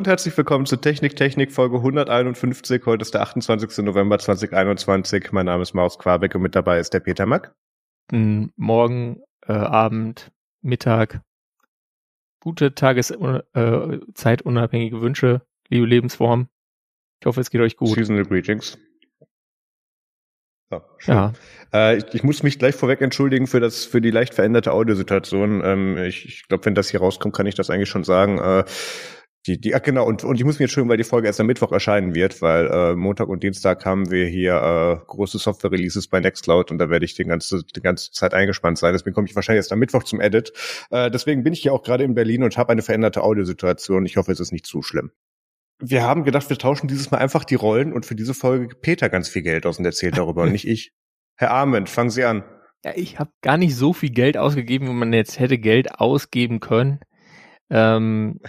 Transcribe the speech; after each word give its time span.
Und 0.00 0.06
herzlich 0.06 0.34
willkommen 0.34 0.64
zu 0.64 0.78
Technik 0.78 1.14
Technik 1.14 1.52
Folge 1.52 1.76
151. 1.76 2.86
Heute 2.86 3.02
ist 3.02 3.12
der 3.12 3.20
28. 3.20 3.84
November 3.84 4.18
2021. 4.18 5.30
Mein 5.32 5.44
Name 5.44 5.62
ist 5.62 5.74
Maus 5.74 5.98
Quabeck 5.98 6.34
und 6.34 6.40
mit 6.40 6.56
dabei 6.56 6.78
ist 6.78 6.94
der 6.94 7.00
Peter 7.00 7.26
Mack. 7.26 7.54
Morgen, 8.10 9.20
äh, 9.46 9.52
Abend, 9.52 10.32
Mittag. 10.62 11.20
Gute 12.40 12.74
Tageszeitunabhängige 12.74 14.96
äh, 14.96 15.00
Wünsche, 15.02 15.42
liebe 15.68 15.84
Lebensform. 15.84 16.48
Ich 17.20 17.26
hoffe, 17.26 17.42
es 17.42 17.50
geht 17.50 17.60
euch 17.60 17.76
gut. 17.76 17.90
Seasonal 17.90 18.24
Greetings. 18.24 18.78
So, 20.70 20.80
ja. 21.08 21.34
Äh, 21.74 21.98
ich, 21.98 22.04
ich, 22.14 22.22
muss 22.22 22.42
mich 22.42 22.58
gleich 22.58 22.74
vorweg 22.74 23.02
entschuldigen 23.02 23.46
für 23.46 23.60
das, 23.60 23.84
für 23.84 24.00
die 24.00 24.12
leicht 24.12 24.32
veränderte 24.32 24.72
Audiosituation. 24.72 25.60
Ähm, 25.62 25.98
ich 25.98 26.24
ich 26.24 26.48
glaube, 26.48 26.64
wenn 26.64 26.74
das 26.74 26.88
hier 26.88 27.00
rauskommt, 27.00 27.34
kann 27.34 27.44
ich 27.44 27.54
das 27.54 27.68
eigentlich 27.68 27.90
schon 27.90 28.04
sagen. 28.04 28.38
Äh, 28.38 28.64
die, 29.46 29.58
die, 29.58 29.70
genau, 29.82 30.06
und, 30.06 30.22
und 30.22 30.36
ich 30.36 30.44
muss 30.44 30.56
mich 30.56 30.64
entschuldigen, 30.64 30.90
weil 30.90 30.98
die 30.98 31.04
Folge 31.04 31.26
erst 31.26 31.40
am 31.40 31.46
Mittwoch 31.46 31.72
erscheinen 31.72 32.14
wird, 32.14 32.42
weil 32.42 32.66
äh, 32.66 32.94
Montag 32.94 33.28
und 33.28 33.42
Dienstag 33.42 33.86
haben 33.86 34.10
wir 34.10 34.26
hier 34.26 34.54
äh, 34.54 35.06
große 35.06 35.38
Software-Releases 35.38 36.08
bei 36.08 36.20
Nextcloud 36.20 36.70
und 36.70 36.76
da 36.76 36.90
werde 36.90 37.06
ich 37.06 37.14
die 37.14 37.24
ganze, 37.24 37.62
die 37.64 37.80
ganze 37.80 38.12
Zeit 38.12 38.34
eingespannt 38.34 38.76
sein. 38.76 38.92
Deswegen 38.92 39.14
komme 39.14 39.28
ich 39.28 39.34
wahrscheinlich 39.34 39.60
erst 39.60 39.72
am 39.72 39.78
Mittwoch 39.78 40.02
zum 40.02 40.20
Edit. 40.20 40.52
Äh, 40.90 41.10
deswegen 41.10 41.42
bin 41.42 41.54
ich 41.54 41.62
hier 41.62 41.72
auch 41.72 41.82
gerade 41.82 42.04
in 42.04 42.14
Berlin 42.14 42.42
und 42.42 42.58
habe 42.58 42.70
eine 42.70 42.82
veränderte 42.82 43.22
Audiosituation. 43.22 44.04
Ich 44.04 44.18
hoffe, 44.18 44.30
es 44.30 44.40
ist 44.40 44.52
nicht 44.52 44.66
zu 44.66 44.82
schlimm. 44.82 45.10
Wir 45.78 46.02
haben 46.02 46.24
gedacht, 46.24 46.50
wir 46.50 46.58
tauschen 46.58 46.88
dieses 46.88 47.10
Mal 47.10 47.18
einfach 47.18 47.44
die 47.44 47.54
Rollen 47.54 47.94
und 47.94 48.04
für 48.04 48.14
diese 48.14 48.34
Folge 48.34 48.76
Peter 48.76 49.08
ganz 49.08 49.30
viel 49.30 49.40
Geld 49.40 49.64
aus 49.64 49.78
und 49.78 49.86
erzählt 49.86 50.18
darüber 50.18 50.42
und 50.42 50.52
nicht 50.52 50.68
ich. 50.68 50.92
Herr 51.36 51.52
Arment, 51.52 51.88
fangen 51.88 52.10
Sie 52.10 52.24
an. 52.24 52.44
Ja, 52.84 52.92
ich 52.94 53.18
habe 53.18 53.30
gar 53.40 53.56
nicht 53.56 53.74
so 53.74 53.94
viel 53.94 54.10
Geld 54.10 54.36
ausgegeben, 54.36 54.86
wie 54.88 54.92
man 54.92 55.14
jetzt 55.14 55.38
hätte 55.38 55.56
Geld 55.56 55.98
ausgeben 55.98 56.60
können. 56.60 57.00
Ähm, 57.70 58.40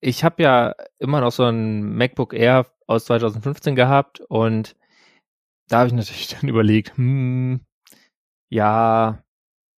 ich 0.00 0.24
habe 0.24 0.42
ja 0.42 0.74
immer 0.98 1.20
noch 1.20 1.32
so 1.32 1.44
ein 1.44 1.96
MacBook 1.96 2.34
Air 2.34 2.66
aus 2.86 3.06
2015 3.06 3.74
gehabt 3.74 4.20
und 4.20 4.76
da 5.68 5.78
habe 5.78 5.88
ich 5.88 5.94
natürlich 5.94 6.28
dann 6.40 6.48
überlegt, 6.48 6.96
hm, 6.96 7.60
ja, 8.48 9.22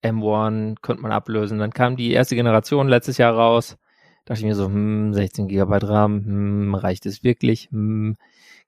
M1 0.04 0.76
könnte 0.82 1.02
man 1.02 1.12
ablösen. 1.12 1.58
Dann 1.58 1.72
kam 1.72 1.96
die 1.96 2.12
erste 2.12 2.36
Generation 2.36 2.88
letztes 2.88 3.18
Jahr 3.18 3.34
raus. 3.34 3.78
Dachte 4.24 4.40
ich 4.40 4.46
mir 4.46 4.54
so, 4.54 4.66
hm, 4.66 5.14
16 5.14 5.48
GB 5.48 5.78
RAM, 5.82 6.24
hm, 6.24 6.74
reicht 6.74 7.06
es 7.06 7.24
wirklich? 7.24 7.68
Hm, 7.70 8.16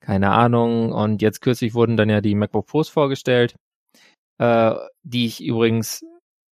keine 0.01 0.31
Ahnung. 0.33 0.93
Und 0.93 1.23
jetzt 1.23 1.41
kürzlich 1.43 1.75
wurden 1.75 1.97
dann 1.97 2.09
ja 2.11 2.21
die 2.21 2.34
MacBook 2.34 2.67
Pros 2.67 2.89
vorgestellt, 2.89 3.56
äh, 4.39 4.75
die 5.03 5.27
ich 5.27 5.45
übrigens 5.45 6.05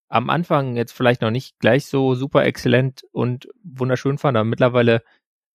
am 0.08 0.30
Anfang 0.30 0.76
jetzt 0.76 0.92
vielleicht 0.92 1.22
noch 1.22 1.30
nicht 1.30 1.58
gleich 1.58 1.86
so 1.86 2.14
super 2.14 2.44
exzellent 2.44 3.04
und 3.12 3.48
wunderschön 3.62 4.18
fand, 4.18 4.36
aber 4.36 4.44
mittlerweile 4.44 5.02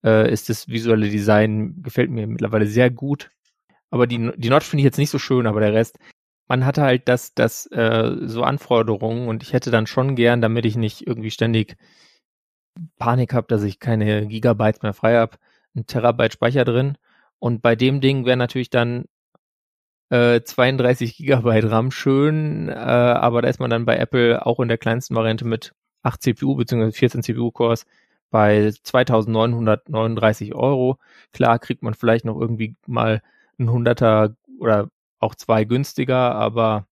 äh, 0.04 0.32
ist 0.32 0.50
das 0.50 0.68
visuelle 0.68 1.10
Design, 1.10 1.82
gefällt 1.82 2.12
mir 2.12 2.28
mittlerweile 2.28 2.68
sehr 2.68 2.90
gut. 2.90 3.32
Aber 3.90 4.08
die, 4.08 4.32
die 4.38 4.50
Notch 4.50 4.66
finde 4.66 4.82
ich 4.82 4.86
jetzt 4.86 4.98
nicht 4.98 5.10
so 5.10 5.20
schön, 5.20 5.48
aber 5.48 5.60
der 5.60 5.74
Rest, 5.74 5.98
man 6.48 6.66
hatte 6.66 6.82
halt 6.84 7.08
das, 7.08 7.34
das 7.34 7.68
äh, 7.68 8.12
so 8.22 8.44
Anforderungen 8.44 9.28
und 9.28 9.44
ich 9.44 9.54
hätte 9.54 9.72
dann 9.72 9.88
schon 9.88 10.16
gern, 10.16 10.42
damit 10.42 10.66
ich 10.66 10.76
nicht 10.76 11.08
irgendwie 11.08 11.32
ständig 11.32 11.78
Panik 12.98 13.34
habe, 13.34 13.48
dass 13.48 13.64
ich 13.64 13.80
keine 13.80 14.28
Gigabytes 14.28 14.82
mehr 14.82 14.94
frei 14.94 15.16
habe, 15.16 15.38
ein 15.76 15.86
Terabyte 15.86 16.34
Speicher 16.34 16.66
drin. 16.66 16.98
Und 17.40 17.62
bei 17.62 17.76
dem 17.76 18.02
Ding 18.02 18.26
wäre 18.26 18.38
natürlich 18.38 18.70
dann 18.70 19.06
äh, 20.10 20.42
32 20.42 21.18
Gigabyte 21.18 21.70
RAM 21.70 21.92
schön, 21.92 22.70
äh, 22.70 22.74
aber 22.74 23.42
da 23.42 23.50
ist 23.50 23.60
man 23.60 23.70
dann 23.70 23.86
bei 23.86 23.98
Apple 23.98 24.46
auch 24.46 24.60
in 24.60 24.68
der 24.68 24.78
kleinsten 24.78 25.16
Variante 25.16 25.46
mit 25.46 25.74
8 26.04 26.22
CPU 26.22 26.56
bzw. 26.56 26.92
14 26.92 27.24
CPU-Cores 27.24 27.86
bei 28.30 28.72
2939 28.84 30.56
Euro. 30.56 30.98
Klar 31.34 31.60
kriegt 31.60 31.84
man 31.84 31.94
vielleicht 31.94 32.26
noch 32.26 32.40
irgendwie 32.40 32.76
mal 32.88 33.22
ein 33.60 33.70
Hunderter 33.72 34.36
oder 34.60 34.90
auch 35.20 35.36
zwei 35.36 35.64
günstiger, 35.64 36.36
aber 36.36 36.88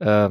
äh, 0.00 0.30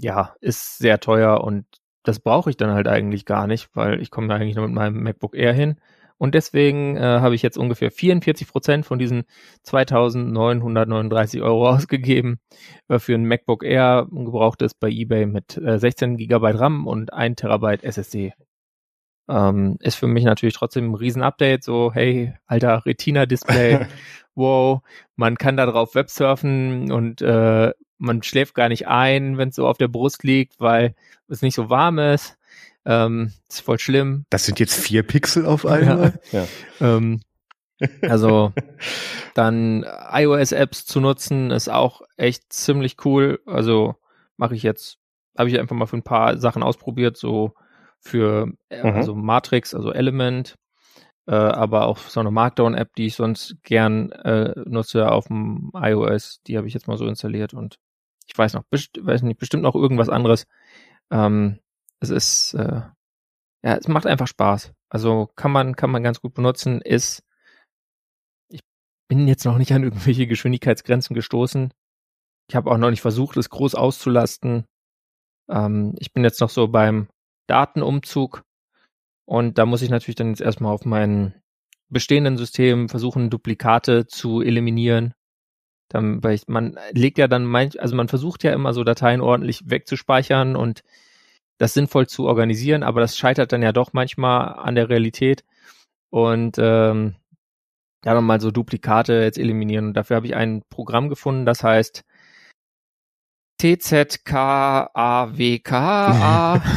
ja, 0.00 0.34
ist 0.40 0.78
sehr 0.78 1.00
teuer 1.00 1.42
und 1.44 1.66
das 2.02 2.20
brauche 2.20 2.50
ich 2.50 2.56
dann 2.56 2.72
halt 2.72 2.88
eigentlich 2.88 3.26
gar 3.26 3.46
nicht, 3.46 3.68
weil 3.74 4.00
ich 4.00 4.10
komme 4.10 4.32
eigentlich 4.34 4.56
nur 4.56 4.66
mit 4.66 4.74
meinem 4.74 5.02
MacBook 5.02 5.34
Air 5.36 5.52
hin 5.52 5.76
und 6.18 6.34
deswegen 6.34 6.96
äh, 6.96 7.00
habe 7.00 7.34
ich 7.36 7.42
jetzt 7.42 7.56
ungefähr 7.56 7.90
44 7.90 8.48
Prozent 8.48 8.86
von 8.86 8.98
diesen 8.98 9.24
2.939 9.66 11.42
Euro 11.42 11.68
ausgegeben 11.70 12.40
äh, 12.88 12.98
für 12.98 13.14
ein 13.14 13.24
MacBook 13.24 13.64
Air, 13.64 14.06
ein 14.12 14.24
gebrauchtes 14.24 14.74
bei 14.74 14.88
eBay 14.90 15.26
mit 15.26 15.56
äh, 15.56 15.78
16 15.78 16.16
Gigabyte 16.16 16.58
RAM 16.58 16.86
und 16.86 17.12
1 17.12 17.36
Terabyte 17.36 17.84
SSD. 17.84 18.32
Ähm, 19.28 19.76
ist 19.80 19.96
für 19.96 20.06
mich 20.06 20.24
natürlich 20.24 20.54
trotzdem 20.54 20.90
ein 20.90 20.94
Riesen-Update, 20.94 21.62
so, 21.62 21.92
hey, 21.92 22.34
alter 22.46 22.84
Retina-Display, 22.84 23.86
wow, 24.34 24.80
man 25.16 25.36
kann 25.36 25.56
da 25.56 25.66
drauf 25.66 25.94
Websurfen 25.94 26.90
und 26.90 27.20
äh, 27.22 27.72
man 27.98 28.22
schläft 28.22 28.54
gar 28.54 28.68
nicht 28.68 28.88
ein, 28.88 29.36
wenn 29.36 29.50
es 29.50 29.56
so 29.56 29.66
auf 29.68 29.76
der 29.76 29.88
Brust 29.88 30.24
liegt, 30.24 30.60
weil 30.60 30.94
es 31.28 31.42
nicht 31.42 31.54
so 31.54 31.68
warm 31.68 31.98
ist. 31.98 32.37
Ähm, 32.88 33.32
ist 33.50 33.60
voll 33.60 33.78
schlimm. 33.78 34.24
Das 34.30 34.46
sind 34.46 34.58
jetzt 34.58 34.74
vier 34.74 35.02
Pixel 35.02 35.44
auf 35.44 35.66
einmal. 35.66 36.18
Ja. 36.32 36.46
ja. 36.80 36.96
Ähm, 36.96 37.20
also 38.00 38.54
dann 39.34 39.84
iOS-Apps 40.10 40.86
zu 40.86 41.00
nutzen 41.00 41.50
ist 41.50 41.68
auch 41.68 42.00
echt 42.16 42.50
ziemlich 42.50 42.96
cool. 43.04 43.40
Also 43.44 43.96
mache 44.38 44.54
ich 44.54 44.62
jetzt, 44.62 44.96
habe 45.36 45.50
ich 45.50 45.60
einfach 45.60 45.76
mal 45.76 45.84
für 45.84 45.98
ein 45.98 46.02
paar 46.02 46.38
Sachen 46.38 46.62
ausprobiert, 46.62 47.18
so 47.18 47.52
für 48.00 48.52
äh, 48.70 48.82
mhm. 48.82 48.96
also 48.96 49.14
Matrix, 49.14 49.74
also 49.74 49.92
Element, 49.92 50.54
äh, 51.26 51.34
aber 51.34 51.86
auch 51.86 51.98
so 51.98 52.20
eine 52.20 52.30
Markdown-App, 52.30 52.94
die 52.94 53.06
ich 53.06 53.16
sonst 53.16 53.56
gern 53.64 54.12
äh, 54.12 54.54
nutze 54.64 55.12
auf 55.12 55.26
dem 55.26 55.72
iOS, 55.74 56.40
die 56.46 56.56
habe 56.56 56.66
ich 56.66 56.74
jetzt 56.74 56.88
mal 56.88 56.96
so 56.96 57.06
installiert 57.06 57.52
und 57.52 57.78
ich 58.26 58.36
weiß 58.36 58.54
noch, 58.54 58.62
best 58.70 58.98
weiß 58.98 59.22
nicht, 59.22 59.38
bestimmt 59.38 59.62
noch 59.62 59.74
irgendwas 59.74 60.08
anderes. 60.08 60.46
Ähm, 61.10 61.58
es 62.00 62.10
ist, 62.10 62.54
äh, 62.54 62.82
ja, 63.62 63.76
es 63.76 63.88
macht 63.88 64.06
einfach 64.06 64.28
Spaß. 64.28 64.72
Also 64.88 65.30
kann 65.36 65.50
man, 65.50 65.76
kann 65.76 65.90
man 65.90 66.02
ganz 66.02 66.20
gut 66.20 66.34
benutzen, 66.34 66.80
ist, 66.80 67.22
ich 68.48 68.60
bin 69.08 69.28
jetzt 69.28 69.44
noch 69.44 69.58
nicht 69.58 69.72
an 69.72 69.82
irgendwelche 69.84 70.26
Geschwindigkeitsgrenzen 70.26 71.14
gestoßen. 71.14 71.72
Ich 72.48 72.56
habe 72.56 72.70
auch 72.70 72.78
noch 72.78 72.90
nicht 72.90 73.02
versucht, 73.02 73.36
es 73.36 73.50
groß 73.50 73.74
auszulasten. 73.74 74.64
Ähm, 75.50 75.94
ich 75.98 76.12
bin 76.12 76.24
jetzt 76.24 76.40
noch 76.40 76.50
so 76.50 76.68
beim 76.68 77.08
Datenumzug 77.46 78.42
und 79.26 79.58
da 79.58 79.66
muss 79.66 79.82
ich 79.82 79.90
natürlich 79.90 80.16
dann 80.16 80.30
jetzt 80.30 80.40
erstmal 80.40 80.72
auf 80.72 80.84
meinen 80.84 81.34
bestehenden 81.90 82.36
System 82.36 82.88
versuchen, 82.88 83.30
Duplikate 83.30 84.06
zu 84.06 84.40
eliminieren. 84.40 85.14
Dann, 85.90 86.22
weil 86.22 86.34
ich, 86.34 86.48
man 86.48 86.78
legt 86.92 87.18
ja 87.18 87.28
dann 87.28 87.44
manch, 87.44 87.80
also 87.80 87.96
man 87.96 88.08
versucht 88.08 88.44
ja 88.44 88.52
immer 88.52 88.74
so 88.74 88.84
Dateien 88.84 89.20
ordentlich 89.22 89.68
wegzuspeichern 89.68 90.54
und 90.54 90.82
das 91.58 91.74
sinnvoll 91.74 92.06
zu 92.06 92.26
organisieren, 92.26 92.82
aber 92.82 93.00
das 93.00 93.16
scheitert 93.18 93.52
dann 93.52 93.62
ja 93.62 93.72
doch 93.72 93.92
manchmal 93.92 94.54
an 94.54 94.74
der 94.74 94.88
Realität. 94.88 95.44
Und 96.10 96.56
ähm, 96.58 97.16
ja, 98.04 98.14
dann 98.14 98.24
mal 98.24 98.40
so 98.40 98.50
Duplikate 98.50 99.22
jetzt 99.22 99.38
eliminieren. 99.38 99.86
Und 99.88 99.94
dafür 99.94 100.16
habe 100.16 100.26
ich 100.26 100.34
ein 100.34 100.62
Programm 100.70 101.08
gefunden, 101.08 101.44
das 101.44 101.62
heißt 101.64 102.04
TZKAWKA. 103.60 104.92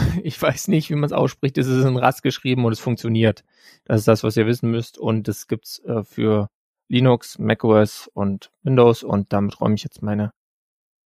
ich 0.24 0.42
weiß 0.42 0.68
nicht, 0.68 0.90
wie 0.90 0.96
man 0.96 1.04
es 1.04 1.14
ausspricht. 1.14 1.60
Es 1.60 1.68
ist 1.68 1.86
in 1.86 1.98
Rast 1.98 2.24
geschrieben 2.24 2.66
und 2.66 2.72
es 2.72 2.80
funktioniert. 2.80 3.44
Das 3.86 4.00
ist 4.00 4.08
das, 4.08 4.24
was 4.24 4.36
ihr 4.36 4.48
wissen 4.48 4.72
müsst. 4.72 4.98
Und 4.98 5.28
das 5.28 5.48
gibt's 5.48 5.78
äh, 5.86 6.04
für 6.04 6.50
Linux, 6.90 7.38
macOS 7.38 8.10
und 8.14 8.52
Windows. 8.64 9.04
Und 9.04 9.32
damit 9.32 9.62
räume 9.62 9.76
ich 9.76 9.84
jetzt 9.84 10.02
meine 10.02 10.32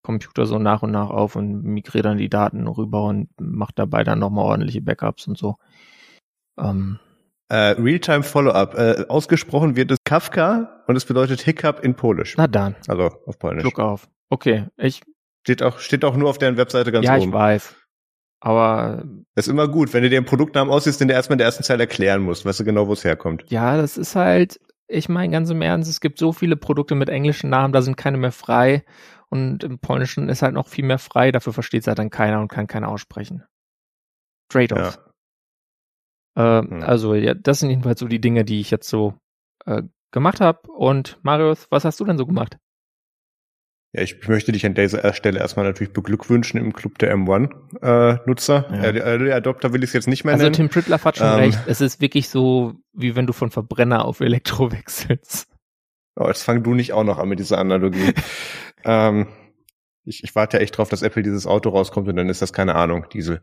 Computer 0.05 0.45
so 0.45 0.59
nach 0.59 0.83
und 0.83 0.91
nach 0.91 1.09
auf 1.09 1.35
und 1.35 1.63
migriere 1.63 2.03
dann 2.03 2.17
die 2.17 2.29
Daten 2.29 2.67
rüber 2.67 3.03
und 3.03 3.29
mache 3.39 3.73
dabei 3.75 4.03
dann 4.03 4.19
nochmal 4.19 4.45
ordentliche 4.45 4.81
Backups 4.81 5.27
und 5.27 5.37
so. 5.37 5.57
Ähm, 6.57 6.99
äh, 7.49 7.75
Realtime 7.77 8.23
Follow-up. 8.23 8.75
Äh, 8.75 9.05
ausgesprochen 9.07 9.75
wird 9.75 9.91
es 9.91 9.97
Kafka 10.03 10.83
und 10.87 10.95
es 10.95 11.05
bedeutet 11.05 11.41
Hiccup 11.41 11.83
in 11.83 11.95
Polisch. 11.95 12.35
Na 12.37 12.47
dann. 12.47 12.75
Also 12.87 13.11
auf 13.25 13.37
Polnisch. 13.37 13.61
Schluck 13.61 13.79
auf. 13.79 14.07
Okay, 14.29 14.67
ich. 14.77 15.01
Steht 15.43 15.61
auch, 15.61 15.79
steht 15.79 16.03
auch 16.05 16.15
nur 16.15 16.29
auf 16.29 16.37
deren 16.37 16.57
Webseite 16.57 16.91
ganz 16.91 17.05
ja, 17.05 17.13
oben. 17.13 17.21
Ja, 17.21 17.27
ich 17.27 17.33
weiß. 17.33 17.75
Aber. 18.39 19.03
Das 19.35 19.45
ist 19.45 19.51
immer 19.51 19.67
gut, 19.67 19.93
wenn 19.93 20.03
du 20.03 20.09
dir 20.09 20.17
einen 20.17 20.25
Produktnamen 20.25 20.73
aussiehst, 20.73 20.99
den 21.01 21.07
du 21.07 21.13
erstmal 21.13 21.35
in 21.35 21.39
der 21.39 21.47
ersten 21.47 21.63
Zeile 21.63 21.83
erklären 21.83 22.21
musst, 22.21 22.45
weißt 22.45 22.61
du 22.61 22.63
genau, 22.63 22.87
wo 22.87 22.93
es 22.93 23.03
herkommt. 23.03 23.43
Ja, 23.49 23.77
das 23.77 23.97
ist 23.97 24.15
halt, 24.15 24.59
ich 24.87 25.07
meine 25.09 25.31
ganz 25.31 25.49
im 25.49 25.61
Ernst, 25.61 25.89
es 25.89 26.01
gibt 26.01 26.17
so 26.17 26.31
viele 26.31 26.55
Produkte 26.55 26.95
mit 26.95 27.09
englischen 27.09 27.49
Namen, 27.49 27.73
da 27.73 27.81
sind 27.81 27.95
keine 27.97 28.17
mehr 28.17 28.31
frei. 28.31 28.83
Und 29.29 29.63
im 29.63 29.79
Polnischen 29.79 30.29
ist 30.29 30.41
halt 30.41 30.53
noch 30.53 30.67
viel 30.67 30.85
mehr 30.85 30.99
frei, 30.99 31.31
dafür 31.31 31.53
versteht 31.53 31.81
es 31.81 31.87
halt 31.87 31.99
dann 31.99 32.09
keiner 32.09 32.39
und 32.39 32.47
kann 32.47 32.67
keiner 32.67 32.89
aussprechen. 32.89 33.43
Trade-offs. 34.49 34.99
Ja. 36.37 36.59
Äh, 36.59 36.61
hm. 36.67 36.83
Also, 36.83 37.15
ja, 37.15 37.33
das 37.33 37.59
sind 37.59 37.69
jedenfalls 37.69 37.99
so 37.99 38.07
die 38.07 38.21
Dinge, 38.21 38.45
die 38.45 38.59
ich 38.59 38.71
jetzt 38.71 38.89
so 38.89 39.15
äh, 39.65 39.83
gemacht 40.11 40.41
habe. 40.41 40.69
Und 40.71 41.19
Marius, 41.23 41.67
was 41.69 41.85
hast 41.85 41.99
du 41.99 42.05
denn 42.05 42.17
so 42.17 42.25
gemacht? 42.25 42.57
Ja, 43.93 44.01
ich 44.01 44.27
möchte 44.27 44.51
dich 44.51 44.65
an 44.65 44.73
dieser 44.73 45.13
Stelle 45.13 45.39
erstmal 45.39 45.65
natürlich 45.65 45.93
beglückwünschen 45.93 46.59
im 46.59 46.73
Club 46.73 46.97
der 46.99 47.15
M1-Nutzer. 47.15 48.65
Ja. 48.69 48.83
Äh, 48.83 48.99
Early 48.99 49.31
Adopter 49.31 49.71
will 49.71 49.83
ich 49.83 49.91
es 49.91 49.93
jetzt 49.93 50.07
nicht 50.09 50.25
mehr 50.25 50.33
Also 50.33 50.43
nennen. 50.43 50.55
Tim 50.55 50.69
Pritloff 50.69 51.05
hat 51.05 51.17
schon 51.17 51.27
Ähm. 51.27 51.35
recht. 51.35 51.59
Es 51.65 51.79
ist 51.79 52.01
wirklich 52.01 52.27
so, 52.27 52.73
wie 52.91 53.15
wenn 53.15 53.25
du 53.25 53.31
von 53.31 53.51
Verbrenner 53.51 54.03
auf 54.03 54.19
Elektro 54.19 54.71
wechselst. 54.73 55.47
Oh, 56.15 56.27
jetzt 56.27 56.43
fang 56.43 56.63
du 56.63 56.73
nicht 56.73 56.93
auch 56.93 57.03
noch 57.03 57.17
an 57.17 57.29
mit 57.29 57.39
dieser 57.39 57.57
Analogie. 57.57 58.13
ähm, 58.85 59.27
ich, 60.05 60.23
ich 60.23 60.35
warte 60.35 60.57
ja 60.57 60.63
echt 60.63 60.77
drauf, 60.77 60.89
dass 60.89 61.01
Apple 61.01 61.23
dieses 61.23 61.47
Auto 61.47 61.69
rauskommt 61.69 62.07
und 62.07 62.15
dann 62.15 62.29
ist 62.29 62.41
das 62.41 62.53
keine 62.53 62.75
Ahnung, 62.75 63.07
Diesel. 63.11 63.41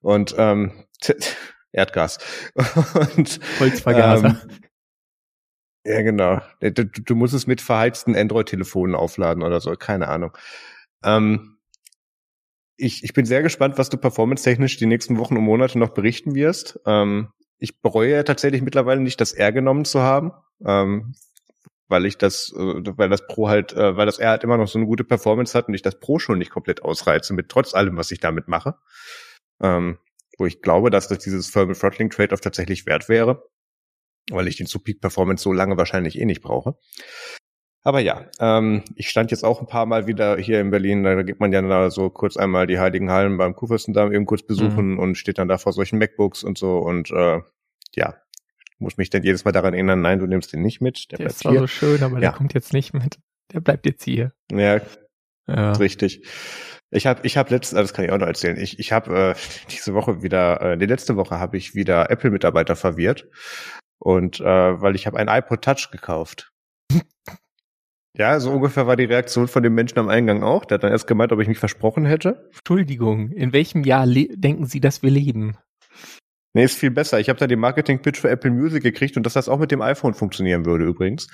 Und 0.00 0.34
ähm, 0.38 0.84
Erdgas. 1.72 2.18
und 3.16 3.40
Holzvergaser. 3.58 4.28
Ähm, 4.28 4.60
ja, 5.86 6.02
genau. 6.02 6.40
Du, 6.60 6.72
du, 6.72 6.84
du 6.86 7.14
musst 7.14 7.34
es 7.34 7.46
mit 7.46 7.60
verheizten 7.60 8.16
Android-Telefonen 8.16 8.94
aufladen 8.94 9.42
oder 9.42 9.60
so, 9.60 9.72
keine 9.72 10.08
Ahnung. 10.08 10.36
Ähm, 11.02 11.58
ich, 12.76 13.04
ich 13.04 13.12
bin 13.12 13.26
sehr 13.26 13.42
gespannt, 13.42 13.78
was 13.78 13.90
du 13.90 13.96
performance-technisch 13.96 14.78
die 14.78 14.86
nächsten 14.86 15.18
Wochen 15.18 15.36
und 15.36 15.44
Monate 15.44 15.78
noch 15.78 15.90
berichten 15.90 16.34
wirst. 16.34 16.80
Ähm, 16.86 17.28
ich 17.58 17.80
bereue 17.80 18.10
ja 18.10 18.22
tatsächlich 18.22 18.62
mittlerweile 18.62 19.00
nicht, 19.00 19.20
das 19.20 19.32
R 19.32 19.52
genommen 19.52 19.84
zu 19.84 20.00
haben, 20.00 20.32
ähm, 20.64 21.14
weil 21.88 22.06
ich 22.06 22.18
das, 22.18 22.52
äh, 22.56 22.82
weil 22.96 23.08
das 23.08 23.26
Pro 23.26 23.48
halt, 23.48 23.72
äh, 23.72 23.96
weil 23.96 24.06
das 24.06 24.18
R 24.18 24.30
halt 24.30 24.44
immer 24.44 24.56
noch 24.56 24.68
so 24.68 24.78
eine 24.78 24.86
gute 24.86 25.04
Performance 25.04 25.56
hat 25.56 25.68
und 25.68 25.74
ich 25.74 25.82
das 25.82 26.00
Pro 26.00 26.18
schon 26.18 26.38
nicht 26.38 26.50
komplett 26.50 26.82
ausreize, 26.82 27.34
mit 27.34 27.48
trotz 27.48 27.74
allem, 27.74 27.96
was 27.96 28.10
ich 28.10 28.20
damit 28.20 28.48
mache. 28.48 28.76
Ähm, 29.62 29.98
wo 30.38 30.46
ich 30.46 30.62
glaube, 30.62 30.90
dass 30.90 31.08
das 31.08 31.18
dieses 31.18 31.50
Thermal 31.50 31.74
Throttling 31.76 32.10
Trade-off 32.10 32.40
tatsächlich 32.40 32.86
wert 32.86 33.08
wäre, 33.08 33.48
weil 34.30 34.48
ich 34.48 34.56
den 34.56 34.66
zu 34.66 34.80
Peak 34.80 35.00
Performance 35.00 35.42
so 35.42 35.52
lange 35.52 35.76
wahrscheinlich 35.76 36.18
eh 36.18 36.24
nicht 36.24 36.42
brauche. 36.42 36.76
Aber 37.86 38.00
ja, 38.00 38.30
ähm, 38.40 38.82
ich 38.96 39.10
stand 39.10 39.30
jetzt 39.30 39.44
auch 39.44 39.60
ein 39.60 39.66
paar 39.66 39.84
Mal 39.84 40.06
wieder 40.06 40.38
hier 40.38 40.60
in 40.60 40.70
Berlin, 40.70 41.04
da 41.04 41.22
geht 41.22 41.38
man 41.38 41.52
ja 41.52 41.60
da 41.60 41.90
so 41.90 42.08
kurz 42.08 42.38
einmal 42.38 42.66
die 42.66 42.78
Heiligen 42.78 43.10
Hallen 43.10 43.36
beim 43.36 43.54
Kurfürstendamm 43.54 44.12
eben 44.12 44.24
kurz 44.24 44.42
besuchen 44.42 44.98
und 44.98 45.16
steht 45.16 45.36
dann 45.36 45.48
da 45.48 45.58
vor 45.58 45.72
solchen 45.72 45.98
MacBooks 45.98 46.44
und 46.44 46.56
so 46.56 46.78
und 46.78 47.10
äh, 47.10 47.40
ja, 47.94 48.16
muss 48.84 48.96
mich 48.96 49.10
dann 49.10 49.22
jedes 49.24 49.44
Mal 49.44 49.50
daran 49.52 49.74
erinnern, 49.74 50.00
nein, 50.00 50.20
du 50.20 50.26
nimmst 50.26 50.52
den 50.52 50.62
nicht 50.62 50.80
mit, 50.80 51.10
der, 51.10 51.18
Der 51.18 51.24
bleibt 51.24 51.32
ist 51.32 51.38
zwar 51.40 51.52
hier. 51.52 51.60
so 51.62 51.66
schön, 51.66 52.02
aber 52.04 52.14
Ja. 52.16 52.20
der 52.20 52.32
kommt 52.32 52.54
jetzt 52.54 52.72
nicht 52.72 52.94
mit. 52.94 53.18
Der 53.52 53.60
bleibt 53.60 53.84
jetzt 53.86 54.04
hier. 54.04 54.32
Ja, 54.52 54.80
Ja. 55.48 55.72
Richtig. 55.72 56.22
Ich 56.90 57.06
habe 57.08 57.20
ich 57.26 57.36
hab 57.36 57.50
letztens, 57.50 57.80
das 57.80 57.92
kann 57.92 58.04
ich 58.04 58.12
auch 58.12 58.18
noch 58.18 58.26
erzählen. 58.28 58.56
Ich, 58.56 58.78
ich 58.78 58.92
habe 58.92 59.34
äh, 59.34 59.34
diese 59.70 59.94
Woche 59.94 60.22
wieder, 60.22 60.60
äh, 60.60 60.78
die 60.78 60.86
letzte 60.86 61.16
Woche 61.16 61.40
habe 61.40 61.56
ich 61.56 61.74
wieder 61.74 62.08
Apple-Mitarbeiter 62.10 62.76
verwirrt. 62.76 63.28
Und 63.98 64.40
äh, 64.40 64.44
weil 64.44 64.94
ich 64.94 65.06
habe 65.06 65.18
ein 65.18 65.28
iPod 65.28 65.62
Touch 65.62 65.90
gekauft. 65.90 66.52
ja, 68.16 68.38
so 68.38 68.52
ungefähr 68.52 68.86
war 68.86 68.96
die 68.96 69.04
Reaktion 69.04 69.48
von 69.48 69.62
dem 69.62 69.74
Menschen 69.74 69.98
am 69.98 70.08
Eingang 70.08 70.42
auch. 70.42 70.64
Der 70.64 70.76
hat 70.76 70.84
dann 70.84 70.92
erst 70.92 71.06
gemeint, 71.06 71.32
ob 71.32 71.40
ich 71.40 71.48
mich 71.48 71.58
versprochen 71.58 72.04
hätte. 72.04 72.48
Entschuldigung, 72.54 73.30
in 73.30 73.52
welchem 73.52 73.82
Jahr 73.84 74.06
denken 74.06 74.66
Sie, 74.66 74.80
dass 74.80 75.02
wir 75.02 75.10
leben? 75.10 75.56
Nee, 76.56 76.62
ist 76.62 76.78
viel 76.78 76.92
besser. 76.92 77.18
Ich 77.18 77.28
habe 77.28 77.38
da 77.40 77.48
den 77.48 77.58
Marketing-Pitch 77.58 78.20
für 78.20 78.30
Apple 78.30 78.52
Music 78.52 78.80
gekriegt 78.84 79.16
und 79.16 79.26
dass 79.26 79.32
das 79.32 79.48
auch 79.48 79.58
mit 79.58 79.72
dem 79.72 79.82
iPhone 79.82 80.14
funktionieren 80.14 80.64
würde 80.64 80.84
übrigens. 80.84 81.26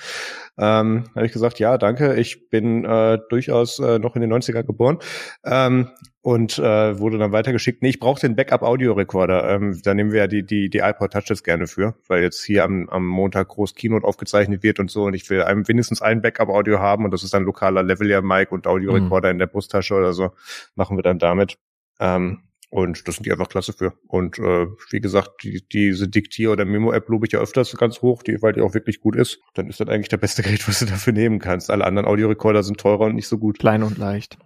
Ähm, 0.57 1.03
habe 1.13 1.27
ich 1.27 1.31
gesagt, 1.31 1.59
ja, 1.59 1.77
danke. 1.77 2.15
Ich 2.15 2.49
bin 2.49 2.85
äh, 2.85 3.19
durchaus 3.29 3.77
äh, 3.77 3.99
noch 3.99 4.15
in 4.15 4.21
den 4.21 4.33
90er 4.33 4.63
geboren 4.63 4.97
ähm, 5.45 5.89
und 6.21 6.57
äh, 6.57 6.97
wurde 6.97 7.19
dann 7.19 7.31
weitergeschickt. 7.31 7.83
Nee, 7.83 7.89
ich 7.89 7.99
brauche 7.99 8.19
den 8.19 8.35
Backup-Audio-Recorder. 8.35 9.47
Ähm, 9.47 9.79
da 9.83 9.93
nehmen 9.93 10.11
wir 10.11 10.21
ja 10.21 10.27
die, 10.27 10.43
die, 10.43 10.71
die 10.71 10.79
iPod 10.79 11.13
Touches 11.13 11.43
gerne 11.43 11.67
für, 11.67 11.93
weil 12.07 12.23
jetzt 12.23 12.43
hier 12.43 12.63
am, 12.63 12.89
am 12.89 13.05
Montag 13.05 13.49
groß 13.49 13.75
Keynote 13.75 14.07
aufgezeichnet 14.07 14.63
wird 14.63 14.79
und 14.79 14.89
so 14.89 15.03
und 15.03 15.13
ich 15.13 15.29
will 15.29 15.43
einem 15.43 15.63
mindestens 15.67 16.01
ein 16.01 16.23
Backup-Audio 16.23 16.79
haben 16.79 17.05
und 17.05 17.11
das 17.11 17.21
ist 17.21 17.35
dann 17.35 17.43
lokaler 17.43 17.83
Lavalier-Mic 17.83 18.51
und 18.51 18.65
Audio-Recorder 18.65 19.29
in 19.29 19.37
der 19.37 19.45
Brusttasche 19.45 19.93
oder 19.93 20.13
so. 20.13 20.31
Machen 20.73 20.97
wir 20.97 21.03
dann 21.03 21.19
damit. 21.19 21.59
Ähm, 21.99 22.39
und 22.71 23.05
das 23.05 23.15
sind 23.15 23.25
die 23.25 23.33
einfach 23.33 23.49
klasse 23.49 23.73
für. 23.73 23.93
Und 24.07 24.39
äh, 24.39 24.65
wie 24.91 25.01
gesagt, 25.01 25.43
die, 25.43 25.61
diese 25.67 26.07
Diktier- 26.07 26.53
oder 26.53 26.63
Memo-App 26.63 27.09
lobe 27.09 27.27
ich 27.27 27.33
ja 27.33 27.39
öfters 27.41 27.75
ganz 27.75 28.01
hoch, 28.01 28.23
die, 28.23 28.41
weil 28.41 28.53
die 28.53 28.61
auch 28.61 28.73
wirklich 28.73 29.01
gut 29.01 29.17
ist. 29.17 29.39
Dann 29.53 29.67
ist 29.67 29.81
das 29.81 29.89
eigentlich 29.89 30.07
der 30.07 30.17
beste 30.17 30.41
Gerät, 30.43 30.65
was 30.69 30.79
du 30.79 30.85
dafür 30.85 31.11
nehmen 31.11 31.39
kannst. 31.39 31.69
Alle 31.69 31.83
anderen 31.83 32.07
Audiorekorder 32.07 32.63
sind 32.63 32.79
teurer 32.79 33.01
und 33.01 33.15
nicht 33.15 33.27
so 33.27 33.37
gut. 33.37 33.59
Klein 33.59 33.83
und 33.83 33.97
leicht. 33.97 34.37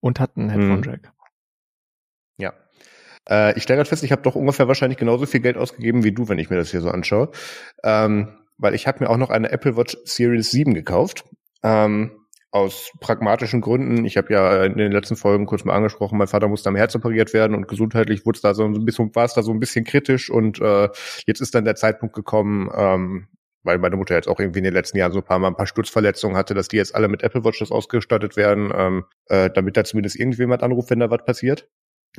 Und 0.00 0.20
hat 0.20 0.36
einen 0.36 0.50
Headphone-Jack. 0.50 1.10
Ja. 2.36 2.52
Äh, 3.26 3.56
ich 3.56 3.62
stelle 3.62 3.78
gerade 3.78 3.88
fest, 3.88 4.04
ich 4.04 4.12
habe 4.12 4.20
doch 4.20 4.34
ungefähr 4.34 4.68
wahrscheinlich 4.68 4.98
genauso 4.98 5.24
viel 5.24 5.40
Geld 5.40 5.56
ausgegeben 5.56 6.04
wie 6.04 6.12
du, 6.12 6.28
wenn 6.28 6.38
ich 6.38 6.50
mir 6.50 6.56
das 6.56 6.70
hier 6.70 6.82
so 6.82 6.90
anschaue. 6.90 7.30
Ähm, 7.82 8.36
weil 8.58 8.74
ich 8.74 8.86
habe 8.86 9.02
mir 9.02 9.08
auch 9.08 9.16
noch 9.16 9.30
eine 9.30 9.50
Apple 9.50 9.78
Watch 9.78 9.96
Series 10.04 10.50
7 10.50 10.74
gekauft. 10.74 11.24
Ähm, 11.62 12.10
aus 12.54 12.92
pragmatischen 13.00 13.60
Gründen. 13.60 14.04
Ich 14.04 14.16
habe 14.16 14.32
ja 14.32 14.64
in 14.64 14.78
den 14.78 14.92
letzten 14.92 15.16
Folgen 15.16 15.44
kurz 15.44 15.64
mal 15.64 15.74
angesprochen, 15.74 16.16
mein 16.16 16.28
Vater 16.28 16.46
musste 16.46 16.68
am 16.68 16.76
Herz 16.76 16.94
operiert 16.94 17.34
werden 17.34 17.56
und 17.56 17.66
gesundheitlich 17.66 18.24
wurde 18.24 18.38
da 18.42 18.54
so 18.54 18.64
ein 18.64 18.84
bisschen, 18.84 19.12
war 19.16 19.24
es 19.24 19.34
da 19.34 19.42
so 19.42 19.50
ein 19.50 19.58
bisschen 19.58 19.84
kritisch 19.84 20.30
und 20.30 20.60
äh, 20.60 20.88
jetzt 21.26 21.40
ist 21.40 21.56
dann 21.56 21.64
der 21.64 21.74
Zeitpunkt 21.74 22.14
gekommen, 22.14 22.70
ähm, 22.76 23.26
weil 23.64 23.78
meine 23.78 23.96
Mutter 23.96 24.14
jetzt 24.14 24.28
auch 24.28 24.38
irgendwie 24.38 24.60
in 24.60 24.64
den 24.64 24.72
letzten 24.72 24.98
Jahren 24.98 25.10
so 25.10 25.18
ein 25.18 25.24
paar 25.24 25.40
Mal 25.40 25.48
ein 25.48 25.56
paar 25.56 25.66
Sturzverletzungen 25.66 26.36
hatte, 26.36 26.54
dass 26.54 26.68
die 26.68 26.76
jetzt 26.76 26.94
alle 26.94 27.08
mit 27.08 27.24
Apple 27.24 27.44
Watches 27.44 27.72
ausgestattet 27.72 28.36
werden, 28.36 28.72
ähm, 28.72 29.04
äh, 29.26 29.50
damit 29.50 29.76
da 29.76 29.82
zumindest 29.82 30.14
irgendjemand 30.14 30.62
anruft, 30.62 30.90
wenn 30.90 31.00
da 31.00 31.10
was 31.10 31.24
passiert. 31.24 31.68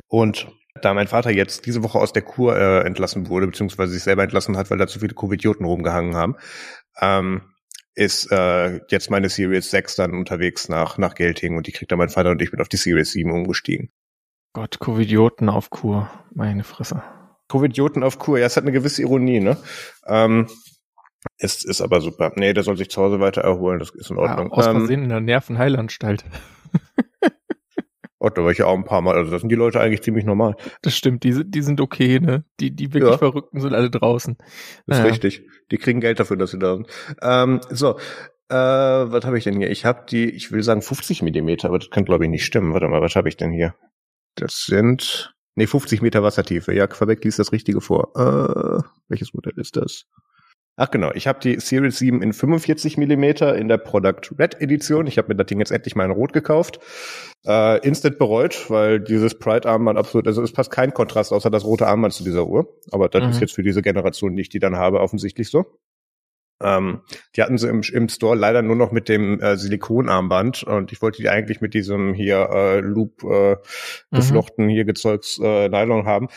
Und 0.06 0.48
da 0.82 0.92
mein 0.92 1.06
Vater 1.06 1.30
jetzt 1.30 1.64
diese 1.64 1.82
Woche 1.82 1.98
aus 1.98 2.12
der 2.12 2.20
Kur 2.20 2.58
äh, 2.58 2.80
entlassen 2.80 3.30
wurde, 3.30 3.46
beziehungsweise 3.46 3.92
sich 3.92 4.02
selber 4.02 4.22
entlassen 4.22 4.58
hat, 4.58 4.70
weil 4.70 4.76
da 4.76 4.86
zu 4.86 4.98
viele 5.00 5.14
Covidioten 5.14 5.64
rumgehangen 5.64 6.14
haben, 6.14 6.36
ähm, 7.00 7.40
ist 7.96 8.30
äh, 8.30 8.80
jetzt 8.88 9.10
meine 9.10 9.28
Series 9.28 9.70
6 9.70 9.96
dann 9.96 10.12
unterwegs 10.12 10.68
nach, 10.68 10.98
nach 10.98 11.14
Gelting 11.14 11.56
und 11.56 11.66
die 11.66 11.72
kriegt 11.72 11.90
dann 11.90 11.98
mein 11.98 12.10
Vater 12.10 12.30
und 12.30 12.42
ich 12.42 12.50
bin 12.50 12.60
auf 12.60 12.68
die 12.68 12.76
Series 12.76 13.10
7 13.10 13.30
umgestiegen. 13.32 13.90
Gott, 14.52 14.78
Covidioten 14.78 15.48
auf 15.48 15.70
Kur. 15.70 16.10
Meine 16.34 16.62
Fresse. 16.62 17.02
Covidioten 17.48 18.02
auf 18.02 18.18
Kur, 18.18 18.38
ja, 18.38 18.46
es 18.46 18.56
hat 18.56 18.64
eine 18.64 18.72
gewisse 18.72 19.02
Ironie, 19.02 19.40
ne? 19.40 19.56
Ähm, 20.06 20.48
ist, 21.38 21.64
ist 21.64 21.80
aber 21.80 22.00
super. 22.00 22.32
Nee, 22.36 22.52
der 22.52 22.62
soll 22.62 22.76
sich 22.76 22.90
zu 22.90 23.00
Hause 23.00 23.18
weiter 23.20 23.42
erholen, 23.42 23.78
das 23.78 23.90
ist 23.90 24.10
in 24.10 24.18
Ordnung. 24.18 24.48
Ja, 24.48 24.52
aus 24.52 24.66
ähm, 24.66 24.78
Versehen 24.78 25.02
in 25.04 25.08
der 25.08 25.20
Nervenheilanstalt. 25.20 26.24
oh, 28.26 28.30
da 28.30 28.42
war 28.44 28.50
ich 28.50 28.58
ja 28.58 28.66
auch 28.66 28.74
ein 28.76 28.84
paar 28.84 29.00
Mal, 29.02 29.14
also 29.16 29.30
das 29.30 29.40
sind 29.40 29.48
die 29.50 29.56
Leute 29.56 29.80
eigentlich 29.80 30.02
ziemlich 30.02 30.24
normal. 30.24 30.56
Das 30.82 30.96
stimmt, 30.96 31.22
die, 31.24 31.32
sind- 31.32 31.54
die 31.54 31.62
sind 31.62 31.80
okay, 31.80 32.18
ne? 32.20 32.44
Die, 32.60 32.70
die 32.74 32.92
wirklich 32.92 33.12
Ja. 33.12 33.18
Verrückten 33.18 33.60
sind 33.60 33.74
alle 33.74 33.90
draußen. 33.90 34.36
Das 34.38 34.46
ist 34.46 34.86
Naja. 34.88 35.04
richtig. 35.04 35.42
Die 35.70 35.78
kriegen 35.78 36.00
Geld 36.00 36.20
dafür, 36.20 36.36
dass 36.36 36.50
sie 36.50 36.58
da 36.58 36.74
sind. 36.76 36.86
Ähm, 37.22 37.60
so, 37.70 37.98
äh, 38.48 38.54
was 38.54 39.24
habe 39.24 39.38
ich 39.38 39.44
denn 39.44 39.56
hier? 39.58 39.70
Ich 39.70 39.84
habe 39.84 40.04
die, 40.08 40.30
ich 40.30 40.52
will 40.52 40.62
sagen 40.62 40.82
50 40.82 41.22
Millimeter, 41.22 41.68
aber 41.68 41.78
das 41.78 41.90
kann 41.90 42.04
glaube 42.04 42.24
ich 42.24 42.30
nicht 42.30 42.44
stimmen. 42.44 42.72
Warte 42.72 42.88
mal, 42.88 43.00
was 43.00 43.16
habe 43.16 43.28
ich 43.28 43.36
denn 43.36 43.50
hier? 43.52 43.74
Das 44.36 44.64
sind, 44.66 45.34
nee, 45.54 45.66
50 45.66 46.02
Meter 46.02 46.22
Wassertiefe. 46.22 46.72
Ja, 46.74 46.86
Quebec 46.86 47.24
liest 47.24 47.38
das 47.38 47.52
Richtige 47.52 47.80
vor. 47.80 48.10
Äh, 48.16 48.82
welches 49.08 49.32
Modell 49.34 49.54
ist 49.56 49.76
das? 49.76 50.04
Ach 50.78 50.90
genau, 50.90 51.10
ich 51.14 51.26
habe 51.26 51.40
die 51.40 51.58
Series 51.58 51.98
7 51.98 52.20
in 52.20 52.34
45 52.34 52.98
Millimeter 52.98 53.56
in 53.56 53.68
der 53.68 53.78
Product 53.78 54.20
Red 54.38 54.60
Edition. 54.60 55.06
Ich 55.06 55.16
habe 55.16 55.28
mir 55.28 55.34
das 55.34 55.46
Ding 55.46 55.58
jetzt 55.58 55.70
endlich 55.72 55.96
mal 55.96 56.04
in 56.04 56.10
Rot 56.10 56.34
gekauft. 56.34 56.80
Äh, 57.46 57.78
instant 57.86 58.18
bereut, 58.18 58.68
weil 58.68 59.00
dieses 59.00 59.38
Pride-Armband 59.38 59.98
absolut, 59.98 60.26
also 60.26 60.42
es 60.42 60.52
passt 60.52 60.70
kein 60.70 60.92
Kontrast 60.92 61.32
außer 61.32 61.48
das 61.48 61.64
rote 61.64 61.86
Armband 61.86 62.12
zu 62.12 62.24
dieser 62.24 62.46
Uhr. 62.46 62.68
Aber 62.92 63.08
das 63.08 63.22
Mhm. 63.22 63.30
ist 63.30 63.40
jetzt 63.40 63.54
für 63.54 63.62
diese 63.62 63.80
Generation, 63.80 64.36
die 64.36 64.42
ich 64.42 64.48
die 64.50 64.58
dann 64.58 64.76
habe, 64.76 65.00
offensichtlich 65.00 65.48
so. 65.48 65.64
Ähm, 66.62 67.02
die 67.36 67.42
hatten 67.42 67.58
sie 67.58 67.68
im, 67.68 67.82
im 67.82 68.08
Store 68.08 68.34
leider 68.36 68.62
nur 68.62 68.76
noch 68.76 68.90
mit 68.90 69.08
dem 69.08 69.40
äh, 69.40 69.56
Silikonarmband 69.58 70.62
und 70.62 70.90
ich 70.90 71.02
wollte 71.02 71.20
die 71.20 71.28
eigentlich 71.28 71.60
mit 71.60 71.74
diesem 71.74 72.14
hier 72.14 72.48
äh, 72.50 72.80
Loop 72.80 73.22
äh, 73.24 73.56
Mhm. 74.10 74.16
geflochten 74.16 74.68
hier 74.68 74.84
Gezeugs 74.84 75.38
äh, 75.42 75.68
Nylon 75.68 76.06
haben 76.06 76.28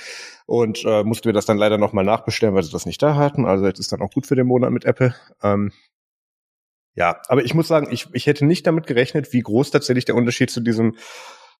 und 0.45 0.83
äh, 0.85 1.03
mussten 1.03 1.25
wir 1.25 1.33
das 1.33 1.45
dann 1.45 1.57
leider 1.57 1.77
noch 1.77 1.93
mal 1.93 2.03
nachbestellen, 2.03 2.55
weil 2.55 2.63
sie 2.63 2.71
das 2.71 2.85
nicht 2.85 3.01
da 3.01 3.15
hatten. 3.15 3.45
Also 3.45 3.65
jetzt 3.65 3.79
ist 3.79 3.91
dann 3.91 4.01
auch 4.01 4.11
gut 4.11 4.27
für 4.27 4.35
den 4.35 4.47
Monat 4.47 4.71
mit 4.71 4.85
Apple. 4.85 5.15
Ähm, 5.43 5.71
ja, 6.95 7.21
aber 7.27 7.43
ich 7.45 7.53
muss 7.53 7.67
sagen, 7.67 7.87
ich, 7.91 8.07
ich 8.13 8.27
hätte 8.27 8.45
nicht 8.45 8.67
damit 8.67 8.87
gerechnet, 8.87 9.31
wie 9.31 9.41
groß 9.41 9.71
tatsächlich 9.71 10.05
der 10.05 10.15
Unterschied 10.15 10.49
zu 10.49 10.59
diesem 10.59 10.97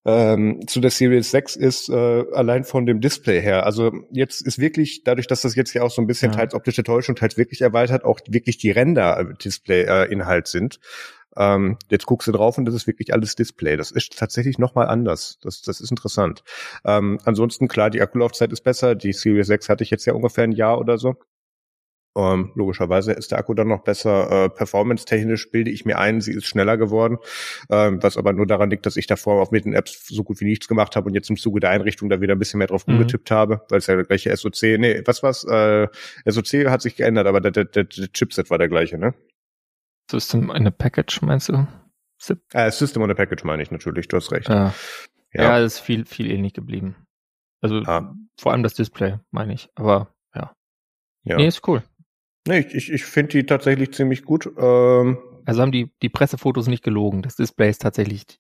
ähm, 0.06 0.66
zu 0.68 0.80
der 0.80 0.92
Series 0.92 1.30
6 1.32 1.56
ist, 1.56 1.90
äh, 1.90 2.24
allein 2.34 2.64
von 2.64 2.86
dem 2.86 3.02
Display 3.02 3.42
her. 3.42 3.66
Also 3.66 3.92
jetzt 4.12 4.42
ist 4.42 4.58
wirklich, 4.60 5.04
dadurch, 5.04 5.28
dass 5.28 5.42
das 5.42 5.56
jetzt 5.56 5.74
ja 5.74 5.84
auch 5.84 5.92
so 5.92 6.02
ein 6.02 6.08
bisschen 6.08 6.32
Ja. 6.32 6.38
teils 6.38 6.54
optische 6.54 6.84
Täuschung, 6.84 7.16
teils 7.16 7.38
wirklich 7.38 7.62
erweitert, 7.62 8.06
auch 8.06 8.20
wirklich 8.28 8.58
die 8.58 8.72
Render-Display-Inhalt 8.72 10.48
sind. 10.48 10.80
Ähm, 11.38 11.78
jetzt 11.90 12.06
guckst 12.06 12.28
du 12.28 12.32
drauf 12.32 12.58
und 12.58 12.66
das 12.66 12.76
ist 12.76 12.88
wirklich 12.88 13.14
alles 13.14 13.36
Display. 13.36 13.78
Das 13.78 13.92
ist 13.92 14.18
tatsächlich 14.18 14.58
nochmal 14.58 14.88
anders. 14.88 15.38
Das, 15.42 15.62
das 15.62 15.80
ist 15.80 15.92
interessant. 15.92 16.44
Ähm, 16.86 17.20
ansonsten, 17.24 17.68
klar, 17.68 17.90
die 17.90 18.02
Akkulaufzeit 18.02 18.52
ist 18.52 18.62
besser. 18.62 18.96
Die 18.96 19.14
Series 19.14 19.48
6 19.48 19.70
hatte 19.70 19.84
ich 19.84 19.90
jetzt 19.92 20.06
ja 20.06 20.14
ungefähr 20.14 20.44
ein 20.46 20.52
Jahr 20.52 20.80
oder 20.80 20.98
so. 20.98 21.16
Ähm, 22.18 22.52
logischerweise 22.56 23.14
ist 23.14 23.32
der 23.32 23.38
Akku 23.38 23.54
dann 23.54 23.68
noch 23.68 23.84
besser. 23.84 24.46
Äh, 24.46 24.50
Performance-technisch 24.50 25.52
bilde 25.52 25.72
ich 25.72 25.86
mir 25.86 26.00
ein, 26.00 26.22
sie 26.22 26.34
ist 26.34 26.46
schneller 26.46 26.78
geworden, 26.78 27.18
ähm, 27.70 28.02
was 28.02 28.18
aber 28.18 28.34
nur 28.34 28.48
daran 28.48 28.70
liegt, 28.70 28.86
dass 28.86 28.98
ich 28.98 29.08
davor 29.08 29.42
auch 29.42 29.52
mit 29.52 29.66
den 29.66 29.74
Apps 29.74 30.08
so 30.08 30.24
gut 30.24 30.42
wie 30.42 30.46
nichts 30.46 30.68
gemacht 30.68 30.96
habe 30.96 31.08
und 31.08 31.14
jetzt 31.14 31.30
im 31.30 31.38
Zuge 31.38 31.60
der 31.60 31.70
Einrichtung 31.70 32.10
da 32.10 32.20
wieder 32.20 32.34
ein 32.36 32.40
bisschen 32.40 32.58
mehr 32.58 32.68
drauf 32.68 32.88
Mhm. 32.88 32.94
rumgetippt 32.94 33.32
habe, 33.32 33.66
weil 33.70 33.78
es 33.78 33.88
ja 33.88 33.96
der 33.96 34.06
gleiche 34.06 34.36
SoC, 34.36 34.80
nee, 34.80 35.02
was 35.06 35.22
war's? 35.24 35.44
Äh, 35.44 35.88
SoC 36.26 36.70
hat 36.70 36.82
sich 36.82 36.96
geändert, 36.96 37.28
aber 37.28 37.42
der, 37.42 37.52
der, 37.52 37.66
der, 37.66 37.84
der 37.84 38.12
Chipset 38.12 38.50
war 38.50 38.58
der 38.58 38.70
gleiche, 38.70 38.98
ne? 38.98 39.14
System 40.10 40.50
in 40.50 40.68
a 40.68 40.72
Package, 40.72 41.22
meinst 41.22 41.50
du? 41.50 41.68
Äh, 42.54 42.72
System 42.72 43.02
on 43.04 43.12
a 43.12 43.14
Package 43.14 43.44
meine 43.44 43.64
ich 43.64 43.72
natürlich, 43.72 44.08
du 44.08 44.18
hast 44.18 44.32
recht. 44.32 44.50
Ja, 44.50 44.74
ja. 45.34 45.44
ja 45.44 45.60
ist 45.60 45.80
viel, 45.80 46.06
viel 46.06 46.30
ähnlich 46.32 46.54
geblieben. 46.54 46.96
Also 47.62 47.78
ah. 47.86 48.16
vor 48.40 48.52
allem 48.52 48.64
das 48.64 48.74
Display, 48.74 49.20
meine 49.32 49.54
ich. 49.54 49.70
Aber 49.76 50.14
ja. 50.34 50.54
ja. 51.24 51.38
Nee, 51.38 51.48
ist 51.48 51.68
cool. 51.68 51.84
Nee, 52.48 52.60
ich, 52.60 52.76
ich, 52.76 52.92
ich 52.92 53.06
finde 53.06 53.32
die 53.34 53.46
tatsächlich 53.46 53.94
ziemlich 53.94 54.24
gut. 54.24 54.50
Ähm, 54.58 55.18
also 55.46 55.62
haben 55.62 55.72
die, 55.72 55.92
die 56.02 56.10
Pressefotos 56.10 56.68
nicht 56.68 56.84
gelogen. 56.84 57.22
Das 57.22 57.36
Display 57.36 57.70
ist 57.70 57.82
tatsächlich 57.82 58.40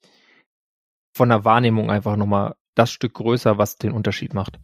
von 1.15 1.29
der 1.29 1.45
Wahrnehmung 1.45 1.89
einfach 1.89 2.15
nochmal 2.15 2.55
das 2.75 2.91
Stück 2.91 3.15
größer, 3.15 3.57
was 3.57 3.77
den 3.77 3.91
Unterschied 3.91 4.33
macht. 4.33 4.59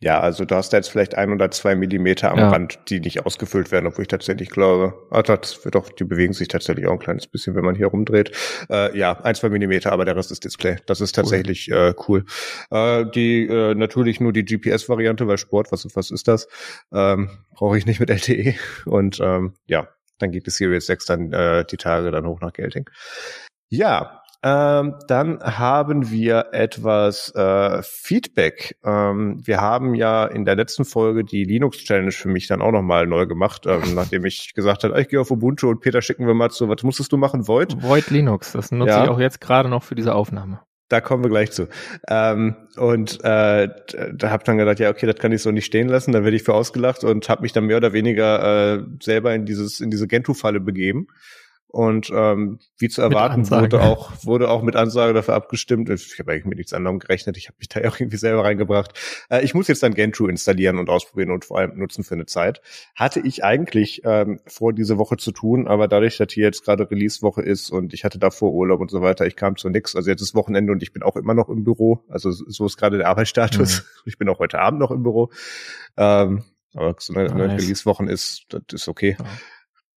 Ja, 0.00 0.20
also 0.20 0.44
du 0.44 0.54
hast 0.54 0.72
da 0.72 0.76
jetzt 0.76 0.90
vielleicht 0.90 1.14
ein 1.14 1.32
oder 1.32 1.50
zwei 1.50 1.74
Millimeter 1.76 2.30
am 2.30 2.38
ja. 2.38 2.50
Rand, 2.50 2.78
die 2.88 3.00
nicht 3.00 3.24
ausgefüllt 3.24 3.70
werden, 3.70 3.86
obwohl 3.86 4.02
ich 4.02 4.08
tatsächlich 4.08 4.50
glaube, 4.50 4.94
ah, 5.10 5.22
das 5.22 5.64
wird 5.64 5.76
doch, 5.76 5.88
die 5.88 6.04
bewegen 6.04 6.32
sich 6.32 6.48
tatsächlich 6.48 6.86
auch 6.88 6.94
ein 6.94 6.98
kleines 6.98 7.26
bisschen, 7.26 7.54
wenn 7.54 7.64
man 7.64 7.76
hier 7.76 7.86
rumdreht. 7.86 8.32
Äh, 8.68 8.96
ja, 8.98 9.20
ein, 9.20 9.34
zwei 9.34 9.50
Millimeter, 9.50 9.92
aber 9.92 10.04
der 10.04 10.16
Rest 10.16 10.32
ist 10.32 10.44
Display. 10.44 10.76
Das 10.86 11.00
ist 11.00 11.14
tatsächlich 11.14 11.70
cool. 11.70 11.76
Äh, 11.76 11.94
cool. 12.08 12.24
Äh, 12.70 13.06
die 13.14 13.46
äh, 13.46 13.74
natürlich 13.74 14.20
nur 14.20 14.32
die 14.32 14.44
GPS-Variante, 14.44 15.28
weil 15.28 15.38
Sport, 15.38 15.70
was, 15.70 15.86
was 15.94 16.10
ist 16.10 16.26
das? 16.28 16.48
Ähm, 16.92 17.30
Brauche 17.54 17.78
ich 17.78 17.86
nicht 17.86 18.00
mit 18.00 18.10
LTE. 18.10 18.56
Und 18.86 19.20
ähm, 19.20 19.54
ja, 19.66 19.88
dann 20.18 20.32
geht 20.32 20.46
die 20.46 20.50
Series 20.50 20.86
6 20.86 21.06
dann 21.06 21.32
äh, 21.32 21.64
die 21.64 21.76
Tage 21.76 22.10
dann 22.10 22.26
hoch 22.26 22.40
nach 22.40 22.52
Gelting. 22.52 22.90
Ja, 23.68 24.23
ähm, 24.44 24.96
dann 25.08 25.40
haben 25.40 26.10
wir 26.10 26.48
etwas 26.52 27.34
äh, 27.34 27.82
Feedback. 27.82 28.76
Ähm, 28.84 29.40
wir 29.42 29.62
haben 29.62 29.94
ja 29.94 30.26
in 30.26 30.44
der 30.44 30.54
letzten 30.54 30.84
Folge 30.84 31.24
die 31.24 31.44
Linux 31.44 31.78
Challenge 31.78 32.12
für 32.12 32.28
mich 32.28 32.46
dann 32.46 32.60
auch 32.60 32.70
nochmal 32.70 33.06
neu 33.06 33.26
gemacht, 33.26 33.64
ähm, 33.66 33.80
nachdem 33.94 34.26
ich 34.26 34.52
gesagt 34.52 34.84
habe, 34.84 35.00
ich 35.00 35.08
gehe 35.08 35.18
auf 35.18 35.30
Ubuntu 35.30 35.70
und 35.70 35.80
Peter 35.80 36.02
schicken 36.02 36.26
wir 36.26 36.34
mal 36.34 36.50
zu. 36.50 36.68
Was 36.68 36.82
musstest 36.82 37.10
du 37.10 37.16
machen, 37.16 37.48
Void? 37.48 37.82
Void 37.82 38.10
Linux, 38.10 38.52
das 38.52 38.70
nutze 38.70 38.90
ja. 38.90 39.04
ich 39.04 39.10
auch 39.10 39.18
jetzt 39.18 39.40
gerade 39.40 39.70
noch 39.70 39.82
für 39.82 39.94
diese 39.94 40.14
Aufnahme. 40.14 40.60
Da 40.90 41.00
kommen 41.00 41.24
wir 41.24 41.30
gleich 41.30 41.50
zu. 41.50 41.68
Ähm, 42.08 42.54
und 42.76 43.24
äh, 43.24 43.68
da 44.12 44.30
habe 44.30 44.44
dann 44.44 44.58
gedacht, 44.58 44.78
ja, 44.78 44.90
okay, 44.90 45.06
das 45.06 45.16
kann 45.16 45.32
ich 45.32 45.40
so 45.40 45.52
nicht 45.52 45.64
stehen 45.64 45.88
lassen. 45.88 46.12
Da 46.12 46.22
werde 46.22 46.36
ich 46.36 46.42
für 46.42 46.52
ausgelacht 46.52 47.02
und 47.02 47.30
habe 47.30 47.40
mich 47.40 47.54
dann 47.54 47.64
mehr 47.64 47.78
oder 47.78 47.94
weniger 47.94 48.74
äh, 48.74 48.82
selber 49.02 49.34
in 49.34 49.46
dieses 49.46 49.80
in 49.80 49.90
diese 49.90 50.06
Gentoo-Falle 50.06 50.60
begeben 50.60 51.06
und 51.74 52.08
ähm, 52.14 52.60
wie 52.78 52.88
zu 52.88 53.02
erwarten 53.02 53.50
wurde 53.50 53.82
auch 53.82 54.12
wurde 54.22 54.48
auch 54.48 54.62
mit 54.62 54.76
Ansage 54.76 55.12
dafür 55.12 55.34
abgestimmt. 55.34 55.90
Ich 55.90 56.20
habe 56.20 56.30
eigentlich 56.30 56.44
mit 56.44 56.58
nichts 56.58 56.72
anderem 56.72 57.00
gerechnet. 57.00 57.36
Ich 57.36 57.48
habe 57.48 57.56
mich 57.58 57.68
da 57.68 57.80
auch 57.88 57.98
irgendwie 57.98 58.16
selber 58.16 58.44
reingebracht. 58.44 58.92
Äh, 59.28 59.44
ich 59.44 59.54
muss 59.54 59.66
jetzt 59.66 59.82
dann 59.82 59.92
Gentoo 59.92 60.28
installieren 60.28 60.78
und 60.78 60.88
ausprobieren 60.88 61.32
und 61.32 61.44
vor 61.44 61.58
allem 61.58 61.76
nutzen 61.76 62.04
für 62.04 62.14
eine 62.14 62.26
Zeit. 62.26 62.62
Hatte 62.94 63.18
ich 63.18 63.42
eigentlich 63.42 64.02
ähm, 64.04 64.38
vor, 64.46 64.72
diese 64.72 64.98
Woche 64.98 65.16
zu 65.16 65.32
tun, 65.32 65.66
aber 65.66 65.88
dadurch, 65.88 66.16
dass 66.16 66.32
hier 66.32 66.44
jetzt 66.44 66.64
gerade 66.64 66.88
Release-Woche 66.88 67.42
ist 67.42 67.70
und 67.70 67.92
ich 67.92 68.04
hatte 68.04 68.20
davor 68.20 68.52
Urlaub 68.52 68.80
und 68.80 68.92
so 68.92 69.02
weiter, 69.02 69.26
ich 69.26 69.34
kam 69.34 69.56
zu 69.56 69.68
nix. 69.68 69.96
Also 69.96 70.10
jetzt 70.10 70.22
ist 70.22 70.36
Wochenende 70.36 70.70
und 70.70 70.80
ich 70.80 70.92
bin 70.92 71.02
auch 71.02 71.16
immer 71.16 71.34
noch 71.34 71.48
im 71.48 71.64
Büro. 71.64 72.04
Also 72.08 72.30
so 72.30 72.66
ist 72.66 72.76
gerade 72.76 72.98
der 72.98 73.08
Arbeitsstatus. 73.08 73.78
Mhm. 73.78 73.84
Ich 74.06 74.18
bin 74.18 74.28
auch 74.28 74.38
heute 74.38 74.60
Abend 74.60 74.78
noch 74.78 74.90
im 74.90 75.02
Büro. 75.02 75.30
Ähm, 75.96 76.44
aber 76.74 76.94
so 76.98 77.14
eine, 77.14 77.24
nice. 77.24 77.32
eine 77.32 77.52
Release-Wochen 77.54 78.06
ist, 78.06 78.46
das 78.50 78.62
ist 78.70 78.88
okay. 78.88 79.16
Ja. 79.18 79.24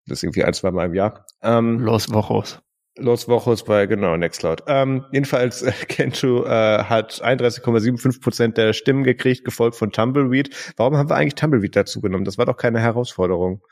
Das 0.08 0.18
ist 0.18 0.22
irgendwie 0.24 0.44
ein, 0.44 0.54
zwei 0.54 0.70
Mal 0.70 0.86
im 0.86 0.94
Jahr. 0.94 1.24
Ähm, 1.42 1.78
Los 1.80 2.12
Wochos. 2.12 2.60
Los 2.98 3.28
Wochos 3.28 3.64
bei, 3.64 3.86
genau, 3.86 4.16
Nextcloud. 4.16 4.64
Ähm, 4.66 5.04
jedenfalls, 5.12 5.62
äh, 5.62 5.72
Kenshu 5.88 6.44
äh, 6.44 6.84
hat 6.84 7.22
31,75 7.22 8.20
Prozent 8.20 8.56
der 8.56 8.72
Stimmen 8.72 9.04
gekriegt, 9.04 9.44
gefolgt 9.44 9.76
von 9.76 9.92
Tumbleweed. 9.92 10.74
Warum 10.76 10.96
haben 10.96 11.08
wir 11.08 11.16
eigentlich 11.16 11.36
Tumbleweed 11.36 11.76
dazu 11.76 12.00
genommen? 12.00 12.24
Das 12.24 12.38
war 12.38 12.46
doch 12.46 12.56
keine 12.56 12.80
Herausforderung. 12.80 13.62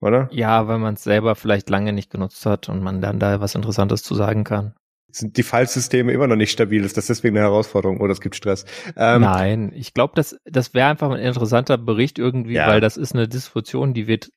Oder? 0.00 0.28
Ja, 0.30 0.68
weil 0.68 0.78
man 0.78 0.94
es 0.94 1.02
selber 1.02 1.34
vielleicht 1.34 1.70
lange 1.70 1.94
nicht 1.94 2.10
genutzt 2.10 2.44
hat 2.44 2.68
und 2.68 2.82
man 2.82 3.00
dann 3.00 3.18
da 3.18 3.40
was 3.40 3.54
Interessantes 3.54 4.02
zu 4.02 4.14
sagen 4.14 4.44
kann. 4.44 4.74
Sind 5.10 5.36
die 5.36 5.42
Fallsysteme 5.44 6.12
immer 6.12 6.26
noch 6.26 6.36
nicht 6.36 6.50
stabil? 6.50 6.84
Ist 6.84 6.96
das 6.96 7.06
deswegen 7.06 7.36
eine 7.36 7.46
Herausforderung 7.46 8.00
oder 8.00 8.12
es 8.12 8.20
gibt 8.20 8.34
Stress? 8.34 8.66
Ähm, 8.96 9.22
Nein, 9.22 9.72
ich 9.74 9.94
glaube, 9.94 10.12
das, 10.16 10.36
das 10.44 10.74
wäre 10.74 10.88
einfach 10.88 11.10
ein 11.10 11.20
interessanter 11.20 11.78
Bericht 11.78 12.18
irgendwie, 12.18 12.54
ja. 12.54 12.66
weil 12.66 12.80
das 12.80 12.96
ist 12.96 13.14
eine 13.14 13.28
Distribution, 13.28 13.94
die 13.94 14.08
wird 14.08 14.30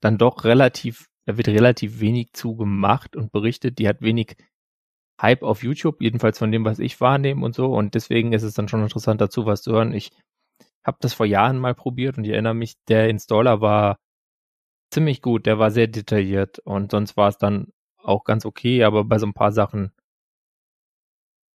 dann 0.00 0.18
doch 0.18 0.44
relativ, 0.44 1.08
da 1.26 1.36
wird 1.36 1.48
relativ 1.48 2.00
wenig 2.00 2.32
zugemacht 2.32 3.16
und 3.16 3.32
berichtet. 3.32 3.78
Die 3.78 3.88
hat 3.88 4.02
wenig 4.02 4.36
Hype 5.20 5.42
auf 5.42 5.62
YouTube, 5.62 6.00
jedenfalls 6.00 6.38
von 6.38 6.50
dem, 6.50 6.64
was 6.64 6.78
ich 6.78 7.00
wahrnehme 7.00 7.44
und 7.44 7.54
so. 7.54 7.74
Und 7.74 7.94
deswegen 7.94 8.32
ist 8.32 8.42
es 8.42 8.54
dann 8.54 8.68
schon 8.68 8.82
interessant 8.82 9.20
dazu, 9.20 9.46
was 9.46 9.62
zu 9.62 9.72
hören. 9.72 9.92
Ich 9.92 10.12
habe 10.84 10.98
das 11.00 11.14
vor 11.14 11.26
Jahren 11.26 11.58
mal 11.58 11.74
probiert 11.74 12.16
und 12.18 12.24
ich 12.24 12.30
erinnere 12.30 12.54
mich, 12.54 12.74
der 12.88 13.08
Installer 13.08 13.60
war 13.60 13.98
ziemlich 14.90 15.22
gut, 15.22 15.46
der 15.46 15.58
war 15.58 15.70
sehr 15.70 15.86
detailliert 15.86 16.58
und 16.60 16.90
sonst 16.90 17.16
war 17.16 17.28
es 17.28 17.38
dann 17.38 17.72
auch 17.98 18.24
ganz 18.24 18.46
okay, 18.46 18.84
aber 18.84 19.04
bei 19.04 19.18
so 19.18 19.26
ein 19.26 19.34
paar 19.34 19.52
Sachen, 19.52 19.92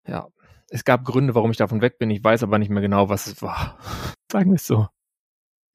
ja, 0.07 0.27
es 0.69 0.83
gab 0.83 1.05
Gründe, 1.05 1.35
warum 1.35 1.51
ich 1.51 1.57
davon 1.57 1.81
weg 1.81 1.97
bin. 1.99 2.09
Ich 2.09 2.23
weiß 2.23 2.43
aber 2.43 2.59
nicht 2.59 2.69
mehr 2.69 2.81
genau, 2.81 3.09
was 3.09 3.27
es 3.27 3.41
war. 3.41 3.77
Sagen 4.31 4.51
wir 4.51 4.55
es 4.55 4.67
so. 4.67 4.87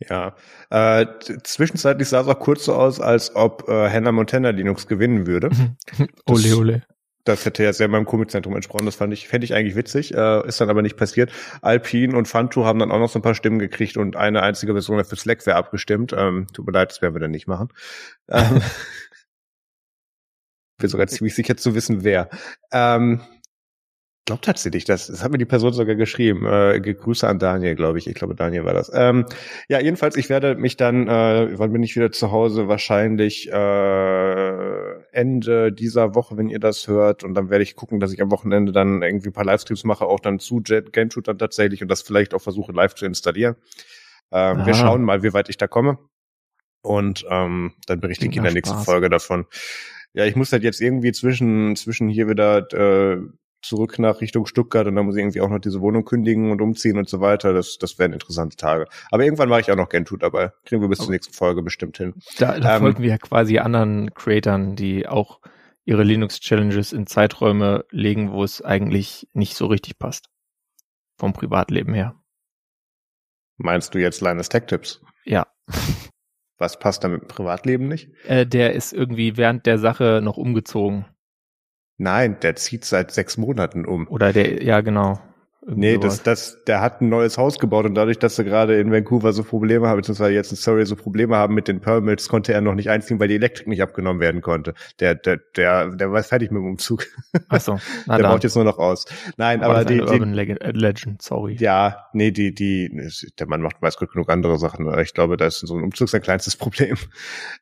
Ja, 0.00 0.36
äh, 0.70 1.06
zwischenzeitlich 1.42 2.08
sah 2.08 2.20
es 2.20 2.28
auch 2.28 2.38
kurz 2.38 2.64
so 2.64 2.74
aus, 2.74 3.00
als 3.00 3.34
ob 3.34 3.68
äh, 3.68 3.90
Hannah 3.90 4.12
Montana 4.12 4.50
Linux 4.50 4.86
gewinnen 4.86 5.26
würde. 5.26 5.50
ole, 6.26 6.56
ole. 6.56 6.82
Das 7.24 7.44
hätte 7.44 7.62
ja 7.62 7.72
sehr 7.72 7.88
meinem 7.88 8.06
Komiczentrum 8.06 8.54
entsprochen. 8.54 8.86
Das 8.86 8.94
fand 8.94 9.12
ich, 9.12 9.28
fände 9.28 9.44
ich 9.44 9.54
eigentlich 9.54 9.74
witzig, 9.74 10.14
äh, 10.14 10.46
ist 10.46 10.60
dann 10.60 10.70
aber 10.70 10.82
nicht 10.82 10.96
passiert. 10.96 11.30
Alpine 11.60 12.16
und 12.16 12.26
Fantu 12.26 12.64
haben 12.64 12.78
dann 12.78 12.90
auch 12.90 13.00
noch 13.00 13.10
so 13.10 13.18
ein 13.18 13.22
paar 13.22 13.34
Stimmen 13.34 13.58
gekriegt 13.58 13.96
und 13.96 14.16
eine 14.16 14.42
einzige 14.42 14.72
Version 14.72 15.04
für 15.04 15.16
Slack 15.16 15.44
wäre 15.46 15.56
abgestimmt. 15.56 16.14
Ähm, 16.16 16.46
tut 16.54 16.64
mir 16.64 16.72
leid, 16.72 16.90
das 16.90 17.02
werden 17.02 17.14
wir 17.14 17.20
dann 17.20 17.32
nicht 17.32 17.48
machen. 17.48 17.68
Ähm, 18.28 18.62
bin 20.78 20.88
sogar 20.88 21.08
ziemlich 21.08 21.34
sicher 21.34 21.56
zu 21.56 21.74
wissen, 21.74 22.04
wer. 22.04 22.30
Ähm, 22.72 23.20
glaube 24.28 24.42
tatsächlich, 24.42 24.84
das, 24.84 25.06
das 25.06 25.24
hat 25.24 25.32
mir 25.32 25.38
die 25.38 25.46
Person 25.46 25.72
sogar 25.72 25.94
geschrieben. 25.94 26.44
Äh, 26.44 26.80
Grüße 26.80 27.26
an 27.26 27.38
Daniel, 27.38 27.74
glaube 27.74 27.98
ich. 27.98 28.06
Ich 28.06 28.14
glaube, 28.14 28.34
Daniel 28.34 28.66
war 28.66 28.74
das. 28.74 28.90
Ähm, 28.94 29.24
ja, 29.68 29.80
jedenfalls, 29.80 30.16
ich 30.16 30.28
werde 30.28 30.54
mich 30.54 30.76
dann, 30.76 31.08
äh, 31.08 31.58
wann 31.58 31.72
bin 31.72 31.82
ich 31.82 31.96
wieder 31.96 32.12
zu 32.12 32.30
Hause? 32.30 32.68
Wahrscheinlich 32.68 33.50
äh, 33.50 35.02
Ende 35.12 35.72
dieser 35.72 36.14
Woche, 36.14 36.36
wenn 36.36 36.50
ihr 36.50 36.58
das 36.58 36.88
hört. 36.88 37.24
Und 37.24 37.32
dann 37.34 37.48
werde 37.48 37.62
ich 37.62 37.74
gucken, 37.74 38.00
dass 38.00 38.12
ich 38.12 38.20
am 38.20 38.30
Wochenende 38.30 38.70
dann 38.70 39.02
irgendwie 39.02 39.30
ein 39.30 39.32
paar 39.32 39.46
Livestreams 39.46 39.84
mache, 39.84 40.04
auch 40.04 40.20
dann 40.20 40.38
zu 40.38 40.60
Jet 40.60 40.92
Game 40.92 41.10
Shoot 41.10 41.26
dann 41.26 41.38
tatsächlich 41.38 41.80
und 41.80 41.88
das 41.88 42.02
vielleicht 42.02 42.34
auch 42.34 42.42
versuche 42.42 42.72
live 42.72 42.94
zu 42.94 43.06
installieren. 43.06 43.56
Ähm, 44.30 44.66
wir 44.66 44.74
schauen 44.74 45.04
mal, 45.04 45.22
wie 45.22 45.32
weit 45.32 45.48
ich 45.48 45.56
da 45.56 45.66
komme. 45.66 45.96
Und 46.82 47.24
ähm, 47.30 47.72
dann 47.86 48.00
berichte 48.00 48.26
ich 48.26 48.36
in 48.36 48.42
der 48.42 48.52
nächsten 48.52 48.78
Folge 48.78 49.08
davon. 49.08 49.46
Ja, 50.12 50.26
ich 50.26 50.36
muss 50.36 50.52
halt 50.52 50.64
jetzt 50.64 50.82
irgendwie 50.82 51.12
zwischen 51.12 51.76
zwischen 51.76 52.10
hier 52.10 52.28
wieder 52.28 52.70
äh, 52.72 53.22
zurück 53.62 53.98
nach 53.98 54.20
Richtung 54.20 54.46
Stuttgart 54.46 54.86
und 54.86 54.96
dann 54.96 55.06
muss 55.06 55.16
ich 55.16 55.22
irgendwie 55.22 55.40
auch 55.40 55.48
noch 55.48 55.58
diese 55.58 55.80
Wohnung 55.80 56.04
kündigen 56.04 56.50
und 56.50 56.60
umziehen 56.60 56.98
und 56.98 57.08
so 57.08 57.20
weiter. 57.20 57.52
Das, 57.52 57.78
das 57.78 57.98
wären 57.98 58.12
interessante 58.12 58.56
Tage. 58.56 58.86
Aber 59.10 59.24
irgendwann 59.24 59.48
mache 59.48 59.60
ich 59.60 59.70
auch 59.70 59.76
noch 59.76 59.88
Gentoo 59.88 60.16
dabei. 60.16 60.52
Kriegen 60.64 60.80
wir 60.80 60.88
bis 60.88 60.98
zur 60.98 61.10
nächsten 61.10 61.34
Folge 61.34 61.62
bestimmt 61.62 61.98
hin. 61.98 62.14
Da, 62.38 62.58
da 62.58 62.76
ähm, 62.76 62.82
folgen 62.82 63.02
wir 63.02 63.10
ja 63.10 63.18
quasi 63.18 63.58
anderen 63.58 64.14
Creatern, 64.14 64.76
die 64.76 65.08
auch 65.08 65.40
ihre 65.84 66.02
Linux-Challenges 66.02 66.92
in 66.92 67.06
Zeiträume 67.06 67.84
legen, 67.90 68.32
wo 68.32 68.44
es 68.44 68.62
eigentlich 68.62 69.26
nicht 69.32 69.54
so 69.54 69.66
richtig 69.66 69.98
passt. 69.98 70.28
Vom 71.16 71.32
Privatleben 71.32 71.94
her. 71.94 72.14
Meinst 73.56 73.94
du 73.94 73.98
jetzt 73.98 74.20
Linus 74.20 74.48
Tech 74.48 74.66
Tips? 74.66 75.00
Ja. 75.24 75.46
Was 76.58 76.78
passt 76.78 77.04
da 77.04 77.08
mit 77.08 77.22
dem 77.22 77.28
Privatleben 77.28 77.88
nicht? 77.88 78.10
Äh, 78.24 78.46
der 78.46 78.74
ist 78.74 78.92
irgendwie 78.92 79.36
während 79.36 79.66
der 79.66 79.78
Sache 79.78 80.20
noch 80.22 80.36
umgezogen. 80.36 81.06
Nein, 81.98 82.38
der 82.40 82.56
zieht 82.56 82.84
seit 82.84 83.10
sechs 83.10 83.36
Monaten 83.36 83.84
um. 83.84 84.06
Oder 84.08 84.32
der, 84.32 84.62
ja 84.62 84.80
genau. 84.80 85.20
Nee, 85.70 85.98
das, 85.98 86.22
das, 86.22 86.64
der 86.66 86.80
hat 86.80 87.02
ein 87.02 87.10
neues 87.10 87.36
Haus 87.36 87.58
gebaut 87.58 87.84
und 87.84 87.94
dadurch, 87.94 88.18
dass 88.18 88.38
er 88.38 88.44
gerade 88.44 88.80
in 88.80 88.90
Vancouver 88.90 89.34
so 89.34 89.44
Probleme 89.44 89.86
hat, 89.86 89.96
beziehungsweise 89.96 90.32
jetzt 90.32 90.50
in 90.50 90.56
Surrey 90.56 90.86
so 90.86 90.96
Probleme 90.96 91.36
haben 91.36 91.54
mit 91.54 91.68
den 91.68 91.80
Permits, 91.80 92.28
konnte 92.28 92.54
er 92.54 92.62
noch 92.62 92.74
nicht 92.74 92.88
einziehen, 92.88 93.20
weil 93.20 93.28
die 93.28 93.34
Elektrik 93.34 93.66
nicht 93.66 93.82
abgenommen 93.82 94.20
werden 94.20 94.40
konnte. 94.40 94.72
Der, 94.98 95.14
der, 95.14 95.38
der, 95.56 95.90
der 95.90 96.10
war 96.10 96.22
fertig 96.22 96.50
mit 96.50 96.60
dem 96.60 96.68
Umzug. 96.68 97.06
Ach 97.50 97.60
so. 97.60 97.78
Na 98.06 98.16
der 98.16 98.22
dann. 98.22 98.32
baut 98.32 98.44
jetzt 98.44 98.54
nur 98.54 98.64
noch 98.64 98.78
aus. 98.78 99.04
Nein, 99.36 99.62
aber, 99.62 99.74
aber 99.74 99.84
die, 99.84 99.96
die 99.96 100.00
Urban 100.00 100.38
äh, 100.38 100.70
Legend, 100.70 101.20
sorry. 101.20 101.56
Ja, 101.60 102.06
nee, 102.14 102.30
die, 102.30 102.54
die, 102.54 102.90
der 103.38 103.46
Mann 103.46 103.60
macht 103.60 103.82
weiß 103.82 103.98
gut 103.98 104.12
genug 104.12 104.30
andere 104.30 104.56
Sachen. 104.56 104.90
Ich 105.00 105.12
glaube, 105.12 105.36
da 105.36 105.46
ist 105.46 105.58
so 105.58 105.76
ein 105.76 105.84
Umzug 105.84 106.08
sein 106.08 106.22
kleinstes 106.22 106.56
Problem. 106.56 106.96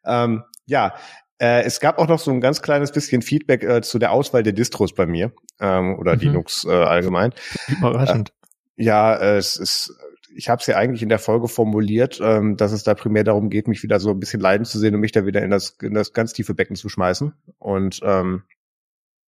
Ähm, 0.04 0.44
ja, 0.66 0.94
äh, 1.38 1.62
es 1.62 1.80
gab 1.80 1.98
auch 1.98 2.08
noch 2.08 2.18
so 2.18 2.30
ein 2.30 2.40
ganz 2.40 2.62
kleines 2.62 2.92
bisschen 2.92 3.22
Feedback 3.22 3.62
äh, 3.62 3.82
zu 3.82 3.98
der 3.98 4.12
Auswahl 4.12 4.42
der 4.42 4.52
Distros 4.52 4.94
bei 4.94 5.06
mir 5.06 5.32
ähm, 5.60 5.98
oder 5.98 6.14
mhm. 6.14 6.20
Linux 6.20 6.64
äh, 6.64 6.70
allgemein. 6.70 7.32
Überraschend. 7.68 8.32
Äh, 8.76 8.84
ja, 8.84 9.14
äh, 9.14 9.36
es 9.36 9.56
ist 9.56 9.94
ich 10.36 10.48
habe 10.48 10.60
es 10.60 10.66
ja 10.66 10.76
eigentlich 10.76 11.02
in 11.02 11.08
der 11.08 11.18
Folge 11.18 11.48
formuliert, 11.48 12.20
ähm, 12.22 12.56
dass 12.56 12.72
es 12.72 12.84
da 12.84 12.94
primär 12.94 13.24
darum 13.24 13.48
geht, 13.48 13.68
mich 13.68 13.82
wieder 13.82 13.98
so 14.00 14.10
ein 14.10 14.20
bisschen 14.20 14.40
leiden 14.40 14.66
zu 14.66 14.78
sehen 14.78 14.94
und 14.94 15.00
mich 15.00 15.12
da 15.12 15.24
wieder 15.24 15.42
in 15.42 15.50
das, 15.50 15.76
in 15.80 15.94
das 15.94 16.12
ganz 16.12 16.34
tiefe 16.34 16.54
Becken 16.54 16.76
zu 16.76 16.88
schmeißen. 16.88 17.32
Und 17.58 18.00
ähm, 18.02 18.42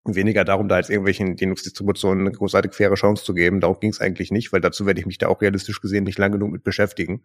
weniger 0.04 0.44
darum, 0.44 0.68
da 0.68 0.76
jetzt 0.76 0.90
irgendwelchen 0.90 1.36
Linux-Distributionen 1.36 2.26
eine 2.26 2.36
großartig 2.36 2.72
faire 2.72 2.94
Chance 2.94 3.24
zu 3.24 3.34
geben. 3.34 3.60
Darum 3.60 3.80
ging 3.80 3.90
es 3.90 4.00
eigentlich 4.00 4.30
nicht, 4.30 4.52
weil 4.52 4.60
dazu 4.60 4.86
werde 4.86 5.00
ich 5.00 5.06
mich 5.06 5.18
da 5.18 5.28
auch 5.28 5.40
realistisch 5.40 5.80
gesehen 5.80 6.04
nicht 6.04 6.18
lang 6.18 6.32
genug 6.32 6.52
mit 6.52 6.62
beschäftigen. 6.62 7.22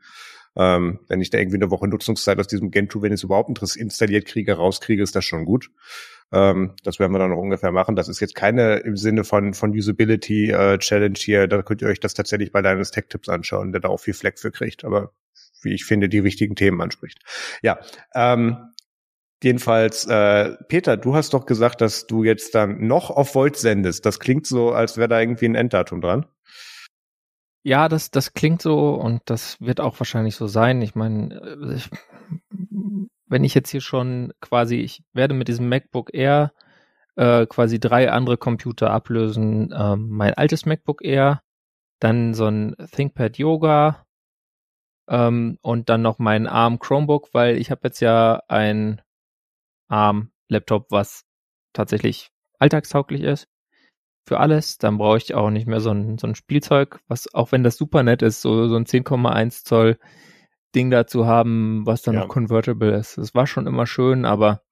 Ähm, 0.55 1.00
wenn 1.07 1.22
ich 1.22 1.29
da 1.29 1.39
irgendwie 1.39 1.57
eine 1.57 1.72
Woche 1.72 1.88
Nutzungszeit 1.88 2.39
aus 2.39 2.48
diesem 2.48 2.69
Gentoo, 2.69 3.01
wenn 3.01 3.12
ich 3.12 3.19
es 3.19 3.24
überhaupt 3.24 3.50
installiert 3.75 4.25
kriege, 4.25 4.53
rauskriege, 4.53 5.01
ist 5.01 5.15
das 5.15 5.25
schon 5.25 5.45
gut. 5.45 5.72
Ähm, 6.31 6.74
das 6.83 7.00
werden 7.00 7.12
wir 7.12 7.19
dann 7.19 7.31
noch 7.31 7.38
ungefähr 7.38 7.72
machen. 7.72 7.95
Das 7.95 8.07
ist 8.07 8.19
jetzt 8.19 8.36
keine 8.36 8.77
im 8.77 8.98
Sinne 8.98 9.24
von, 9.24 9.53
von 9.53 9.72
Usability 9.72 10.51
äh, 10.51 10.77
Challenge 10.77 11.17
hier. 11.17 11.48
Da 11.48 11.62
könnt 11.62 11.81
ihr 11.81 11.88
euch 11.88 12.00
das 12.00 12.13
tatsächlich 12.13 12.51
bei 12.51 12.62
deines 12.62 12.91
Tech-Tipps 12.91 13.29
anschauen, 13.29 13.72
der 13.72 13.81
da 13.81 13.89
auch 13.89 14.00
viel 14.00 14.13
Fleck 14.13 14.39
für 14.39 14.51
kriegt. 14.51 14.83
Aber 14.83 15.12
wie 15.62 15.74
ich 15.74 15.86
finde, 15.86 16.10
die 16.10 16.19
richtigen 16.19 16.55
Themen 16.55 16.81
anspricht. 16.81 17.19
Ja, 17.62 17.79
ähm, 18.13 18.57
Jedenfalls, 19.43 20.05
äh, 20.05 20.51
Peter, 20.69 20.95
du 20.95 21.15
hast 21.15 21.33
doch 21.33 21.45
gesagt, 21.45 21.81
dass 21.81 22.07
du 22.07 22.24
jetzt 22.24 22.55
dann 22.55 22.88
noch 22.88 23.10
auf 23.10 23.36
Volt 23.36 23.57
sendest. 23.57 24.05
Das 24.05 24.22
klingt 24.22 24.48
so, 24.48 24.72
als 24.72 24.95
wäre 24.95 25.10
da 25.10 25.19
irgendwie 25.19 25.48
ein 25.48 25.55
Enddatum 25.55 26.00
dran. 26.00 26.25
Ja, 27.65 27.88
das, 27.88 28.12
das 28.12 28.34
klingt 28.34 28.62
so 28.62 28.96
und 28.96 29.22
das 29.25 29.60
wird 29.62 29.79
auch 29.79 29.98
wahrscheinlich 30.00 30.36
so 30.36 30.48
sein. 30.48 30.82
Ich 30.82 30.96
meine, 30.96 31.36
äh, 31.36 31.79
wenn 33.27 33.43
ich 33.46 33.53
jetzt 33.53 33.70
hier 33.70 33.82
schon 33.82 34.34
quasi, 34.41 34.75
ich 34.77 35.03
werde 35.13 35.34
mit 35.34 35.48
diesem 35.48 35.70
MacBook 35.70 36.13
Air 36.13 36.51
äh, 37.15 37.46
quasi 37.46 37.79
drei 37.79 38.12
andere 38.12 38.38
Computer 38.38 38.91
ablösen. 38.91 39.74
Ähm, 39.75 40.10
mein 40.10 40.34
altes 40.34 40.65
MacBook 40.65 41.03
Air, 41.03 41.41
dann 42.00 42.34
so 42.34 42.48
ein 42.48 42.75
ThinkPad 42.91 43.38
Yoga 43.38 44.05
ähm, 45.08 45.58
und 45.62 45.89
dann 45.89 46.01
noch 46.01 46.20
mein 46.20 46.48
ARM 46.48 46.79
Chromebook, 46.79 47.34
weil 47.34 47.58
ich 47.58 47.72
habe 47.72 47.82
jetzt 47.86 48.01
ja 48.01 48.41
ein 48.50 49.01
ARM-Laptop, 49.89 50.91
was 50.91 51.25
tatsächlich 51.74 52.32
alltagstauglich 52.60 53.22
ist 53.22 53.48
für 54.25 54.39
alles. 54.39 54.77
Dann 54.77 54.98
brauche 54.98 55.18
ich 55.18 55.34
auch 55.34 55.50
nicht 55.50 55.68
mehr 55.68 55.82
so 55.82 55.92
ein, 55.92 56.18
so 56.18 56.27
ein 56.27 56.36
Spielzeug, 56.36 57.00
was 57.08 57.34
auch 57.34 57.51
wenn 57.51 57.63
das 57.63 57.77
super 57.77 58.03
nett 58.03 58.22
ist, 58.22 58.42
so, 58.42 58.68
so 58.68 58.75
ein 58.75 58.86
10,1 58.86 59.65
Zoll 59.65 59.98
Ding 60.75 60.89
dazu 60.89 61.27
haben, 61.27 61.86
was 61.86 62.01
dann 62.01 62.15
ja. 62.15 62.22
noch 62.22 62.30
convertible 62.30 62.98
ist. 62.98 63.18
Es 63.18 63.36
war 63.36 63.46
schon 63.46 63.68
immer 63.68 63.86
schön, 63.86 64.25
aber 64.25 64.63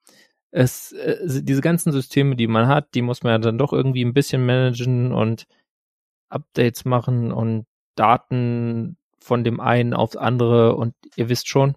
es, 0.50 0.94
äh, 0.94 1.18
diese 1.44 1.62
ganzen 1.62 1.92
Systeme, 1.92 2.36
die 2.36 2.48
man 2.48 2.68
hat, 2.68 2.96
die 2.96 3.04
muss 3.04 3.24
man 3.24 3.34
ja 3.34 3.38
dann 3.38 3.58
doch 3.58 3.72
irgendwie 3.72 4.04
ein 4.04 4.14
bisschen 4.14 4.46
managen 4.46 5.14
und 5.14 5.46
Updates 6.30 6.86
machen 6.86 7.32
und 7.32 7.68
Daten 7.96 8.98
von 9.20 9.44
dem 9.44 9.60
einen 9.60 9.94
aufs 9.94 10.16
andere 10.16 10.76
und 10.76 10.96
ihr 11.16 11.30
wisst 11.30 11.48
schon. 11.48 11.76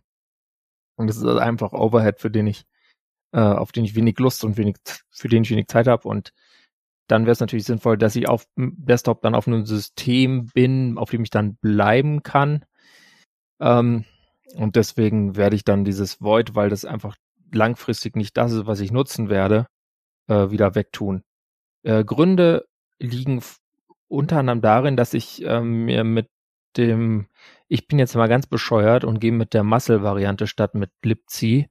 Und 0.97 1.09
das 1.09 1.17
ist 1.17 1.25
einfach 1.25 1.73
Overhead, 1.73 2.19
für 2.21 2.31
den 2.31 2.47
ich 2.47 2.65
äh, 3.35 3.41
auf 3.41 3.73
den 3.73 3.85
ich 3.85 3.97
wenig 3.97 4.19
Lust 4.21 4.45
und 4.45 4.57
wenig, 4.57 4.77
für 5.11 5.29
den 5.29 5.43
ich 5.43 5.51
wenig 5.51 5.67
Zeit 5.67 5.89
habe. 5.89 6.09
Und 6.09 6.33
dann 7.07 7.23
wäre 7.25 7.33
es 7.33 7.41
natürlich 7.41 7.65
sinnvoll, 7.65 7.99
dass 7.99 8.17
ich 8.17 8.29
auf 8.29 8.47
Desktop 8.57 9.23
dann 9.23 9.35
auf 9.35 9.47
einem 9.47 9.67
System 9.67 10.47
bin, 10.47 10.99
auf 10.99 11.11
dem 11.11 11.23
ich 11.23 11.31
dann 11.31 11.57
bleiben 11.57 12.23
kann. 12.23 12.65
Ähm, 13.61 14.05
und 14.57 14.77
deswegen 14.77 15.37
werde 15.37 15.57
ich 15.57 15.65
dann 15.65 15.85
dieses 15.85 16.21
Void, 16.21 16.55
weil 16.55 16.71
das 16.71 16.85
einfach 16.85 17.17
langfristig 17.53 18.17
nicht 18.17 18.37
das 18.37 18.53
ist, 18.53 18.67
was 18.67 18.81
ich 18.81 18.93
nutzen 18.93 19.29
werde, 19.29 19.67
äh, 20.29 20.51
wieder 20.51 20.75
wegtun. 20.75 21.23
Äh, 21.83 22.05
Gründe 22.05 22.67
liegen 22.99 23.43
unter 24.09 24.39
anderem 24.39 24.61
darin, 24.61 24.97
dass 24.97 25.15
ich 25.15 25.45
äh, 25.45 25.61
mir 25.61 26.05
mit 26.05 26.29
dem, 26.77 27.29
ich 27.69 27.87
bin 27.87 27.99
jetzt 27.99 28.17
mal 28.17 28.29
ganz 28.29 28.47
bescheuert 28.47 29.05
und 29.05 29.21
gehe 29.21 29.33
mit 29.33 29.55
der 29.55 29.63
Muscle-Variante 29.63 30.47
statt 30.47 30.75
mit 30.75 30.91
libc 31.05 31.69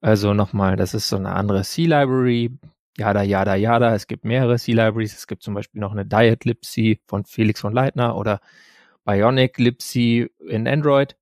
also 0.00 0.34
nochmal, 0.34 0.76
das 0.76 0.94
ist 0.94 1.08
so 1.08 1.16
eine 1.16 1.32
andere 1.32 1.62
C-Library. 1.62 2.56
Yada, 2.98 3.22
yada, 3.22 3.54
yada. 3.54 3.94
Es 3.94 4.06
gibt 4.06 4.24
mehrere 4.24 4.58
C-Libraries. 4.58 5.14
Es 5.14 5.26
gibt 5.26 5.42
zum 5.42 5.54
Beispiel 5.54 5.80
noch 5.80 5.92
eine 5.92 6.06
Diet 6.06 6.44
libc 6.44 7.00
von 7.06 7.24
Felix 7.24 7.60
von 7.60 7.72
Leitner 7.72 8.16
oder 8.16 8.40
Bionic 9.04 9.58
libc 9.58 9.94
in 10.40 10.66
Android. 10.66 11.16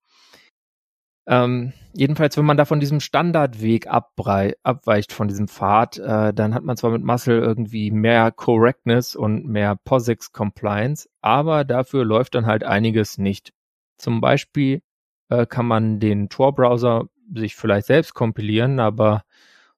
Ähm, 1.26 1.72
jedenfalls, 1.94 2.36
wenn 2.36 2.44
man 2.44 2.56
da 2.56 2.64
von 2.66 2.80
diesem 2.80 3.00
Standardweg 3.00 3.86
abweicht 3.88 5.12
von 5.12 5.26
diesem 5.26 5.48
Pfad, 5.48 5.98
äh, 5.98 6.34
dann 6.34 6.54
hat 6.54 6.64
man 6.64 6.76
zwar 6.76 6.90
mit 6.90 7.02
Muscle 7.02 7.38
irgendwie 7.38 7.90
mehr 7.90 8.30
Correctness 8.30 9.16
und 9.16 9.46
mehr 9.46 9.74
POSIX 9.84 10.32
Compliance, 10.32 11.08
aber 11.22 11.64
dafür 11.64 12.04
läuft 12.04 12.34
dann 12.34 12.46
halt 12.46 12.62
einiges 12.62 13.16
nicht. 13.18 13.52
Zum 13.96 14.20
Beispiel 14.20 14.82
äh, 15.30 15.46
kann 15.46 15.66
man 15.66 15.98
den 15.98 16.28
Tor-Browser 16.28 17.06
sich 17.34 17.56
vielleicht 17.56 17.86
selbst 17.86 18.12
kompilieren, 18.14 18.78
aber 18.78 19.24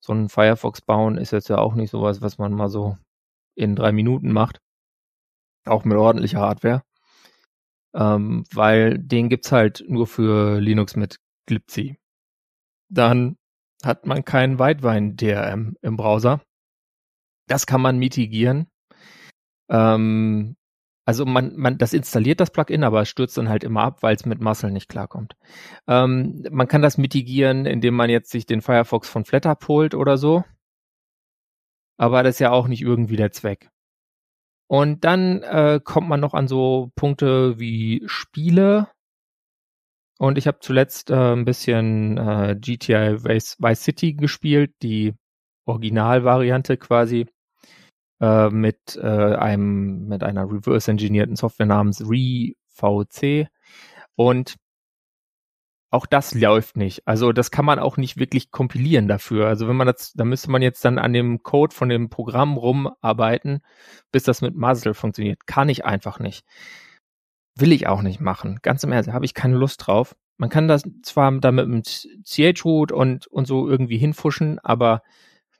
so 0.06 0.12
ein 0.12 0.28
Firefox 0.28 0.82
bauen 0.82 1.18
ist 1.18 1.32
jetzt 1.32 1.48
ja 1.48 1.58
auch 1.58 1.74
nicht 1.74 1.90
sowas, 1.90 2.22
was 2.22 2.38
man 2.38 2.52
mal 2.52 2.68
so 2.68 2.96
in 3.56 3.74
drei 3.74 3.90
Minuten 3.90 4.30
macht. 4.32 4.60
Auch 5.64 5.84
mit 5.84 5.96
ordentlicher 5.98 6.38
Hardware. 6.38 6.82
Ähm, 7.92 8.44
weil 8.52 8.98
den 8.98 9.28
gibt's 9.28 9.50
halt 9.50 9.84
nur 9.88 10.06
für 10.06 10.60
Linux 10.60 10.94
mit 10.94 11.16
glibc. 11.46 11.96
Dann 12.88 13.36
hat 13.84 14.06
man 14.06 14.24
keinen 14.24 14.60
Weitwein-DRM 14.60 15.76
im 15.82 15.96
Browser. 15.96 16.40
Das 17.48 17.66
kann 17.66 17.80
man 17.80 17.98
mitigieren. 17.98 18.68
Ähm, 19.68 20.56
also 21.06 21.24
man, 21.24 21.54
man, 21.56 21.78
das 21.78 21.92
installiert 21.92 22.40
das 22.40 22.50
Plugin, 22.50 22.82
aber 22.82 23.02
es 23.02 23.08
stürzt 23.08 23.38
dann 23.38 23.48
halt 23.48 23.62
immer 23.62 23.82
ab, 23.84 24.02
weil 24.02 24.16
es 24.16 24.26
mit 24.26 24.40
Muscle 24.40 24.72
nicht 24.72 24.88
klarkommt. 24.88 25.36
Ähm, 25.86 26.44
man 26.50 26.66
kann 26.66 26.82
das 26.82 26.98
mitigieren, 26.98 27.64
indem 27.64 27.94
man 27.94 28.10
jetzt 28.10 28.30
sich 28.30 28.44
den 28.44 28.60
Firefox 28.60 29.08
von 29.08 29.24
Flatter 29.24 29.56
holt 29.68 29.94
oder 29.94 30.18
so. 30.18 30.44
Aber 31.96 32.24
das 32.24 32.34
ist 32.36 32.38
ja 32.40 32.50
auch 32.50 32.66
nicht 32.66 32.82
irgendwie 32.82 33.16
der 33.16 33.30
Zweck. 33.30 33.70
Und 34.68 35.04
dann 35.04 35.42
äh, 35.42 35.80
kommt 35.82 36.08
man 36.08 36.18
noch 36.18 36.34
an 36.34 36.48
so 36.48 36.90
Punkte 36.96 37.60
wie 37.60 38.02
Spiele. 38.06 38.88
Und 40.18 40.38
ich 40.38 40.48
habe 40.48 40.58
zuletzt 40.60 41.10
äh, 41.10 41.34
ein 41.34 41.44
bisschen 41.44 42.18
äh, 42.18 42.56
GTI 42.58 43.22
Vice, 43.22 43.56
Vice 43.60 43.82
City 43.84 44.14
gespielt, 44.14 44.74
die 44.82 45.14
Originalvariante 45.66 46.76
quasi 46.78 47.28
äh, 48.20 48.48
mit 48.50 48.96
äh, 48.96 49.34
einem 49.36 50.06
mit 50.08 50.22
einer 50.22 50.50
reverse 50.50 50.90
engineerten 50.90 51.36
Software 51.36 51.66
namens 51.66 52.02
ReVC 52.02 53.48
und 54.14 54.56
auch 55.90 56.06
das 56.06 56.34
läuft 56.34 56.76
nicht. 56.76 57.06
Also 57.06 57.32
das 57.32 57.50
kann 57.50 57.64
man 57.64 57.78
auch 57.78 57.96
nicht 57.96 58.18
wirklich 58.18 58.50
kompilieren 58.50 59.08
dafür. 59.08 59.46
Also 59.46 59.68
wenn 59.68 59.76
man 59.76 59.86
das, 59.86 60.12
da 60.14 60.24
müsste 60.24 60.50
man 60.50 60.60
jetzt 60.60 60.84
dann 60.84 60.98
an 60.98 61.12
dem 61.12 61.42
Code 61.42 61.74
von 61.74 61.88
dem 61.88 62.10
Programm 62.10 62.56
rumarbeiten, 62.56 63.60
bis 64.12 64.24
das 64.24 64.42
mit 64.42 64.56
Muzzle 64.56 64.94
funktioniert. 64.94 65.46
Kann 65.46 65.68
ich 65.68 65.84
einfach 65.84 66.18
nicht. 66.18 66.44
Will 67.56 67.72
ich 67.72 67.86
auch 67.86 68.02
nicht 68.02 68.20
machen. 68.20 68.58
Ganz 68.62 68.82
im 68.84 68.92
Ernst, 68.92 69.10
habe 69.10 69.24
ich 69.24 69.32
keine 69.32 69.56
Lust 69.56 69.86
drauf. 69.86 70.16
Man 70.36 70.50
kann 70.50 70.68
das 70.68 70.82
zwar 71.02 71.32
damit 71.40 71.68
mit 71.68 72.06
CH-Root 72.24 72.92
und, 72.92 73.26
und 73.28 73.46
so 73.46 73.68
irgendwie 73.68 73.96
hinfuschen, 73.96 74.58
aber 74.58 75.02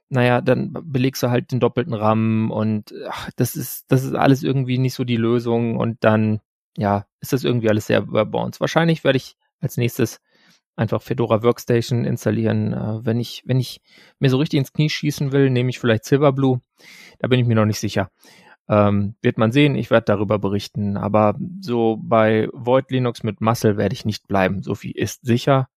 naja, 0.08 0.40
dann 0.40 0.72
belegst 0.72 1.22
du 1.22 1.30
halt 1.30 1.52
den 1.52 1.60
doppelten 1.60 1.94
RAM 1.94 2.50
und 2.50 2.94
ach, 3.08 3.30
das 3.36 3.56
ist, 3.56 3.86
das 3.88 4.04
ist 4.04 4.14
alles 4.14 4.42
irgendwie 4.42 4.78
nicht 4.78 4.94
so 4.94 5.04
die 5.04 5.16
Lösung 5.16 5.76
und 5.76 6.04
dann, 6.04 6.40
ja, 6.76 7.06
ist 7.20 7.32
das 7.32 7.44
irgendwie 7.44 7.68
alles 7.68 7.86
sehr 7.86 8.02
überbounce. 8.02 8.60
Wahrscheinlich 8.60 9.04
werde 9.04 9.16
ich 9.16 9.36
als 9.60 9.76
nächstes 9.76 10.20
einfach 10.76 11.02
Fedora 11.02 11.42
Workstation 11.42 12.04
installieren. 12.04 12.72
Äh, 12.72 13.04
wenn 13.04 13.18
ich, 13.18 13.42
wenn 13.46 13.58
ich 13.58 13.80
mir 14.18 14.30
so 14.30 14.36
richtig 14.36 14.58
ins 14.58 14.72
Knie 14.72 14.90
schießen 14.90 15.32
will, 15.32 15.50
nehme 15.50 15.70
ich 15.70 15.78
vielleicht 15.78 16.04
Silverblue. 16.04 16.60
Da 17.18 17.28
bin 17.28 17.40
ich 17.40 17.46
mir 17.46 17.56
noch 17.56 17.64
nicht 17.64 17.80
sicher. 17.80 18.10
Ähm, 18.68 19.14
wird 19.22 19.38
man 19.38 19.52
sehen, 19.52 19.74
ich 19.74 19.90
werde 19.90 20.04
darüber 20.04 20.38
berichten. 20.38 20.96
Aber 20.96 21.36
so 21.60 21.98
bei 22.00 22.48
Void 22.52 22.90
Linux 22.90 23.22
mit 23.22 23.40
Muscle 23.40 23.76
werde 23.76 23.94
ich 23.94 24.04
nicht 24.04 24.28
bleiben. 24.28 24.62
So 24.62 24.74
viel 24.74 24.92
ist 24.92 25.24
sicher. 25.24 25.68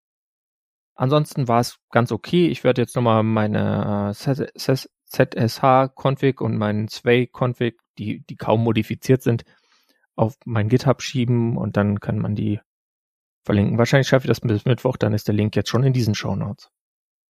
Ansonsten 0.99 1.47
war 1.47 1.61
es 1.61 1.77
ganz 1.91 2.11
okay. 2.11 2.49
Ich 2.49 2.65
werde 2.65 2.81
jetzt 2.81 2.93
nochmal 2.93 3.23
meine 3.23 4.11
äh, 4.11 4.83
ZSH-Config 5.07 6.41
und 6.41 6.57
meinen 6.57 6.89
Sway-Config, 6.89 7.79
die, 7.97 8.25
die 8.25 8.35
kaum 8.35 8.65
modifiziert 8.65 9.23
sind, 9.23 9.45
auf 10.17 10.35
mein 10.43 10.67
GitHub 10.67 11.01
schieben 11.01 11.55
und 11.55 11.77
dann 11.77 12.01
kann 12.01 12.19
man 12.19 12.35
die 12.35 12.59
verlinken. 13.45 13.77
Wahrscheinlich 13.77 14.09
schaffe 14.09 14.25
ich 14.25 14.27
das 14.27 14.41
bis 14.41 14.65
Mittwoch, 14.65 14.97
dann 14.97 15.13
ist 15.13 15.29
der 15.29 15.35
Link 15.35 15.55
jetzt 15.55 15.69
schon 15.69 15.85
in 15.85 15.93
diesen 15.93 16.15
Show 16.15 16.35
Notes. 16.35 16.69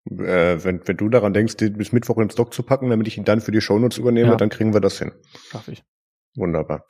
Äh, 0.10 0.64
wenn, 0.64 0.88
wenn 0.88 0.98
du 0.98 1.08
daran 1.08 1.34
denkst, 1.34 1.58
bis 1.58 1.92
Mittwoch 1.92 2.18
ins 2.18 2.34
Doc 2.34 2.56
zu 2.56 2.64
packen, 2.64 2.90
damit 2.90 3.08
ich 3.08 3.20
ihn 3.20 3.24
dann 3.26 3.40
für 3.40 3.52
die 3.52 3.62
Shownotes 3.62 4.00
übernehme, 4.00 4.32
ja. 4.32 4.36
dann 4.36 4.50
kriegen 4.50 4.74
wir 4.74 4.82
das 4.82 4.98
hin. 4.98 5.12
Schaffe 5.52 5.74
ich. 5.74 5.84
Wunderbar. 6.36 6.88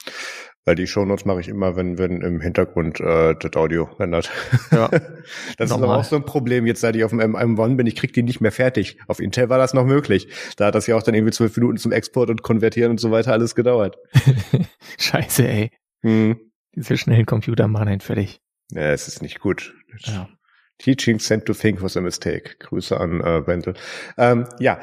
Weil 0.66 0.76
die 0.76 0.88
Shownotes 0.88 1.26
mache 1.26 1.40
ich 1.40 1.48
immer, 1.48 1.76
wenn, 1.76 1.98
wenn 1.98 2.22
im 2.22 2.42
Hintergrund 2.42 3.00
äh, 3.00 3.34
das 3.40 3.56
Audio 3.56 3.86
rendert. 3.98 4.30
Ja. 4.72 4.88
das 5.58 5.70
ist 5.70 5.72
aber 5.72 5.98
auch 5.98 6.04
so 6.04 6.18
ein 6.18 6.26
Problem. 6.26 6.66
Jetzt 6.68 6.82
seit 6.82 6.96
ich 6.96 7.04
auf 7.04 7.12
dem 7.12 7.22
M1 7.22 7.76
bin, 7.76 7.88
ich 7.88 7.96
krieg 7.96 8.14
die 8.14 8.24
nicht 8.24 8.42
mehr 8.42 8.52
fertig. 8.52 9.00
Auf 9.08 9.20
Intel 9.20 9.50
war 9.50 9.58
das 9.58 9.74
noch 9.74 9.86
möglich. 9.86 10.28
Da 10.58 10.68
hat 10.68 10.76
das 10.76 10.86
ja 10.88 10.96
auch 10.96 11.04
dann 11.04 11.16
irgendwie 11.16 11.32
zwölf 11.32 11.56
Minuten 11.56 11.78
zum 11.78 11.92
Export 11.92 12.30
und 12.30 12.44
Konvertieren 12.44 12.92
und 12.92 13.00
so 13.00 13.10
weiter 13.10 13.32
alles 13.32 13.56
gedauert. 13.56 13.98
Scheiße, 15.00 15.48
ey. 15.48 15.72
Hm. 16.02 16.40
Diese 16.76 16.98
schnellen 16.98 17.26
Computer 17.26 17.68
machen 17.68 17.88
einen 17.88 18.02
fertig. 18.02 18.42
Ja, 18.72 18.92
es 18.92 19.08
ist 19.08 19.22
nicht 19.22 19.40
gut. 19.40 19.74
Ja. 20.06 20.30
Teaching 20.78 21.20
sent 21.20 21.46
to 21.46 21.54
think 21.54 21.82
was 21.82 21.98
a 21.98 22.02
mistake. 22.02 22.56
Grüße 22.60 22.98
an 22.98 23.22
äh, 23.22 23.46
Wendel. 23.48 23.74
Ähm, 24.18 24.48
ja, 24.60 24.80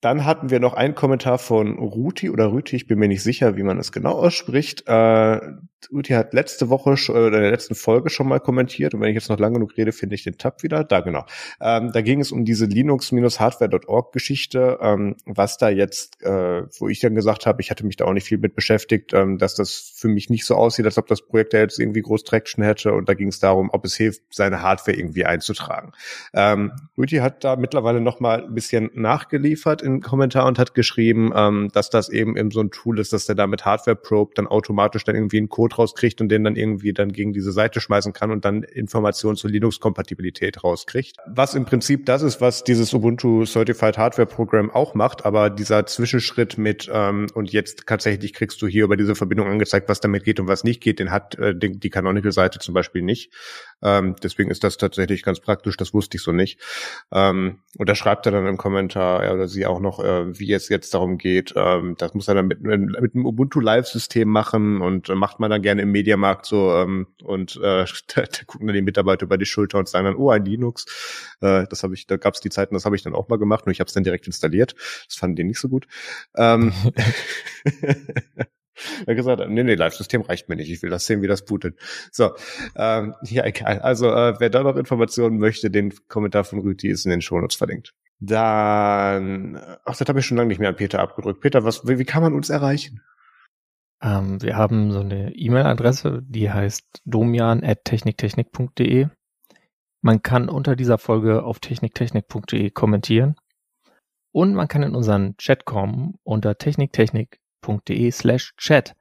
Dann 0.00 0.24
hatten 0.24 0.50
wir 0.50 0.60
noch 0.60 0.74
einen 0.74 0.94
Kommentar 0.94 1.38
von 1.38 1.78
Ruti 1.78 2.30
oder 2.30 2.52
Rüti, 2.52 2.76
ich 2.76 2.86
bin 2.86 2.98
mir 2.98 3.08
nicht 3.08 3.22
sicher, 3.22 3.56
wie 3.56 3.62
man 3.62 3.78
es 3.78 3.92
genau 3.92 4.12
ausspricht. 4.12 4.86
Äh, 4.86 5.40
Ruti 5.92 6.12
hat 6.14 6.34
letzte 6.34 6.68
Woche 6.68 6.96
oder 7.10 7.26
in 7.26 7.42
der 7.42 7.50
letzten 7.50 7.74
Folge 7.74 8.10
schon 8.10 8.28
mal 8.28 8.40
kommentiert 8.40 8.94
und 8.94 9.00
wenn 9.00 9.08
ich 9.08 9.14
jetzt 9.14 9.28
noch 9.28 9.38
lange 9.38 9.54
genug 9.54 9.76
rede, 9.76 9.92
finde 9.92 10.14
ich 10.14 10.24
den 10.24 10.38
Tab 10.38 10.62
wieder. 10.62 10.84
Da 10.84 11.00
genau. 11.00 11.24
Ähm, 11.60 11.92
da 11.92 12.00
ging 12.00 12.20
es 12.20 12.32
um 12.32 12.44
diese 12.44 12.66
Linux-Hardware.org 12.66 14.12
Geschichte, 14.12 14.78
ähm, 14.80 15.16
was 15.24 15.58
da 15.58 15.68
jetzt, 15.68 16.22
äh, 16.22 16.62
wo 16.78 16.88
ich 16.88 17.00
dann 17.00 17.14
gesagt 17.14 17.46
habe, 17.46 17.60
ich 17.60 17.70
hatte 17.70 17.86
mich 17.86 17.96
da 17.96 18.04
auch 18.06 18.12
nicht 18.12 18.26
viel 18.26 18.38
mit 18.38 18.54
beschäftigt, 18.54 19.12
ähm, 19.12 19.38
dass 19.38 19.54
das 19.54 19.92
für 19.96 20.08
mich 20.08 20.30
nicht 20.30 20.44
so 20.44 20.54
aussieht, 20.56 20.86
als 20.86 20.98
ob 20.98 21.06
das 21.06 21.22
Projekt 21.22 21.54
da 21.54 21.58
jetzt 21.58 21.78
irgendwie 21.78 22.02
groß 22.02 22.24
Traction 22.24 22.64
hätte 22.64 22.92
und 22.92 23.08
da 23.08 23.14
ging 23.14 23.28
es 23.28 23.38
darum, 23.38 23.70
ob 23.72 23.84
es 23.84 23.94
hilft, 23.96 24.22
seine 24.30 24.62
Hardware 24.62 24.96
irgendwie 24.96 25.24
einzutragen. 25.24 25.92
Ähm, 26.34 26.72
Rüti 26.98 27.16
hat 27.16 27.44
da 27.44 27.56
mittlerweile 27.56 28.00
noch 28.00 28.20
mal 28.20 28.44
ein 28.44 28.54
bisschen 28.54 28.90
nachgeliefert 28.94 29.82
in 29.86 30.00
Kommentar 30.02 30.46
und 30.46 30.58
hat 30.58 30.74
geschrieben, 30.74 31.32
ähm, 31.34 31.70
dass 31.72 31.88
das 31.90 32.08
eben 32.08 32.36
eben 32.36 32.50
so 32.50 32.60
ein 32.60 32.70
Tool 32.70 32.98
ist, 32.98 33.12
dass 33.12 33.26
der 33.26 33.34
da 33.34 33.46
mit 33.46 33.64
Hardware 33.64 33.96
Probe 33.96 34.32
dann 34.34 34.46
automatisch 34.46 35.04
dann 35.04 35.14
irgendwie 35.14 35.38
einen 35.38 35.48
Code 35.48 35.76
rauskriegt 35.76 36.20
und 36.20 36.28
den 36.28 36.44
dann 36.44 36.56
irgendwie 36.56 36.92
dann 36.92 37.12
gegen 37.12 37.32
diese 37.32 37.52
Seite 37.52 37.80
schmeißen 37.80 38.12
kann 38.12 38.30
und 38.30 38.44
dann 38.44 38.62
Informationen 38.62 39.36
zur 39.36 39.50
Linux-Kompatibilität 39.50 40.62
rauskriegt. 40.62 41.16
Was 41.26 41.54
im 41.54 41.64
Prinzip 41.64 42.06
das 42.06 42.22
ist, 42.22 42.40
was 42.40 42.64
dieses 42.64 42.92
Ubuntu 42.92 43.44
Certified 43.46 43.96
Hardware 43.96 44.26
Program 44.26 44.70
auch 44.70 44.94
macht, 44.94 45.24
aber 45.24 45.50
dieser 45.50 45.86
Zwischenschritt 45.86 46.58
mit 46.58 46.90
ähm, 46.92 47.28
und 47.34 47.52
jetzt 47.52 47.86
tatsächlich 47.86 48.32
kriegst 48.32 48.60
du 48.60 48.66
hier 48.66 48.84
über 48.84 48.96
diese 48.96 49.14
Verbindung 49.14 49.48
angezeigt, 49.48 49.88
was 49.88 50.00
damit 50.00 50.24
geht 50.24 50.40
und 50.40 50.48
was 50.48 50.64
nicht 50.64 50.82
geht, 50.82 50.98
den 50.98 51.10
hat 51.10 51.38
äh, 51.38 51.54
die 51.56 51.90
Canonical-Seite 51.90 52.58
zum 52.58 52.74
Beispiel 52.74 53.02
nicht. 53.02 53.32
Ähm, 53.82 54.16
deswegen 54.22 54.50
ist 54.50 54.64
das 54.64 54.76
tatsächlich 54.78 55.22
ganz 55.22 55.40
praktisch, 55.40 55.76
das 55.76 55.92
wusste 55.92 56.16
ich 56.16 56.22
so 56.22 56.32
nicht. 56.32 56.60
Ähm, 57.12 57.60
und 57.78 57.88
da 57.88 57.94
schreibt 57.94 58.26
er 58.26 58.32
dann 58.32 58.46
im 58.46 58.56
Kommentar, 58.56 59.22
er 59.22 59.34
oder 59.34 59.48
sie 59.48 59.66
auch 59.66 59.80
noch, 59.80 60.02
äh, 60.02 60.38
wie 60.38 60.52
es 60.52 60.68
jetzt 60.68 60.94
darum 60.94 61.18
geht. 61.18 61.52
Ähm, 61.56 61.94
das 61.98 62.14
muss 62.14 62.28
er 62.28 62.34
dann 62.34 62.46
mit, 62.46 62.62
mit 62.62 63.14
einem 63.14 63.26
Ubuntu 63.26 63.60
Live-System 63.60 64.28
machen 64.28 64.80
und 64.80 65.08
äh, 65.08 65.14
macht 65.14 65.40
man 65.40 65.50
dann 65.50 65.62
gerne 65.62 65.82
im 65.82 65.92
Mediamarkt 65.92 66.46
so 66.46 66.72
ähm, 66.74 67.06
und 67.22 67.56
äh, 67.56 67.84
da, 68.14 68.22
da 68.22 68.44
gucken 68.46 68.66
dann 68.66 68.74
die 68.74 68.82
Mitarbeiter 68.82 69.24
über 69.24 69.38
die 69.38 69.46
Schulter 69.46 69.78
und 69.78 69.88
sagen 69.88 70.06
dann, 70.06 70.16
oh, 70.16 70.30
ein 70.30 70.44
Linux. 70.44 70.86
Äh, 71.40 71.66
das 71.68 71.82
habe 71.82 71.94
ich, 71.94 72.06
da 72.06 72.16
gab 72.16 72.34
es 72.34 72.40
die 72.40 72.50
Zeiten, 72.50 72.74
das 72.74 72.84
habe 72.84 72.96
ich 72.96 73.02
dann 73.02 73.14
auch 73.14 73.28
mal 73.28 73.38
gemacht, 73.38 73.66
nur 73.66 73.72
ich 73.72 73.80
habe 73.80 73.88
es 73.88 73.94
dann 73.94 74.04
direkt 74.04 74.26
installiert. 74.26 74.74
Das 75.06 75.16
fanden 75.16 75.36
die 75.36 75.44
nicht 75.44 75.60
so 75.60 75.68
gut. 75.68 75.86
Ähm, 76.36 76.72
Er 79.00 79.12
hat 79.12 79.16
gesagt, 79.16 79.42
nee, 79.48 79.62
nee, 79.62 79.74
Live-System 79.74 80.22
reicht 80.22 80.48
mir 80.48 80.56
nicht. 80.56 80.70
Ich 80.70 80.82
will 80.82 80.90
das 80.90 81.06
sehen, 81.06 81.22
wie 81.22 81.26
das 81.26 81.44
bootet. 81.44 81.78
So, 82.10 82.34
ähm, 82.76 83.14
ja, 83.22 83.44
egal. 83.44 83.80
Also, 83.80 84.10
äh, 84.10 84.34
wer 84.38 84.50
da 84.50 84.62
noch 84.62 84.76
Informationen 84.76 85.38
möchte, 85.38 85.70
den 85.70 85.94
Kommentar 86.08 86.44
von 86.44 86.60
Rüti 86.60 86.88
ist 86.88 87.06
in 87.06 87.10
den 87.10 87.22
Shownotes 87.22 87.56
verlinkt. 87.56 87.94
Dann, 88.18 89.60
ach, 89.84 89.96
das 89.96 90.08
habe 90.08 90.20
ich 90.20 90.26
schon 90.26 90.36
lange 90.36 90.48
nicht 90.48 90.58
mehr 90.58 90.70
an 90.70 90.76
Peter 90.76 91.00
abgedrückt. 91.00 91.40
Peter, 91.40 91.64
was, 91.64 91.86
wie, 91.86 91.98
wie 91.98 92.04
kann 92.04 92.22
man 92.22 92.34
uns 92.34 92.50
erreichen? 92.50 93.02
Ähm, 94.02 94.42
wir 94.42 94.56
haben 94.56 94.92
so 94.92 95.00
eine 95.00 95.34
E-Mail-Adresse, 95.34 96.22
die 96.22 96.50
heißt 96.50 97.02
domian.techniktechnik.de. 97.04 99.08
Man 100.02 100.22
kann 100.22 100.48
unter 100.48 100.76
dieser 100.76 100.98
Folge 100.98 101.42
auf 101.42 101.58
techniktechnik.de 101.60 102.70
kommentieren. 102.70 103.36
Und 104.32 104.54
man 104.54 104.68
kann 104.68 104.82
in 104.82 104.94
unseren 104.94 105.36
Chat 105.38 105.64
kommen 105.64 106.16
unter 106.22 106.58
techniktechnik 106.58 107.40
de 107.88 108.10
slash 108.10 108.54
chat. 108.56 108.96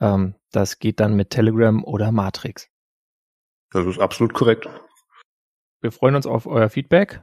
Ähm, 0.00 0.34
das 0.52 0.78
geht 0.78 1.00
dann 1.00 1.16
mit 1.16 1.30
Telegram 1.30 1.84
oder 1.84 2.12
Matrix. 2.12 2.68
Das 3.70 3.86
ist 3.86 3.98
absolut 3.98 4.32
korrekt. 4.34 4.68
Wir 5.80 5.92
freuen 5.92 6.16
uns 6.16 6.26
auf 6.26 6.46
euer 6.46 6.68
Feedback 6.68 7.22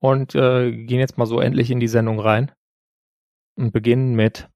und 0.00 0.34
äh, 0.34 0.70
gehen 0.70 1.00
jetzt 1.00 1.18
mal 1.18 1.26
so 1.26 1.40
endlich 1.40 1.70
in 1.70 1.80
die 1.80 1.88
Sendung 1.88 2.20
rein 2.20 2.52
und 3.56 3.72
beginnen 3.72 4.14
mit 4.14 4.48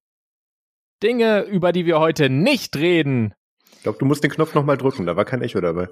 Dinge, 1.03 1.43
über 1.43 1.73
die 1.73 1.87
wir 1.87 2.01
heute 2.01 2.29
nicht 2.29 2.77
reden. 2.77 3.35
Ich 3.77 3.83
glaube, 3.83 3.99
du 3.99 4.05
musst 4.05 4.25
den 4.25 4.31
Knopf 4.31 4.55
nochmal 4.55 4.77
drücken, 4.77 5.07
da 5.07 5.17
war 5.17 5.25
kein 5.25 5.43
Echo 5.43 5.61
dabei. 5.61 5.89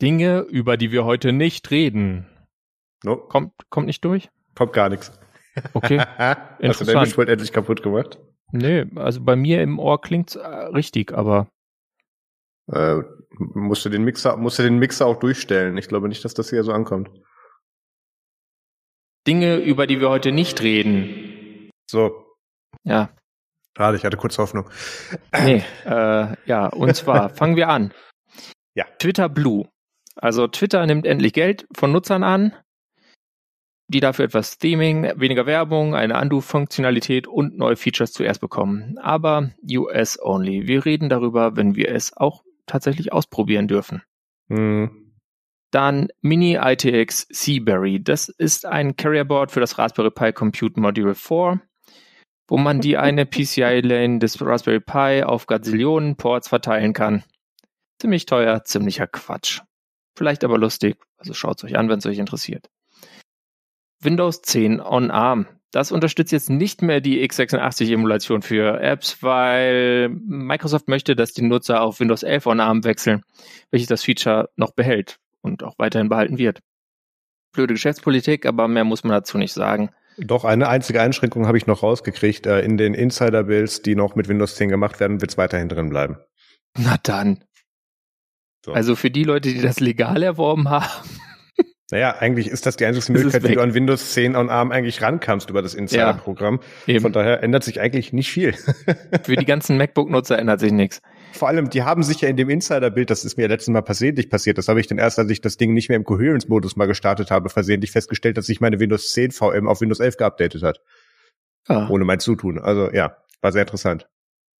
Dinge, 0.00 0.40
über 0.40 0.76
die 0.76 0.92
wir 0.92 1.04
heute 1.04 1.32
nicht 1.32 1.70
reden. 1.70 2.26
No. 3.04 3.16
Kommt, 3.16 3.52
kommt 3.68 3.86
nicht 3.86 4.04
durch? 4.04 4.30
Kommt 4.54 4.72
gar 4.72 4.88
nichts. 4.88 5.12
Okay. 5.74 5.98
Hast 6.18 6.80
du 6.80 6.84
den 6.84 7.00
Mischpult 7.00 7.28
endlich 7.28 7.52
kaputt 7.52 7.82
gemacht? 7.82 8.18
Nee, 8.52 8.86
also 8.96 9.22
bei 9.22 9.36
mir 9.36 9.62
im 9.62 9.78
Ohr 9.78 10.00
klingt's 10.00 10.36
äh, 10.36 10.46
richtig, 10.46 11.12
aber. 11.12 11.48
Äh, 12.72 13.02
musst 13.38 13.84
du 13.84 13.88
den 13.88 14.04
Mixer, 14.04 14.36
musst 14.36 14.58
du 14.58 14.62
den 14.62 14.78
Mixer 14.78 15.06
auch 15.06 15.18
durchstellen. 15.18 15.76
Ich 15.76 15.88
glaube 15.88 16.08
nicht, 16.08 16.24
dass 16.24 16.34
das 16.34 16.50
hier 16.50 16.64
so 16.64 16.72
ankommt. 16.72 17.10
Dinge, 19.26 19.56
über 19.56 19.86
die 19.86 20.00
wir 20.00 20.10
heute 20.10 20.32
nicht 20.32 20.62
reden. 20.62 21.70
So. 21.90 22.36
Ja. 22.84 23.10
Schade, 23.76 23.96
ich 23.96 24.04
hatte 24.04 24.16
kurz 24.16 24.38
Hoffnung. 24.38 24.68
Nee, 25.44 25.62
äh, 25.84 26.36
ja, 26.46 26.66
und 26.68 26.94
zwar 26.96 27.28
fangen 27.34 27.56
wir 27.56 27.68
an. 27.68 27.92
Ja. 28.74 28.84
Twitter 28.98 29.28
Blue. 29.28 29.68
Also 30.16 30.48
Twitter 30.48 30.84
nimmt 30.86 31.06
endlich 31.06 31.32
Geld 31.32 31.66
von 31.72 31.92
Nutzern 31.92 32.24
an 32.24 32.54
die 33.90 33.98
dafür 33.98 34.26
etwas 34.26 34.58
Theming, 34.58 35.10
weniger 35.16 35.46
Werbung, 35.46 35.96
eine 35.96 36.20
Undo-Funktionalität 36.20 37.26
und 37.26 37.58
neue 37.58 37.74
Features 37.74 38.12
zuerst 38.12 38.40
bekommen. 38.40 38.96
Aber 38.98 39.50
US 39.68 40.16
only. 40.22 40.68
Wir 40.68 40.84
reden 40.84 41.08
darüber, 41.08 41.56
wenn 41.56 41.74
wir 41.74 41.88
es 41.90 42.16
auch 42.16 42.44
tatsächlich 42.66 43.12
ausprobieren 43.12 43.66
dürfen. 43.66 44.02
Mhm. 44.46 45.12
Dann 45.72 46.08
Mini 46.20 46.54
ITX 46.54 47.26
Seaberry. 47.30 48.00
Das 48.00 48.28
ist 48.28 48.64
ein 48.64 48.94
Carrier 48.94 49.24
Board 49.24 49.50
für 49.50 49.60
das 49.60 49.76
Raspberry 49.76 50.12
Pi 50.12 50.32
Compute 50.32 50.78
Module 50.78 51.16
4, 51.16 51.60
wo 52.46 52.58
man 52.58 52.80
die 52.80 52.96
eine 52.96 53.26
PCI-Lane 53.26 54.20
des 54.20 54.40
Raspberry 54.40 54.80
Pi 54.80 55.24
auf 55.24 55.46
Gazillionen 55.46 56.16
Ports 56.16 56.46
verteilen 56.46 56.92
kann. 56.92 57.24
Ziemlich 57.98 58.26
teuer, 58.26 58.62
ziemlicher 58.62 59.08
Quatsch. 59.08 59.62
Vielleicht 60.16 60.44
aber 60.44 60.58
lustig, 60.58 60.96
also 61.18 61.34
schaut 61.34 61.58
es 61.58 61.64
euch 61.64 61.76
an, 61.76 61.88
wenn 61.88 61.98
es 61.98 62.06
euch 62.06 62.18
interessiert. 62.18 62.68
Windows 64.00 64.42
10 64.42 64.80
on 64.80 65.10
ARM. 65.10 65.46
Das 65.72 65.92
unterstützt 65.92 66.32
jetzt 66.32 66.50
nicht 66.50 66.82
mehr 66.82 67.00
die 67.00 67.22
x86-Emulation 67.28 68.42
für 68.42 68.80
Apps, 68.80 69.22
weil 69.22 70.08
Microsoft 70.08 70.88
möchte, 70.88 71.14
dass 71.14 71.32
die 71.32 71.42
Nutzer 71.42 71.82
auf 71.82 72.00
Windows 72.00 72.24
11 72.24 72.46
on 72.46 72.60
ARM 72.60 72.84
wechseln, 72.84 73.22
welches 73.70 73.88
das 73.88 74.02
Feature 74.02 74.50
noch 74.56 74.72
behält 74.72 75.18
und 75.42 75.62
auch 75.62 75.74
weiterhin 75.78 76.08
behalten 76.08 76.38
wird. 76.38 76.60
Blöde 77.52 77.74
Geschäftspolitik, 77.74 78.46
aber 78.46 78.68
mehr 78.68 78.84
muss 78.84 79.04
man 79.04 79.12
dazu 79.12 79.38
nicht 79.38 79.52
sagen. 79.52 79.90
Doch, 80.18 80.44
eine 80.44 80.68
einzige 80.68 81.00
Einschränkung 81.00 81.46
habe 81.46 81.56
ich 81.56 81.66
noch 81.66 81.82
rausgekriegt. 81.82 82.46
Äh, 82.46 82.60
in 82.60 82.76
den 82.76 82.94
Insider-Builds, 82.94 83.82
die 83.82 83.94
noch 83.94 84.16
mit 84.16 84.28
Windows 84.28 84.56
10 84.56 84.68
gemacht 84.68 85.00
werden, 85.00 85.20
wird 85.20 85.30
es 85.30 85.38
weiterhin 85.38 85.68
drin 85.68 85.88
bleiben. 85.88 86.18
Na 86.76 86.96
dann. 87.02 87.44
So. 88.64 88.72
Also 88.72 88.96
für 88.96 89.10
die 89.10 89.24
Leute, 89.24 89.52
die 89.52 89.62
das 89.62 89.80
legal 89.80 90.22
erworben 90.22 90.68
haben, 90.68 91.08
naja, 91.90 92.16
eigentlich 92.18 92.48
ist 92.48 92.66
das 92.66 92.76
die 92.76 92.86
einzige 92.86 93.12
Möglichkeit, 93.12 93.42
wie 93.44 93.54
du 93.54 93.60
an 93.60 93.74
Windows 93.74 94.12
10 94.12 94.36
on 94.36 94.48
ARM 94.48 94.70
eigentlich 94.70 95.02
rankamst 95.02 95.50
über 95.50 95.60
das 95.60 95.74
Insider-Programm. 95.74 96.60
Ja, 96.86 97.00
Von 97.00 97.12
daher 97.12 97.42
ändert 97.42 97.64
sich 97.64 97.80
eigentlich 97.80 98.12
nicht 98.12 98.30
viel. 98.30 98.52
Für 99.24 99.36
die 99.36 99.44
ganzen 99.44 99.76
MacBook-Nutzer 99.76 100.38
ändert 100.38 100.60
sich 100.60 100.72
nichts. 100.72 101.02
Vor 101.32 101.48
allem, 101.48 101.68
die 101.70 101.82
haben 101.82 102.02
sich 102.02 102.20
ja 102.20 102.28
in 102.28 102.36
dem 102.36 102.48
Insider-Bild, 102.48 103.10
das 103.10 103.24
ist 103.24 103.36
mir 103.36 103.44
ja 103.44 103.48
letztes 103.48 103.72
Mal 103.72 103.82
versehentlich 103.84 104.30
passiert, 104.30 104.58
das 104.58 104.68
habe 104.68 104.80
ich 104.80 104.86
dann 104.86 104.98
erst, 104.98 105.18
als 105.18 105.30
ich 105.30 105.40
das 105.40 105.56
Ding 105.56 105.74
nicht 105.74 105.88
mehr 105.88 105.96
im 105.96 106.04
Coherence-Modus 106.04 106.76
mal 106.76 106.86
gestartet 106.86 107.30
habe, 107.30 107.50
versehentlich 107.50 107.90
festgestellt, 107.90 108.36
dass 108.36 108.46
sich 108.46 108.60
meine 108.60 108.78
Windows 108.78 109.10
10 109.12 109.32
VM 109.32 109.68
auf 109.68 109.80
Windows 109.80 110.00
11 110.00 110.16
geupdatet 110.16 110.62
hat. 110.62 110.80
Ah. 111.66 111.88
Ohne 111.88 112.04
mein 112.04 112.20
Zutun. 112.20 112.58
Also 112.58 112.90
ja, 112.92 113.16
war 113.40 113.52
sehr 113.52 113.62
interessant. 113.62 114.08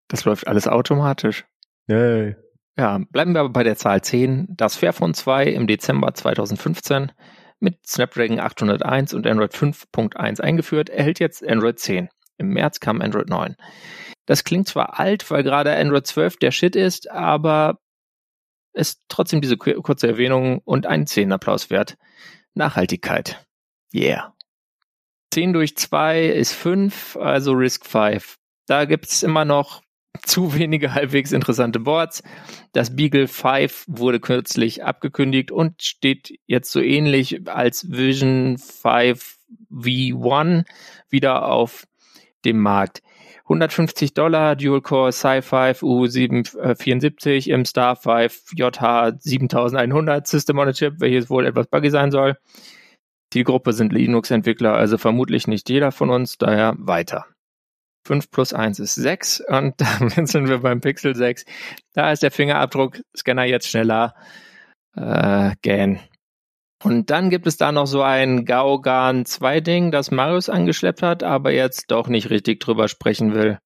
Das 0.08 0.24
läuft 0.24 0.48
alles 0.48 0.66
automatisch. 0.66 1.44
Yay. 1.86 2.36
Ja, 2.76 3.00
bleiben 3.10 3.34
wir 3.34 3.40
aber 3.40 3.50
bei 3.50 3.64
der 3.64 3.76
Zahl 3.76 4.02
10. 4.02 4.48
Das 4.50 4.76
Fairphone 4.76 5.14
2 5.14 5.46
im 5.48 5.66
Dezember 5.66 6.14
2015 6.14 7.12
mit 7.58 7.86
Snapdragon 7.86 8.40
801 8.40 9.12
und 9.14 9.26
Android 9.26 9.52
5.1 9.52 10.40
eingeführt, 10.40 10.88
erhält 10.88 11.20
jetzt 11.20 11.46
Android 11.46 11.78
10. 11.78 12.08
Im 12.38 12.48
März 12.48 12.80
kam 12.80 13.02
Android 13.02 13.28
9. 13.28 13.54
Das 14.24 14.44
klingt 14.44 14.66
zwar 14.66 14.98
alt, 14.98 15.30
weil 15.30 15.42
gerade 15.42 15.76
Android 15.76 16.06
12 16.06 16.38
der 16.38 16.52
Shit 16.52 16.74
ist, 16.74 17.10
aber 17.10 17.78
ist 18.72 19.02
trotzdem 19.08 19.40
diese 19.40 19.56
kurze 19.56 20.08
Erwähnung 20.08 20.60
und 20.64 20.86
einen 20.86 21.06
10 21.06 21.32
Applaus 21.32 21.68
wert. 21.68 21.96
Nachhaltigkeit. 22.54 23.44
Yeah. 23.92 24.34
10 25.32 25.52
durch 25.52 25.76
2 25.76 26.26
ist 26.26 26.52
5, 26.52 27.16
also 27.16 27.52
Risk 27.52 27.86
5. 27.86 28.36
Da 28.66 28.84
gibt's 28.84 29.22
immer 29.22 29.44
noch 29.44 29.82
zu 30.22 30.54
wenige 30.54 30.94
halbwegs 30.94 31.32
interessante 31.32 31.80
Boards. 31.80 32.22
Das 32.72 32.94
Beagle 32.94 33.28
5 33.28 33.84
wurde 33.88 34.20
kürzlich 34.20 34.84
abgekündigt 34.84 35.50
und 35.50 35.82
steht 35.82 36.38
jetzt 36.46 36.70
so 36.70 36.80
ähnlich 36.80 37.48
als 37.48 37.90
Vision 37.90 38.58
5 38.58 39.38
V1 39.72 40.64
wieder 41.08 41.46
auf 41.46 41.86
dem 42.44 42.60
Markt. 42.60 43.02
150 43.44 44.14
Dollar 44.14 44.54
Dual 44.54 44.80
Core 44.80 45.10
Sci5 45.10 45.80
U774 45.80 47.50
im 47.50 47.64
Star 47.64 47.96
5 47.96 48.52
JH 48.54 49.14
7100 49.18 50.26
System 50.28 50.58
on 50.58 50.68
a 50.68 50.72
Chip, 50.72 51.00
welches 51.00 51.28
wohl 51.28 51.46
etwas 51.46 51.66
buggy 51.66 51.90
sein 51.90 52.12
soll. 52.12 52.36
Die 53.32 53.42
Gruppe 53.42 53.72
sind 53.72 53.92
Linux-Entwickler, 53.92 54.74
also 54.74 54.98
vermutlich 54.98 55.48
nicht 55.48 55.68
jeder 55.68 55.90
von 55.90 56.10
uns, 56.10 56.38
daher 56.38 56.74
weiter. 56.78 57.26
5 58.04 58.30
plus 58.30 58.52
1 58.52 58.78
ist 58.78 58.94
6 58.94 59.42
und 59.48 59.74
damit 59.78 60.28
sind 60.28 60.48
wir 60.48 60.58
beim 60.58 60.80
Pixel 60.80 61.14
6. 61.14 61.44
Da 61.94 62.12
ist 62.12 62.22
der 62.22 62.30
Fingerabdruck-Scanner 62.30 63.44
jetzt 63.44 63.68
schneller. 63.68 64.14
Äh, 64.96 65.52
gähn. 65.62 66.00
Und 66.82 67.10
dann 67.10 67.28
gibt 67.28 67.46
es 67.46 67.58
da 67.58 67.72
noch 67.72 67.86
so 67.86 68.02
ein 68.02 68.46
Gaugan 68.46 69.26
2 69.26 69.60
Ding, 69.60 69.90
das 69.90 70.10
Marius 70.10 70.48
angeschleppt 70.48 71.02
hat, 71.02 71.22
aber 71.22 71.52
jetzt 71.52 71.90
doch 71.90 72.08
nicht 72.08 72.30
richtig 72.30 72.60
drüber 72.60 72.88
sprechen 72.88 73.34
will. 73.34 73.58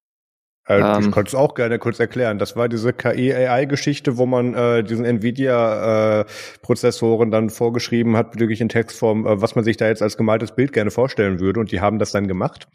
Äh, 0.66 0.80
ähm, 0.80 1.00
ich 1.00 1.10
konnte 1.10 1.28
es 1.28 1.34
auch 1.34 1.54
gerne 1.54 1.78
kurz 1.78 2.00
erklären. 2.00 2.38
Das 2.38 2.56
war 2.56 2.68
diese 2.68 2.92
KI-AI-Geschichte, 2.92 4.16
wo 4.16 4.26
man 4.26 4.54
äh, 4.54 4.82
diesen 4.82 5.04
Nvidia-Prozessoren 5.04 7.28
äh, 7.28 7.32
dann 7.32 7.50
vorgeschrieben 7.50 8.16
hat, 8.16 8.32
bezüglich 8.32 8.60
in 8.60 8.68
Textform, 8.68 9.24
äh, 9.26 9.40
was 9.40 9.54
man 9.54 9.64
sich 9.64 9.76
da 9.76 9.86
jetzt 9.88 10.02
als 10.02 10.16
gemaltes 10.16 10.50
Bild 10.52 10.72
gerne 10.72 10.90
vorstellen 10.90 11.38
würde. 11.40 11.60
Und 11.60 11.70
die 11.72 11.80
haben 11.80 11.98
das 11.98 12.12
dann 12.12 12.28
gemacht. 12.28 12.68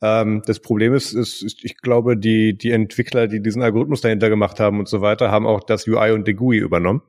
Ähm, 0.00 0.42
das 0.46 0.60
Problem 0.60 0.94
ist, 0.94 1.12
ist, 1.12 1.42
ist, 1.42 1.64
ich 1.64 1.78
glaube, 1.78 2.16
die, 2.16 2.56
die 2.56 2.70
Entwickler, 2.70 3.26
die 3.26 3.42
diesen 3.42 3.62
Algorithmus 3.62 4.02
dahinter 4.02 4.28
gemacht 4.28 4.60
haben 4.60 4.78
und 4.78 4.88
so 4.88 5.00
weiter, 5.00 5.32
haben 5.32 5.46
auch 5.46 5.64
das 5.64 5.88
UI 5.88 6.12
und 6.12 6.28
die 6.28 6.34
GUI 6.34 6.58
übernommen. 6.58 7.02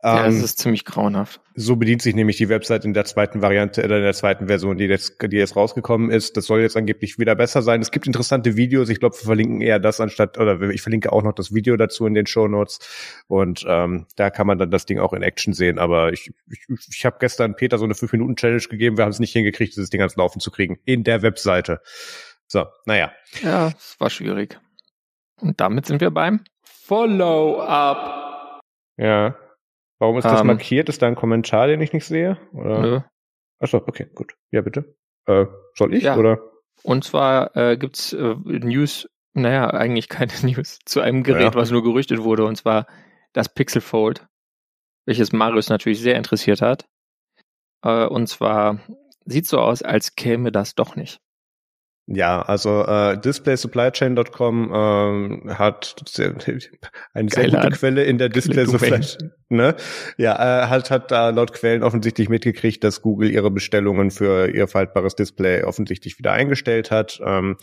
Ja, 0.00 0.26
das 0.26 0.36
ähm, 0.36 0.44
ist 0.44 0.58
ziemlich 0.60 0.84
grauenhaft. 0.84 1.40
So 1.56 1.74
bedient 1.74 2.02
sich 2.02 2.14
nämlich 2.14 2.36
die 2.36 2.48
Website 2.48 2.84
in 2.84 2.94
der 2.94 3.04
zweiten 3.04 3.42
Variante 3.42 3.82
oder 3.82 3.96
in 3.96 4.04
der 4.04 4.12
zweiten 4.12 4.46
Version, 4.46 4.78
die 4.78 4.84
jetzt, 4.84 5.20
die 5.20 5.36
jetzt 5.36 5.56
rausgekommen 5.56 6.10
ist. 6.10 6.36
Das 6.36 6.46
soll 6.46 6.60
jetzt 6.60 6.76
angeblich 6.76 7.18
wieder 7.18 7.34
besser 7.34 7.62
sein. 7.62 7.80
Es 7.80 7.90
gibt 7.90 8.06
interessante 8.06 8.56
Videos. 8.56 8.90
Ich 8.90 9.00
glaube, 9.00 9.16
wir 9.16 9.24
verlinken 9.24 9.60
eher 9.60 9.80
das 9.80 10.00
anstatt, 10.00 10.38
oder 10.38 10.60
ich 10.70 10.82
verlinke 10.82 11.12
auch 11.12 11.24
noch 11.24 11.32
das 11.32 11.52
Video 11.52 11.76
dazu 11.76 12.06
in 12.06 12.14
den 12.14 12.26
Show 12.26 12.46
Notes. 12.46 12.78
Und 13.26 13.64
ähm, 13.66 14.06
da 14.14 14.30
kann 14.30 14.46
man 14.46 14.58
dann 14.58 14.70
das 14.70 14.86
Ding 14.86 15.00
auch 15.00 15.12
in 15.12 15.22
Action 15.22 15.52
sehen. 15.52 15.80
Aber 15.80 16.12
ich, 16.12 16.32
ich, 16.48 16.66
ich 16.92 17.04
habe 17.04 17.16
gestern 17.18 17.56
Peter 17.56 17.76
so 17.76 17.84
eine 17.84 17.94
5-Minuten-Challenge 17.94 18.68
gegeben. 18.70 18.98
Wir 18.98 19.04
haben 19.04 19.10
es 19.10 19.18
nicht 19.18 19.32
hingekriegt, 19.32 19.74
dieses 19.74 19.90
Ding 19.90 20.00
ans 20.00 20.14
Laufen 20.14 20.38
zu 20.38 20.52
kriegen. 20.52 20.78
In 20.84 21.02
der 21.02 21.22
Webseite. 21.22 21.80
So, 22.46 22.66
naja. 22.86 23.10
Ja, 23.42 23.72
es 23.76 23.96
war 23.98 24.10
schwierig. 24.10 24.60
Und 25.40 25.60
damit 25.60 25.86
sind 25.86 26.00
wir 26.00 26.12
beim 26.12 26.44
Follow-up. 26.62 28.60
Ja. 28.96 29.36
Warum 29.98 30.18
ist 30.18 30.24
das 30.24 30.40
ähm, 30.40 30.46
markiert? 30.46 30.88
Ist 30.88 31.02
da 31.02 31.06
ein 31.06 31.16
Kommentar, 31.16 31.66
den 31.66 31.80
ich 31.80 31.92
nicht 31.92 32.04
sehe? 32.04 32.38
Oder? 32.52 32.78
Nö. 32.80 33.00
Achso, 33.58 33.78
okay, 33.78 34.06
gut. 34.14 34.34
Ja, 34.50 34.60
bitte. 34.60 34.96
Äh, 35.26 35.46
soll 35.74 35.94
ich, 35.94 36.04
ja. 36.04 36.16
oder? 36.16 36.40
Und 36.82 37.04
zwar 37.04 37.56
äh, 37.56 37.76
gibt's 37.76 38.12
äh, 38.12 38.34
News, 38.44 39.08
naja, 39.34 39.70
eigentlich 39.70 40.08
keine 40.08 40.32
News, 40.42 40.78
zu 40.84 41.00
einem 41.00 41.22
Gerät, 41.22 41.54
ja. 41.54 41.60
was 41.60 41.70
nur 41.70 41.82
gerüchtet 41.82 42.22
wurde, 42.22 42.44
und 42.44 42.56
zwar 42.56 42.86
das 43.32 43.52
Pixel 43.52 43.82
Fold, 43.82 44.26
welches 45.06 45.32
Marius 45.32 45.68
natürlich 45.68 46.00
sehr 46.00 46.16
interessiert 46.16 46.62
hat. 46.62 46.86
Äh, 47.82 48.06
und 48.06 48.28
zwar 48.28 48.80
sieht 49.24 49.46
so 49.46 49.58
aus, 49.58 49.82
als 49.82 50.14
käme 50.14 50.52
das 50.52 50.74
doch 50.74 50.96
nicht. 50.96 51.20
Ja, 52.10 52.40
also 52.40 52.86
äh, 52.86 53.20
DisplaySupplyChain.com 53.20 54.72
ähm, 54.74 55.58
hat 55.58 55.94
sehr, 56.08 56.34
eine 57.12 57.28
sehr 57.28 57.50
gute 57.50 57.68
Quelle 57.68 58.04
in 58.04 58.16
der 58.16 58.30
Display 58.30 58.64
Supply. 58.64 59.00
Ne? 59.50 59.76
Ja, 60.18 60.34
äh, 60.34 60.66
hat 60.66 60.90
hat 60.90 61.10
da 61.10 61.30
laut 61.30 61.54
Quellen 61.54 61.82
offensichtlich 61.82 62.28
mitgekriegt, 62.28 62.84
dass 62.84 63.00
Google 63.00 63.30
ihre 63.30 63.50
Bestellungen 63.50 64.10
für 64.10 64.46
ihr 64.54 64.68
faltbares 64.68 65.14
Display 65.14 65.62
offensichtlich 65.62 66.18
wieder 66.18 66.32
eingestellt 66.32 66.90
hat. 66.90 67.18
Ähm, 67.24 67.56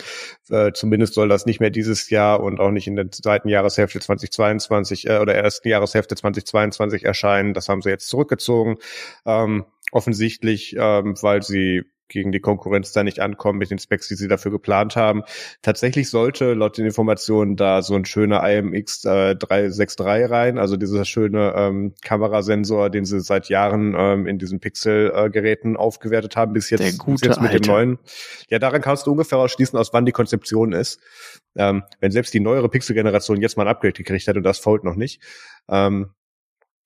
äh, 0.50 0.72
zumindest 0.74 1.14
soll 1.14 1.30
das 1.30 1.46
nicht 1.46 1.60
mehr 1.60 1.70
dieses 1.70 2.10
Jahr 2.10 2.42
und 2.42 2.60
auch 2.60 2.72
nicht 2.72 2.88
in 2.88 2.96
der 2.96 3.12
zweiten 3.12 3.50
Jahreshälfte 3.50 4.00
2022 4.00 5.08
äh, 5.08 5.20
oder 5.20 5.36
ersten 5.36 5.68
Jahreshälfte 5.68 6.16
2022 6.16 7.06
erscheinen. 7.06 7.54
Das 7.54 7.70
haben 7.70 7.84
sie 7.84 7.90
jetzt 7.90 8.08
zurückgezogen. 8.08 8.78
Ähm, 9.28 9.66
offensichtlich, 9.92 10.76
ähm, 10.80 11.14
weil 11.22 11.44
sie 11.44 11.84
gegen 12.08 12.32
die 12.32 12.40
Konkurrenz 12.40 12.92
da 12.92 13.04
nicht 13.04 13.20
ankommen 13.20 13.60
mit 13.60 13.72
den 13.72 13.80
Specs, 13.80 14.08
die 14.08 14.16
sie 14.16 14.28
dafür 14.28 14.52
geplant 14.52 14.96
haben. 14.96 15.24
Tatsächlich 15.62 16.10
sollte 16.10 16.54
laut 16.54 16.78
den 16.78 16.86
Informationen 16.86 17.56
da 17.56 17.82
so 17.82 17.96
ein 17.96 18.06
schöner 18.06 18.48
IMX 18.48 19.06
äh, 19.06 19.36
363 19.36 20.30
rein, 20.30 20.58
also 20.58 20.78
dieser 20.78 21.06
schöne 21.06 21.54
ähm, 21.56 21.94
Kamerasensor, 22.04 22.90
den 22.90 23.06
sie 23.06 23.20
seit 23.22 23.50
Jahren 23.50 23.96
ähm, 23.98 24.28
in 24.28 24.38
diesen 24.38 24.60
Pixel-Geräten 24.60 25.76
äh, 25.76 25.78
aufgewertet 25.78 26.36
haben, 26.36 26.54
bis 26.54 26.70
jetzt, 26.70 26.84
bis 27.06 27.22
jetzt 27.22 27.42
mit 27.42 27.52
Alter. 27.52 27.60
dem 27.60 27.72
neuen. 27.72 28.00
Ja, 28.50 28.60
daran 28.60 28.82
kannst 28.82 29.08
du 29.08 29.12
ungefähr 29.12 29.40
ausschließen, 29.40 29.78
aus 29.78 29.94
wann 29.94 30.06
die 30.06 30.12
Konzeption 30.12 30.74
ist. 30.74 31.00
Ähm, 31.56 31.84
wenn 32.00 32.12
selbst 32.12 32.34
die 32.34 32.40
neuere 32.40 32.70
Pixel-Generation 32.70 33.42
jetzt 33.42 33.58
mal 33.58 33.64
ein 33.64 33.70
Upgrade 33.70 33.94
gekriegt 33.94 34.28
hat 34.28 34.38
und 34.38 34.44
das 34.44 34.60
Fold 34.60 34.84
noch 34.84 34.96
nicht. 34.96 35.22
Ähm, 35.70 36.12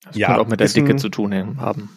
das 0.04 0.16
ja, 0.16 0.28
könnte 0.28 0.40
auch 0.40 0.48
mit 0.48 0.60
der 0.60 0.68
Dicke 0.68 0.96
zu 0.96 1.08
tun 1.10 1.60
haben. 1.60 1.90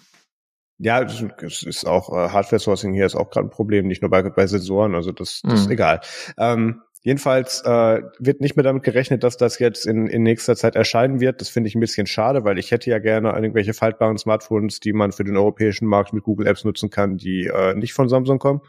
Ja, 0.77 1.01
es 1.01 1.63
ist 1.63 1.85
auch 1.85 2.09
äh, 2.09 2.29
Hardware-Sourcing 2.29 2.93
hier 2.93 3.05
ist 3.05 3.15
auch 3.15 3.29
gerade 3.29 3.47
ein 3.47 3.51
Problem, 3.51 3.87
nicht 3.87 4.01
nur 4.01 4.11
bei, 4.11 4.23
bei 4.23 4.47
Sensoren, 4.47 4.95
also 4.95 5.11
das, 5.11 5.41
das 5.43 5.51
mhm. 5.51 5.57
ist 5.57 5.69
egal. 5.69 6.01
Ähm, 6.37 6.81
jedenfalls 7.03 7.61
äh, 7.61 8.01
wird 8.19 8.41
nicht 8.41 8.55
mehr 8.55 8.63
damit 8.63 8.83
gerechnet, 8.83 9.23
dass 9.23 9.37
das 9.37 9.59
jetzt 9.59 9.85
in, 9.85 10.07
in 10.07 10.23
nächster 10.23 10.55
Zeit 10.55 10.75
erscheinen 10.75 11.19
wird. 11.19 11.41
Das 11.41 11.49
finde 11.49 11.67
ich 11.67 11.75
ein 11.75 11.79
bisschen 11.79 12.07
schade, 12.07 12.43
weil 12.43 12.57
ich 12.57 12.71
hätte 12.71 12.89
ja 12.89 12.99
gerne 12.99 13.31
irgendwelche 13.31 13.73
faltbaren 13.73 14.17
Smartphones, 14.17 14.79
die 14.79 14.93
man 14.93 15.11
für 15.11 15.23
den 15.23 15.37
europäischen 15.37 15.87
Markt 15.87 16.13
mit 16.13 16.23
Google 16.23 16.47
Apps 16.47 16.63
nutzen 16.63 16.89
kann, 16.89 17.17
die 17.17 17.47
äh, 17.47 17.75
nicht 17.75 17.93
von 17.93 18.09
Samsung 18.09 18.39
kommen. 18.39 18.61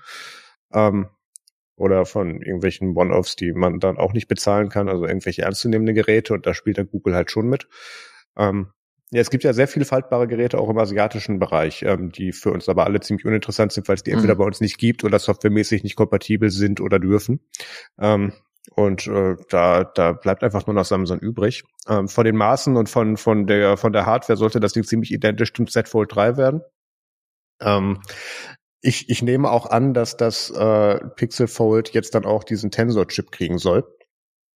Ähm, 0.73 1.09
oder 1.77 2.07
von 2.07 2.41
irgendwelchen 2.41 2.97
One-Offs, 2.97 3.37
die 3.37 3.53
man 3.53 3.81
dann 3.81 3.99
auch 3.99 4.13
nicht 4.13 4.29
bezahlen 4.29 4.69
kann, 4.69 4.89
also 4.89 5.07
irgendwelche 5.07 5.43
ernstzunehmende 5.43 5.95
Geräte 5.95 6.35
und 6.35 6.47
da 6.47 6.55
spielt 6.55 6.79
dann 6.79 6.89
Google 6.89 7.15
halt 7.15 7.31
schon 7.31 7.49
mit. 7.49 7.69
Ähm, 8.37 8.69
ja, 9.15 9.21
es 9.21 9.31
gibt 9.31 9.45
ja 9.45 9.53
sehr 9.53 9.69
viele 9.69 9.85
faltbare 9.85 10.27
Geräte 10.27 10.59
auch 10.59 10.69
im 10.69 10.77
asiatischen 10.77 11.39
Bereich, 11.39 11.83
ähm, 11.83 12.11
die 12.11 12.33
für 12.33 12.51
uns 12.51 12.69
aber 12.69 12.85
alle 12.85 12.99
ziemlich 12.99 13.25
uninteressant 13.25 13.71
sind, 13.71 13.87
weil 13.87 13.95
es 13.95 14.03
die 14.03 14.11
mhm. 14.11 14.17
entweder 14.17 14.35
bei 14.35 14.45
uns 14.45 14.61
nicht 14.61 14.77
gibt 14.77 15.05
oder 15.05 15.21
softwaremäßig 15.21 15.85
nicht 15.85 15.95
kompatibel 15.95 16.51
sind 16.51 16.81
oder 16.81 16.99
dürfen. 16.99 17.39
Ähm, 17.97 18.33
und 18.75 19.07
äh, 19.07 19.37
da, 19.51 19.85
da 19.85 20.13
bleibt 20.13 20.43
einfach 20.43 20.67
nur 20.67 20.75
noch 20.75 20.85
Samsung 20.85 21.21
übrig. 21.21 21.63
Ähm, 21.87 22.09
von 22.09 22.25
den 22.25 22.35
Maßen 22.35 22.77
und 22.77 22.89
von, 22.89 23.17
von, 23.17 23.47
der, 23.47 23.77
von 23.77 23.93
der 23.93 24.05
Hardware 24.05 24.37
sollte 24.37 24.59
das 24.59 24.73
Ding 24.73 24.83
ziemlich 24.83 25.13
identisch 25.13 25.53
zum 25.55 25.69
Z 25.69 25.89
Fold 25.89 26.13
3 26.13 26.37
werden. 26.37 26.63
Ähm, 27.61 28.01
ich, 28.81 29.09
ich 29.11 29.23
nehme 29.23 29.49
auch 29.49 29.67
an, 29.67 29.95
dass 29.95 30.17
das 30.17 30.51
äh, 30.51 30.99
Pixel 31.15 31.47
Fold 31.47 31.91
jetzt 31.91 32.17
dann 32.17 32.25
auch 32.25 32.43
diesen 32.43 32.73
Tensor-Chip 32.73 33.31
kriegen 33.31 33.59
soll. 33.59 33.85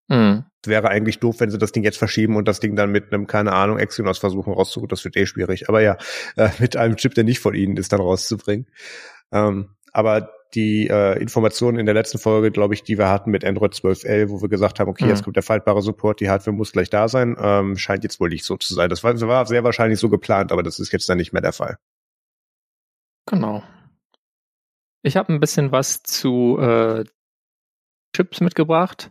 Mhm. 0.09 0.45
Wäre 0.65 0.89
eigentlich 0.89 1.21
doof, 1.21 1.37
wenn 1.39 1.51
sie 1.51 1.59
das 1.59 1.73
Ding 1.73 1.85
jetzt 1.85 1.99
verschieben 1.99 2.37
und 2.37 2.49
das 2.49 2.61
Ding 2.61 2.75
dann 2.75 2.91
mit 2.91 3.13
einem, 3.13 3.27
keine 3.27 3.53
Ahnung, 3.53 3.79
Exynos 3.79 4.19
versuchen 4.19 4.53
rauszuholen. 4.53 4.89
Das 4.89 5.05
wird 5.05 5.17
eh 5.17 5.27
schwierig. 5.27 5.69
Aber 5.69 5.81
ja, 5.81 5.97
äh, 6.37 6.49
mit 6.59 6.77
einem 6.77 6.97
Chip, 6.97 7.15
der 7.15 7.25
nicht 7.25 7.41
von 7.41 7.55
ihnen 7.55 7.77
ist, 7.77 7.93
dann 7.93 8.01
rauszubringen. 8.01 8.67
Ähm, 9.31 9.77
aber 9.93 10.31
die 10.55 10.89
äh, 10.89 11.21
Informationen 11.21 11.79
in 11.79 11.87
der 11.87 11.95
letzten 11.95 12.19
Folge, 12.19 12.51
glaube 12.51 12.75
ich, 12.75 12.83
die 12.83 12.97
wir 12.97 13.09
hatten 13.09 13.31
mit 13.31 13.45
Android 13.45 13.75
12L, 13.75 14.31
wo 14.31 14.41
wir 14.41 14.49
gesagt 14.49 14.81
haben, 14.81 14.89
okay, 14.89 15.05
mhm. 15.05 15.11
jetzt 15.11 15.25
kommt 15.25 15.37
der 15.37 15.43
faltbare 15.43 15.83
Support, 15.83 16.21
die 16.21 16.31
Hardware 16.31 16.57
muss 16.57 16.73
gleich 16.73 16.89
da 16.89 17.09
sein, 17.09 17.37
ähm, 17.39 17.77
scheint 17.77 18.03
jetzt 18.03 18.19
wohl 18.19 18.31
nicht 18.31 18.45
so 18.45 18.57
zu 18.57 18.75
sein. 18.75 18.89
Das 18.89 19.05
war, 19.05 19.21
war 19.21 19.47
sehr 19.47 19.65
wahrscheinlich 19.65 20.01
so 20.01 20.09
geplant, 20.09 20.53
aber 20.53 20.63
das 20.63 20.79
ist 20.79 20.93
jetzt 20.93 21.09
dann 21.09 21.19
nicht 21.19 21.33
mehr 21.33 21.43
der 21.43 21.53
Fall. 21.53 21.79
Genau. 23.27 23.63
Ich 25.03 25.17
habe 25.17 25.33
ein 25.33 25.41
bisschen 25.41 25.71
was 25.71 26.03
zu 26.03 26.59
äh, 26.59 27.05
Chips 28.15 28.41
mitgebracht. 28.41 29.11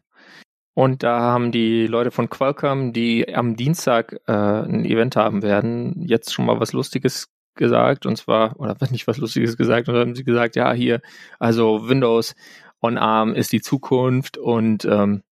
Und 0.78 1.02
da 1.02 1.22
haben 1.22 1.52
die 1.52 1.88
Leute 1.88 2.12
von 2.12 2.30
Qualcomm, 2.30 2.94
die 2.94 3.34
am 3.34 3.56
Dienstag 3.56 4.22
äh, 4.28 4.32
ein 4.32 4.86
Event 4.86 5.16
haben 5.16 5.42
werden, 5.42 6.04
jetzt 6.04 6.32
schon 6.32 6.46
mal 6.46 6.60
was 6.60 6.72
Lustiges 6.72 7.30
gesagt. 7.56 8.06
Und 8.06 8.16
zwar, 8.18 8.60
oder 8.60 8.76
nicht 8.92 9.08
was 9.08 9.18
Lustiges 9.18 9.58
gesagt, 9.58 9.88
sondern 9.88 10.10
haben 10.10 10.16
sie 10.16 10.24
gesagt, 10.24 10.56
ja, 10.56 10.72
hier, 10.74 11.02
also 11.40 11.90
Windows 11.90 12.36
on 12.80 13.00
ARM 13.00 13.34
ist 13.34 13.54
die 13.54 13.62
Zukunft 13.62 14.38
und 14.38 14.86
ähm, 14.86 15.24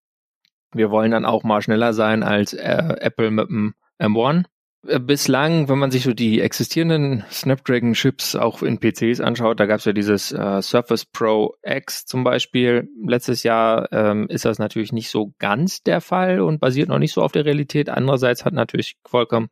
wir 0.72 0.90
wollen 0.90 1.12
dann 1.12 1.24
auch 1.24 1.44
mal 1.44 1.62
schneller 1.62 1.92
sein 1.92 2.24
als 2.24 2.52
äh, 2.52 2.96
Apple 2.98 3.30
mit 3.30 3.48
dem 3.48 3.74
M1. 4.00 4.46
Äh, 4.88 5.00
bislang, 5.00 5.68
wenn 5.68 5.78
man 5.78 5.90
sich 5.90 6.04
so 6.04 6.12
die 6.12 6.40
existierenden 6.40 7.24
Snapdragon-Chips 7.30 8.36
auch 8.36 8.62
in 8.62 8.78
PCs 8.78 9.20
anschaut, 9.20 9.60
da 9.60 9.66
gab 9.66 9.78
es 9.78 9.84
ja 9.84 9.92
dieses 9.92 10.32
äh, 10.32 10.62
Surface 10.62 11.04
Pro 11.04 11.54
X 11.62 12.06
zum 12.06 12.24
Beispiel. 12.24 12.88
Letztes 13.04 13.42
Jahr 13.42 13.92
ähm, 13.92 14.26
ist 14.28 14.44
das 14.44 14.58
natürlich 14.58 14.92
nicht 14.92 15.10
so 15.10 15.32
ganz 15.38 15.82
der 15.82 16.00
Fall 16.00 16.40
und 16.40 16.60
basiert 16.60 16.88
noch 16.88 16.98
nicht 16.98 17.12
so 17.12 17.22
auf 17.22 17.32
der 17.32 17.44
Realität. 17.44 17.88
Andererseits 17.88 18.44
hat 18.44 18.54
natürlich 18.54 18.96
Qualcomm 19.02 19.48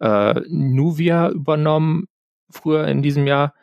äh, 0.00 0.40
Nuvia 0.48 1.30
übernommen, 1.30 2.06
früher 2.50 2.86
in 2.88 3.02
diesem 3.02 3.26
Jahr. 3.26 3.54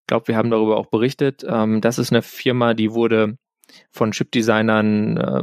Ich 0.00 0.06
glaube, 0.06 0.28
wir 0.28 0.36
haben 0.36 0.50
darüber 0.50 0.76
auch 0.76 0.86
berichtet. 0.86 1.44
Ähm, 1.46 1.80
das 1.80 1.98
ist 1.98 2.12
eine 2.12 2.22
Firma, 2.22 2.74
die 2.74 2.92
wurde 2.92 3.36
von 3.90 4.12
Chipdesignern 4.12 5.16
äh, 5.16 5.42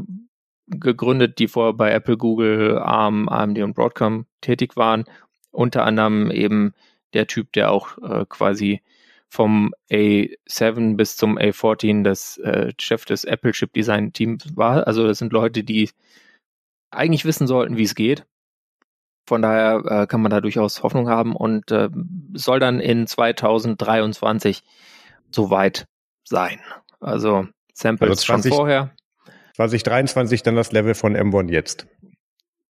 gegründet, 0.67 1.39
die 1.39 1.47
vorher 1.47 1.73
bei 1.73 1.91
Apple, 1.91 2.17
Google, 2.17 2.77
ARM, 2.77 3.30
AMD 3.30 3.60
und 3.60 3.73
Broadcom 3.73 4.25
tätig 4.41 4.75
waren. 4.75 5.06
Unter 5.51 5.86
anderem 5.86 6.30
eben 6.30 6.73
der 7.13 7.27
Typ, 7.27 7.51
der 7.53 7.71
auch 7.71 7.97
äh, 7.97 8.25
quasi 8.27 8.82
vom 9.30 9.73
A7 9.91 10.95
bis 10.95 11.17
zum 11.17 11.38
A14 11.38 12.03
das 12.03 12.38
äh, 12.38 12.71
Chef 12.80 13.06
des 13.06 13.23
Apple 13.23 13.51
Chip 13.51 13.73
Design 13.73 14.13
Teams 14.13 14.56
war. 14.56 14.88
Also 14.88 15.06
das 15.06 15.17
sind 15.17 15.34
Leute, 15.34 15.63
die 15.63 15.89
eigentlich 16.91 17.25
wissen 17.25 17.47
sollten, 17.47 17.77
wie 17.77 17.84
es 17.84 17.95
geht. 17.95 18.25
Von 19.25 19.41
daher 19.41 19.84
äh, 19.86 20.08
kann 20.08 20.21
man 20.21 20.32
da 20.32 20.39
durchaus 20.39 20.84
Hoffnung 20.84 21.10
haben 21.10 21.36
und 21.36 21.71
äh, 21.71 21.89
soll 22.34 22.60
dann 22.60 22.80
in 22.80 23.08
2023 23.08 24.63
soweit 25.32 25.86
sein. 26.23 26.62
Also 27.01 27.47
Samples 27.73 28.10
also 28.10 28.23
20, 28.23 28.49
schon 28.49 28.58
vorher. 28.58 28.95
2023 29.58 30.43
dann 30.43 30.56
das 30.56 30.72
Level 30.72 30.93
von 30.93 31.15
M1 31.17 31.52
jetzt. 31.52 31.88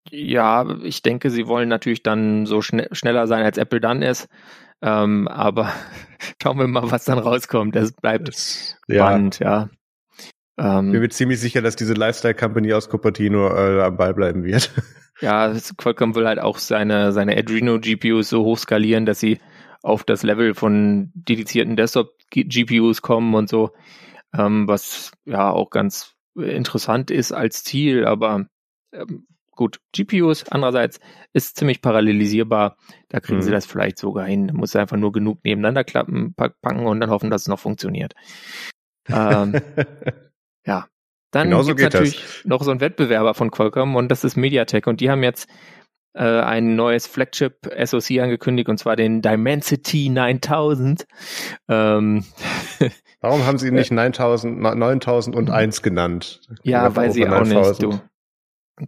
Ja, 0.09 0.65
ich 0.83 1.01
denke, 1.01 1.29
sie 1.29 1.47
wollen 1.47 1.67
natürlich 1.67 2.01
dann 2.01 2.45
so 2.45 2.61
schn 2.61 2.87
schneller 2.93 3.27
sein, 3.27 3.43
als 3.43 3.57
Apple 3.57 3.81
dann 3.81 4.01
ist. 4.01 4.29
Ähm, 4.81 5.27
aber 5.27 5.71
schauen 6.41 6.57
wir 6.57 6.67
mal, 6.67 6.89
was 6.89 7.05
dann 7.05 7.19
rauskommt. 7.19 7.75
Das 7.75 7.91
bleibt 7.91 8.29
das, 8.29 8.77
spannend, 8.89 9.39
ja. 9.39 9.69
ja. 10.57 10.79
Ähm, 10.79 10.87
ich 10.87 10.91
bin 10.93 11.01
mir 11.01 11.09
ziemlich 11.09 11.39
sicher, 11.41 11.61
dass 11.61 11.75
diese 11.75 11.93
Lifestyle 11.93 12.33
Company 12.33 12.71
aus 12.73 12.89
Cupertino 12.89 13.49
äh, 13.49 13.81
am 13.83 13.97
Ball 13.97 14.13
bleiben 14.13 14.43
wird. 14.43 14.71
Ja, 15.19 15.51
Qualcomm 15.77 16.13
will 16.13 16.27
halt 16.27 16.37
auch 16.37 16.59
seine, 16.59 17.11
seine 17.11 17.35
Adreno 17.35 17.79
GPUs 17.79 18.29
so 18.29 18.43
hoch 18.43 18.59
skalieren, 18.59 19.07
dass 19.07 19.19
sie 19.19 19.39
auf 19.81 20.03
das 20.03 20.21
Level 20.21 20.53
von 20.53 21.11
dedizierten 21.15 21.75
Desktop 21.75 22.11
GPUs 22.29 23.01
kommen 23.01 23.33
und 23.33 23.49
so, 23.49 23.71
ähm, 24.37 24.67
was 24.67 25.11
ja 25.25 25.49
auch 25.49 25.71
ganz 25.71 26.16
interessant 26.37 27.11
ist 27.11 27.31
als 27.31 27.63
Ziel, 27.63 28.05
aber 28.05 28.47
ähm, 28.93 29.27
gut, 29.51 29.79
GPUs 29.93 30.47
andererseits 30.49 30.99
ist 31.33 31.57
ziemlich 31.57 31.81
parallelisierbar. 31.81 32.77
Da 33.09 33.19
kriegen 33.19 33.39
mhm. 33.39 33.43
sie 33.43 33.51
das 33.51 33.65
vielleicht 33.65 33.97
sogar 33.97 34.25
hin. 34.25 34.47
Da 34.47 34.53
muss 34.53 34.75
einfach 34.75 34.97
nur 34.97 35.11
genug 35.11 35.43
nebeneinander 35.43 35.83
klappen, 35.83 36.33
packen 36.35 36.85
und 36.85 37.01
dann 37.01 37.09
hoffen, 37.09 37.29
dass 37.29 37.41
es 37.41 37.47
noch 37.47 37.59
funktioniert. 37.59 38.13
Ähm, 39.09 39.53
ja. 40.65 40.87
Dann 41.31 41.49
Genauso 41.49 41.75
gibt 41.75 41.93
natürlich 41.93 42.21
das. 42.21 42.45
noch 42.45 42.63
so 42.63 42.71
ein 42.71 42.79
Wettbewerber 42.79 43.33
von 43.33 43.51
Qualcomm 43.51 43.97
und 43.97 44.07
das 44.09 44.23
ist 44.23 44.37
MediaTek 44.37 44.87
und 44.87 45.01
die 45.01 45.09
haben 45.09 45.23
jetzt 45.23 45.49
äh, 46.13 46.23
ein 46.23 46.75
neues 46.75 47.05
Flagship 47.05 47.69
SoC 47.83 48.19
angekündigt 48.19 48.69
und 48.69 48.77
zwar 48.77 48.95
den 48.95 49.21
Dimensity 49.21 50.07
9000. 50.09 51.05
Ähm, 51.67 52.23
Warum 53.19 53.45
haben 53.45 53.57
sie 53.57 53.71
nicht 53.71 53.91
9000, 53.91 54.59
9001 54.59 55.81
genannt? 55.81 56.41
Ja, 56.63 56.95
weiß 56.95 57.15
ich 57.15 57.27
auch 57.27 57.43
nicht, 57.43 57.81
du 57.81 57.99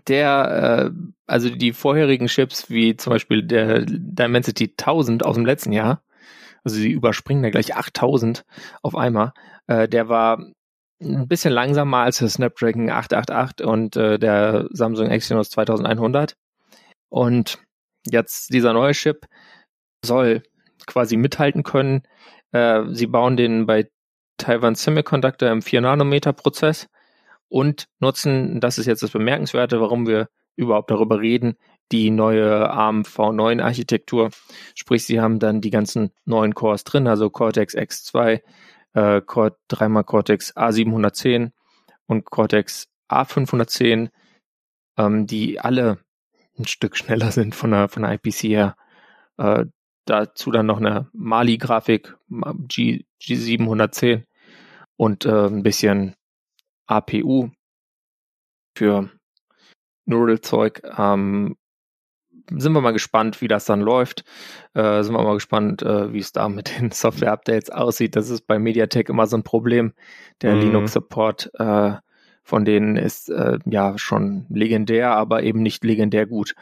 der, 0.07 0.91
äh, 0.91 1.09
also 1.25 1.49
die 1.49 1.73
vorherigen 1.73 2.27
Chips, 2.27 2.69
wie 2.69 2.95
zum 2.95 3.11
Beispiel 3.11 3.43
der 3.43 3.85
Dimensity 3.85 4.75
1000 4.77 5.25
aus 5.25 5.35
dem 5.35 5.45
letzten 5.45 5.71
Jahr, 5.71 6.03
also 6.63 6.77
sie 6.77 6.91
überspringen 6.91 7.43
da 7.43 7.49
gleich 7.49 7.75
8000 7.75 8.45
auf 8.81 8.95
einmal, 8.95 9.33
äh, 9.67 9.87
der 9.87 10.09
war 10.09 10.45
ein 11.01 11.27
bisschen 11.27 11.53
langsamer 11.53 11.99
als 11.99 12.19
der 12.19 12.29
Snapdragon 12.29 12.89
888 12.89 13.65
und 13.65 13.95
äh, 13.95 14.19
der 14.19 14.67
Samsung 14.71 15.07
Exynos 15.07 15.49
2100. 15.49 16.35
Und 17.07 17.59
jetzt 18.05 18.53
dieser 18.53 18.73
neue 18.73 18.91
Chip 18.91 19.25
soll 20.03 20.43
quasi 20.87 21.15
mithalten 21.15 21.63
können. 21.63 22.03
Äh, 22.51 22.83
sie 22.91 23.07
bauen 23.07 23.37
den 23.37 23.65
bei 23.65 23.89
Taiwan 24.39 24.75
Semiconductor 24.75 25.49
im 25.49 25.59
4-Nanometer-Prozess 25.59 26.87
und 27.47 27.87
nutzen, 27.99 28.59
das 28.59 28.77
ist 28.77 28.85
jetzt 28.87 29.03
das 29.03 29.11
Bemerkenswerte, 29.11 29.79
warum 29.81 30.07
wir 30.07 30.29
überhaupt 30.55 30.91
darüber 30.91 31.19
reden, 31.19 31.55
die 31.91 32.11
neue 32.11 32.69
ARM 32.69 33.03
V9 33.03 33.61
Architektur. 33.61 34.29
Sprich, 34.75 35.05
sie 35.05 35.21
haben 35.21 35.39
dann 35.39 35.61
die 35.61 35.71
ganzen 35.71 36.11
neuen 36.25 36.53
Cores 36.53 36.83
drin, 36.83 37.07
also 37.07 37.29
Cortex 37.29 37.75
X2, 37.75 38.41
äh, 38.93 39.21
dreimal 39.67 40.03
Cortex 40.03 40.55
A710 40.55 41.51
und 42.05 42.25
Cortex 42.25 42.87
A510, 43.09 44.09
ähm, 44.97 45.27
die 45.27 45.59
alle 45.59 45.99
ein 46.57 46.67
Stück 46.67 46.97
schneller 46.97 47.31
sind 47.31 47.55
von 47.55 47.71
der, 47.71 47.89
von 47.89 48.03
der 48.03 48.13
IPC 48.13 48.43
her. 48.43 48.75
Äh, 49.37 49.65
dazu 50.05 50.51
dann 50.51 50.65
noch 50.65 50.77
eine 50.77 51.07
Mali-Grafik, 51.13 52.17
G, 52.67 53.05
G710 53.21 54.23
und 54.99 55.25
äh, 55.25 55.47
ein 55.47 55.63
bisschen 55.63 56.13
APU 56.85 57.51
für 58.77 59.09
Neural-Zeug. 60.05 60.81
Ähm, 60.97 61.55
sind 62.51 62.73
wir 62.73 62.81
mal 62.81 62.91
gespannt, 62.91 63.39
wie 63.41 63.47
das 63.47 63.63
dann 63.63 63.79
läuft. 63.79 64.25
Äh, 64.73 65.03
sind 65.03 65.13
wir 65.13 65.23
mal 65.23 65.35
gespannt, 65.35 65.83
äh, 65.83 66.11
wie 66.11 66.19
es 66.19 66.33
da 66.33 66.49
mit 66.49 66.77
den 66.77 66.91
Software-Updates 66.91 67.69
aussieht. 67.69 68.17
Das 68.17 68.29
ist 68.29 68.45
bei 68.45 68.59
MediaTek 68.59 69.07
immer 69.07 69.25
so 69.25 69.37
ein 69.37 69.43
Problem. 69.43 69.93
Der 70.41 70.55
mhm. 70.55 70.61
Linux-Support 70.61 71.51
äh, 71.53 71.93
von 72.43 72.65
denen 72.65 72.97
ist 72.97 73.29
äh, 73.29 73.57
ja 73.65 73.97
schon 73.97 74.47
legendär, 74.49 75.11
aber 75.11 75.43
eben 75.43 75.61
nicht 75.61 75.85
legendär 75.85 76.25
gut. 76.25 76.55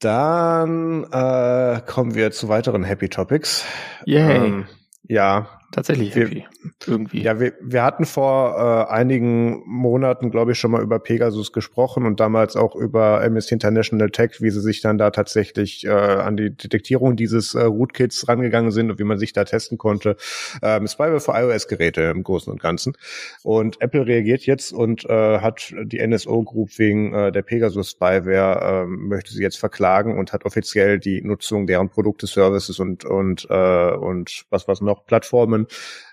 Dann 0.00 1.04
äh, 1.04 1.80
kommen 1.86 2.14
wir 2.14 2.32
zu 2.32 2.48
weiteren 2.48 2.84
Happy 2.84 3.08
Topics. 3.08 3.64
Yay. 4.04 4.36
Ähm, 4.36 4.66
ja. 5.04 5.48
Tatsächlich 5.72 6.14
happy. 6.14 6.44
Irgendwie. 6.86 7.22
Ja, 7.22 7.40
wir, 7.40 7.54
wir 7.60 7.82
hatten 7.82 8.04
vor 8.04 8.86
äh, 8.88 8.92
einigen 8.92 9.62
Monaten, 9.66 10.30
glaube 10.30 10.52
ich, 10.52 10.58
schon 10.58 10.70
mal 10.70 10.82
über 10.82 10.98
Pegasus 10.98 11.52
gesprochen 11.52 12.06
und 12.06 12.20
damals 12.20 12.56
auch 12.56 12.76
über 12.76 13.22
Amnesty 13.22 13.54
International 13.54 14.10
Tech, 14.10 14.40
wie 14.40 14.50
sie 14.50 14.60
sich 14.60 14.80
dann 14.80 14.96
da 14.96 15.10
tatsächlich 15.10 15.84
äh, 15.84 15.90
an 15.90 16.36
die 16.36 16.54
Detektierung 16.54 17.16
dieses 17.16 17.54
äh, 17.54 17.62
Rootkits 17.62 18.28
rangegangen 18.28 18.70
sind 18.70 18.90
und 18.90 18.98
wie 18.98 19.04
man 19.04 19.18
sich 19.18 19.32
da 19.32 19.44
testen 19.44 19.76
konnte. 19.76 20.16
Ähm, 20.62 20.86
Spyware 20.86 21.20
für 21.20 21.32
iOS-Geräte 21.32 22.02
im 22.02 22.22
Großen 22.22 22.52
und 22.52 22.60
Ganzen. 22.60 22.94
Und 23.42 23.80
Apple 23.80 24.06
reagiert 24.06 24.46
jetzt 24.46 24.72
und 24.72 25.04
äh, 25.06 25.40
hat 25.40 25.74
die 25.82 26.06
NSO 26.06 26.42
Group 26.42 26.78
wegen 26.78 27.12
äh, 27.12 27.32
der 27.32 27.42
Pegasus 27.42 27.90
Spyware 27.90 28.84
äh, 28.84 28.86
möchte 28.86 29.32
sie 29.32 29.42
jetzt 29.42 29.58
verklagen 29.58 30.16
und 30.16 30.32
hat 30.32 30.44
offiziell 30.44 30.98
die 30.98 31.22
Nutzung 31.22 31.66
deren 31.66 31.88
Produkte, 31.88 32.26
Services 32.26 32.78
und 32.78 33.04
und 33.04 33.46
äh, 33.50 33.90
und 33.92 34.44
was 34.50 34.68
was 34.68 34.80
noch 34.80 35.06
Plattformen 35.06 35.55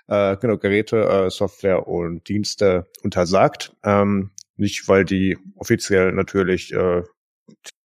äh, 0.08 0.36
genau, 0.36 0.56
Geräte, 0.56 1.02
äh, 1.04 1.30
Software 1.30 1.86
und 1.86 2.28
Dienste 2.28 2.90
untersagt. 3.02 3.74
Ähm, 3.82 4.30
nicht, 4.56 4.88
weil 4.88 5.04
die 5.04 5.38
offiziell 5.56 6.12
natürlich 6.12 6.72
äh, 6.72 7.02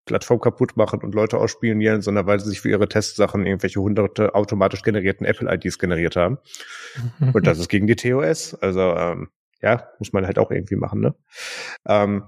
Plattform 0.06 0.40
kaputt 0.40 0.76
machen 0.76 1.02
und 1.02 1.14
Leute 1.14 1.38
ausspionieren, 1.38 2.02
sondern 2.02 2.26
weil 2.26 2.40
sie 2.40 2.50
sich 2.50 2.62
für 2.62 2.70
ihre 2.70 2.90
Testsachen 2.90 3.46
irgendwelche 3.46 3.80
hunderte 3.80 4.34
automatisch 4.34 4.82
generierten 4.82 5.26
Apple-IDs 5.26 5.78
generiert 5.78 6.16
haben. 6.16 6.40
und 7.34 7.46
das 7.46 7.60
ist 7.60 7.70
gegen 7.70 7.88
die 7.88 7.96
TOS. 7.96 8.56
Also 8.56 8.82
ähm, 8.96 9.30
ja, 9.62 9.88
muss 10.00 10.14
man 10.14 10.26
halt 10.26 10.40
auch 10.40 10.52
irgendwie 10.52 10.78
machen, 10.78 11.02
ne? 11.02 11.16
Ähm, 11.86 12.24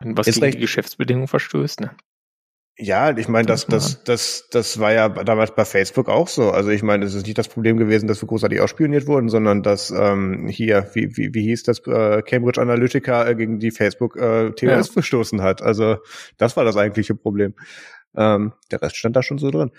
was 0.00 0.26
gegen 0.26 0.50
die 0.50 0.58
Geschäftsbedingungen 0.58 1.28
verstößt, 1.28 1.80
ne? 1.80 1.96
Ja, 2.76 3.16
ich 3.16 3.28
meine, 3.28 3.46
das, 3.46 3.66
das, 3.66 4.02
das, 4.02 4.48
das 4.50 4.80
war 4.80 4.92
ja 4.92 5.08
damals 5.08 5.54
bei 5.54 5.64
Facebook 5.64 6.08
auch 6.08 6.26
so. 6.26 6.50
Also 6.50 6.70
ich 6.70 6.82
meine, 6.82 7.04
es 7.04 7.14
ist 7.14 7.24
nicht 7.24 7.38
das 7.38 7.46
Problem 7.46 7.76
gewesen, 7.76 8.08
dass 8.08 8.20
wir 8.20 8.26
großartig 8.26 8.60
ausspioniert 8.60 9.06
wurden, 9.06 9.28
sondern 9.28 9.62
dass 9.62 9.92
ähm, 9.92 10.48
hier, 10.48 10.90
wie, 10.92 11.16
wie, 11.16 11.32
wie 11.34 11.42
hieß 11.42 11.62
das, 11.62 11.86
äh, 11.86 12.22
Cambridge 12.22 12.60
Analytica 12.60 13.28
äh, 13.28 13.36
gegen 13.36 13.60
die 13.60 13.70
Facebook 13.70 14.16
äh, 14.16 14.50
TOS 14.50 14.88
ja. 14.88 14.92
verstoßen 14.92 15.40
hat. 15.40 15.62
Also 15.62 15.98
das 16.36 16.56
war 16.56 16.64
das 16.64 16.76
eigentliche 16.76 17.14
Problem. 17.14 17.54
Ähm, 18.16 18.54
der 18.72 18.82
Rest 18.82 18.96
stand 18.96 19.14
da 19.14 19.22
schon 19.22 19.38
so 19.38 19.52
drin. 19.52 19.70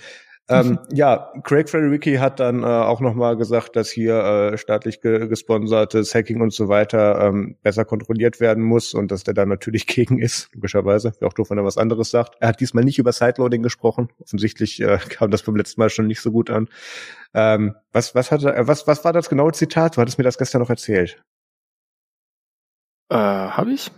Ähm, 0.47 0.79
ja, 0.93 1.31
Craig 1.43 1.69
Federicki 1.69 2.15
hat 2.15 2.39
dann 2.39 2.63
äh, 2.63 2.65
auch 2.65 3.01
nochmal 3.01 3.35
gesagt, 3.35 3.75
dass 3.75 3.89
hier 3.89 4.15
äh, 4.53 4.57
staatlich 4.57 5.01
ge 5.01 5.27
gesponsertes 5.27 6.13
Hacking 6.13 6.41
und 6.41 6.53
so 6.53 6.67
weiter 6.67 7.19
ähm, 7.21 7.57
besser 7.63 7.85
kontrolliert 7.85 8.39
werden 8.39 8.63
muss 8.63 8.93
und 8.93 9.11
dass 9.11 9.23
der 9.23 9.33
da 9.33 9.45
natürlich 9.45 9.87
gegen 9.87 10.19
ist, 10.19 10.49
logischerweise. 10.53 11.13
Wäre 11.19 11.27
auch 11.27 11.33
doof, 11.33 11.49
wenn 11.49 11.57
er 11.57 11.65
was 11.65 11.77
anderes 11.77 12.11
sagt. 12.11 12.35
Er 12.39 12.49
hat 12.49 12.59
diesmal 12.59 12.83
nicht 12.83 12.99
über 12.99 13.11
Sideloading 13.11 13.63
gesprochen. 13.63 14.09
Offensichtlich 14.19 14.81
äh, 14.81 14.97
kam 15.09 15.31
das 15.31 15.43
beim 15.43 15.55
letzten 15.55 15.81
Mal 15.81 15.89
schon 15.89 16.07
nicht 16.07 16.21
so 16.21 16.31
gut 16.31 16.49
an. 16.49 16.69
Ähm, 17.33 17.75
was, 17.91 18.13
was, 18.15 18.31
hat 18.31 18.43
er, 18.43 18.67
was, 18.67 18.87
was 18.87 19.03
war 19.03 19.13
das 19.13 19.29
genaue 19.29 19.53
Zitat? 19.53 19.97
Du 19.97 20.01
hattest 20.01 20.17
mir 20.17 20.23
das 20.23 20.37
gestern 20.37 20.61
noch 20.61 20.69
erzählt. 20.69 21.21
Äh, 23.09 23.15
Habe 23.15 23.71
ich? 23.71 23.91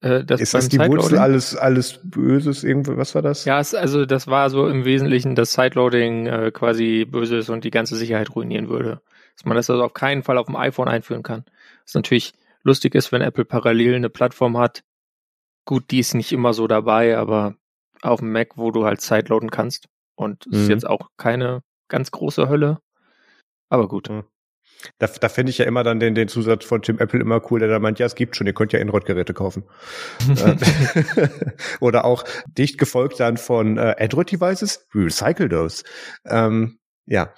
Äh, 0.00 0.24
das 0.24 0.40
ist 0.40 0.54
das 0.54 0.68
die 0.68 0.78
Wurzel 0.78 1.18
alles, 1.18 1.56
alles 1.56 2.00
Böses? 2.04 2.64
Irgendwie, 2.64 2.96
was 2.96 3.14
war 3.14 3.22
das? 3.22 3.44
Ja, 3.44 3.60
es, 3.60 3.74
also 3.74 4.04
das 4.06 4.26
war 4.26 4.50
so 4.50 4.68
im 4.68 4.84
Wesentlichen, 4.84 5.34
dass 5.34 5.54
Sideloading 5.54 6.26
äh, 6.26 6.50
quasi 6.52 7.04
Böses 7.04 7.48
und 7.48 7.64
die 7.64 7.70
ganze 7.70 7.96
Sicherheit 7.96 8.34
ruinieren 8.34 8.68
würde. 8.68 9.00
Dass 9.36 9.44
man 9.44 9.56
das 9.56 9.70
also 9.70 9.82
auf 9.82 9.94
keinen 9.94 10.22
Fall 10.22 10.38
auf 10.38 10.46
dem 10.46 10.56
iPhone 10.56 10.88
einführen 10.88 11.22
kann. 11.22 11.44
Was 11.84 11.94
natürlich 11.94 12.34
lustig 12.62 12.94
ist, 12.94 13.12
wenn 13.12 13.22
Apple 13.22 13.44
parallel 13.44 13.94
eine 13.94 14.10
Plattform 14.10 14.58
hat. 14.58 14.82
Gut, 15.64 15.90
die 15.90 16.00
ist 16.00 16.14
nicht 16.14 16.32
immer 16.32 16.52
so 16.52 16.66
dabei, 16.66 17.16
aber 17.16 17.54
auf 18.02 18.20
dem 18.20 18.32
Mac, 18.32 18.56
wo 18.56 18.70
du 18.70 18.84
halt 18.84 19.00
Sideloaden 19.00 19.50
kannst. 19.50 19.88
Und 20.14 20.46
es 20.46 20.52
mhm. 20.52 20.62
ist 20.62 20.68
jetzt 20.68 20.86
auch 20.86 21.10
keine 21.16 21.62
ganz 21.88 22.10
große 22.10 22.48
Hölle. 22.48 22.80
Aber 23.68 23.88
gut. 23.88 24.08
Mhm. 24.08 24.24
Da, 24.98 25.06
da 25.06 25.28
finde 25.28 25.50
ich 25.50 25.58
ja 25.58 25.64
immer 25.64 25.82
dann 25.84 26.00
den, 26.00 26.14
den 26.14 26.28
Zusatz 26.28 26.64
von 26.64 26.82
Tim 26.82 26.98
Apple 26.98 27.20
immer 27.20 27.40
cool, 27.50 27.60
der 27.60 27.68
da 27.68 27.78
meint, 27.78 27.98
ja, 27.98 28.06
es 28.06 28.14
gibt 28.14 28.36
schon, 28.36 28.46
ihr 28.46 28.52
könnt 28.52 28.72
ja 28.72 28.80
Android-Geräte 28.80 29.34
kaufen. 29.34 29.64
Äh, 30.36 30.56
oder 31.80 32.04
auch 32.04 32.24
dicht 32.46 32.78
gefolgt 32.78 33.20
dann 33.20 33.36
von 33.36 33.78
äh, 33.78 33.94
Android-Devices, 33.98 34.86
recycle 34.94 35.48
those. 35.48 35.82
Ähm, 36.26 36.78
ja. 37.06 37.32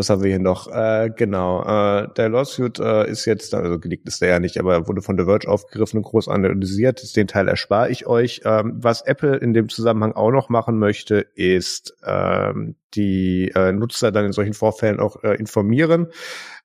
Was 0.00 0.08
haben 0.08 0.22
wir 0.22 0.30
hier 0.30 0.38
noch? 0.38 0.66
Äh, 0.66 1.10
genau, 1.14 1.62
äh, 1.62 2.08
der 2.16 2.30
Lawsuit 2.30 2.78
äh, 2.78 3.06
ist 3.06 3.26
jetzt, 3.26 3.52
also 3.52 3.78
gelegt 3.78 4.08
ist 4.08 4.22
der 4.22 4.30
ja 4.30 4.40
nicht, 4.40 4.58
aber 4.58 4.88
wurde 4.88 5.02
von 5.02 5.18
The 5.18 5.24
Verge 5.24 5.46
aufgegriffen 5.46 5.98
und 5.98 6.04
groß 6.04 6.28
analysiert. 6.28 7.14
Den 7.16 7.26
Teil 7.26 7.48
erspare 7.48 7.90
ich 7.90 8.06
euch. 8.06 8.40
Ähm, 8.46 8.72
was 8.76 9.02
Apple 9.02 9.36
in 9.36 9.52
dem 9.52 9.68
Zusammenhang 9.68 10.12
auch 10.12 10.30
noch 10.30 10.48
machen 10.48 10.78
möchte, 10.78 11.18
ist 11.34 11.98
ähm, 12.02 12.76
die 12.94 13.52
äh, 13.54 13.72
Nutzer 13.72 14.10
dann 14.10 14.24
in 14.24 14.32
solchen 14.32 14.54
Vorfällen 14.54 15.00
auch 15.00 15.22
äh, 15.22 15.34
informieren. 15.34 16.06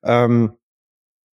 Ähm, 0.02 0.52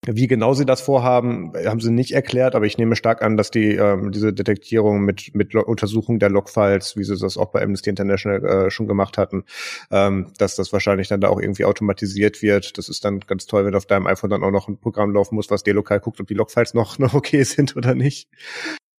wie 0.07 0.27
genau 0.27 0.53
sie 0.53 0.67
das 0.67 0.81
vorhaben, 0.81 1.53
haben 1.65 1.81
sie 1.81 1.93
nicht 1.93 2.13
erklärt, 2.13 2.57
aber 2.57 2.67
ich 2.67 2.77
nehme 2.77 2.97
stark 2.97 3.23
an, 3.23 3.37
dass 3.37 3.53
die 3.53 3.77
ähm, 3.77 4.11
diese 4.11 4.33
Detektierung 4.33 5.03
mit 5.03 5.35
mit 5.35 5.55
Untersuchung 5.55 6.19
der 6.19 6.29
Logfiles, 6.29 6.97
wie 6.97 7.05
sie 7.05 7.17
das 7.17 7.37
auch 7.37 7.53
bei 7.53 7.63
Amnesty 7.63 7.91
International 7.91 8.45
äh, 8.45 8.71
schon 8.71 8.89
gemacht 8.89 9.17
hatten, 9.17 9.45
ähm, 9.93 10.33
dass 10.39 10.57
das 10.57 10.73
wahrscheinlich 10.73 11.07
dann 11.07 11.21
da 11.21 11.29
auch 11.29 11.41
irgendwie 11.41 11.65
automatisiert 11.65 12.43
wird. 12.43 12.79
Das 12.79 12.89
ist 12.89 13.05
dann 13.05 13.21
ganz 13.21 13.47
toll, 13.47 13.65
wenn 13.65 13.77
auf 13.77 13.87
deinem 13.87 14.09
iPhone 14.09 14.31
dann 14.31 14.43
auch 14.43 14.51
noch 14.51 14.67
ein 14.67 14.79
Programm 14.79 15.13
laufen 15.13 15.37
muss, 15.37 15.51
was 15.51 15.63
delokal 15.63 16.01
guckt, 16.01 16.21
ob 16.21 16.27
die 16.27 16.35
Logfiles 16.35 16.75
noch 16.75 16.99
noch 16.99 17.15
okay 17.15 17.45
sind 17.45 17.77
oder 17.77 17.95
nicht. 17.95 18.29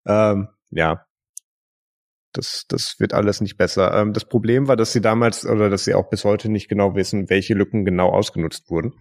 Ähm, 0.05 0.47
ja, 0.71 1.05
das, 2.33 2.65
das 2.67 2.99
wird 2.99 3.13
alles 3.13 3.41
nicht 3.41 3.57
besser. 3.57 3.93
Ähm, 3.93 4.13
das 4.13 4.25
Problem 4.25 4.67
war, 4.67 4.75
dass 4.75 4.91
sie 4.91 5.01
damals 5.01 5.45
oder 5.45 5.69
dass 5.69 5.85
sie 5.85 5.93
auch 5.93 6.09
bis 6.09 6.25
heute 6.25 6.49
nicht 6.49 6.67
genau 6.67 6.95
wissen, 6.95 7.29
welche 7.29 7.53
Lücken 7.53 7.85
genau 7.85 8.09
ausgenutzt 8.09 8.69
wurden 8.69 8.93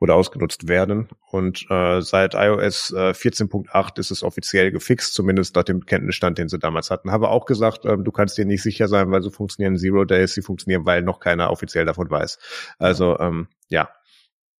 oder 0.00 0.14
ausgenutzt 0.14 0.68
werden. 0.68 1.08
Und 1.30 1.64
äh, 1.70 2.00
seit 2.00 2.34
iOS 2.34 2.90
äh, 2.90 3.10
14.8 3.10 3.98
ist 3.98 4.10
es 4.10 4.22
offiziell 4.22 4.72
gefixt, 4.72 5.14
zumindest 5.14 5.54
nach 5.54 5.64
dem 5.64 5.86
Kenntnisstand, 5.86 6.38
den 6.38 6.48
sie 6.48 6.58
damals 6.58 6.90
hatten. 6.90 7.12
Habe 7.12 7.28
auch 7.28 7.46
gesagt, 7.46 7.84
ähm, 7.84 8.04
du 8.04 8.10
kannst 8.10 8.38
dir 8.38 8.44
nicht 8.44 8.62
sicher 8.62 8.88
sein, 8.88 9.10
weil 9.10 9.22
so 9.22 9.30
funktionieren 9.30 9.76
Zero 9.76 10.04
Days, 10.04 10.34
sie 10.34 10.42
funktionieren, 10.42 10.86
weil 10.86 11.02
noch 11.02 11.20
keiner 11.20 11.50
offiziell 11.50 11.84
davon 11.84 12.10
weiß. 12.10 12.38
Also 12.78 13.18
ähm, 13.18 13.48
ja, 13.68 13.88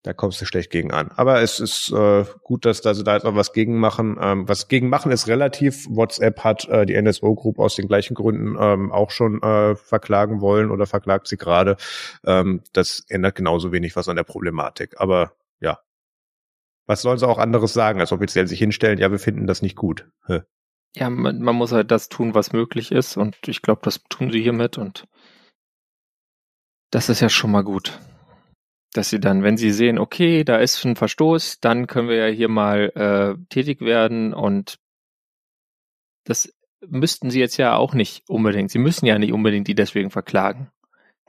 da 0.03 0.13
kommst 0.13 0.41
du 0.41 0.47
schlecht 0.47 0.71
gegen 0.71 0.93
an. 0.93 1.13
Aber 1.15 1.43
es 1.43 1.61
ist 1.61 1.93
äh, 1.93 2.25
gut, 2.43 2.65
dass 2.65 2.81
da 2.81 2.93
sie 2.93 3.05
da 3.05 3.15
jetzt 3.15 3.25
auch 3.25 3.37
was 3.37 3.53
gegen 3.53 3.79
machen. 3.79 4.19
Ähm, 4.21 4.49
was 4.49 4.67
gegen 4.67 4.89
machen 4.89 5.13
ist 5.13 5.29
relativ. 5.29 5.87
WhatsApp 5.89 6.43
hat 6.43 6.69
äh, 6.69 6.87
die 6.87 7.01
NSO 7.01 7.35
Group 7.37 7.61
aus 7.61 7.77
den 7.77 7.87
gleichen 7.87 8.15
Gründen 8.15 8.57
ähm, 8.59 8.91
auch 8.91 9.11
schon 9.11 9.41
äh, 9.43 9.77
verklagen 9.77 10.41
wollen 10.41 10.73
oder 10.73 10.87
verklagt 10.87 11.29
sie 11.29 11.37
gerade. 11.37 11.77
Ähm, 12.25 12.63
das 12.73 13.05
ändert 13.09 13.37
genauso 13.37 13.71
wenig 13.71 13.95
was 13.95 14.09
an 14.09 14.17
der 14.17 14.25
Problematik. 14.25 15.01
Aber 15.01 15.35
ja, 15.61 15.79
was 16.87 17.03
sollen 17.03 17.19
sie 17.19 17.29
auch 17.29 17.39
anderes 17.39 17.73
sagen, 17.73 18.01
als 18.01 18.11
offiziell 18.11 18.49
sich 18.49 18.59
hinstellen? 18.59 18.99
Ja, 18.99 19.13
wir 19.13 19.21
finden 19.21 19.47
das 19.47 19.63
nicht 19.63 19.77
gut. 19.77 20.09
Hä. 20.27 20.41
Ja, 20.97 21.11
man, 21.11 21.41
man 21.41 21.55
muss 21.55 21.71
halt 21.71 21.93
das 21.93 22.09
tun, 22.09 22.35
was 22.35 22.53
möglich 22.53 22.91
ist. 22.91 23.17
Und 23.17 23.37
ich 23.47 23.63
glaube, 23.63 23.83
das 23.85 24.03
tun 24.09 24.33
sie 24.33 24.43
hiermit. 24.43 24.79
Und 24.79 25.07
das 26.91 27.09
ist 27.09 27.21
ja 27.21 27.29
schon 27.29 27.53
mal 27.53 27.63
gut 27.63 28.01
dass 28.93 29.11
sie 29.11 29.21
dann, 29.21 29.43
wenn 29.43 29.57
sie 29.57 29.71
sehen, 29.71 29.99
okay, 29.99 30.45
da 30.45 30.57
ist 30.57 30.85
ein 30.85 30.97
Verstoß, 30.97 31.61
dann 31.61 31.87
können 31.87 32.09
wir 32.09 32.29
ja 32.29 32.35
hier 32.35 32.49
mal 32.49 32.91
äh, 32.95 33.45
tätig 33.49 33.81
werden 33.81 34.35
und 34.35 34.79
das 36.25 36.53
müssten 36.87 37.31
sie 37.31 37.41
jetzt 37.41 37.57
ja 37.57 37.77
auch 37.77 37.95
nicht 37.95 38.29
unbedingt. 38.29 38.71
Sie 38.71 38.79
müssen 38.79 39.07
ja 39.07 39.19
nicht 39.19 39.33
unbedingt 39.33 39.69
die 39.69 39.75
deswegen 39.75 40.11
verklagen. 40.11 40.71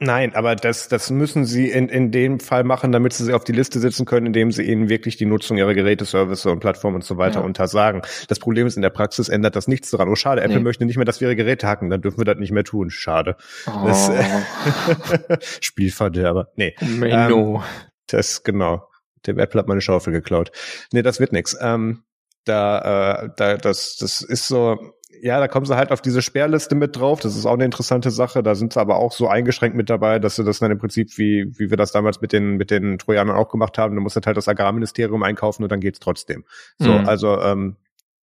Nein, 0.05 0.35
aber 0.35 0.55
das, 0.55 0.89
das 0.89 1.09
müssen 1.09 1.45
sie 1.45 1.69
in, 1.69 1.87
in 1.87 2.11
dem 2.11 2.39
Fall 2.39 2.63
machen, 2.63 2.91
damit 2.91 3.13
sie 3.13 3.23
sie 3.23 3.33
auf 3.33 3.45
die 3.45 3.53
Liste 3.53 3.79
setzen 3.79 4.05
können, 4.05 4.25
indem 4.25 4.51
sie 4.51 4.63
ihnen 4.63 4.89
wirklich 4.89 5.15
die 5.15 5.25
Nutzung 5.25 5.57
ihrer 5.57 5.73
Geräte, 5.73 6.03
Services 6.03 6.45
und 6.45 6.59
Plattformen 6.59 6.95
und 6.95 7.03
so 7.05 7.17
weiter 7.17 7.39
ja. 7.39 7.45
untersagen. 7.45 8.01
Das 8.27 8.39
Problem 8.39 8.67
ist, 8.67 8.75
in 8.75 8.81
der 8.81 8.89
Praxis 8.89 9.29
ändert 9.29 9.55
das 9.55 9.67
nichts 9.67 9.89
daran. 9.91 10.09
Oh, 10.09 10.15
schade, 10.15 10.41
Apple 10.41 10.57
nee. 10.57 10.63
möchte 10.63 10.85
nicht 10.85 10.97
mehr, 10.97 11.05
dass 11.05 11.21
wir 11.21 11.29
ihre 11.29 11.37
Geräte 11.37 11.67
hacken, 11.67 11.89
dann 11.89 12.01
dürfen 12.01 12.17
wir 12.17 12.25
das 12.25 12.37
nicht 12.37 12.51
mehr 12.51 12.65
tun. 12.65 12.89
Schade. 12.89 13.37
Oh. 13.65 13.85
Das, 13.85 14.09
äh, 14.09 15.37
Spielverderber. 15.61 16.49
Nee. 16.55 16.75
Ähm, 16.81 17.59
das, 18.07 18.43
genau. 18.43 18.89
Dem 19.25 19.39
Apple 19.39 19.59
hat 19.59 19.67
meine 19.67 19.81
Schaufel 19.81 20.11
geklaut. 20.11 20.51
Nee, 20.91 21.01
das 21.01 21.21
wird 21.21 21.31
nix. 21.31 21.55
Ähm, 21.61 22.03
da, 22.43 23.23
äh, 23.23 23.29
da, 23.37 23.55
das, 23.55 23.95
das 23.95 24.21
ist 24.21 24.47
so, 24.47 24.95
ja, 25.21 25.39
da 25.39 25.47
kommen 25.47 25.65
sie 25.65 25.75
halt 25.75 25.91
auf 25.91 26.01
diese 26.01 26.21
Sperrliste 26.21 26.75
mit 26.75 26.95
drauf. 26.95 27.19
Das 27.19 27.35
ist 27.35 27.45
auch 27.45 27.53
eine 27.53 27.65
interessante 27.65 28.11
Sache. 28.11 28.43
Da 28.43 28.55
sind 28.55 28.73
sie 28.73 28.79
aber 28.79 28.97
auch 28.97 29.11
so 29.11 29.27
eingeschränkt 29.27 29.75
mit 29.75 29.89
dabei, 29.89 30.19
dass 30.19 30.35
sie 30.35 30.43
das 30.43 30.59
dann 30.59 30.71
im 30.71 30.79
Prinzip, 30.79 31.17
wie, 31.17 31.51
wie 31.57 31.69
wir 31.69 31.77
das 31.77 31.91
damals 31.91 32.21
mit 32.21 32.33
den, 32.33 32.57
mit 32.57 32.71
den 32.71 32.97
Trojanern 32.97 33.35
auch 33.35 33.49
gemacht 33.49 33.77
haben, 33.77 33.95
da 33.95 34.01
muss 34.01 34.15
halt 34.15 34.37
das 34.37 34.47
Agrarministerium 34.47 35.23
einkaufen 35.23 35.63
und 35.63 35.71
dann 35.71 35.79
geht's 35.79 35.99
trotzdem. 35.99 36.45
So, 36.77 36.91
mhm. 36.91 37.07
also, 37.07 37.39
ähm, 37.39 37.77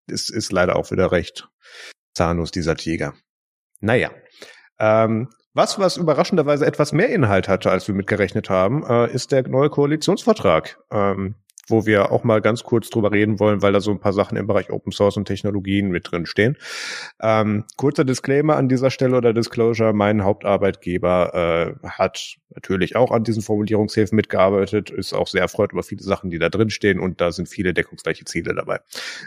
es 0.06 0.28
ist 0.28 0.52
leider 0.52 0.76
auch 0.76 0.90
wieder 0.90 1.12
recht 1.12 1.48
zahnlos, 2.14 2.50
dieser 2.50 2.76
Tiger. 2.76 3.14
Naja. 3.80 4.10
Ähm, 4.78 5.28
was, 5.52 5.78
was 5.78 5.96
überraschenderweise 5.96 6.64
etwas 6.64 6.92
mehr 6.92 7.08
Inhalt 7.08 7.48
hatte, 7.48 7.70
als 7.70 7.88
wir 7.88 7.94
mitgerechnet 7.94 8.50
haben, 8.50 8.84
äh, 8.84 9.12
ist 9.12 9.32
der 9.32 9.48
neue 9.48 9.70
Koalitionsvertrag. 9.70 10.78
Ähm, 10.90 11.34
wo 11.70 11.86
wir 11.86 12.12
auch 12.12 12.24
mal 12.24 12.40
ganz 12.40 12.62
kurz 12.62 12.90
drüber 12.90 13.12
reden 13.12 13.38
wollen, 13.40 13.62
weil 13.62 13.72
da 13.72 13.80
so 13.80 13.90
ein 13.90 14.00
paar 14.00 14.12
Sachen 14.12 14.36
im 14.36 14.46
Bereich 14.46 14.70
Open 14.70 14.92
Source 14.92 15.16
und 15.16 15.26
Technologien 15.26 15.90
mit 15.90 16.10
drin 16.10 16.26
stehen. 16.26 16.56
Ähm, 17.20 17.64
kurzer 17.76 18.04
Disclaimer 18.04 18.56
an 18.56 18.68
dieser 18.68 18.90
Stelle 18.90 19.16
oder 19.16 19.32
Disclosure, 19.32 19.92
mein 19.92 20.24
Hauptarbeitgeber 20.24 21.76
äh, 21.82 21.88
hat 21.88 22.36
natürlich 22.54 22.96
auch 22.96 23.10
an 23.10 23.24
diesen 23.24 23.42
Formulierungshilfen 23.42 24.16
mitgearbeitet, 24.16 24.90
ist 24.90 25.12
auch 25.12 25.28
sehr 25.28 25.42
erfreut 25.42 25.72
über 25.72 25.82
viele 25.82 26.02
Sachen, 26.02 26.30
die 26.30 26.38
da 26.38 26.48
drin 26.48 26.70
stehen 26.70 26.98
und 26.98 27.20
da 27.20 27.32
sind 27.32 27.48
viele 27.48 27.74
deckungsgleiche 27.74 28.24
Ziele 28.24 28.54
dabei. 28.54 28.80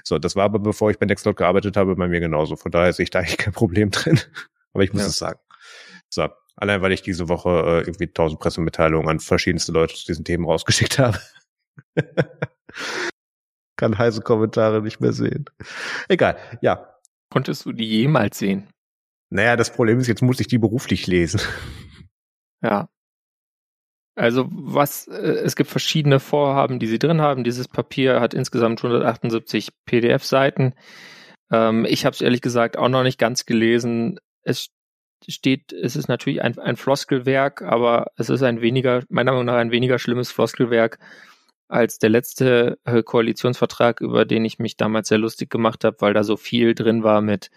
So, 0.03 0.19
das 0.19 0.35
war 0.35 0.45
aber 0.45 0.59
bevor 0.59 0.91
ich 0.91 0.99
bei 0.99 1.05
Nextcloud 1.05 1.37
gearbeitet 1.37 1.77
habe, 1.77 1.95
bei 1.95 2.07
mir 2.07 2.19
genauso. 2.19 2.55
Von 2.55 2.71
daher 2.71 2.93
sehe 2.93 3.03
ich 3.03 3.09
da 3.09 3.19
eigentlich 3.19 3.37
kein 3.37 3.53
Problem 3.53 3.91
drin. 3.91 4.19
aber 4.73 4.83
ich 4.83 4.93
muss 4.93 5.03
ja. 5.03 5.07
es 5.07 5.17
sagen. 5.17 5.39
So, 6.09 6.27
allein 6.55 6.81
weil 6.81 6.91
ich 6.91 7.01
diese 7.01 7.29
Woche 7.29 7.49
äh, 7.49 7.79
irgendwie 7.81 8.07
tausend 8.07 8.39
Pressemitteilungen 8.39 9.09
an 9.09 9.19
verschiedenste 9.19 9.71
Leute 9.71 9.95
zu 9.95 10.05
diesen 10.05 10.25
Themen 10.25 10.45
rausgeschickt 10.45 10.99
habe. 10.99 11.19
Kann 13.75 13.97
heiße 13.97 14.21
Kommentare 14.21 14.81
nicht 14.81 14.99
mehr 15.01 15.13
sehen. 15.13 15.45
Egal, 16.07 16.37
ja. 16.61 16.95
Konntest 17.29 17.65
du 17.65 17.71
die 17.71 17.85
jemals 17.85 18.37
sehen? 18.37 18.67
Naja, 19.29 19.55
das 19.55 19.73
Problem 19.73 19.99
ist, 19.99 20.07
jetzt 20.07 20.21
muss 20.21 20.39
ich 20.39 20.47
die 20.47 20.59
beruflich 20.59 21.07
lesen. 21.07 21.41
Ja. 22.61 22.87
Also 24.15 24.47
was, 24.51 25.07
äh, 25.07 25.41
es 25.43 25.55
gibt 25.55 25.71
verschiedene 25.71 26.19
Vorhaben, 26.19 26.77
die 26.79 26.85
sie 26.87 26.99
drin 26.99 27.19
haben. 27.19 27.43
Dieses 27.43 27.67
Papier 27.67 28.21
hat 28.21 28.35
insgesamt 28.35 28.83
178 28.83 29.69
PDF-Seiten. 29.85 30.75
Ähm, 31.51 31.85
ich 31.85 32.05
habe 32.05 32.13
es 32.13 32.21
ehrlich 32.21 32.41
gesagt 32.41 32.77
auch 32.77 32.89
noch 32.89 33.03
nicht 33.03 33.17
ganz 33.17 33.45
gelesen. 33.45 34.19
Es 34.43 34.69
steht, 35.27 35.73
es 35.73 35.95
ist 35.95 36.07
natürlich 36.07 36.41
ein, 36.41 36.59
ein 36.59 36.75
Floskelwerk, 36.75 37.61
aber 37.63 38.11
es 38.17 38.29
ist 38.29 38.43
ein 38.43 38.61
weniger, 38.61 39.03
meiner 39.09 39.31
Meinung 39.31 39.45
nach 39.45 39.55
ein 39.55 39.71
weniger 39.71 39.97
schlimmes 39.97 40.31
Floskelwerk 40.31 40.99
als 41.73 41.97
der 41.97 42.11
letzte 42.11 42.77
äh, 42.85 43.01
Koalitionsvertrag, 43.01 43.99
über 43.99 44.25
den 44.25 44.45
ich 44.45 44.59
mich 44.59 44.77
damals 44.77 45.07
sehr 45.07 45.17
lustig 45.17 45.49
gemacht 45.49 45.83
habe, 45.83 45.97
weil 46.01 46.13
da 46.13 46.23
so 46.23 46.37
viel 46.37 46.75
drin 46.75 47.03
war 47.03 47.21
mit 47.21 47.49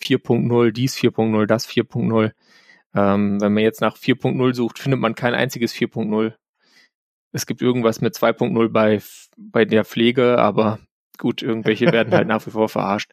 4.0, 0.00 0.70
dies 0.70 0.96
4.0, 0.96 1.46
das 1.46 1.68
4.0. 1.68 2.32
Ähm, 2.94 3.40
wenn 3.40 3.52
man 3.52 3.62
jetzt 3.64 3.80
nach 3.80 3.96
4.0 3.96 4.54
sucht, 4.54 4.78
findet 4.78 5.00
man 5.00 5.16
kein 5.16 5.34
einziges 5.34 5.74
4.0. 5.74 6.34
Es 7.32 7.46
gibt 7.46 7.62
irgendwas 7.62 8.00
mit 8.00 8.14
2.0 8.14 8.68
bei, 8.68 9.02
bei 9.36 9.64
der 9.64 9.84
Pflege, 9.84 10.38
aber 10.38 10.78
gut, 11.18 11.42
irgendwelche 11.42 11.90
werden 11.92 12.14
halt 12.14 12.28
nach 12.28 12.46
wie 12.46 12.50
vor 12.50 12.68
verarscht. 12.68 13.10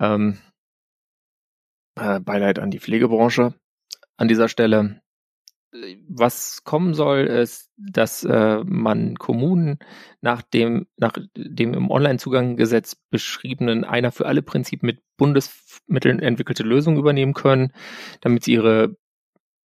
Ähm, 0.00 0.38
äh, 1.96 2.18
Beileid 2.18 2.58
an 2.58 2.70
die 2.70 2.80
Pflegebranche 2.80 3.52
an 4.16 4.28
dieser 4.28 4.48
Stelle 4.48 5.01
was 6.08 6.64
kommen 6.64 6.94
soll, 6.94 7.20
ist, 7.20 7.70
dass 7.76 8.24
äh, 8.24 8.62
man 8.64 9.16
Kommunen 9.16 9.78
nach 10.20 10.42
dem, 10.42 10.86
nach 10.96 11.14
dem 11.34 11.74
im 11.74 11.90
Onlinezugangsgesetz 11.90 12.96
beschriebenen 13.10 13.84
einer 13.84 14.12
für 14.12 14.26
alle 14.26 14.42
Prinzip 14.42 14.82
mit 14.82 15.00
Bundesmitteln 15.16 16.20
entwickelte 16.20 16.62
Lösung 16.62 16.98
übernehmen 16.98 17.32
können, 17.32 17.72
damit 18.20 18.44
sie 18.44 18.52
ihre 18.52 18.96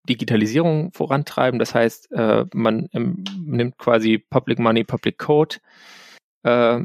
Digitalisierung 0.07 0.91
vorantreiben. 0.93 1.59
Das 1.59 1.75
heißt, 1.75 2.11
äh, 2.11 2.45
man 2.53 2.87
ähm, 2.93 3.23
nimmt 3.45 3.77
quasi 3.77 4.17
Public 4.17 4.59
Money, 4.59 4.85
Public 4.85 5.17
Code 5.17 5.57
äh, 6.43 6.79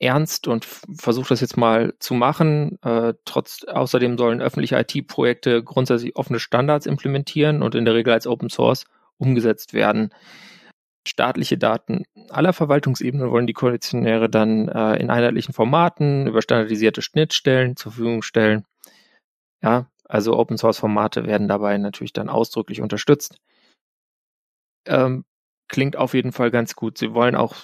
ernst 0.00 0.48
und 0.48 0.64
versucht 0.64 1.30
das 1.30 1.40
jetzt 1.40 1.56
mal 1.56 1.94
zu 2.00 2.14
machen. 2.14 2.78
Äh, 2.82 3.14
trotz 3.24 3.64
außerdem 3.64 4.16
sollen 4.16 4.40
öffentliche 4.40 4.78
IT-Projekte 4.78 5.62
grundsätzlich 5.62 6.16
offene 6.16 6.40
Standards 6.40 6.86
implementieren 6.86 7.62
und 7.62 7.74
in 7.74 7.84
der 7.84 7.94
Regel 7.94 8.12
als 8.12 8.26
Open 8.26 8.48
Source 8.48 8.86
umgesetzt 9.18 9.74
werden. 9.74 10.12
Staatliche 11.06 11.58
Daten 11.58 12.04
aller 12.30 12.52
Verwaltungsebenen 12.52 13.30
wollen 13.30 13.46
die 13.46 13.52
Koalitionäre 13.52 14.28
dann 14.30 14.68
äh, 14.68 14.96
in 14.96 15.10
einheitlichen 15.10 15.54
Formaten 15.54 16.26
über 16.26 16.42
standardisierte 16.42 17.02
Schnittstellen 17.02 17.76
zur 17.76 17.92
Verfügung 17.92 18.22
stellen. 18.22 18.64
Ja, 19.62 19.90
also 20.04 20.38
Open 20.38 20.56
Source 20.56 20.78
Formate 20.78 21.26
werden 21.26 21.48
dabei 21.48 21.76
natürlich 21.78 22.12
dann 22.12 22.28
ausdrücklich 22.28 22.80
unterstützt. 22.80 23.36
Ähm, 24.86 25.24
klingt 25.68 25.96
auf 25.96 26.14
jeden 26.14 26.32
Fall 26.32 26.50
ganz 26.50 26.74
gut. 26.74 26.98
Sie 26.98 27.14
wollen 27.14 27.36
auch 27.36 27.54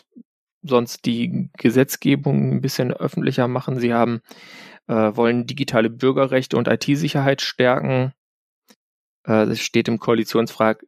sonst 0.69 1.07
die 1.07 1.51
Gesetzgebung 1.57 2.53
ein 2.53 2.61
bisschen 2.61 2.93
öffentlicher 2.93 3.49
machen. 3.49 3.79
Sie 3.79 3.95
haben, 3.95 4.21
äh, 4.89 4.95
wollen 4.95 5.47
digitale 5.47 5.91
Bürgerrechte 5.91 6.57
und 6.57 6.69
IT-Sicherheit 6.69 7.43
stärken. 7.43 8.13
Äh, 9.27 9.45
es 9.45 9.61
steht 9.61 9.89
im 9.89 9.99
Koalitionsvertrag 9.99 10.79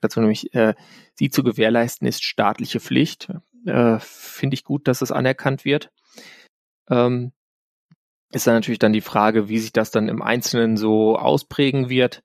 dazu 0.00 0.20
nämlich, 0.20 0.54
äh, 0.54 0.74
sie 1.14 1.30
zu 1.30 1.42
gewährleisten 1.42 2.06
ist 2.06 2.24
staatliche 2.24 2.80
Pflicht. 2.80 3.30
Äh, 3.66 3.98
Finde 4.00 4.54
ich 4.54 4.64
gut, 4.64 4.88
dass 4.88 5.00
das 5.00 5.12
anerkannt 5.12 5.64
wird. 5.64 5.90
Ähm, 6.88 7.32
ist 8.30 8.46
dann 8.46 8.54
natürlich 8.54 8.78
dann 8.78 8.92
die 8.92 9.00
Frage, 9.00 9.48
wie 9.48 9.58
sich 9.58 9.72
das 9.72 9.90
dann 9.90 10.08
im 10.08 10.22
Einzelnen 10.22 10.76
so 10.76 11.18
ausprägen 11.18 11.88
wird, 11.88 12.22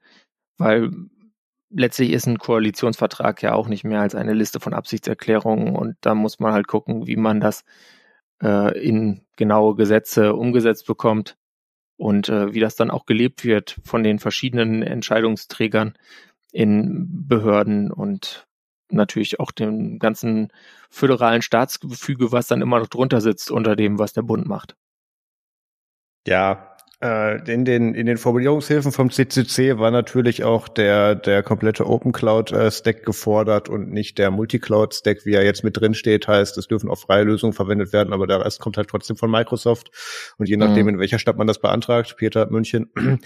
weil 0.57 0.91
letztlich 1.73 2.11
ist 2.11 2.27
ein 2.27 2.37
Koalitionsvertrag 2.37 3.41
ja 3.41 3.53
auch 3.53 3.67
nicht 3.67 3.83
mehr 3.83 4.01
als 4.01 4.15
eine 4.15 4.33
Liste 4.33 4.59
von 4.59 4.73
Absichtserklärungen 4.73 5.75
und 5.75 5.95
da 6.01 6.15
muss 6.15 6.39
man 6.39 6.53
halt 6.53 6.67
gucken, 6.67 7.07
wie 7.07 7.15
man 7.15 7.39
das 7.39 7.63
äh, 8.41 8.77
in 8.79 9.21
genaue 9.35 9.75
Gesetze 9.75 10.35
umgesetzt 10.35 10.85
bekommt 10.85 11.37
und 11.97 12.29
äh, 12.29 12.53
wie 12.53 12.59
das 12.59 12.75
dann 12.75 12.91
auch 12.91 13.05
gelebt 13.05 13.43
wird 13.43 13.79
von 13.83 14.03
den 14.03 14.19
verschiedenen 14.19 14.83
Entscheidungsträgern 14.83 15.97
in 16.51 17.27
Behörden 17.27 17.91
und 17.91 18.47
natürlich 18.89 19.39
auch 19.39 19.51
dem 19.51 19.99
ganzen 19.99 20.49
föderalen 20.89 21.41
Staatsgefüge, 21.41 22.31
was 22.31 22.47
dann 22.47 22.61
immer 22.61 22.79
noch 22.79 22.87
drunter 22.87 23.21
sitzt 23.21 23.49
unter 23.49 23.75
dem, 23.75 23.97
was 23.97 24.13
der 24.13 24.21
Bund 24.21 24.47
macht. 24.47 24.75
Ja, 26.27 26.72
in 27.01 27.65
den, 27.65 27.95
in 27.95 28.05
den 28.05 28.17
Formulierungshilfen 28.17 28.93
vom 28.93 29.09
CCC 29.11 29.77
war 29.77 29.91
natürlich 29.91 30.45
auch 30.45 30.69
der, 30.69 31.15
der 31.15 31.43
komplette 31.43 31.85
Open 31.85 32.13
Cloud 32.13 32.53
äh, 32.53 32.71
Stack 32.71 33.03
gefordert 33.03 33.67
und 33.67 33.91
nicht 33.91 34.17
der 34.17 34.31
Multicloud 34.31 34.93
Stack, 34.93 35.25
wie 35.25 35.33
er 35.33 35.43
jetzt 35.43 35.65
mit 35.65 35.75
drin 35.75 35.95
steht, 35.95 36.29
heißt, 36.29 36.57
es 36.57 36.69
dürfen 36.69 36.89
auch 36.89 36.97
freie 36.97 37.23
Lösungen 37.23 37.51
verwendet 37.51 37.91
werden, 37.91 38.13
aber 38.13 38.25
der 38.25 38.45
Rest 38.45 38.61
kommt 38.61 38.77
halt 38.77 38.87
trotzdem 38.87 39.17
von 39.17 39.29
Microsoft. 39.29 39.91
Und 40.37 40.47
je 40.47 40.55
nachdem, 40.55 40.83
mhm. 40.83 40.93
in 40.93 40.99
welcher 40.99 41.19
Stadt 41.19 41.37
man 41.37 41.47
das 41.47 41.59
beantragt, 41.59 42.15
Peter, 42.17 42.49
München, 42.49 42.89
ähm, 42.95 43.19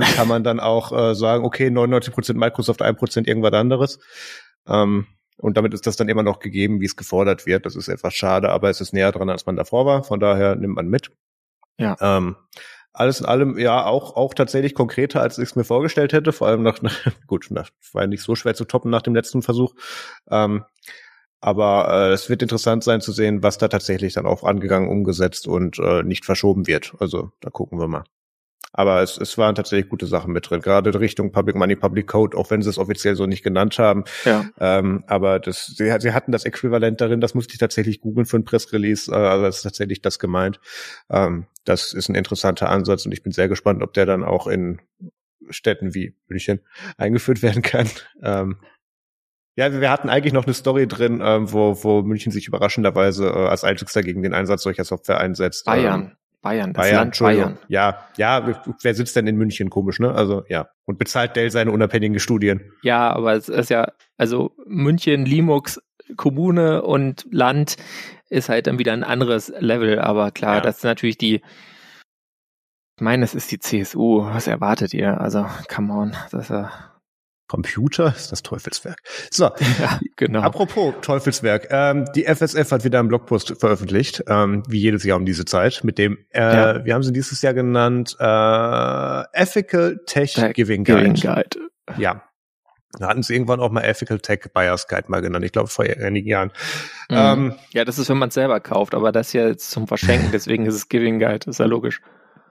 kann 0.00 0.26
man 0.26 0.42
dann 0.42 0.58
auch 0.58 0.90
äh, 0.90 1.14
sagen, 1.14 1.44
okay, 1.44 1.70
99 1.70 2.12
Prozent 2.12 2.38
Microsoft, 2.38 2.82
1 2.82 2.98
Prozent 2.98 3.28
irgendwas 3.28 3.52
anderes. 3.52 4.00
Ähm, 4.66 5.06
und 5.36 5.56
damit 5.56 5.72
ist 5.72 5.86
das 5.86 5.96
dann 5.96 6.08
immer 6.08 6.24
noch 6.24 6.40
gegeben, 6.40 6.80
wie 6.80 6.86
es 6.86 6.96
gefordert 6.96 7.46
wird. 7.46 7.64
Das 7.64 7.76
ist 7.76 7.86
etwas 7.86 8.14
schade, 8.14 8.50
aber 8.50 8.70
es 8.70 8.80
ist 8.80 8.92
näher 8.92 9.12
dran, 9.12 9.30
als 9.30 9.46
man 9.46 9.54
davor 9.54 9.86
war. 9.86 10.02
Von 10.02 10.18
daher 10.18 10.56
nimmt 10.56 10.74
man 10.74 10.88
mit. 10.88 11.12
Ja. 11.78 11.96
Ähm, 12.00 12.36
alles 12.94 13.20
in 13.20 13.26
allem 13.26 13.58
ja 13.58 13.84
auch 13.84 14.16
auch 14.16 14.34
tatsächlich 14.34 14.74
konkreter, 14.74 15.20
als 15.20 15.36
ich 15.38 15.50
es 15.50 15.56
mir 15.56 15.64
vorgestellt 15.64 16.12
hätte. 16.12 16.32
Vor 16.32 16.46
allem 16.46 16.62
nach, 16.62 16.78
gut, 17.26 17.48
nach, 17.50 17.70
war 17.92 18.02
ja 18.02 18.08
nicht 18.08 18.22
so 18.22 18.34
schwer 18.34 18.54
zu 18.54 18.64
toppen 18.64 18.90
nach 18.90 19.02
dem 19.02 19.14
letzten 19.14 19.42
Versuch. 19.42 19.74
Ähm, 20.30 20.64
aber 21.40 21.88
äh, 21.90 22.12
es 22.12 22.30
wird 22.30 22.40
interessant 22.40 22.84
sein 22.84 23.02
zu 23.02 23.12
sehen, 23.12 23.42
was 23.42 23.58
da 23.58 23.68
tatsächlich 23.68 24.14
dann 24.14 24.24
auch 24.24 24.44
angegangen, 24.44 24.88
umgesetzt 24.88 25.46
und 25.46 25.78
äh, 25.78 26.02
nicht 26.02 26.24
verschoben 26.24 26.66
wird. 26.66 26.94
Also 27.00 27.32
da 27.40 27.50
gucken 27.50 27.78
wir 27.78 27.88
mal. 27.88 28.04
Aber 28.72 29.02
es, 29.02 29.18
es 29.18 29.36
waren 29.38 29.54
tatsächlich 29.54 29.88
gute 29.88 30.06
Sachen 30.06 30.32
mit 30.32 30.50
drin, 30.50 30.60
gerade 30.60 30.98
Richtung 30.98 31.30
Public 31.30 31.54
Money, 31.54 31.76
Public 31.76 32.08
Code, 32.08 32.36
auch 32.36 32.50
wenn 32.50 32.60
sie 32.62 32.70
es 32.70 32.78
offiziell 32.78 33.14
so 33.14 33.26
nicht 33.26 33.44
genannt 33.44 33.78
haben. 33.78 34.04
Ja. 34.24 34.46
Ähm, 34.58 35.04
aber 35.06 35.38
das, 35.38 35.66
sie, 35.66 35.94
sie 36.00 36.12
hatten 36.12 36.32
das 36.32 36.44
Äquivalent 36.44 37.00
darin, 37.00 37.20
das 37.20 37.34
musste 37.34 37.52
ich 37.52 37.58
tatsächlich 37.58 38.00
googeln 38.00 38.26
für 38.26 38.38
ein 38.38 38.44
Pressrelease, 38.44 39.12
äh, 39.12 39.14
also 39.14 39.44
das 39.44 39.58
ist 39.58 39.62
tatsächlich 39.62 40.02
das 40.02 40.18
gemeint. 40.18 40.60
Ähm, 41.08 41.46
das 41.64 41.92
ist 41.92 42.08
ein 42.08 42.14
interessanter 42.14 42.70
Ansatz 42.70 43.06
und 43.06 43.12
ich 43.12 43.22
bin 43.22 43.32
sehr 43.32 43.48
gespannt, 43.48 43.82
ob 43.82 43.92
der 43.92 44.06
dann 44.06 44.22
auch 44.22 44.46
in 44.46 44.80
Städten 45.50 45.94
wie 45.94 46.14
München 46.28 46.60
eingeführt 46.96 47.42
werden 47.42 47.62
kann. 47.62 47.88
Ähm, 48.22 48.58
ja, 49.56 49.72
wir 49.80 49.90
hatten 49.90 50.08
eigentlich 50.08 50.32
noch 50.32 50.44
eine 50.44 50.54
Story 50.54 50.88
drin, 50.88 51.20
ähm, 51.22 51.52
wo, 51.52 51.82
wo 51.84 52.02
München 52.02 52.32
sich 52.32 52.48
überraschenderweise 52.48 53.28
äh, 53.28 53.48
als 53.48 53.62
einzigster 53.62 54.02
gegen 54.02 54.22
den 54.22 54.34
Einsatz 54.34 54.62
solcher 54.62 54.84
Software 54.84 55.20
einsetzt. 55.20 55.66
Bayern. 55.66 56.00
Ähm, 56.02 56.16
Bayern, 56.44 56.74
das 56.74 56.82
Bayern, 56.84 56.96
Land 56.96 57.18
Bayern. 57.18 57.58
Ja, 57.68 58.06
ja, 58.18 58.62
wer 58.82 58.94
sitzt 58.94 59.16
denn 59.16 59.26
in 59.26 59.36
München? 59.36 59.70
Komisch, 59.70 59.98
ne? 59.98 60.14
Also 60.14 60.44
ja. 60.48 60.68
Und 60.84 60.98
bezahlt 60.98 61.36
Dell 61.36 61.50
seine 61.50 61.70
unabhängigen 61.70 62.20
Studien. 62.20 62.70
Ja, 62.82 63.10
aber 63.10 63.32
es 63.32 63.48
ist 63.48 63.70
ja, 63.70 63.88
also 64.18 64.54
München, 64.66 65.24
Limux, 65.24 65.80
Kommune 66.18 66.82
und 66.82 67.26
Land 67.30 67.76
ist 68.28 68.50
halt 68.50 68.66
dann 68.66 68.78
wieder 68.78 68.92
ein 68.92 69.04
anderes 69.04 69.52
Level. 69.58 69.98
Aber 69.98 70.30
klar, 70.32 70.56
ja. 70.56 70.60
das 70.60 70.76
ist 70.76 70.84
natürlich 70.84 71.16
die, 71.16 71.36
ich 71.36 73.00
meine, 73.00 73.22
das 73.22 73.34
ist 73.34 73.50
die 73.50 73.58
CSU. 73.58 74.26
Was 74.26 74.46
erwartet 74.46 74.92
ihr? 74.92 75.18
Also, 75.18 75.46
come 75.74 75.94
on, 75.94 76.16
das 76.30 76.44
ist 76.44 76.50
ja 76.50 76.70
Computer 77.46 78.14
ist 78.16 78.32
das 78.32 78.42
Teufelswerk. 78.42 78.98
So, 79.30 79.44
ja, 79.80 80.00
genau. 80.16 80.40
Apropos 80.40 80.94
Teufelswerk, 81.02 81.68
ähm, 81.70 82.06
die 82.14 82.24
FSF 82.24 82.70
hat 82.72 82.84
wieder 82.84 82.98
einen 82.98 83.08
Blogpost 83.08 83.54
veröffentlicht, 83.58 84.24
ähm, 84.28 84.62
wie 84.68 84.78
jedes 84.78 85.04
Jahr 85.04 85.18
um 85.18 85.26
diese 85.26 85.44
Zeit, 85.44 85.82
mit 85.84 85.98
dem, 85.98 86.18
äh, 86.30 86.40
ja. 86.40 86.84
wir 86.84 86.94
haben 86.94 87.02
sie 87.02 87.12
dieses 87.12 87.42
Jahr 87.42 87.54
genannt, 87.54 88.16
äh, 88.18 89.22
Ethical 89.32 90.00
Tech 90.06 90.32
Tech 90.32 90.54
Giving 90.54 90.84
Guide. 90.84 91.12
Giving 91.12 91.14
Guide. 91.14 91.58
Ja. 91.98 92.22
Da 92.98 93.08
hatten 93.08 93.24
sie 93.24 93.34
irgendwann 93.34 93.58
auch 93.58 93.70
mal 93.70 93.82
Ethical 93.82 94.20
Tech 94.20 94.52
Buyers 94.54 94.86
Guide 94.86 95.06
mal 95.08 95.20
genannt, 95.20 95.44
ich 95.44 95.52
glaube 95.52 95.68
vor 95.68 95.84
einigen 95.84 96.28
Jahren. 96.28 96.52
Mhm. 97.10 97.16
Ähm, 97.16 97.54
ja, 97.72 97.84
das 97.84 97.98
ist, 97.98 98.08
wenn 98.08 98.18
man 98.18 98.28
es 98.28 98.34
selber 98.34 98.60
kauft, 98.60 98.94
aber 98.94 99.10
das 99.10 99.30
hier 99.30 99.48
jetzt 99.48 99.70
zum 99.70 99.88
Verschenken, 99.88 100.30
deswegen 100.32 100.64
ist 100.66 100.74
es 100.74 100.88
Giving 100.88 101.18
Guide, 101.18 101.50
ist 101.50 101.58
ja 101.58 101.66
logisch. 101.66 102.00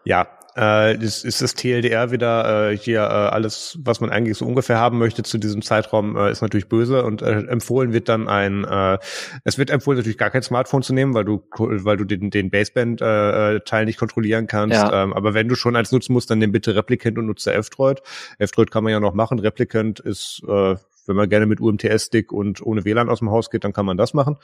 Ja, 0.04 0.28
äh, 0.56 0.96
ist, 0.98 1.26
ist 1.26 1.42
das 1.42 1.56
TLDR 1.56 2.12
wieder 2.12 2.72
äh, 2.72 2.78
hier 2.78 3.00
äh, 3.02 3.04
alles, 3.04 3.78
was 3.82 4.00
man 4.02 4.10
eigentlich 4.10 4.38
so 4.38 4.46
ungefähr 4.46 4.80
haben 4.80 5.00
möchte 5.00 5.24
zu 5.24 5.38
diesem 5.38 5.62
Zeitraum, 5.62 6.16
äh, 6.16 6.32
ist 6.32 6.42
natürlich 6.42 6.70
böse 6.70 7.04
und 7.04 7.22
äh, 7.22 7.42
empfohlen 7.48 7.94
wird 7.94 8.10
dann 8.10 8.28
ein, 8.28 8.64
äh, 8.64 8.98
es 9.44 9.58
wird 9.58 9.70
empfohlen 9.70 9.98
natürlich 9.98 10.18
gar 10.18 10.30
kein 10.30 10.44
Smartphone 10.44 10.84
zu 10.84 10.94
nehmen, 10.94 11.14
weil 11.14 11.26
du, 11.26 11.44
weil 11.58 11.98
du 11.98 12.06
den, 12.06 12.30
den 12.30 12.50
Baseband-Teil 12.50 13.62
äh, 13.66 13.86
nicht 13.86 14.00
kontrollieren 14.00 14.48
kannst. 14.48 14.76
Ja. 14.76 15.04
Ähm, 15.04 15.14
aber 15.14 15.34
wenn 15.34 15.48
du 15.48 15.56
schon 15.56 15.76
eins 15.76 15.92
nutzen 15.92 16.14
musst, 16.14 16.30
dann 16.30 16.40
nimm 16.40 16.52
bitte 16.52 16.76
Replicant 16.76 17.18
und 17.18 17.26
nutze 17.26 17.54
F-Droid. 17.54 18.02
F-Droid 18.40 18.72
kann 18.72 18.84
man 18.84 18.92
ja 18.92 19.00
noch 19.00 19.14
machen. 19.14 19.40
Replicant 19.40 20.00
ist, 20.00 20.42
äh, 20.48 20.76
wenn 21.06 21.16
man 21.16 21.30
gerne 21.30 21.46
mit 21.46 21.60
UMTS-Stick 21.60 22.32
und 22.32 22.62
ohne 22.62 22.86
WLAN 22.86 23.10
aus 23.10 23.20
dem 23.20 23.32
Haus 23.32 23.50
geht, 23.50 23.64
dann 23.64 23.74
kann 23.74 23.86
man 23.86 23.98
das 23.98 24.14
machen. 24.14 24.38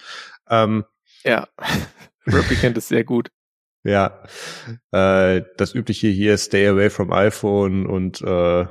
Ähm, 0.50 0.86
ja, 1.24 1.48
Replicant 2.28 2.78
ist 2.78 2.90
sehr 2.90 3.04
gut. 3.04 3.30
Ja, 3.84 4.24
äh, 4.92 5.44
das 5.58 5.74
übliche 5.74 6.08
hier, 6.08 6.38
Stay 6.38 6.68
Away 6.68 6.90
from 6.90 7.12
iPhone 7.14 7.86
und 7.86 8.22
äh, 8.22 8.66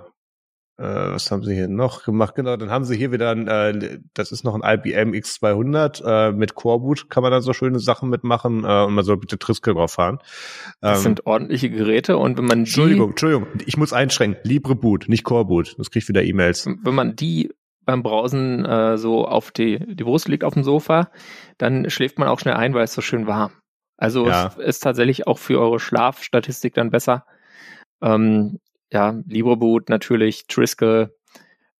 äh, 0.78 1.12
was 1.12 1.30
haben 1.32 1.42
sie 1.42 1.54
hier 1.54 1.66
noch 1.66 2.04
gemacht? 2.04 2.36
Genau, 2.36 2.56
dann 2.56 2.70
haben 2.70 2.84
sie 2.84 2.96
hier 2.96 3.10
wieder 3.10 3.30
ein, 3.30 3.48
äh, 3.48 3.98
das 4.14 4.30
ist 4.30 4.44
noch 4.44 4.54
ein 4.54 4.62
IBM 4.62 5.12
X200 5.12 6.04
äh, 6.04 6.32
mit 6.32 6.54
Coreboot, 6.54 7.10
kann 7.10 7.24
man 7.24 7.32
da 7.32 7.40
so 7.40 7.52
schöne 7.52 7.80
Sachen 7.80 8.10
mitmachen 8.10 8.64
äh, 8.64 8.84
und 8.84 8.94
man 8.94 9.04
soll 9.04 9.16
bitte 9.16 9.38
Triskel 9.38 9.74
drauf 9.74 9.92
fahren. 9.92 10.18
Das 10.80 10.98
ähm, 10.98 11.02
sind 11.02 11.26
ordentliche 11.26 11.68
Geräte 11.68 12.16
und 12.16 12.38
wenn 12.38 12.44
man 12.44 12.58
die, 12.58 12.70
Entschuldigung, 12.70 13.10
Entschuldigung, 13.10 13.48
ich 13.66 13.76
muss 13.76 13.92
einschränken, 13.92 14.40
LibreBoot, 14.44 15.08
nicht 15.08 15.24
Coreboot, 15.24 15.74
das 15.78 15.90
kriegt 15.90 16.08
wieder 16.08 16.22
E-Mails. 16.22 16.68
Wenn 16.82 16.94
man 16.94 17.16
die 17.16 17.50
beim 17.84 18.02
Brausen 18.02 18.64
äh, 18.64 18.98
so 18.98 19.26
auf 19.26 19.50
die, 19.50 19.78
die 19.78 20.04
Brust 20.04 20.28
liegt 20.28 20.44
auf 20.44 20.54
dem 20.54 20.62
Sofa, 20.62 21.10
dann 21.56 21.90
schläft 21.90 22.18
man 22.18 22.28
auch 22.28 22.38
schnell 22.38 22.54
ein, 22.54 22.74
weil 22.74 22.84
es 22.84 22.92
so 22.92 23.00
schön 23.00 23.26
warm. 23.26 23.50
Also 23.98 24.26
ja. 24.26 24.46
es 24.46 24.56
ist 24.56 24.80
tatsächlich 24.80 25.26
auch 25.26 25.38
für 25.38 25.60
eure 25.60 25.80
Schlafstatistik 25.80 26.72
dann 26.72 26.90
besser. 26.90 27.26
Ähm, 28.00 28.60
ja, 28.90 29.20
LibreBoot 29.26 29.88
natürlich, 29.90 30.46
Triskel 30.46 31.14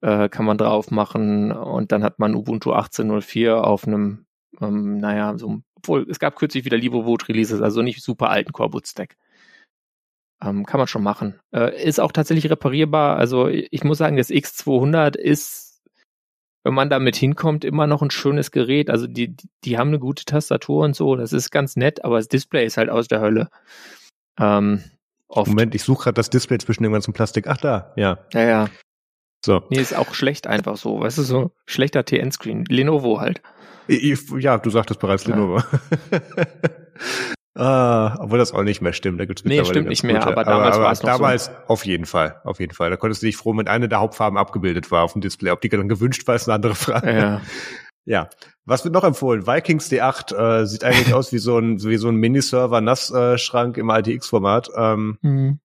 äh, 0.01 0.29
kann 0.29 0.45
man 0.45 0.59
drauf 0.59 0.91
machen 0.91 1.53
und 1.53 1.93
dann 1.93 2.03
hat 2.03 2.19
man 2.19 2.35
Ubuntu 2.35 2.73
18.04 2.73 3.55
auf 3.55 3.87
einem, 3.87 4.27
ähm, 4.61 4.99
naja, 4.99 5.39
so, 5.39 5.61
obwohl 5.77 6.07
es 6.11 6.19
gab 6.19 6.37
kürzlich 6.37 6.65
wieder 6.65 6.77
LibreBoot-Releases, 6.77 7.63
also 7.63 7.83
nicht 7.83 8.03
super 8.03 8.31
alten 8.31 8.53
Coreboot-Stack. 8.53 9.17
Ähm, 10.43 10.67
kann 10.67 10.79
man 10.79 10.87
schon 10.87 11.03
machen. 11.03 11.41
Äh, 11.53 11.83
ist 11.83 12.01
auch 12.01 12.13
tatsächlich 12.13 12.51
reparierbar. 12.51 13.17
Also 13.17 13.49
ich 13.49 13.83
muss 13.83 13.99
sagen, 13.99 14.17
das 14.17 14.31
X200 14.31 15.17
ist 15.17 15.68
wenn 16.65 16.75
man 16.75 16.91
damit 16.91 17.17
hinkommt, 17.17 17.65
immer 17.65 17.87
noch 17.87 18.03
ein 18.03 18.11
schönes 18.11 18.51
Gerät. 18.51 18.91
Also 18.91 19.07
die, 19.07 19.37
die 19.65 19.79
haben 19.79 19.89
eine 19.89 19.99
gute 19.99 20.25
Tastatur 20.25 20.85
und 20.85 20.95
so, 20.95 21.17
das 21.17 21.33
ist 21.33 21.51
ganz 21.51 21.77
nett, 21.77 22.05
aber 22.05 22.17
das 22.17 22.29
Display 22.29 22.67
ist 22.67 22.77
halt 22.77 22.91
aus 22.91 23.09
der 23.09 23.21
Hölle. 23.21 23.49
Ähm, 24.39 24.83
oft. 25.29 25.49
Moment, 25.49 25.75
ich 25.75 25.83
suche 25.83 26.05
gerade 26.05 26.15
das 26.15 26.31
Display 26.31 26.59
zwischen 26.59 26.83
dem 26.83 26.93
ganzen 26.93 27.13
Plastik. 27.13 27.47
Ach 27.49 27.57
da, 27.57 27.93
ja. 27.97 28.19
Ja, 28.33 28.43
ja. 28.43 28.69
So. 29.45 29.63
Nee, 29.71 29.81
ist 29.81 29.97
auch 29.97 30.15
schlecht 30.15 30.47
einfach 30.47 30.77
so. 30.77 31.01
Weißt 31.01 31.19
du, 31.19 31.23
so 31.23 31.53
schlechter 31.67 32.05
TN-Screen. 32.05 32.65
Lenovo 32.65 33.21
halt. 33.21 33.41
Ja, 33.87 34.59
du 34.59 34.71
sagtest 34.71 35.01
bereits 35.01 35.25
ja. 35.25 35.35
Lenovo. 35.35 35.63
Ah, 37.59 38.17
obwohl 38.21 38.39
das 38.39 38.53
auch 38.53 38.63
nicht 38.63 38.81
mehr 38.83 38.93
stimmt. 38.93 39.19
Da 39.21 39.25
gibt's 39.25 39.45
nee, 39.45 39.65
stimmt 39.65 39.89
nicht 39.89 40.05
mehr, 40.05 40.25
aber 40.25 40.45
damals 40.45 40.79
war 40.79 40.93
es 40.93 41.03
noch 41.03 41.11
Damals 41.11 41.47
so. 41.47 41.53
auf 41.67 41.85
jeden 41.85 42.07
Fall, 42.07 42.41
auf 42.45 42.61
jeden 42.61 42.73
Fall. 42.73 42.89
Da 42.89 42.97
konntest 42.97 43.21
du 43.21 43.27
dich 43.27 43.37
froh, 43.37 43.57
wenn 43.57 43.67
eine 43.67 43.89
der 43.89 43.99
Hauptfarben 43.99 44.39
abgebildet 44.39 44.93
war 44.93 45.03
auf 45.03 45.15
dem 45.15 45.23
Display. 45.23 45.51
Ob 45.51 45.61
die 45.61 45.69
dann 45.69 45.89
gewünscht 45.89 46.25
war, 46.29 46.37
ist 46.37 46.47
eine 46.47 46.55
andere 46.55 46.77
Frage. 46.77 47.13
Ja. 47.13 47.41
ja. 48.05 48.31
Was 48.65 48.85
wird 48.85 48.95
noch 48.95 49.03
empfohlen? 49.03 49.49
Vikings 49.49 49.91
D8 49.91 50.37
äh, 50.37 50.67
sieht 50.67 50.85
eigentlich 50.85 51.13
aus 51.15 51.33
wie 51.33 51.39
so 51.39 51.59
ein 51.59 51.83
wie 51.83 51.97
so 51.97 52.09
ein 52.09 52.15
Miniserver-Nassschrank 52.15 53.77
im 53.77 53.91
ITX-Format. 53.91 54.69
Ähm, 54.77 55.19
mhm. 55.23 55.59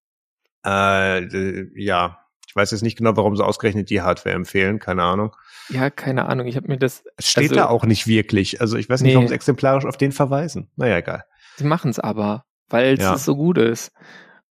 äh, 0.66 1.80
ja, 1.80 2.18
ich 2.48 2.56
weiß 2.56 2.72
jetzt 2.72 2.82
nicht 2.82 2.98
genau, 2.98 3.16
warum 3.18 3.36
sie 3.36 3.46
ausgerechnet 3.46 3.92
die 3.92 4.02
Hardware 4.02 4.36
empfehlen, 4.36 4.80
keine 4.80 5.04
Ahnung. 5.04 5.36
Ja, 5.70 5.92
keine 5.92 6.26
Ahnung. 6.26 6.48
Ich 6.48 6.56
habe 6.56 6.68
mir 6.68 6.78
das. 6.78 7.04
Es 7.18 7.30
steht 7.30 7.52
also, 7.52 7.56
da 7.56 7.68
auch 7.68 7.86
nicht 7.86 8.08
wirklich. 8.08 8.62
Also 8.62 8.78
ich 8.78 8.90
weiß 8.90 9.02
nicht, 9.02 9.12
nee. 9.12 9.16
warum 9.16 9.28
sie 9.28 9.36
exemplarisch 9.36 9.86
auf 9.86 9.98
den 9.98 10.12
verweisen. 10.12 10.72
Naja, 10.76 10.98
egal. 10.98 11.24
Sie 11.56 11.66
machen 11.66 11.92
es 11.92 12.00
aber, 12.00 12.44
weil 12.70 12.94
es 12.94 13.02
ja. 13.02 13.18
so 13.18 13.36
gut 13.36 13.58
ist. 13.58 13.92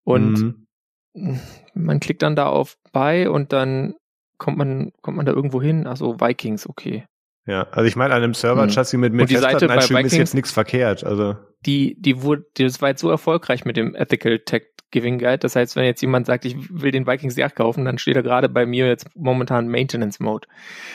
Und 0.03 0.67
mhm. 1.13 1.39
man 1.73 1.99
klickt 1.99 2.21
dann 2.21 2.35
da 2.35 2.47
auf 2.47 2.77
bei 2.91 3.29
und 3.29 3.53
dann 3.53 3.95
kommt 4.37 4.57
man, 4.57 4.91
kommt 5.01 5.17
man 5.17 5.25
da 5.25 5.31
irgendwo 5.31 5.61
hin. 5.61 5.87
Also 5.87 6.19
Vikings, 6.19 6.67
okay. 6.67 7.05
Ja, 7.47 7.67
also 7.71 7.87
ich 7.87 7.95
meine, 7.95 8.13
an 8.13 8.21
einem 8.21 8.33
Server-Chassis 8.33 8.99
mit, 8.99 9.13
mit 9.13 9.29
Festplatten 9.29 9.69
einstellen 9.69 10.05
ist 10.05 10.15
jetzt 10.15 10.35
nichts 10.35 10.51
verkehrt. 10.51 11.03
Also 11.03 11.35
die, 11.65 11.95
die 11.99 12.21
wurde, 12.21 12.45
das 12.55 12.81
war 12.81 12.89
jetzt 12.89 13.01
so 13.01 13.09
erfolgreich 13.09 13.65
mit 13.65 13.77
dem 13.77 13.95
Ethical 13.95 14.39
Tech 14.39 14.63
Giving 14.91 15.19
Guide. 15.19 15.39
Das 15.39 15.55
heißt, 15.55 15.75
wenn 15.75 15.85
jetzt 15.85 16.01
jemand 16.01 16.25
sagt, 16.25 16.45
ich 16.45 16.55
will 16.69 16.91
den 16.91 17.07
Vikings 17.07 17.37
Yacht 17.37 17.55
kaufen, 17.55 17.85
dann 17.85 17.97
steht 17.97 18.15
er 18.15 18.23
gerade 18.23 18.49
bei 18.49 18.65
mir 18.65 18.87
jetzt 18.87 19.07
momentan 19.15 19.67
Maintenance 19.67 20.19
Mode 20.19 20.47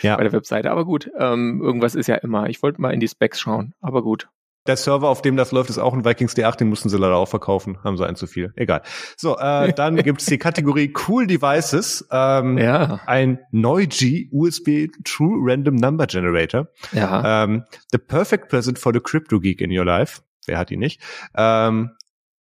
ja. 0.02 0.16
bei 0.16 0.22
der 0.22 0.32
Webseite. 0.32 0.70
Aber 0.70 0.84
gut, 0.84 1.10
ähm, 1.18 1.60
irgendwas 1.62 1.94
ist 1.94 2.06
ja 2.06 2.16
immer. 2.16 2.48
Ich 2.48 2.62
wollte 2.62 2.80
mal 2.80 2.92
in 2.92 3.00
die 3.00 3.08
Specs 3.08 3.40
schauen, 3.40 3.72
aber 3.80 4.02
gut. 4.02 4.28
Der 4.66 4.76
Server, 4.76 5.08
auf 5.08 5.22
dem 5.22 5.36
das 5.36 5.52
läuft, 5.52 5.70
ist 5.70 5.78
auch 5.78 5.94
ein 5.94 6.04
Vikings 6.04 6.36
D8, 6.36 6.58
den 6.58 6.68
mussten 6.68 6.88
sie 6.88 6.98
leider 6.98 7.16
auch 7.16 7.28
verkaufen. 7.28 7.78
Haben 7.84 7.96
sie 7.96 8.06
einen 8.06 8.16
zu 8.16 8.26
viel. 8.26 8.52
Egal. 8.56 8.82
So, 9.16 9.38
äh, 9.38 9.72
dann 9.76 9.96
gibt's 9.96 10.26
die 10.26 10.38
Kategorie 10.38 10.92
Cool 11.06 11.26
Devices. 11.26 12.06
Ähm, 12.10 12.58
ja. 12.58 13.00
Ein 13.06 13.38
Neu-G 13.52 14.28
USB 14.32 14.88
True 15.04 15.38
Random 15.40 15.74
Number 15.76 16.06
Generator. 16.06 16.68
Ja. 16.92 17.44
Ähm, 17.44 17.64
the 17.92 17.98
perfect 17.98 18.48
present 18.48 18.78
for 18.78 18.92
the 18.92 19.00
crypto 19.00 19.40
geek 19.40 19.60
in 19.60 19.70
your 19.70 19.84
life. 19.84 20.22
Wer 20.46 20.58
hat 20.58 20.70
die 20.70 20.76
nicht? 20.76 21.00
Ähm, 21.36 21.90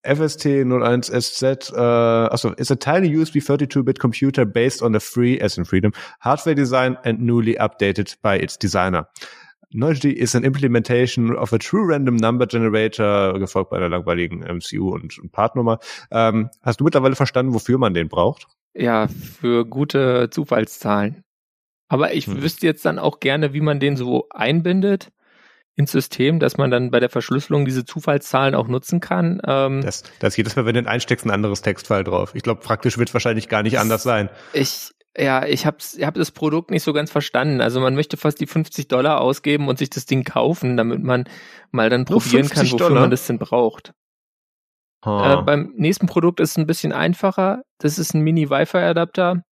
FST01SZ, 0.05 1.72
uh, 1.72 2.29
also 2.31 2.53
is 2.53 2.70
a 2.70 2.77
tiny 2.77 3.16
USB 3.16 3.37
32-bit 3.37 3.99
computer 3.99 4.45
based 4.45 4.83
on 4.83 4.95
a 4.95 5.01
free, 5.01 5.41
as 5.41 5.57
in 5.57 5.64
freedom, 5.64 5.93
hardware 6.20 6.55
design 6.55 6.99
and 7.05 7.20
newly 7.20 7.57
updated 7.57 8.14
by 8.22 8.37
its 8.37 8.59
designer. 8.59 9.09
Nodgy 9.75 10.12
is 10.12 10.35
an 10.37 10.45
implementation 10.45 11.37
of 11.37 11.53
a 11.53 11.59
true 11.59 11.85
random 11.85 12.16
number 12.16 12.47
generator, 12.47 13.39
gefolgt 13.39 13.70
bei 13.70 13.77
einer 13.77 13.89
langweiligen 13.89 14.41
MCU 14.41 14.95
und, 14.95 15.18
und 15.18 15.33
Partnummer. 15.33 15.81
Ähm, 16.11 16.49
hast 16.62 16.81
du 16.81 16.85
mittlerweile 16.85 17.16
verstanden, 17.16 17.55
wofür 17.55 17.79
man 17.79 17.93
den 17.93 18.09
braucht? 18.09 18.47
Ja, 18.75 19.09
für 19.09 19.66
gute 19.66 20.31
Zufallszahlen. 20.31 21.25
Aber 21.89 22.14
ich 22.14 22.27
hm. 22.27 22.41
wüsste 22.41 22.66
jetzt 22.66 22.85
dann 22.85 22.99
auch 22.99 23.20
gerne, 23.20 23.53
wie 23.53 23.61
man 23.61 23.81
den 23.81 23.97
so 23.97 24.29
einbindet 24.31 25.11
ins 25.77 25.91
System, 25.91 26.39
dass 26.39 26.57
man 26.57 26.70
dann 26.70 26.93
bei 26.93 27.01
der 27.01 27.11
Verschlüsselung 27.11 27.64
diese 27.64 27.85
Zufallszahlen 27.85 28.55
auch 28.55 28.68
nutzen 28.68 29.01
kann. 29.01 29.41
Ähm, 29.45 29.83
das, 29.83 30.05
das 30.20 30.37
jedes 30.37 30.55
Mal, 30.55 30.66
wenn 30.66 30.75
du 30.75 30.83
den 30.83 30.89
einsteckst, 30.89 31.27
ein 31.27 31.31
anderes 31.31 31.62
Textfile 31.62 32.05
drauf. 32.05 32.35
Ich 32.35 32.45
glaube, 32.45 32.61
praktisch 32.61 32.97
wird 32.97 33.09
es 33.09 33.14
wahrscheinlich 33.14 33.49
gar 33.49 33.64
nicht 33.64 33.79
anders 33.81 34.05
sein. 34.05 34.29
Ich, 34.53 34.93
ja, 35.17 35.47
ich 35.47 35.67
habe 35.67 35.77
ich 35.81 36.05
hab 36.05 36.15
das 36.15 36.33
Produkt 36.33 36.71
nicht 36.71 36.83
so 36.83 36.93
ganz 36.93 37.11
verstanden. 37.11 37.61
Also 37.61 37.81
man 37.81 37.95
möchte 37.95 38.17
fast 38.17 38.41
die 38.41 38.47
50 38.47 38.89
Dollar 38.89 39.21
ausgeben 39.21 39.69
und 39.69 39.79
sich 39.79 39.91
das 39.91 40.07
Ding 40.07 40.25
kaufen, 40.25 40.77
damit 40.77 41.03
man 41.03 41.29
mal 41.71 41.89
dann 41.91 42.05
Nur 42.09 42.21
probieren 42.21 42.49
kann, 42.49 42.65
wofür 42.65 42.89
Dollar? 42.89 43.03
man 43.03 43.11
das 43.11 43.27
denn 43.27 43.39
braucht. 43.39 43.93
Äh, 45.05 45.43
beim 45.43 45.75
nächsten 45.77 46.07
Produkt 46.07 46.41
ist 46.41 46.53
es 46.53 46.57
ein 46.57 46.67
bisschen 46.67 46.93
einfacher. 46.93 47.62
Das 47.79 47.99
ist 47.99 48.15
ein 48.15 48.23
Mini-Wi-Fi-Adapter, 48.23 49.43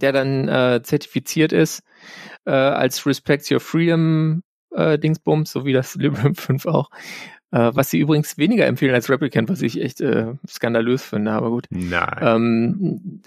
der 0.00 0.12
dann 0.12 0.48
äh, 0.48 0.80
zertifiziert 0.82 1.52
ist 1.52 1.82
äh, 2.46 2.52
als 2.52 3.06
Respect 3.06 3.50
Your 3.50 3.60
Freedom 3.60 4.42
äh, 4.74 4.98
Dingsbums, 4.98 5.52
so 5.52 5.64
wie 5.64 5.72
das 5.72 5.94
Librem 5.96 6.34
5 6.34 6.66
auch. 6.66 6.90
Äh, 7.52 7.70
was 7.74 7.90
sie 7.90 7.98
übrigens 7.98 8.38
weniger 8.38 8.66
empfehlen 8.66 8.94
als 8.94 9.08
Replicant, 9.10 9.48
was 9.48 9.62
ich 9.62 9.80
echt 9.80 10.00
äh, 10.00 10.34
skandalös 10.48 11.04
finde, 11.04 11.32
aber 11.32 11.50
gut. 11.50 11.66
Nein. 11.70 12.18
Ähm, 12.20 13.22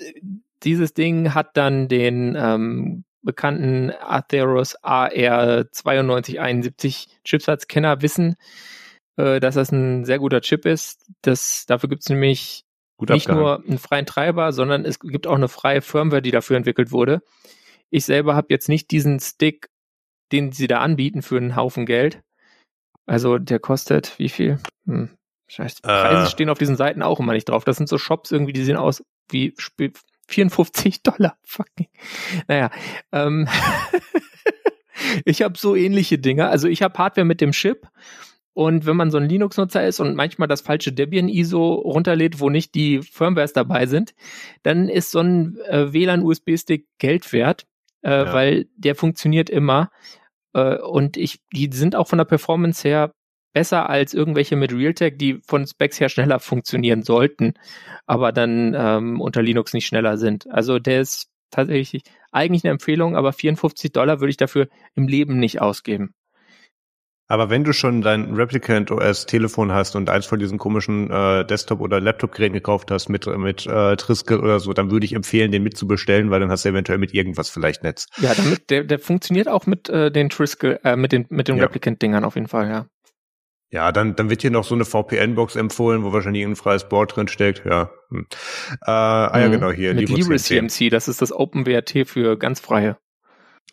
dieses 0.64 0.94
Ding 0.94 1.34
hat 1.34 1.58
dann 1.58 1.88
den 1.88 2.36
ähm, 2.38 3.06
bekannten 3.22 3.92
Atheros 3.92 4.78
AR9271 4.84 7.08
Chipsatzkenner 7.24 8.02
wissen, 8.02 8.36
äh, 9.18 9.40
dass 9.40 9.56
das 9.56 9.72
ein 9.72 10.06
sehr 10.06 10.20
guter 10.20 10.42
Chip 10.42 10.66
ist. 10.66 11.10
Das, 11.22 11.66
dafür 11.66 11.90
gibt 11.90 12.04
es 12.04 12.10
nämlich 12.10 12.66
Gut 12.98 13.10
nicht 13.10 13.30
nur 13.30 13.64
einen 13.64 13.78
freien 13.78 14.08
Treiber, 14.08 14.52
sondern 14.52 14.86
es 14.86 15.00
gibt 15.00 15.28
auch 15.28 15.36
eine 15.36 15.50
freie 15.50 15.82
Firmware, 15.82 16.22
die 16.22 16.32
dafür 16.32 16.58
entwickelt 16.58 16.92
wurde. 16.92 17.22
Ich 17.90 18.06
selber 18.06 18.36
habe 18.36 18.48
jetzt 18.50 18.70
nicht 18.70 18.92
diesen 18.92 19.20
Stick, 19.20 19.70
den 20.32 20.52
sie 20.52 20.68
da 20.68 20.80
anbieten 20.80 21.22
für 21.22 21.38
einen 21.38 21.56
Haufen 21.56 21.86
Geld. 21.86 22.22
Also 23.06 23.38
der 23.38 23.60
kostet 23.60 24.18
wie 24.20 24.30
viel? 24.30 24.60
Hm. 24.86 25.12
Scheiße, 25.50 25.82
Preise 25.82 26.24
äh. 26.24 26.30
stehen 26.30 26.50
auf 26.50 26.58
diesen 26.58 26.76
Seiten 26.76 27.02
auch 27.02 27.20
immer 27.20 27.34
nicht 27.34 27.48
drauf. 27.48 27.64
Das 27.64 27.78
sind 27.78 27.88
so 27.88 27.98
Shops 27.98 28.32
irgendwie, 28.32 28.52
die 28.52 28.64
sehen 28.64 28.78
aus 28.78 29.04
wie 29.30 29.54
54 30.28 31.04
Dollar. 31.04 31.38
Fucking. 31.44 31.88
Naja. 32.48 32.70
Ähm 33.12 33.48
ich 35.26 35.42
habe 35.42 35.58
so 35.58 35.76
ähnliche 35.76 36.20
Dinge. 36.20 36.50
Also 36.50 36.68
ich 36.68 36.82
habe 36.82 36.98
Hardware 36.98 37.26
mit 37.26 37.42
dem 37.42 37.52
Chip. 37.52 37.88
Und 38.54 38.88
wenn 38.88 38.98
man 38.98 39.12
so 39.12 39.18
ein 39.18 39.30
Linux-Nutzer 39.30 39.86
ist 39.86 40.00
und 40.00 40.16
manchmal 40.16 40.48
das 40.48 40.62
falsche 40.62 40.92
Debian-ISO 40.92 41.76
runterlädt, 41.76 42.40
wo 42.40 42.50
nicht 42.50 42.74
die 42.74 43.04
Firmwares 43.04 43.54
dabei 43.54 43.86
sind, 43.86 44.16
dann 44.64 44.90
ist 44.90 45.12
so 45.12 45.20
ein 45.20 45.60
äh, 45.68 45.94
WLAN-USB-Stick 45.94 46.88
Geld 46.98 47.32
wert, 47.34 47.68
äh, 48.02 48.10
ja. 48.10 48.34
weil 48.34 48.68
der 48.76 48.96
funktioniert 48.96 49.52
immer. 49.52 49.92
Äh, 50.54 50.78
und 50.78 51.18
ich, 51.18 51.40
die 51.54 51.70
sind 51.72 51.96
auch 51.96 52.08
von 52.08 52.18
der 52.18 52.26
Performance 52.26 52.88
her 52.88 53.14
besser 53.58 53.90
als 53.90 54.14
irgendwelche 54.14 54.56
mit 54.56 54.72
Realtek, 54.72 55.18
die 55.18 55.42
von 55.48 55.66
Specs 55.66 56.00
her 56.00 56.10
schneller 56.10 56.40
funktionieren 56.40 57.02
sollten, 57.02 57.56
aber 58.06 58.32
dann 58.32 58.76
ähm, 58.78 59.20
unter 59.20 59.42
Linux 59.42 59.74
nicht 59.74 59.88
schneller 59.88 60.20
sind. 60.20 60.46
Also 60.52 60.78
der 60.78 61.02
ist 61.02 61.32
tatsächlich 61.50 62.04
eigentlich 62.32 62.64
eine 62.64 62.74
Empfehlung, 62.74 63.16
aber 63.16 63.34
54 63.34 63.92
Dollar 63.92 64.20
würde 64.20 64.30
ich 64.30 64.38
dafür 64.38 64.68
im 64.94 65.08
Leben 65.08 65.40
nicht 65.40 65.60
ausgeben. 65.60 66.14
Aber 67.28 67.50
wenn 67.50 67.64
du 67.64 67.74
schon 67.74 68.04
dein 68.04 68.36
Replicant 68.36 68.92
OS 68.92 69.26
Telefon 69.26 69.72
hast 69.72 69.96
und 69.96 70.08
eins 70.12 70.28
von 70.28 70.38
diesen 70.38 70.60
komischen 70.60 71.10
äh, 71.10 71.44
Desktop- 71.44 71.82
oder 71.82 72.00
Laptop-Geräten 72.00 72.54
gekauft 72.54 72.92
hast 72.92 73.10
mit, 73.10 73.26
mit 73.26 73.66
äh, 73.66 73.96
Triskel 73.96 74.40
oder 74.40 74.60
so, 74.60 74.72
dann 74.72 74.92
würde 74.92 75.08
ich 75.08 75.14
empfehlen, 75.14 75.52
den 75.52 75.64
mitzubestellen, 75.64 76.30
weil 76.30 76.42
dann 76.42 76.52
hast 76.52 76.64
du 76.64 76.70
eventuell 76.70 77.00
mit 77.00 77.16
irgendwas 77.16 77.50
vielleicht 77.50 77.82
Netz. 77.82 78.06
Ja, 78.20 78.36
damit, 78.36 78.70
der, 78.70 78.84
der 78.84 79.00
funktioniert 79.00 79.48
auch 79.48 79.66
mit 79.66 79.90
äh, 79.90 80.12
den 80.12 80.30
Triskel, 80.30 80.80
äh, 80.84 80.96
mit 80.96 81.12
den, 81.12 81.26
mit 81.30 81.48
den 81.48 81.58
ja. 81.58 81.64
Replicant-Dingern 81.64 82.24
auf 82.24 82.36
jeden 82.36 82.48
Fall, 82.48 82.70
ja. 82.70 82.86
Ja, 83.70 83.92
dann, 83.92 84.16
dann 84.16 84.30
wird 84.30 84.42
hier 84.42 84.52
noch 84.52 84.64
so 84.64 84.76
eine 84.76 84.86
VPN-Box 84.86 85.58
empfohlen, 85.58 86.04
wo 86.04 86.14
wahrscheinlich 86.14 86.46
ein 86.46 86.56
freies 86.56 86.88
Board 86.88 87.16
drin 87.16 87.28
steckt. 87.28 87.66
Ja. 87.66 87.92
Hm. 88.10 88.26
Äh, 88.82 88.90
ah 88.90 89.40
ja, 89.40 89.48
mhm. 89.48 89.52
genau, 89.52 89.72
hier. 89.72 89.94
Mit 89.94 90.10
Libre 90.10 90.38
CMC, 90.38 90.90
das 90.90 91.08
ist 91.08 91.22
das 91.22 91.34
OpenWRT 91.34 92.08
für 92.08 92.38
ganz 92.38 92.62
freie. 92.62 92.98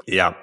Ja, 0.07 0.34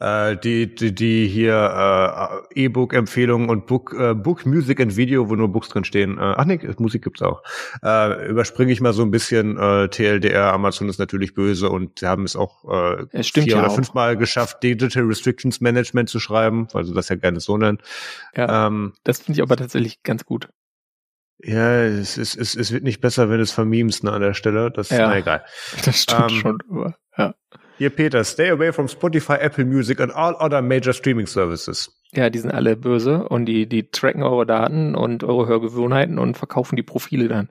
äh, 0.00 0.36
die, 0.36 0.74
die, 0.74 0.94
die 0.94 1.28
hier 1.28 2.42
äh, 2.54 2.64
E-Book-Empfehlungen 2.64 3.48
und 3.48 3.66
Book, 3.66 3.94
äh, 3.98 4.14
Book, 4.14 4.46
Music 4.46 4.80
and 4.80 4.96
Video, 4.96 5.28
wo 5.28 5.36
nur 5.36 5.48
Books 5.48 5.68
drin 5.68 5.84
stehen. 5.84 6.18
Äh, 6.18 6.34
ach 6.36 6.44
nee, 6.44 6.58
Musik 6.78 7.04
gibt's 7.04 7.22
auch. 7.22 7.42
Äh, 7.82 8.28
überspringe 8.28 8.72
ich 8.72 8.80
mal 8.80 8.92
so 8.92 9.02
ein 9.02 9.10
bisschen 9.10 9.58
äh, 9.58 9.88
TLDR. 9.88 10.52
Amazon 10.52 10.88
ist 10.88 10.98
natürlich 10.98 11.34
böse 11.34 11.68
und 11.68 11.98
sie 11.98 12.06
haben 12.06 12.24
es 12.24 12.34
auch 12.34 12.64
äh, 12.98 13.06
es 13.12 13.28
vier 13.28 13.44
ja 13.44 13.58
oder 13.60 13.70
fünfmal 13.70 14.16
geschafft, 14.16 14.62
Digital 14.62 15.04
Restrictions 15.04 15.60
Management 15.60 16.08
zu 16.08 16.18
schreiben, 16.18 16.68
weil 16.72 16.84
sie 16.84 16.94
das 16.94 17.08
ja 17.08 17.16
gerne 17.16 17.40
so 17.40 17.56
nennen. 17.58 17.78
Ja, 18.34 18.66
ähm, 18.66 18.94
das 19.04 19.20
finde 19.20 19.38
ich 19.38 19.42
aber 19.42 19.56
tatsächlich 19.56 20.02
ganz 20.02 20.24
gut. 20.24 20.48
Ja, 21.42 21.82
es, 21.82 22.18
es, 22.18 22.36
es, 22.36 22.54
es 22.54 22.70
wird 22.70 22.84
nicht 22.84 23.00
besser, 23.00 23.30
wenn 23.30 23.40
es 23.40 23.50
vermemes 23.50 24.02
ne, 24.02 24.12
an 24.12 24.20
der 24.20 24.34
Stelle. 24.34 24.70
Das 24.70 24.90
ja, 24.90 25.08
na 25.08 25.16
egal. 25.16 25.44
Das 25.84 26.02
stimmt 26.02 26.32
ähm, 26.32 26.38
schon, 26.38 26.58
aber 26.70 26.96
ja. 27.16 27.34
Hier, 27.80 27.88
Peter, 27.88 28.22
stay 28.24 28.50
away 28.50 28.72
from 28.72 28.88
Spotify, 28.88 29.38
Apple 29.40 29.64
Music 29.64 30.02
and 30.02 30.12
all 30.12 30.36
other 30.38 30.60
major 30.60 30.92
streaming 30.92 31.26
services. 31.26 31.90
Ja, 32.12 32.28
die 32.28 32.38
sind 32.38 32.50
alle 32.50 32.76
böse 32.76 33.26
und 33.26 33.46
die, 33.46 33.66
die 33.66 33.90
tracken 33.90 34.22
eure 34.22 34.44
Daten 34.44 34.94
und 34.94 35.24
eure 35.24 35.46
Hörgewohnheiten 35.46 36.18
und 36.18 36.36
verkaufen 36.36 36.76
die 36.76 36.82
Profile 36.82 37.28
dann. 37.28 37.48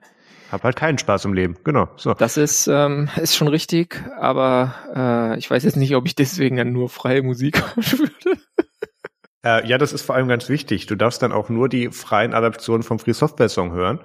Hab 0.52 0.62
halt 0.62 0.76
keinen 0.76 0.98
Spaß 0.98 1.24
im 1.24 1.32
Leben, 1.32 1.56
genau. 1.64 1.88
So. 1.96 2.14
Das 2.14 2.36
ist, 2.36 2.68
ähm, 2.68 3.08
ist 3.20 3.34
schon 3.34 3.48
richtig, 3.48 4.04
aber 4.20 4.72
äh, 4.94 5.36
ich 5.36 5.50
weiß 5.50 5.64
jetzt 5.64 5.76
nicht, 5.76 5.96
ob 5.96 6.06
ich 6.06 6.14
deswegen 6.14 6.58
dann 6.58 6.70
nur 6.70 6.90
freie 6.90 7.24
Musik 7.24 7.60
hören 7.74 7.98
würde. 7.98 8.40
Äh, 9.44 9.66
ja, 9.66 9.78
das 9.78 9.92
ist 9.92 10.02
vor 10.02 10.14
allem 10.14 10.28
ganz 10.28 10.48
wichtig. 10.50 10.86
Du 10.86 10.96
darfst 10.96 11.22
dann 11.22 11.32
auch 11.32 11.48
nur 11.48 11.68
die 11.68 11.90
freien 11.90 12.34
Adaptionen 12.34 12.82
vom 12.82 12.98
Free 12.98 13.14
Software 13.14 13.48
Song 13.48 13.72
hören. 13.72 14.00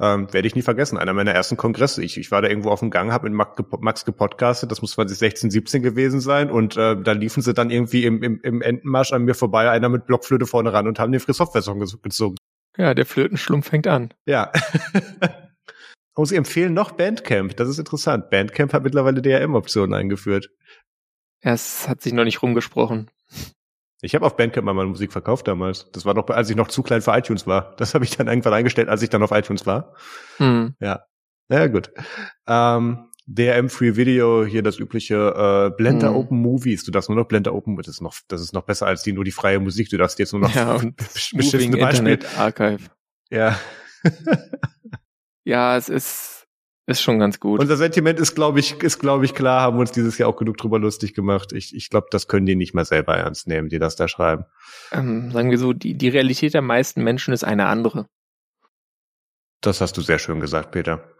Ähm, 0.00 0.32
Werde 0.32 0.46
ich 0.46 0.54
nie 0.54 0.62
vergessen. 0.62 0.96
Einer 0.96 1.12
meiner 1.12 1.32
ersten 1.32 1.56
Kongresse. 1.56 2.04
Ich, 2.04 2.18
ich 2.18 2.30
war 2.30 2.40
da 2.40 2.48
irgendwo 2.48 2.70
auf 2.70 2.80
dem 2.80 2.90
Gang, 2.90 3.10
habe 3.10 3.28
mit 3.28 3.56
Max, 3.80 4.04
gepodcastet. 4.04 4.70
Das 4.70 4.82
muss 4.82 4.92
2016, 4.92 5.50
17 5.50 5.82
gewesen 5.82 6.20
sein. 6.20 6.50
Und 6.50 6.76
äh, 6.76 6.96
da 7.00 7.12
liefen 7.12 7.42
sie 7.42 7.52
dann 7.52 7.70
irgendwie 7.70 8.04
im, 8.04 8.22
im, 8.22 8.40
im 8.42 8.62
Entenmarsch 8.62 9.12
an 9.12 9.24
mir 9.24 9.34
vorbei, 9.34 9.70
einer 9.70 9.88
mit 9.88 10.06
Blockflöte 10.06 10.46
vorne 10.46 10.72
ran 10.72 10.86
und 10.86 11.00
haben 11.00 11.10
den 11.10 11.20
Free 11.20 11.32
Software 11.32 11.62
Song 11.62 11.80
gezogen. 11.80 12.36
Ja, 12.76 12.94
der 12.94 13.06
Flötenschlumpf 13.06 13.68
fängt 13.68 13.86
an. 13.86 14.12
Ja. 14.26 14.52
Und 16.14 16.24
sie 16.24 16.36
empfehlen 16.36 16.72
noch 16.72 16.92
Bandcamp. 16.92 17.56
Das 17.56 17.68
ist 17.68 17.78
interessant. 17.78 18.30
Bandcamp 18.30 18.72
hat 18.72 18.82
mittlerweile 18.84 19.20
DRM-Optionen 19.20 19.92
eingeführt. 19.92 20.50
Es 21.40 21.88
hat 21.88 22.00
sich 22.00 22.14
noch 22.14 22.24
nicht 22.24 22.42
rumgesprochen. 22.42 23.10
Ich 24.02 24.14
habe 24.14 24.26
auf 24.26 24.36
Bandcamp 24.36 24.64
mal 24.64 24.74
meine 24.74 24.90
Musik 24.90 25.12
verkauft 25.12 25.48
damals. 25.48 25.90
Das 25.92 26.04
war 26.04 26.14
doch, 26.14 26.28
als 26.28 26.50
ich 26.50 26.56
noch 26.56 26.68
zu 26.68 26.82
klein 26.82 27.02
für 27.02 27.16
iTunes 27.16 27.46
war. 27.46 27.74
Das 27.76 27.94
habe 27.94 28.04
ich 28.04 28.16
dann 28.16 28.28
irgendwann 28.28 28.52
eingestellt, 28.52 28.88
als 28.88 29.02
ich 29.02 29.10
dann 29.10 29.22
auf 29.22 29.30
iTunes 29.30 29.66
war. 29.66 29.94
Hm. 30.38 30.74
Ja. 30.80 31.04
Naja, 31.48 31.68
gut. 31.68 31.90
Ähm, 32.46 33.08
DRM 33.26 33.70
Free 33.70 33.96
Video, 33.96 34.44
hier 34.44 34.62
das 34.62 34.78
übliche 34.78 35.14
äh, 35.16 35.76
Blender 35.76 36.10
hm. 36.10 36.16
Open 36.16 36.38
Movies. 36.38 36.84
Du 36.84 36.90
darfst 36.90 37.08
nur 37.08 37.16
noch 37.16 37.26
Blender 37.26 37.54
Open, 37.54 37.76
das 37.76 37.88
ist 37.88 38.00
noch, 38.00 38.14
das 38.28 38.40
ist 38.40 38.52
noch 38.52 38.62
besser 38.62 38.86
als 38.86 39.02
die 39.02 39.12
nur 39.12 39.24
die 39.24 39.32
freie 39.32 39.58
Musik. 39.60 39.88
Du 39.90 39.96
darfst 39.96 40.18
jetzt 40.18 40.32
nur 40.32 40.42
noch 40.42 40.54
ja, 40.54 40.78
beschissene 41.34 41.76
Beispiele. 41.76 42.14
Internet 42.14 42.38
Archive. 42.38 42.90
Ja. 43.30 43.58
ja, 45.44 45.76
es 45.76 45.88
ist 45.88 46.35
ist 46.86 47.02
schon 47.02 47.18
ganz 47.18 47.40
gut. 47.40 47.60
Unser 47.60 47.76
Sentiment 47.76 48.20
ist, 48.20 48.34
glaube 48.34 48.60
ich, 48.60 48.80
ist, 48.82 49.00
glaube 49.00 49.24
ich, 49.24 49.34
klar, 49.34 49.62
haben 49.62 49.78
uns 49.78 49.90
dieses 49.90 50.18
Jahr 50.18 50.28
auch 50.28 50.36
genug 50.36 50.56
drüber 50.56 50.78
lustig 50.78 51.14
gemacht. 51.14 51.52
Ich, 51.52 51.74
ich 51.74 51.90
glaube, 51.90 52.06
das 52.10 52.28
können 52.28 52.46
die 52.46 52.54
nicht 52.54 52.74
mal 52.74 52.84
selber 52.84 53.16
ernst 53.16 53.48
nehmen, 53.48 53.68
die 53.68 53.80
das 53.80 53.96
da 53.96 54.06
schreiben. 54.06 54.44
Ähm, 54.92 55.32
sagen 55.32 55.50
wir 55.50 55.58
so, 55.58 55.72
die, 55.72 55.94
die 55.94 56.08
Realität 56.08 56.54
der 56.54 56.62
meisten 56.62 57.02
Menschen 57.02 57.34
ist 57.34 57.42
eine 57.42 57.66
andere. 57.66 58.06
Das 59.60 59.80
hast 59.80 59.96
du 59.96 60.00
sehr 60.00 60.20
schön 60.20 60.38
gesagt, 60.38 60.70
Peter. 60.70 61.12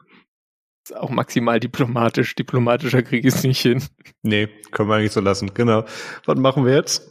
Ist 0.84 0.96
auch 0.96 1.10
maximal 1.10 1.58
diplomatisch. 1.58 2.36
Diplomatischer 2.36 3.02
Krieg 3.02 3.24
ist 3.24 3.42
nicht 3.42 3.60
hin. 3.60 3.82
Nee, 4.22 4.46
können 4.70 4.88
wir 4.88 4.94
eigentlich 4.94 5.12
so 5.12 5.20
lassen. 5.20 5.52
Genau. 5.52 5.84
Was 6.26 6.38
machen 6.38 6.64
wir 6.64 6.74
jetzt? 6.74 7.10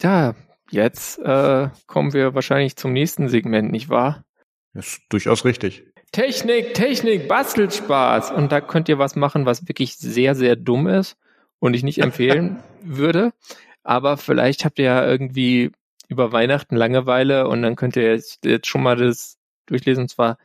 Ja, 0.00 0.36
jetzt 0.70 1.18
äh, 1.18 1.70
kommen 1.88 2.12
wir 2.12 2.34
wahrscheinlich 2.34 2.76
zum 2.76 2.92
nächsten 2.92 3.28
Segment, 3.28 3.72
nicht 3.72 3.88
wahr? 3.88 4.24
Das 4.74 4.86
ist 4.86 5.02
durchaus 5.08 5.44
richtig. 5.44 5.84
Technik, 6.14 6.74
Technik, 6.74 7.26
Bastelspaß. 7.26 8.30
Und 8.30 8.52
da 8.52 8.60
könnt 8.60 8.88
ihr 8.88 9.00
was 9.00 9.16
machen, 9.16 9.46
was 9.46 9.66
wirklich 9.66 9.96
sehr, 9.96 10.36
sehr 10.36 10.54
dumm 10.54 10.86
ist 10.86 11.16
und 11.58 11.74
ich 11.74 11.82
nicht 11.82 11.98
empfehlen 11.98 12.62
würde. 12.82 13.32
Aber 13.82 14.16
vielleicht 14.16 14.64
habt 14.64 14.78
ihr 14.78 14.84
ja 14.84 15.04
irgendwie 15.04 15.72
über 16.06 16.30
Weihnachten 16.30 16.76
Langeweile 16.76 17.48
und 17.48 17.62
dann 17.62 17.74
könnt 17.74 17.96
ihr 17.96 18.12
jetzt, 18.12 18.44
jetzt 18.44 18.68
schon 18.68 18.84
mal 18.84 18.94
das 18.94 19.38
durchlesen. 19.66 20.02
Und 20.02 20.08
zwar 20.08 20.38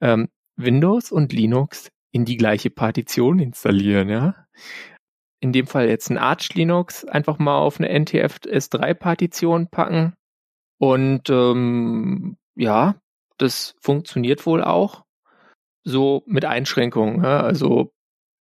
ähm, 0.00 0.30
Windows 0.56 1.12
und 1.12 1.32
Linux 1.32 1.92
in 2.10 2.24
die 2.24 2.36
gleiche 2.36 2.70
Partition 2.70 3.38
installieren, 3.38 4.08
ja. 4.08 4.34
In 5.38 5.52
dem 5.52 5.68
Fall 5.68 5.88
jetzt 5.88 6.10
ein 6.10 6.18
Arch 6.18 6.54
Linux 6.54 7.04
einfach 7.04 7.38
mal 7.38 7.58
auf 7.58 7.78
eine 7.78 7.88
NTFS3-Partition 8.00 9.68
packen. 9.68 10.14
Und 10.78 11.30
ähm, 11.30 12.36
ja, 12.56 12.96
das 13.38 13.74
funktioniert 13.80 14.46
wohl 14.46 14.62
auch. 14.62 15.04
So 15.84 16.22
mit 16.26 16.44
Einschränkungen. 16.44 17.22
Ja? 17.22 17.40
Also 17.40 17.92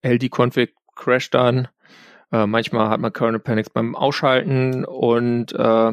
LD-Config 0.04 0.74
crasht 0.94 1.34
dann. 1.34 1.68
Äh, 2.30 2.46
manchmal 2.46 2.88
hat 2.88 3.00
man 3.00 3.12
Kernel 3.12 3.40
Panics 3.40 3.70
beim 3.70 3.94
Ausschalten 3.94 4.84
und 4.84 5.52
äh, 5.52 5.92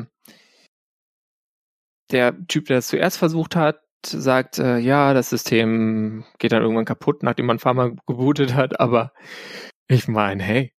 der 2.11 2.47
Typ, 2.47 2.65
der 2.65 2.79
es 2.79 2.87
zuerst 2.87 3.17
versucht 3.17 3.55
hat, 3.55 3.81
sagt, 4.05 4.57
äh, 4.59 4.77
ja, 4.77 5.13
das 5.13 5.29
System 5.29 6.23
geht 6.39 6.51
dann 6.51 6.61
irgendwann 6.61 6.85
kaputt, 6.85 7.23
nachdem 7.23 7.47
man 7.47 7.57
ein 7.57 7.61
paar 7.61 7.73
Mal 7.73 7.95
gebootet 8.07 8.53
hat, 8.53 8.79
aber 8.79 9.11
ich 9.87 10.07
meine, 10.07 10.41
hey, 10.41 10.73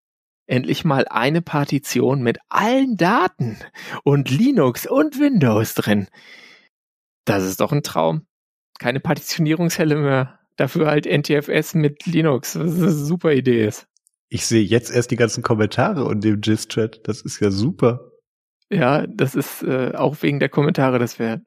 endlich 0.47 0.85
mal 0.85 1.05
eine 1.09 1.41
Partition 1.41 2.21
mit 2.21 2.39
allen 2.49 2.95
Daten 2.95 3.57
und 4.03 4.29
Linux 4.29 4.87
und 4.87 5.19
Windows 5.19 5.75
drin. 5.75 6.07
Das 7.29 7.43
ist 7.43 7.61
doch 7.61 7.71
ein 7.71 7.83
Traum. 7.83 8.25
Keine 8.79 8.99
Partitionierungshelle 8.99 9.95
mehr. 9.95 10.39
Dafür 10.55 10.87
halt 10.87 11.05
NTFS 11.05 11.75
mit 11.75 12.05
Linux, 12.05 12.57
was 12.57 12.75
eine 12.75 12.91
super 12.91 13.33
Idee 13.33 13.65
ist. 13.65 13.87
Ich 14.29 14.45
sehe 14.45 14.63
jetzt 14.63 14.91
erst 14.91 15.11
die 15.11 15.15
ganzen 15.15 15.43
Kommentare 15.43 16.05
und 16.05 16.23
dem 16.23 16.41
Gist-Chat. 16.41 17.07
Das 17.07 17.21
ist 17.21 17.39
ja 17.39 17.51
super. 17.51 18.11
Ja, 18.69 19.07
das 19.07 19.35
ist 19.35 19.63
äh, 19.63 19.93
auch 19.95 20.21
wegen 20.21 20.39
der 20.39 20.49
Kommentare 20.49 20.99
das 20.99 21.17
wert. 21.17 21.41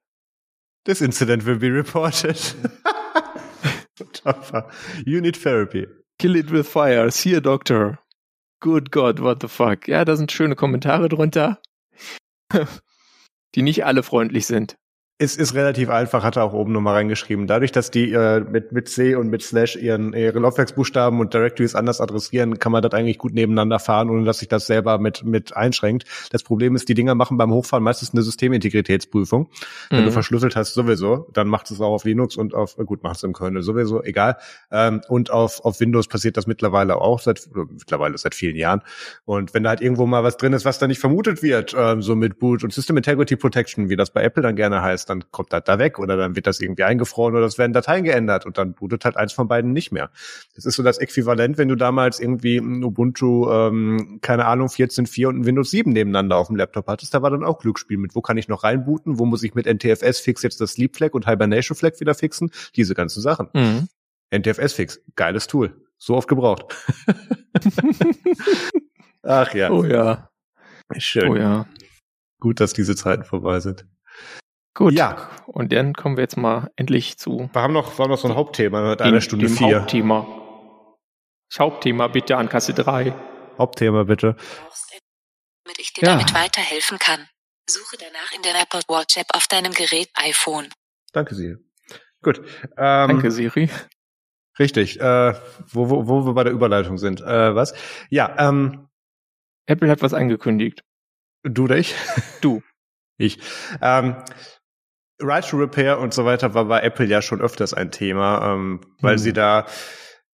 This 0.85 1.01
incident 1.01 1.47
will 1.47 1.59
be 1.59 1.69
reported. 1.69 2.57
Unit 5.07 5.41
Therapy. 5.41 5.87
Kill 6.19 6.37
it 6.37 6.51
with 6.51 6.69
fire. 6.69 7.11
See 7.11 7.37
a 7.37 7.41
doctor. 7.41 7.99
Good 8.61 8.91
God, 8.91 9.21
what 9.21 9.39
the 9.43 9.49
fuck. 9.49 9.89
Ja, 9.89 10.05
da 10.05 10.17
sind 10.17 10.33
schöne 10.33 10.57
Kommentare 10.57 11.09
drunter, 11.09 11.61
die 13.55 13.63
nicht 13.63 13.85
alle 13.85 14.03
freundlich 14.03 14.47
sind. 14.47 14.77
Es 15.23 15.37
ist 15.37 15.55
relativ 15.55 15.89
einfach, 15.89 16.25
hat 16.25 16.35
er 16.35 16.43
auch 16.43 16.53
oben 16.53 16.73
nochmal 16.73 16.95
reingeschrieben. 16.95 17.47
Dadurch, 17.47 17.71
dass 17.71 17.93
die 17.93 18.11
äh, 18.13 18.41
mit, 18.41 18.73
mit 18.73 18.89
C 18.89 19.15
und 19.15 19.29
mit 19.29 19.43
Slash 19.43 19.77
ihren, 19.77 20.15
ihre 20.15 20.41
Laufwerksbuchstaben 20.41 21.21
und 21.21 21.33
Directories 21.33 21.77
anders 21.77 22.01
adressieren, 22.01 22.59
kann 22.59 22.73
man 22.73 22.83
das 22.83 22.91
eigentlich 22.93 23.19
gut 23.19 23.33
nebeneinander 23.33 23.79
fahren, 23.79 24.11
ohne 24.11 24.25
dass 24.25 24.39
sich 24.39 24.49
das 24.49 24.67
selber 24.67 24.99
mit, 24.99 25.23
mit 25.23 25.57
einschränkt. 25.57 26.07
Das 26.33 26.43
Problem 26.43 26.75
ist, 26.75 26.89
die 26.89 26.95
Dinger 26.95 27.15
machen 27.15 27.37
beim 27.37 27.53
Hochfahren 27.53 27.85
meistens 27.85 28.13
eine 28.13 28.23
Systemintegritätsprüfung. 28.23 29.49
Wenn 29.91 30.01
mhm. 30.01 30.07
du 30.07 30.11
verschlüsselt 30.11 30.57
hast, 30.57 30.75
sowieso, 30.75 31.29
dann 31.33 31.47
macht 31.47 31.71
es 31.71 31.81
auch 31.81 31.93
auf 31.93 32.03
Linux 32.03 32.37
und 32.37 32.53
auf, 32.53 32.75
gut, 32.79 33.05
macht 33.05 33.19
es 33.19 33.23
im 33.23 33.33
Kernel 33.33 33.63
sowieso, 33.63 34.03
egal. 34.03 34.39
Ähm, 34.73 35.03
und 35.07 35.31
auf, 35.31 35.65
auf 35.65 35.79
Windows 35.79 36.09
passiert 36.09 36.37
das 36.37 36.49
mittlerweile 36.49 36.97
auch, 36.97 37.21
seit 37.21 37.49
mittlerweile 37.55 38.19
seit 38.19 38.35
vielen 38.35 38.57
Jahren. 38.57 38.83
Und 39.25 39.55
wenn 39.55 39.63
da 39.63 39.69
halt 39.69 39.83
irgendwo 39.83 40.05
mal 40.05 40.25
was 40.25 40.37
drin 40.37 40.53
ist, 40.53 40.65
was 40.65 40.81
da 40.81 40.89
nicht 40.89 40.99
vermutet 40.99 41.45
wird, 41.45 41.77
ähm, 41.79 42.03
so 42.03 42.17
mit 42.17 42.41
Boot 42.41 42.65
und 42.65 42.73
System 42.73 42.97
Integrity 42.97 43.37
Protection, 43.37 43.89
wie 43.89 43.95
das 43.95 44.11
bei 44.11 44.25
Apple 44.25 44.43
dann 44.43 44.57
gerne 44.57 44.83
heißt, 44.83 45.12
dann 45.13 45.31
kommt 45.31 45.53
das 45.53 45.65
da 45.65 45.79
weg 45.79 45.99
oder 45.99 46.17
dann 46.17 46.37
wird 46.37 46.47
das 46.47 46.61
irgendwie 46.61 46.85
eingefroren 46.85 47.37
oder 47.37 47.47
es 47.47 47.59
werden 47.59 47.73
Dateien 47.73 48.05
geändert 48.05 48.47
und 48.47 48.59
dann 48.59 48.75
bootet 48.75 49.05
halt 49.05 49.17
eins 49.17 49.33
von 49.33 49.49
beiden 49.49 49.73
nicht 49.73 49.93
mehr. 49.93 50.11
Das 50.55 50.65
ist 50.65 50.77
so 50.77 50.83
das 50.83 50.99
Äquivalent, 50.99 51.59
wenn 51.59 51.69
du 51.69 51.77
damals 51.77 52.21
irgendwie 52.21 52.57
ein 52.57 52.83
Ubuntu, 52.83 53.51
ähm, 53.51 54.19
keine 54.23 54.47
Ahnung, 54.47 54.69
14.4 54.69 55.29
und 55.29 55.41
ein 55.41 55.47
Windows 55.47 55.71
7 55.71 55.93
nebeneinander 55.93 56.37
auf 56.37 56.49
dem 56.49 56.57
Laptop 56.57 56.87
hattest, 56.87 57.15
da 57.15 57.23
war 57.23 57.31
dann 57.31 57.45
auch 57.45 57.59
Glücksspiel 57.59 57.99
mit, 57.99 58.15
wo 58.15 58.21
kann 58.21 58.37
ich 58.37 58.49
noch 58.49 58.65
reinbooten, 58.65 59.19
wo 59.19 59.27
muss 59.27 59.43
ich 59.43 59.55
mit 59.55 59.67
NTFS 59.67 60.21
fix 60.21 60.43
jetzt 60.43 60.61
das 60.61 60.73
Sleep 60.73 60.97
Flag 60.97 61.13
und 61.13 61.29
Hibernation 61.29 61.77
Flag 61.77 62.01
wieder 62.01 62.15
fixen, 62.15 62.51
diese 62.77 62.95
ganzen 62.95 63.21
Sachen. 63.21 63.49
Mhm. 63.53 63.89
NTFS 64.35 64.73
fix, 64.73 65.01
geiles 65.15 65.47
Tool, 65.47 65.77
so 65.99 66.17
oft 66.17 66.29
gebraucht. 66.29 66.75
Ach 69.23 69.55
ja. 69.55 69.71
Oh 69.71 69.85
ja. 69.85 70.31
Schön. 70.97 71.31
Oh 71.31 71.37
ja. 71.37 71.67
Gut, 72.41 72.59
dass 72.59 72.73
diese 72.73 72.97
Zeiten 72.97 73.25
vorbei 73.25 73.61
sind. 73.61 73.87
Gut. 74.75 74.95
Ja. 74.95 75.29
Und 75.47 75.73
dann 75.73 75.93
kommen 75.93 76.17
wir 76.17 76.23
jetzt 76.23 76.37
mal 76.37 76.71
endlich 76.77 77.19
zu. 77.19 77.51
Wir 77.53 77.63
haben 77.63 77.75
noch, 77.75 77.99
wir 77.99 78.05
haben 78.05 78.11
noch 78.11 78.19
so 78.19 78.29
ein 78.29 78.35
Hauptthema 78.35 78.89
mit 78.91 79.03
einer 79.03 79.21
Stunde 79.21 79.47
dem 79.47 79.57
vier. 79.57 79.81
Hauptthema. 79.81 80.27
Das 81.51 81.61
Hauptthema 81.61 82.09
bitte 82.09 82.37
an 82.37 82.49
Kasse 82.49 82.73
3. 82.73 83.13
Hauptthema 83.59 84.05
bitte. 84.05 84.37
Damit 85.65 85.79
ich 85.79 85.93
dir 85.93 86.07
ja. 86.07 86.17
damit 86.17 86.35
weiterhelfen 86.35 86.99
kann. 86.99 87.29
Suche 87.69 87.97
danach 87.99 88.33
in 88.35 88.43
der 88.43 88.61
Apple 88.61 88.81
Watch 88.89 89.17
App 89.19 89.29
auf 89.35 89.47
deinem 89.47 89.73
Gerät 89.73 90.09
iPhone. 90.15 90.69
Danke, 91.13 91.35
Siri. 91.35 91.59
Gut. 92.23 92.39
Ähm, 92.39 93.09
Danke, 93.09 93.31
Siri. 93.31 93.69
Richtig. 94.59 95.01
Äh, 95.01 95.35
wo, 95.69 95.91
wo, 95.91 96.09
wo 96.09 96.27
wir 96.27 96.35
bei 96.35 96.45
der 96.45 96.53
Überleitung 96.53 96.99
sind. 96.99 97.21
Äh, 97.21 97.55
was? 97.55 97.75
Ja, 98.11 98.35
ähm. 98.39 98.89
Apple 99.67 99.89
hat 99.89 100.03
was 100.03 100.15
angekündigt. 100.15 100.83
Du 101.45 101.65
oder 101.65 101.77
ich? 101.77 101.95
Du. 102.41 102.63
Ich. 103.19 103.39
Ähm, 103.81 104.17
Right 105.21 105.49
to 105.49 105.57
Repair 105.57 105.99
und 105.99 106.15
so 106.15 106.25
weiter 106.25 106.55
war 106.55 106.67
bei 106.67 106.81
Apple 106.81 107.07
ja 107.07 107.23
schon 107.23 107.41
öfters 107.41 107.75
ein 107.75 107.91
Thema, 107.91 108.55
ähm, 108.55 108.81
weil 109.01 109.15
hm. 109.15 109.19
sie 109.19 109.33
da 109.33 109.67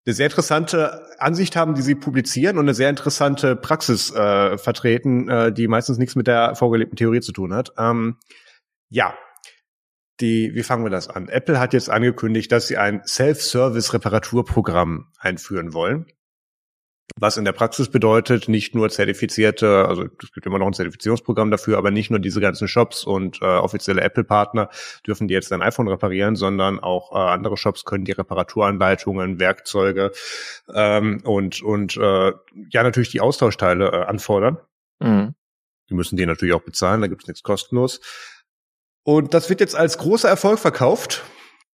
eine 0.05 0.13
sehr 0.13 0.27
interessante 0.27 1.05
Ansicht 1.19 1.55
haben, 1.55 1.75
die 1.75 1.81
sie 1.81 1.95
publizieren 1.95 2.57
und 2.57 2.65
eine 2.65 2.73
sehr 2.73 2.89
interessante 2.89 3.57
Praxis 3.57 4.13
äh, 4.13 4.57
vertreten, 4.57 5.29
äh, 5.29 5.51
die 5.51 5.67
meistens 5.67 5.97
nichts 5.97 6.15
mit 6.15 6.27
der 6.27 6.55
vorgelebten 6.55 6.95
Theorie 6.95 7.19
zu 7.19 7.33
tun 7.33 7.53
hat. 7.53 7.73
Ähm, 7.77 8.17
ja, 8.89 9.13
die, 10.21 10.55
wie 10.55 10.63
fangen 10.63 10.85
wir 10.85 10.89
das 10.89 11.09
an? 11.09 11.27
Apple 11.27 11.59
hat 11.59 11.73
jetzt 11.73 11.89
angekündigt, 11.89 12.51
dass 12.51 12.67
sie 12.67 12.77
ein 12.77 13.01
Self-Service-Reparaturprogramm 13.05 15.11
einführen 15.19 15.73
wollen 15.73 16.05
was 17.15 17.37
in 17.37 17.45
der 17.45 17.53
Praxis 17.53 17.89
bedeutet, 17.89 18.49
nicht 18.49 18.75
nur 18.75 18.89
zertifizierte, 18.89 19.85
also 19.87 20.03
es 20.03 20.33
gibt 20.33 20.45
immer 20.45 20.59
noch 20.59 20.67
ein 20.67 20.73
Zertifizierungsprogramm 20.73 21.49
dafür, 21.49 21.77
aber 21.77 21.89
nicht 21.89 22.11
nur 22.11 22.19
diese 22.19 22.41
ganzen 22.41 22.67
Shops 22.67 23.05
und 23.05 23.41
äh, 23.41 23.45
offizielle 23.45 24.01
Apple-Partner 24.01 24.69
dürfen 25.05 25.27
die 25.27 25.33
jetzt 25.33 25.51
dein 25.51 25.61
iPhone 25.61 25.87
reparieren, 25.87 26.35
sondern 26.35 26.79
auch 26.79 27.13
äh, 27.13 27.17
andere 27.17 27.57
Shops 27.57 27.85
können 27.85 28.05
die 28.05 28.11
Reparaturanleitungen, 28.11 29.39
Werkzeuge 29.39 30.11
ähm, 30.73 31.21
und 31.23 31.61
und 31.63 31.97
äh, 31.97 32.33
ja 32.69 32.83
natürlich 32.83 33.09
die 33.09 33.21
Austauschteile 33.21 33.91
äh, 33.91 34.03
anfordern. 34.05 34.57
Mhm. 34.99 35.33
Die 35.89 35.93
müssen 35.93 36.17
die 36.17 36.25
natürlich 36.25 36.53
auch 36.53 36.63
bezahlen, 36.63 37.01
da 37.01 37.07
gibt 37.07 37.23
es 37.23 37.27
nichts 37.27 37.43
kostenlos. 37.43 38.01
Und 39.03 39.33
das 39.33 39.49
wird 39.49 39.61
jetzt 39.61 39.75
als 39.75 39.97
großer 39.97 40.27
Erfolg 40.27 40.59
verkauft, 40.59 41.23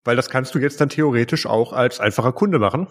weil 0.04 0.14
das 0.14 0.30
kannst 0.30 0.54
du 0.54 0.60
jetzt 0.60 0.80
dann 0.80 0.88
theoretisch 0.88 1.46
auch 1.46 1.72
als 1.72 1.98
einfacher 1.98 2.32
Kunde 2.32 2.60
machen. 2.60 2.86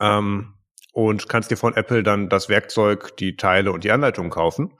Ähm, 0.00 0.54
und 0.92 1.28
kannst 1.28 1.50
dir 1.50 1.56
von 1.56 1.74
Apple 1.76 2.02
dann 2.02 2.28
das 2.28 2.48
Werkzeug, 2.48 3.16
die 3.16 3.36
Teile 3.36 3.72
und 3.72 3.84
die 3.84 3.90
Anleitung 3.90 4.30
kaufen. 4.30 4.72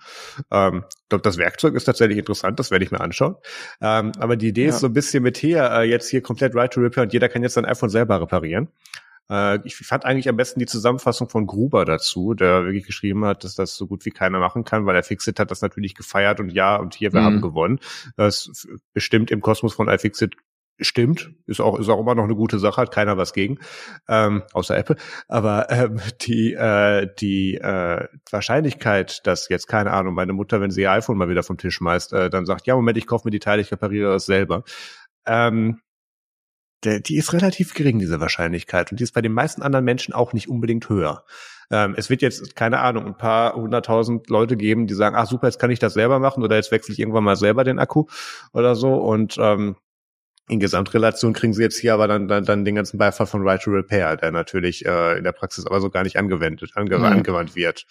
Ähm, 0.50 0.84
ich 0.88 1.08
glaube, 1.08 1.22
das 1.22 1.38
Werkzeug 1.38 1.74
ist 1.74 1.84
tatsächlich 1.84 2.18
interessant, 2.18 2.58
das 2.58 2.70
werde 2.70 2.84
ich 2.84 2.90
mir 2.90 3.00
anschauen. 3.00 3.36
Ähm, 3.80 4.12
aber 4.18 4.36
die 4.36 4.48
Idee 4.48 4.64
ja. 4.64 4.68
ist 4.70 4.80
so 4.80 4.86
ein 4.86 4.92
bisschen 4.92 5.22
mit 5.22 5.38
hier, 5.38 5.70
äh, 5.70 5.88
jetzt 5.88 6.08
hier 6.08 6.22
komplett 6.22 6.54
Right 6.54 6.72
to 6.72 6.80
Repair 6.80 7.04
und 7.04 7.12
jeder 7.12 7.28
kann 7.28 7.42
jetzt 7.42 7.54
sein 7.54 7.64
iPhone 7.64 7.90
selber 7.90 8.20
reparieren. 8.20 8.68
Äh, 9.30 9.60
ich 9.64 9.76
fand 9.76 10.04
eigentlich 10.04 10.28
am 10.28 10.36
besten 10.36 10.58
die 10.58 10.66
Zusammenfassung 10.66 11.28
von 11.28 11.46
Gruber 11.46 11.84
dazu, 11.84 12.34
der 12.34 12.64
wirklich 12.64 12.84
geschrieben 12.84 13.24
hat, 13.24 13.44
dass 13.44 13.54
das 13.54 13.76
so 13.76 13.86
gut 13.86 14.04
wie 14.04 14.10
keiner 14.10 14.40
machen 14.40 14.64
kann, 14.64 14.86
weil 14.86 14.94
der 14.94 15.04
Fixit 15.04 15.38
hat 15.38 15.50
das 15.50 15.62
natürlich 15.62 15.94
gefeiert 15.94 16.40
und 16.40 16.50
ja, 16.50 16.76
und 16.76 16.94
hier, 16.94 17.12
wir 17.12 17.20
mhm. 17.20 17.24
haben 17.24 17.40
gewonnen. 17.40 17.78
Das 18.16 18.68
bestimmt 18.92 19.30
im 19.30 19.40
Kosmos 19.40 19.74
von 19.74 19.88
iFixit 19.88 20.34
Stimmt, 20.82 21.30
ist 21.46 21.60
auch, 21.60 21.78
ist 21.78 21.88
auch 21.88 22.00
immer 22.00 22.14
noch 22.14 22.24
eine 22.24 22.34
gute 22.34 22.58
Sache, 22.58 22.80
hat 22.80 22.90
keiner 22.90 23.16
was 23.16 23.32
gegen, 23.32 23.58
ähm, 24.08 24.42
außer 24.52 24.76
Apple. 24.76 24.96
Aber 25.28 25.70
ähm, 25.70 26.00
die, 26.22 26.54
äh, 26.54 27.06
die 27.18 27.56
äh, 27.56 28.06
Wahrscheinlichkeit, 28.30 29.26
dass 29.26 29.48
jetzt, 29.48 29.66
keine 29.66 29.92
Ahnung, 29.92 30.14
meine 30.14 30.32
Mutter, 30.32 30.60
wenn 30.60 30.70
sie 30.70 30.82
ihr 30.82 30.90
iPhone 30.90 31.18
mal 31.18 31.28
wieder 31.28 31.42
vom 31.42 31.58
Tisch 31.58 31.74
schmeißt, 31.76 32.12
äh, 32.14 32.30
dann 32.30 32.46
sagt, 32.46 32.66
ja, 32.66 32.74
Moment, 32.76 32.96
ich 32.96 33.06
kaufe 33.06 33.26
mir 33.26 33.30
die 33.30 33.40
Teile, 33.40 33.60
ich 33.60 33.70
repariere 33.70 34.12
das 34.12 34.26
selber. 34.26 34.64
Ähm, 35.26 35.80
der, 36.84 37.00
die 37.00 37.16
ist 37.16 37.32
relativ 37.32 37.74
gering, 37.74 37.98
diese 37.98 38.20
Wahrscheinlichkeit. 38.20 38.90
Und 38.90 39.00
die 39.00 39.04
ist 39.04 39.12
bei 39.12 39.20
den 39.20 39.32
meisten 39.32 39.62
anderen 39.62 39.84
Menschen 39.84 40.14
auch 40.14 40.32
nicht 40.32 40.48
unbedingt 40.48 40.88
höher. 40.88 41.24
Ähm, 41.70 41.94
es 41.96 42.10
wird 42.10 42.22
jetzt, 42.22 42.56
keine 42.56 42.80
Ahnung, 42.80 43.06
ein 43.06 43.16
paar 43.16 43.54
hunderttausend 43.54 44.28
Leute 44.28 44.56
geben, 44.56 44.86
die 44.86 44.94
sagen, 44.94 45.14
ach 45.16 45.26
super, 45.26 45.46
jetzt 45.46 45.58
kann 45.58 45.70
ich 45.70 45.78
das 45.78 45.94
selber 45.94 46.18
machen 46.18 46.42
oder 46.42 46.56
jetzt 46.56 46.72
wechsle 46.72 46.94
ich 46.94 46.98
irgendwann 46.98 47.24
mal 47.24 47.36
selber 47.36 47.64
den 47.64 47.78
Akku 47.78 48.06
oder 48.52 48.74
so. 48.74 48.94
Und 48.94 49.36
ähm, 49.38 49.76
in 50.50 50.58
Gesamtrelation 50.58 51.32
kriegen 51.32 51.54
sie 51.54 51.62
jetzt 51.62 51.78
hier 51.78 51.94
aber 51.94 52.08
dann, 52.08 52.26
dann, 52.26 52.44
dann 52.44 52.64
den 52.64 52.74
ganzen 52.74 52.98
Beifall 52.98 53.26
von 53.26 53.46
Right 53.46 53.62
to 53.62 53.70
Repair, 53.70 54.16
der 54.16 54.32
natürlich 54.32 54.84
äh, 54.84 55.18
in 55.18 55.24
der 55.24 55.32
Praxis 55.32 55.64
aber 55.64 55.80
so 55.80 55.90
gar 55.90 56.02
nicht 56.02 56.16
angewendet, 56.16 56.72
ange 56.74 56.98
mhm. 56.98 57.04
angewandt 57.04 57.54
wird. 57.54 57.86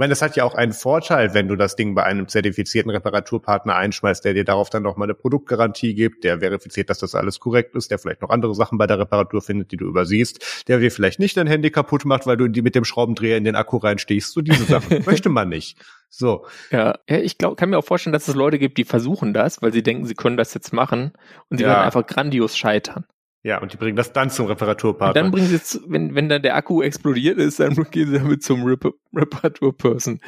Ich 0.00 0.02
meine, 0.02 0.12
das 0.12 0.22
hat 0.22 0.34
ja 0.34 0.44
auch 0.44 0.54
einen 0.54 0.72
Vorteil, 0.72 1.34
wenn 1.34 1.46
du 1.46 1.56
das 1.56 1.76
Ding 1.76 1.94
bei 1.94 2.04
einem 2.04 2.26
zertifizierten 2.26 2.90
Reparaturpartner 2.90 3.76
einschmeißt, 3.76 4.24
der 4.24 4.32
dir 4.32 4.46
darauf 4.46 4.70
dann 4.70 4.82
nochmal 4.82 5.04
eine 5.04 5.14
Produktgarantie 5.14 5.92
gibt, 5.92 6.24
der 6.24 6.38
verifiziert, 6.38 6.88
dass 6.88 7.00
das 7.00 7.14
alles 7.14 7.38
korrekt 7.38 7.74
ist, 7.74 7.90
der 7.90 7.98
vielleicht 7.98 8.22
noch 8.22 8.30
andere 8.30 8.54
Sachen 8.54 8.78
bei 8.78 8.86
der 8.86 8.98
Reparatur 8.98 9.42
findet, 9.42 9.72
die 9.72 9.76
du 9.76 9.84
übersiehst, 9.84 10.64
der 10.68 10.78
dir 10.78 10.90
vielleicht 10.90 11.18
nicht 11.18 11.36
dein 11.36 11.46
Handy 11.46 11.70
kaputt 11.70 12.06
macht, 12.06 12.26
weil 12.26 12.38
du 12.38 12.48
die 12.48 12.62
mit 12.62 12.76
dem 12.76 12.86
Schraubendreher 12.86 13.36
in 13.36 13.44
den 13.44 13.56
Akku 13.56 13.76
reinstehst. 13.76 14.32
So 14.32 14.40
diese 14.40 14.64
Sachen 14.64 15.02
möchte 15.04 15.28
man 15.28 15.50
nicht. 15.50 15.76
So. 16.08 16.46
Ja, 16.70 16.94
ja 17.06 17.18
ich 17.18 17.36
glaube, 17.36 17.56
kann 17.56 17.68
mir 17.68 17.76
auch 17.76 17.84
vorstellen, 17.84 18.14
dass 18.14 18.26
es 18.26 18.34
Leute 18.34 18.58
gibt, 18.58 18.78
die 18.78 18.84
versuchen 18.84 19.34
das, 19.34 19.60
weil 19.60 19.74
sie 19.74 19.82
denken, 19.82 20.06
sie 20.06 20.14
können 20.14 20.38
das 20.38 20.54
jetzt 20.54 20.72
machen 20.72 21.12
und 21.50 21.58
sie 21.58 21.64
ja. 21.64 21.68
werden 21.68 21.84
einfach 21.84 22.06
grandios 22.06 22.56
scheitern. 22.56 23.04
Ja, 23.42 23.58
und 23.60 23.72
die 23.72 23.78
bringen 23.78 23.96
das 23.96 24.12
dann 24.12 24.28
zum 24.28 24.46
Reparaturpartner. 24.46 25.08
Und 25.08 25.24
dann 25.24 25.30
bringen 25.32 25.46
sie 25.46 25.56
es, 25.56 25.80
wenn, 25.86 26.14
wenn 26.14 26.28
dann 26.28 26.42
der 26.42 26.56
Akku 26.56 26.82
explodiert 26.82 27.38
ist, 27.38 27.58
dann 27.58 27.74
gehen 27.90 28.10
sie 28.10 28.18
damit 28.18 28.42
zum 28.42 28.64
Rep 28.64 28.92
Reparaturperson. 29.14 30.20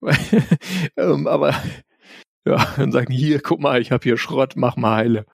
ähm, 0.96 1.26
aber 1.26 1.54
ja, 2.46 2.66
dann 2.76 2.92
sagen, 2.92 3.12
hier, 3.12 3.40
guck 3.40 3.60
mal, 3.60 3.80
ich 3.80 3.92
habe 3.92 4.02
hier 4.02 4.16
Schrott, 4.16 4.54
mach 4.56 4.76
mal 4.76 4.96
heile. 4.96 5.26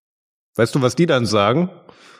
Weißt 0.56 0.74
du, 0.74 0.82
was 0.82 0.96
die 0.96 1.06
dann 1.06 1.26
sagen? 1.26 1.70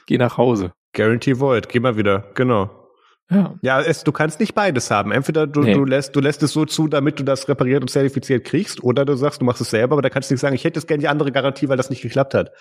Geh 0.06 0.18
nach 0.18 0.38
Hause. 0.38 0.72
Guarantee 0.92 1.40
Void, 1.40 1.68
geh 1.68 1.80
mal 1.80 1.96
wieder, 1.96 2.30
genau. 2.34 2.83
Ja, 3.30 3.54
ja 3.62 3.80
es, 3.80 4.04
du 4.04 4.12
kannst 4.12 4.40
nicht 4.40 4.54
beides 4.54 4.90
haben. 4.90 5.10
Entweder 5.10 5.46
du, 5.46 5.62
nee. 5.62 5.74
du, 5.74 5.84
lässt, 5.84 6.14
du 6.14 6.20
lässt 6.20 6.42
es 6.42 6.52
so 6.52 6.66
zu, 6.66 6.88
damit 6.88 7.18
du 7.18 7.24
das 7.24 7.48
repariert 7.48 7.82
und 7.82 7.88
zertifiziert 7.88 8.44
kriegst, 8.44 8.82
oder 8.82 9.04
du 9.04 9.14
sagst, 9.14 9.40
du 9.40 9.44
machst 9.44 9.60
es 9.60 9.70
selber, 9.70 9.94
aber 9.94 10.02
da 10.02 10.10
kannst 10.10 10.30
du 10.30 10.34
nicht 10.34 10.40
sagen, 10.40 10.54
ich 10.54 10.64
hätte 10.64 10.78
jetzt 10.78 10.86
gerne 10.86 11.00
die 11.00 11.08
andere 11.08 11.32
Garantie, 11.32 11.68
weil 11.68 11.76
das 11.76 11.90
nicht 11.90 12.02
geklappt 12.02 12.34
hat. 12.34 12.52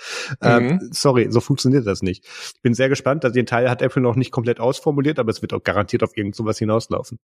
Ähm, 0.41 0.63
mhm. 0.63 0.69
Ähm, 0.69 0.89
sorry, 0.91 1.27
so 1.29 1.41
funktioniert 1.41 1.85
das 1.85 2.01
nicht. 2.01 2.25
Ich 2.25 2.61
bin 2.61 2.73
sehr 2.73 2.89
gespannt, 2.89 3.23
dass 3.23 3.33
den 3.33 3.45
Teil 3.45 3.69
hat 3.69 3.81
Apple 3.81 4.01
noch 4.01 4.15
nicht 4.15 4.31
komplett 4.31 4.59
ausformuliert, 4.59 5.19
aber 5.19 5.31
es 5.31 5.41
wird 5.41 5.53
auch 5.53 5.63
garantiert 5.63 6.03
auf 6.03 6.15
irgend 6.15 6.35
sowas 6.35 6.57
hinauslaufen. 6.57 7.19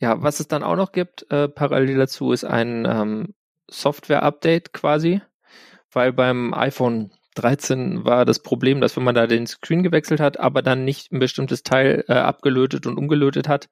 Ja, 0.00 0.22
was 0.22 0.40
es 0.40 0.48
dann 0.48 0.62
auch 0.62 0.76
noch 0.76 0.92
gibt, 0.92 1.30
äh, 1.30 1.48
parallel 1.48 1.96
dazu, 1.96 2.32
ist 2.32 2.44
ein 2.44 2.86
ähm, 2.88 3.34
Software-Update 3.68 4.72
quasi, 4.72 5.20
weil 5.92 6.12
beim 6.12 6.54
iPhone 6.54 7.10
13 7.38 8.04
war 8.04 8.24
das 8.24 8.40
Problem, 8.40 8.80
dass 8.80 8.96
wenn 8.96 9.04
man 9.04 9.14
da 9.14 9.26
den 9.26 9.46
Screen 9.46 9.82
gewechselt 9.82 10.20
hat, 10.20 10.40
aber 10.40 10.62
dann 10.62 10.84
nicht 10.84 11.12
ein 11.12 11.20
bestimmtes 11.20 11.62
Teil 11.62 12.04
äh, 12.08 12.14
abgelötet 12.14 12.86
und 12.86 12.98
umgelötet 12.98 13.48
hat, 13.48 13.68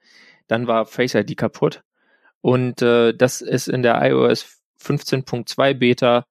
dann 0.46 0.66
war 0.66 0.86
Face 0.86 1.14
ID 1.14 1.36
kaputt. 1.36 1.82
Und 2.40 2.80
äh, 2.82 3.12
das 3.12 3.40
ist 3.40 3.68
in 3.68 3.82
der 3.82 4.00
iOS 4.02 4.60
15.2 4.80 5.74
Beta 5.74 6.26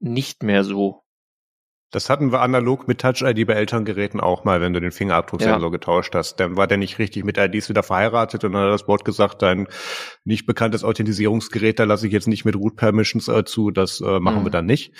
nicht 0.00 0.42
mehr 0.42 0.64
so. 0.64 1.02
Das 1.90 2.08
hatten 2.08 2.30
wir 2.30 2.40
analog 2.40 2.86
mit 2.86 3.00
Touch 3.00 3.22
ID 3.22 3.46
bei 3.46 3.54
Elterngeräten 3.54 4.20
auch 4.20 4.44
mal, 4.44 4.60
wenn 4.60 4.72
du 4.72 4.80
den 4.80 4.92
Fingerabdrucksensor 4.92 5.60
ja. 5.60 5.68
getauscht 5.70 6.14
hast. 6.14 6.38
Dann 6.38 6.56
war 6.56 6.68
der 6.68 6.78
nicht 6.78 6.98
richtig 6.98 7.24
mit 7.24 7.36
IDs 7.36 7.68
wieder 7.68 7.82
verheiratet 7.82 8.44
und 8.44 8.52
dann 8.52 8.62
hat 8.62 8.72
das 8.72 8.86
Board 8.86 9.04
gesagt, 9.04 9.42
dein 9.42 9.66
nicht 10.24 10.46
bekanntes 10.46 10.84
Authentisierungsgerät, 10.84 11.80
da 11.80 11.84
lasse 11.84 12.06
ich 12.06 12.12
jetzt 12.12 12.28
nicht 12.28 12.44
mit 12.44 12.54
Root 12.54 12.76
Permissions 12.76 13.26
äh, 13.28 13.44
zu, 13.44 13.70
das 13.72 14.00
äh, 14.00 14.20
machen 14.20 14.40
mhm. 14.40 14.46
wir 14.46 14.50
dann 14.50 14.66
nicht. 14.66 14.92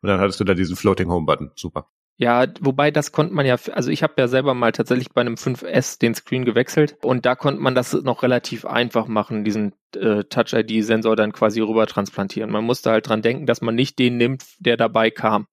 Und 0.00 0.08
dann 0.08 0.20
hattest 0.20 0.40
du 0.40 0.44
da 0.44 0.54
diesen 0.54 0.76
Floating 0.76 1.10
Home 1.10 1.26
Button. 1.26 1.50
Super. 1.54 1.86
Ja, 2.20 2.46
wobei 2.60 2.90
das 2.90 3.12
konnte 3.12 3.32
man 3.32 3.46
ja, 3.46 3.56
also 3.72 3.90
ich 3.92 4.02
habe 4.02 4.14
ja 4.16 4.26
selber 4.26 4.52
mal 4.52 4.72
tatsächlich 4.72 5.10
bei 5.12 5.20
einem 5.20 5.34
5S 5.34 6.00
den 6.00 6.16
Screen 6.16 6.44
gewechselt 6.44 6.96
und 7.02 7.24
da 7.24 7.36
konnte 7.36 7.60
man 7.60 7.76
das 7.76 7.92
noch 7.92 8.24
relativ 8.24 8.64
einfach 8.64 9.06
machen, 9.06 9.44
diesen 9.44 9.72
äh, 9.94 10.24
Touch-ID-Sensor 10.24 11.14
dann 11.14 11.32
quasi 11.32 11.60
rüber 11.60 11.86
transplantieren. 11.86 12.50
Man 12.50 12.64
musste 12.64 12.90
halt 12.90 13.08
dran 13.08 13.22
denken, 13.22 13.46
dass 13.46 13.60
man 13.60 13.76
nicht 13.76 14.00
den 14.00 14.16
nimmt, 14.16 14.44
der 14.58 14.76
dabei 14.76 15.12
kam. 15.12 15.46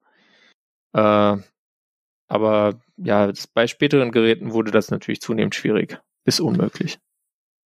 Äh, 0.95 1.37
aber 2.27 2.79
ja, 2.97 3.31
bei 3.53 3.67
späteren 3.67 4.11
Geräten 4.11 4.53
wurde 4.53 4.71
das 4.71 4.89
natürlich 4.89 5.21
zunehmend 5.21 5.53
schwierig 5.55 5.99
bis 6.23 6.39
unmöglich. 6.39 6.97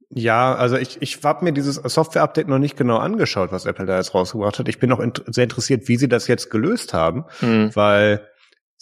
Ja, 0.09 0.55
also 0.55 0.75
ich, 0.75 1.01
ich 1.01 1.23
habe 1.23 1.45
mir 1.45 1.53
dieses 1.53 1.75
Software-Update 1.75 2.47
noch 2.47 2.57
nicht 2.57 2.75
genau 2.75 2.97
angeschaut, 2.97 3.51
was 3.51 3.67
Apple 3.67 3.85
da 3.85 3.97
jetzt 3.97 4.15
rausgebracht 4.15 4.57
hat. 4.57 4.67
Ich 4.67 4.79
bin 4.79 4.91
auch 4.91 5.03
sehr 5.27 5.43
interessiert, 5.43 5.87
wie 5.87 5.97
sie 5.97 6.09
das 6.09 6.27
jetzt 6.27 6.49
gelöst 6.49 6.95
haben, 6.95 7.25
mhm. 7.41 7.75
weil 7.75 8.27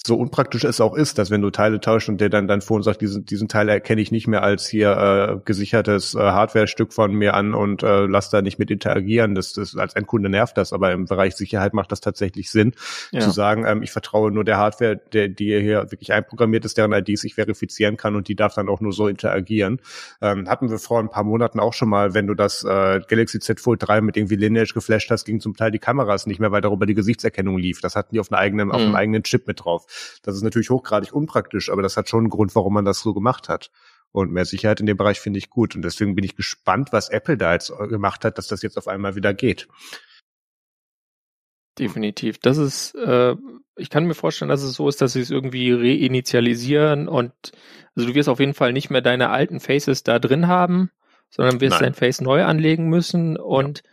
so 0.07 0.15
unpraktisch 0.15 0.63
es 0.63 0.81
auch 0.81 0.95
ist, 0.95 1.17
dass 1.17 1.29
wenn 1.29 1.41
du 1.41 1.51
Teile 1.51 1.79
tauscht 1.79 2.09
und 2.09 2.19
der 2.19 2.29
dann 2.29 2.47
dann 2.47 2.61
vor 2.61 2.77
uns 2.77 2.85
sagt, 2.85 3.01
diesen, 3.01 3.25
diesen 3.25 3.47
Teil 3.47 3.69
erkenne 3.69 4.01
ich 4.01 4.11
nicht 4.11 4.27
mehr 4.27 4.41
als 4.41 4.67
hier 4.67 4.91
äh, 4.91 5.39
gesichertes 5.45 6.15
äh, 6.15 6.19
Hardware-Stück 6.19 6.93
von 6.93 7.13
mir 7.13 7.35
an 7.35 7.53
und 7.53 7.83
äh, 7.83 8.05
lass 8.05 8.29
da 8.29 8.41
nicht 8.41 8.57
mit 8.57 8.71
interagieren. 8.71 9.35
Das, 9.35 9.53
das 9.53 9.75
als 9.75 9.93
Endkunde 9.93 10.29
nervt 10.29 10.57
das, 10.57 10.73
aber 10.73 10.91
im 10.91 11.05
Bereich 11.05 11.35
Sicherheit 11.35 11.73
macht 11.73 11.91
das 11.91 12.01
tatsächlich 12.01 12.49
Sinn, 12.49 12.73
ja. 13.11 13.19
zu 13.19 13.29
sagen, 13.29 13.65
ähm, 13.67 13.83
ich 13.83 13.91
vertraue 13.91 14.31
nur 14.31 14.43
der 14.43 14.57
Hardware, 14.57 14.99
der, 15.13 15.27
die 15.27 15.59
hier 15.59 15.91
wirklich 15.91 16.13
einprogrammiert 16.13 16.65
ist, 16.65 16.77
deren 16.77 16.93
IDs 16.93 17.23
ich 17.23 17.35
verifizieren 17.35 17.97
kann 17.97 18.15
und 18.15 18.27
die 18.27 18.35
darf 18.35 18.55
dann 18.55 18.69
auch 18.69 18.79
nur 18.79 18.93
so 18.93 19.07
interagieren. 19.07 19.79
Ähm, 20.21 20.49
hatten 20.49 20.69
wir 20.69 20.79
vor 20.79 20.99
ein 20.99 21.09
paar 21.09 21.23
Monaten 21.23 21.59
auch 21.59 21.73
schon 21.73 21.89
mal, 21.89 22.13
wenn 22.13 22.27
du 22.27 22.33
das 22.33 22.63
äh, 22.63 23.01
Galaxy 23.07 23.39
Z 23.39 23.59
Fold 23.59 23.87
3 23.87 24.01
mit 24.01 24.17
irgendwie 24.17 24.35
Lineage 24.35 24.73
geflasht 24.73 25.11
hast, 25.11 25.25
ging 25.25 25.41
zum 25.41 25.55
Teil 25.55 25.71
die 25.71 25.79
Kameras 25.79 26.25
nicht 26.25 26.39
mehr, 26.39 26.51
weil 26.51 26.61
darüber 26.61 26.85
die 26.85 26.93
Gesichtserkennung 26.93 27.57
lief. 27.57 27.81
Das 27.81 27.95
hatten 27.95 28.13
die 28.13 28.19
auf 28.19 28.31
einem 28.31 28.39
eigenen, 28.39 28.67
mhm. 28.67 28.71
auf 28.71 28.81
einem 28.81 28.89
mhm. 28.89 28.95
eigenen 28.95 29.23
Chip 29.23 29.47
mit 29.47 29.65
drauf. 29.65 29.85
Das 30.21 30.35
ist 30.35 30.43
natürlich 30.43 30.69
hochgradig 30.69 31.13
unpraktisch, 31.13 31.69
aber 31.71 31.81
das 31.81 31.97
hat 31.97 32.09
schon 32.09 32.21
einen 32.21 32.29
Grund, 32.29 32.55
warum 32.55 32.73
man 32.73 32.85
das 32.85 32.99
so 32.99 33.13
gemacht 33.13 33.49
hat. 33.49 33.71
Und 34.11 34.31
mehr 34.31 34.45
Sicherheit 34.45 34.79
in 34.79 34.85
dem 34.85 34.97
Bereich 34.97 35.19
finde 35.19 35.37
ich 35.37 35.49
gut. 35.49 35.75
Und 35.75 35.81
deswegen 35.83 36.15
bin 36.15 36.23
ich 36.23 36.35
gespannt, 36.35 36.91
was 36.91 37.09
Apple 37.09 37.37
da 37.37 37.53
jetzt 37.53 37.71
gemacht 37.77 38.23
hat, 38.25 38.37
dass 38.37 38.47
das 38.47 38.61
jetzt 38.61 38.77
auf 38.77 38.87
einmal 38.87 39.15
wieder 39.15 39.33
geht. 39.33 39.67
Definitiv. 41.77 42.39
Das 42.39 42.57
ist, 42.57 42.95
äh, 42.95 43.35
ich 43.75 43.89
kann 43.89 44.05
mir 44.05 44.15
vorstellen, 44.15 44.49
dass 44.49 44.63
es 44.63 44.73
so 44.73 44.89
ist, 44.89 45.01
dass 45.01 45.13
sie 45.13 45.21
es 45.21 45.29
irgendwie 45.29 45.71
reinitialisieren 45.71 47.07
und 47.07 47.33
also 47.95 48.07
du 48.07 48.15
wirst 48.15 48.29
auf 48.29 48.39
jeden 48.39 48.55
Fall 48.55 48.73
nicht 48.73 48.89
mehr 48.89 49.01
deine 49.01 49.29
alten 49.29 49.59
Faces 49.59 50.03
da 50.03 50.17
drin 50.17 50.47
haben, 50.47 50.89
sondern 51.29 51.61
wirst 51.61 51.73
Nein. 51.73 51.83
dein 51.83 51.93
Face 51.93 52.21
neu 52.21 52.43
anlegen 52.43 52.89
müssen 52.89 53.37
und 53.37 53.83
ja 53.83 53.91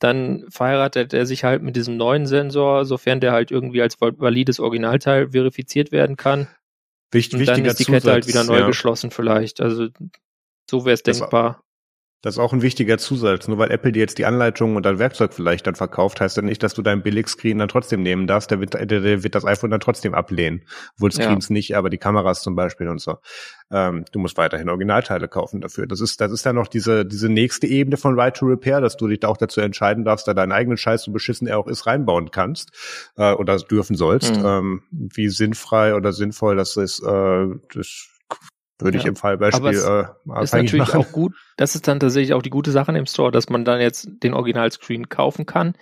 dann 0.00 0.46
verheiratet 0.48 1.12
er 1.12 1.26
sich 1.26 1.44
halt 1.44 1.62
mit 1.62 1.76
diesem 1.76 1.96
neuen 1.96 2.26
Sensor, 2.26 2.84
sofern 2.84 3.20
der 3.20 3.32
halt 3.32 3.50
irgendwie 3.50 3.82
als 3.82 4.00
valides 4.00 4.58
Originalteil 4.58 5.30
verifiziert 5.30 5.92
werden 5.92 6.16
kann. 6.16 6.48
Wicht, 7.12 7.34
und 7.34 7.46
dann 7.46 7.64
ist 7.64 7.78
die 7.78 7.84
Zusatz, 7.84 8.02
Kette 8.02 8.12
halt 8.12 8.26
wieder 8.26 8.44
neu 8.44 8.60
ja. 8.60 8.66
geschlossen 8.66 9.10
vielleicht. 9.10 9.60
Also 9.60 9.88
so 10.68 10.84
wäre 10.84 10.94
es 10.94 11.02
denkbar. 11.02 11.62
Das 12.22 12.34
ist 12.34 12.38
auch 12.38 12.52
ein 12.52 12.60
wichtiger 12.60 12.98
Zusatz. 12.98 13.48
Nur 13.48 13.56
weil 13.58 13.70
Apple 13.70 13.92
dir 13.92 14.00
jetzt 14.00 14.18
die 14.18 14.26
Anleitung 14.26 14.76
und 14.76 14.84
dein 14.84 14.98
Werkzeug 14.98 15.32
vielleicht 15.32 15.66
dann 15.66 15.74
verkauft, 15.74 16.20
heißt 16.20 16.36
das 16.36 16.44
nicht, 16.44 16.62
dass 16.62 16.74
du 16.74 16.82
deinen 16.82 17.02
Billigscreen 17.02 17.58
dann 17.58 17.68
trotzdem 17.68 18.02
nehmen 18.02 18.26
darfst. 18.26 18.50
Der 18.50 18.60
wird, 18.60 18.74
der, 18.74 18.86
der 18.86 19.22
wird 19.22 19.34
das 19.34 19.46
iPhone 19.46 19.70
dann 19.70 19.80
trotzdem 19.80 20.12
ablehnen. 20.12 20.62
Wohl 20.98 21.10
Screens 21.10 21.48
ja. 21.48 21.54
nicht, 21.54 21.76
aber 21.76 21.88
die 21.88 21.96
Kameras 21.96 22.42
zum 22.42 22.56
Beispiel 22.56 22.88
und 22.88 23.00
so. 23.00 23.16
Ähm, 23.70 24.04
du 24.12 24.18
musst 24.18 24.36
weiterhin 24.36 24.68
Originalteile 24.68 25.28
kaufen 25.28 25.62
dafür. 25.62 25.86
Das 25.86 26.00
ist, 26.02 26.20
das 26.20 26.30
ist 26.30 26.44
dann 26.44 26.56
noch 26.56 26.68
diese, 26.68 27.06
diese 27.06 27.30
nächste 27.30 27.66
Ebene 27.66 27.96
von 27.96 28.18
Right 28.18 28.36
to 28.36 28.44
Repair, 28.44 28.82
dass 28.82 28.98
du 28.98 29.08
dich 29.08 29.20
da 29.20 29.28
auch 29.28 29.38
dazu 29.38 29.62
entscheiden 29.62 30.04
darfst, 30.04 30.28
da 30.28 30.34
deinen 30.34 30.52
eigenen 30.52 30.76
Scheiß, 30.76 31.04
so 31.04 31.12
beschissen 31.12 31.46
er 31.46 31.58
auch 31.58 31.68
ist, 31.68 31.86
reinbauen 31.86 32.30
kannst 32.30 32.72
äh, 33.16 33.32
oder 33.32 33.56
dürfen 33.56 33.96
sollst. 33.96 34.36
Mhm. 34.36 34.44
Ähm, 34.44 34.82
wie 34.90 35.28
sinnfrei 35.28 35.94
oder 35.94 36.12
sinnvoll 36.12 36.56
das 36.56 36.76
ist, 36.76 37.00
äh, 37.02 37.46
das 37.72 38.09
würde 38.82 38.98
ja. 38.98 39.02
ich 39.02 39.08
im 39.08 39.16
Fallbeispiel 39.16 39.60
Aber 39.60 39.70
es 39.70 39.84
äh, 39.84 40.44
ist 40.44 40.54
natürlich 40.54 40.78
machen. 40.78 41.00
auch 41.00 41.12
gut. 41.12 41.34
Das 41.56 41.74
ist 41.74 41.88
dann 41.88 42.00
tatsächlich 42.00 42.34
auch 42.34 42.42
die 42.42 42.50
gute 42.50 42.70
Sache 42.70 42.96
im 42.96 43.06
Store, 43.06 43.30
dass 43.30 43.48
man 43.48 43.64
dann 43.64 43.80
jetzt 43.80 44.08
den 44.22 44.34
Originalscreen 44.34 45.08
kaufen 45.08 45.46
kann. 45.46 45.74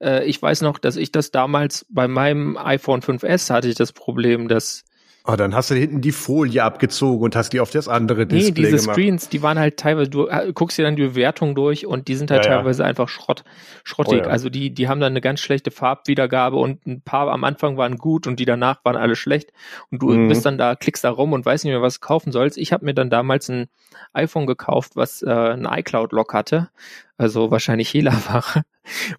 Äh, 0.00 0.24
ich 0.24 0.40
weiß 0.40 0.62
noch, 0.62 0.78
dass 0.78 0.96
ich 0.96 1.12
das 1.12 1.30
damals 1.30 1.86
bei 1.90 2.08
meinem 2.08 2.56
iPhone 2.56 3.02
5S 3.02 3.50
hatte 3.50 3.68
ich 3.68 3.74
das 3.74 3.92
Problem, 3.92 4.48
dass 4.48 4.84
Oh, 5.30 5.36
dann 5.36 5.54
hast 5.54 5.70
du 5.70 5.74
hinten 5.74 6.00
die 6.00 6.12
Folie 6.12 6.64
abgezogen 6.64 7.22
und 7.22 7.36
hast 7.36 7.52
die 7.52 7.60
auf 7.60 7.70
das 7.70 7.86
andere 7.86 8.26
Display 8.26 8.48
Nee, 8.48 8.70
diese 8.70 8.78
gemacht. 8.78 8.94
Screens, 8.94 9.28
die 9.28 9.42
waren 9.42 9.58
halt 9.58 9.76
teilweise, 9.76 10.08
du 10.08 10.26
äh, 10.26 10.54
guckst 10.54 10.78
dir 10.78 10.84
dann 10.84 10.96
die 10.96 11.02
Bewertung 11.02 11.54
durch 11.54 11.84
und 11.84 12.08
die 12.08 12.14
sind 12.14 12.30
halt 12.30 12.46
ja, 12.46 12.52
teilweise 12.52 12.82
ja. 12.82 12.88
einfach 12.88 13.10
Schrott, 13.10 13.44
schrottig. 13.84 14.20
Oh, 14.20 14.24
ja. 14.24 14.30
Also 14.30 14.48
die, 14.48 14.72
die 14.72 14.88
haben 14.88 15.00
dann 15.00 15.12
eine 15.12 15.20
ganz 15.20 15.40
schlechte 15.40 15.70
Farbwiedergabe 15.70 16.56
und 16.56 16.86
ein 16.86 17.02
paar 17.02 17.28
am 17.28 17.44
Anfang 17.44 17.76
waren 17.76 17.98
gut 17.98 18.26
und 18.26 18.40
die 18.40 18.46
danach 18.46 18.82
waren 18.86 18.96
alle 18.96 19.16
schlecht. 19.16 19.52
Und 19.90 20.00
du 20.00 20.08
mhm. 20.08 20.28
bist 20.28 20.46
dann 20.46 20.56
da, 20.56 20.74
klickst 20.76 21.04
da 21.04 21.10
rum 21.10 21.34
und 21.34 21.44
weißt 21.44 21.62
nicht 21.62 21.74
mehr, 21.74 21.82
was 21.82 22.00
du 22.00 22.06
kaufen 22.06 22.32
sollst. 22.32 22.56
Ich 22.56 22.72
habe 22.72 22.86
mir 22.86 22.94
dann 22.94 23.10
damals 23.10 23.50
ein 23.50 23.66
iPhone 24.14 24.46
gekauft, 24.46 24.92
was 24.96 25.20
äh, 25.20 25.28
ein 25.28 25.66
iCloud-Lock 25.66 26.32
hatte, 26.32 26.70
also 27.18 27.50
wahrscheinlich 27.50 27.90
Hehlerware, 27.92 28.62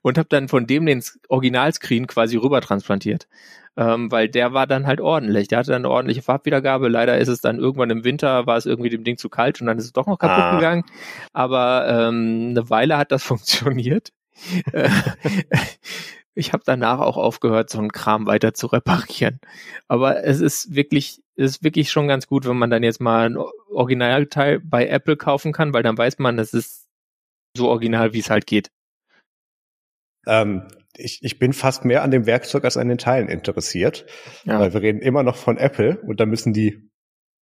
und 0.02 0.18
habe 0.18 0.30
dann 0.30 0.48
von 0.48 0.66
dem 0.66 0.88
den 0.88 1.04
Originalscreen 1.28 2.08
quasi 2.08 2.36
rüber 2.36 2.62
transplantiert 2.62 3.28
ähm, 3.80 4.12
weil 4.12 4.28
der 4.28 4.52
war 4.54 4.68
dann 4.68 4.86
halt 4.86 5.00
ordentlich. 5.00 5.48
Der 5.48 5.60
hatte 5.60 5.72
dann 5.72 5.86
eine 5.86 5.90
ordentliche 5.90 6.22
Farbwiedergabe. 6.22 6.90
Leider 6.90 7.18
ist 7.18 7.30
es 7.30 7.40
dann 7.40 7.60
irgendwann 7.60 7.90
im 7.90 8.04
Winter, 8.04 8.46
war 8.46 8.58
es 8.58 8.66
irgendwie 8.66 8.90
dem 8.90 9.06
Ding 9.06 9.18
zu 9.18 9.30
kalt 9.30 9.62
und 9.62 9.68
dann 9.68 9.78
ist 9.78 9.86
es 9.86 9.94
doch 9.94 10.06
noch 10.06 10.20
kaputt 10.20 10.44
ah. 10.44 10.56
gegangen. 10.56 10.84
Aber 11.32 11.88
ähm, 11.88 12.50
eine 12.50 12.70
Weile 12.70 12.98
hat 12.98 13.14
das 13.14 13.24
funktioniert. 13.30 14.12
ich 16.36 16.52
habe 16.52 16.64
danach 16.66 17.00
auch 17.00 17.16
aufgehört, 17.16 17.70
so 17.70 17.78
einen 17.80 17.94
Kram 17.94 18.28
weiter 18.28 18.54
zu 18.54 18.68
reparieren. 18.68 19.40
Aber 19.88 20.26
es 20.26 20.42
ist 20.42 20.76
wirklich 20.76 21.22
ist 21.38 21.64
wirklich 21.64 21.90
schon 21.90 22.10
ganz 22.10 22.28
gut, 22.28 22.46
wenn 22.46 22.58
man 22.58 22.70
dann 22.70 22.84
jetzt 22.84 23.00
mal 23.00 23.30
ein 23.30 23.38
Originalteil 23.38 24.60
bei 24.60 24.88
Apple 24.88 25.16
kaufen 25.16 25.54
kann, 25.54 25.74
weil 25.74 25.84
dann 25.84 25.98
weiß 25.98 26.20
man, 26.20 26.36
das 26.36 26.54
ist 26.54 26.86
so 27.56 27.70
original, 27.70 28.12
wie 28.12 28.20
es 28.20 28.30
halt 28.30 28.46
geht. 28.46 28.72
Ähm, 30.28 30.68
ich, 31.00 31.20
ich 31.22 31.40
bin 31.40 31.54
fast 31.54 31.86
mehr 31.86 32.04
an 32.04 32.12
dem 32.12 32.26
Werkzeug 32.26 32.66
als 32.66 32.78
an 32.78 32.90
den 32.90 32.98
Teilen 32.98 33.28
interessiert, 33.28 34.06
ja. 34.44 34.60
weil 34.60 34.74
wir 34.74 34.82
reden 34.82 35.00
immer 35.00 35.24
noch 35.24 35.36
von 35.36 35.58
Apple 35.58 35.98
und 36.02 36.20
da 36.20 36.26
müssen 36.26 36.54
die 36.54 36.90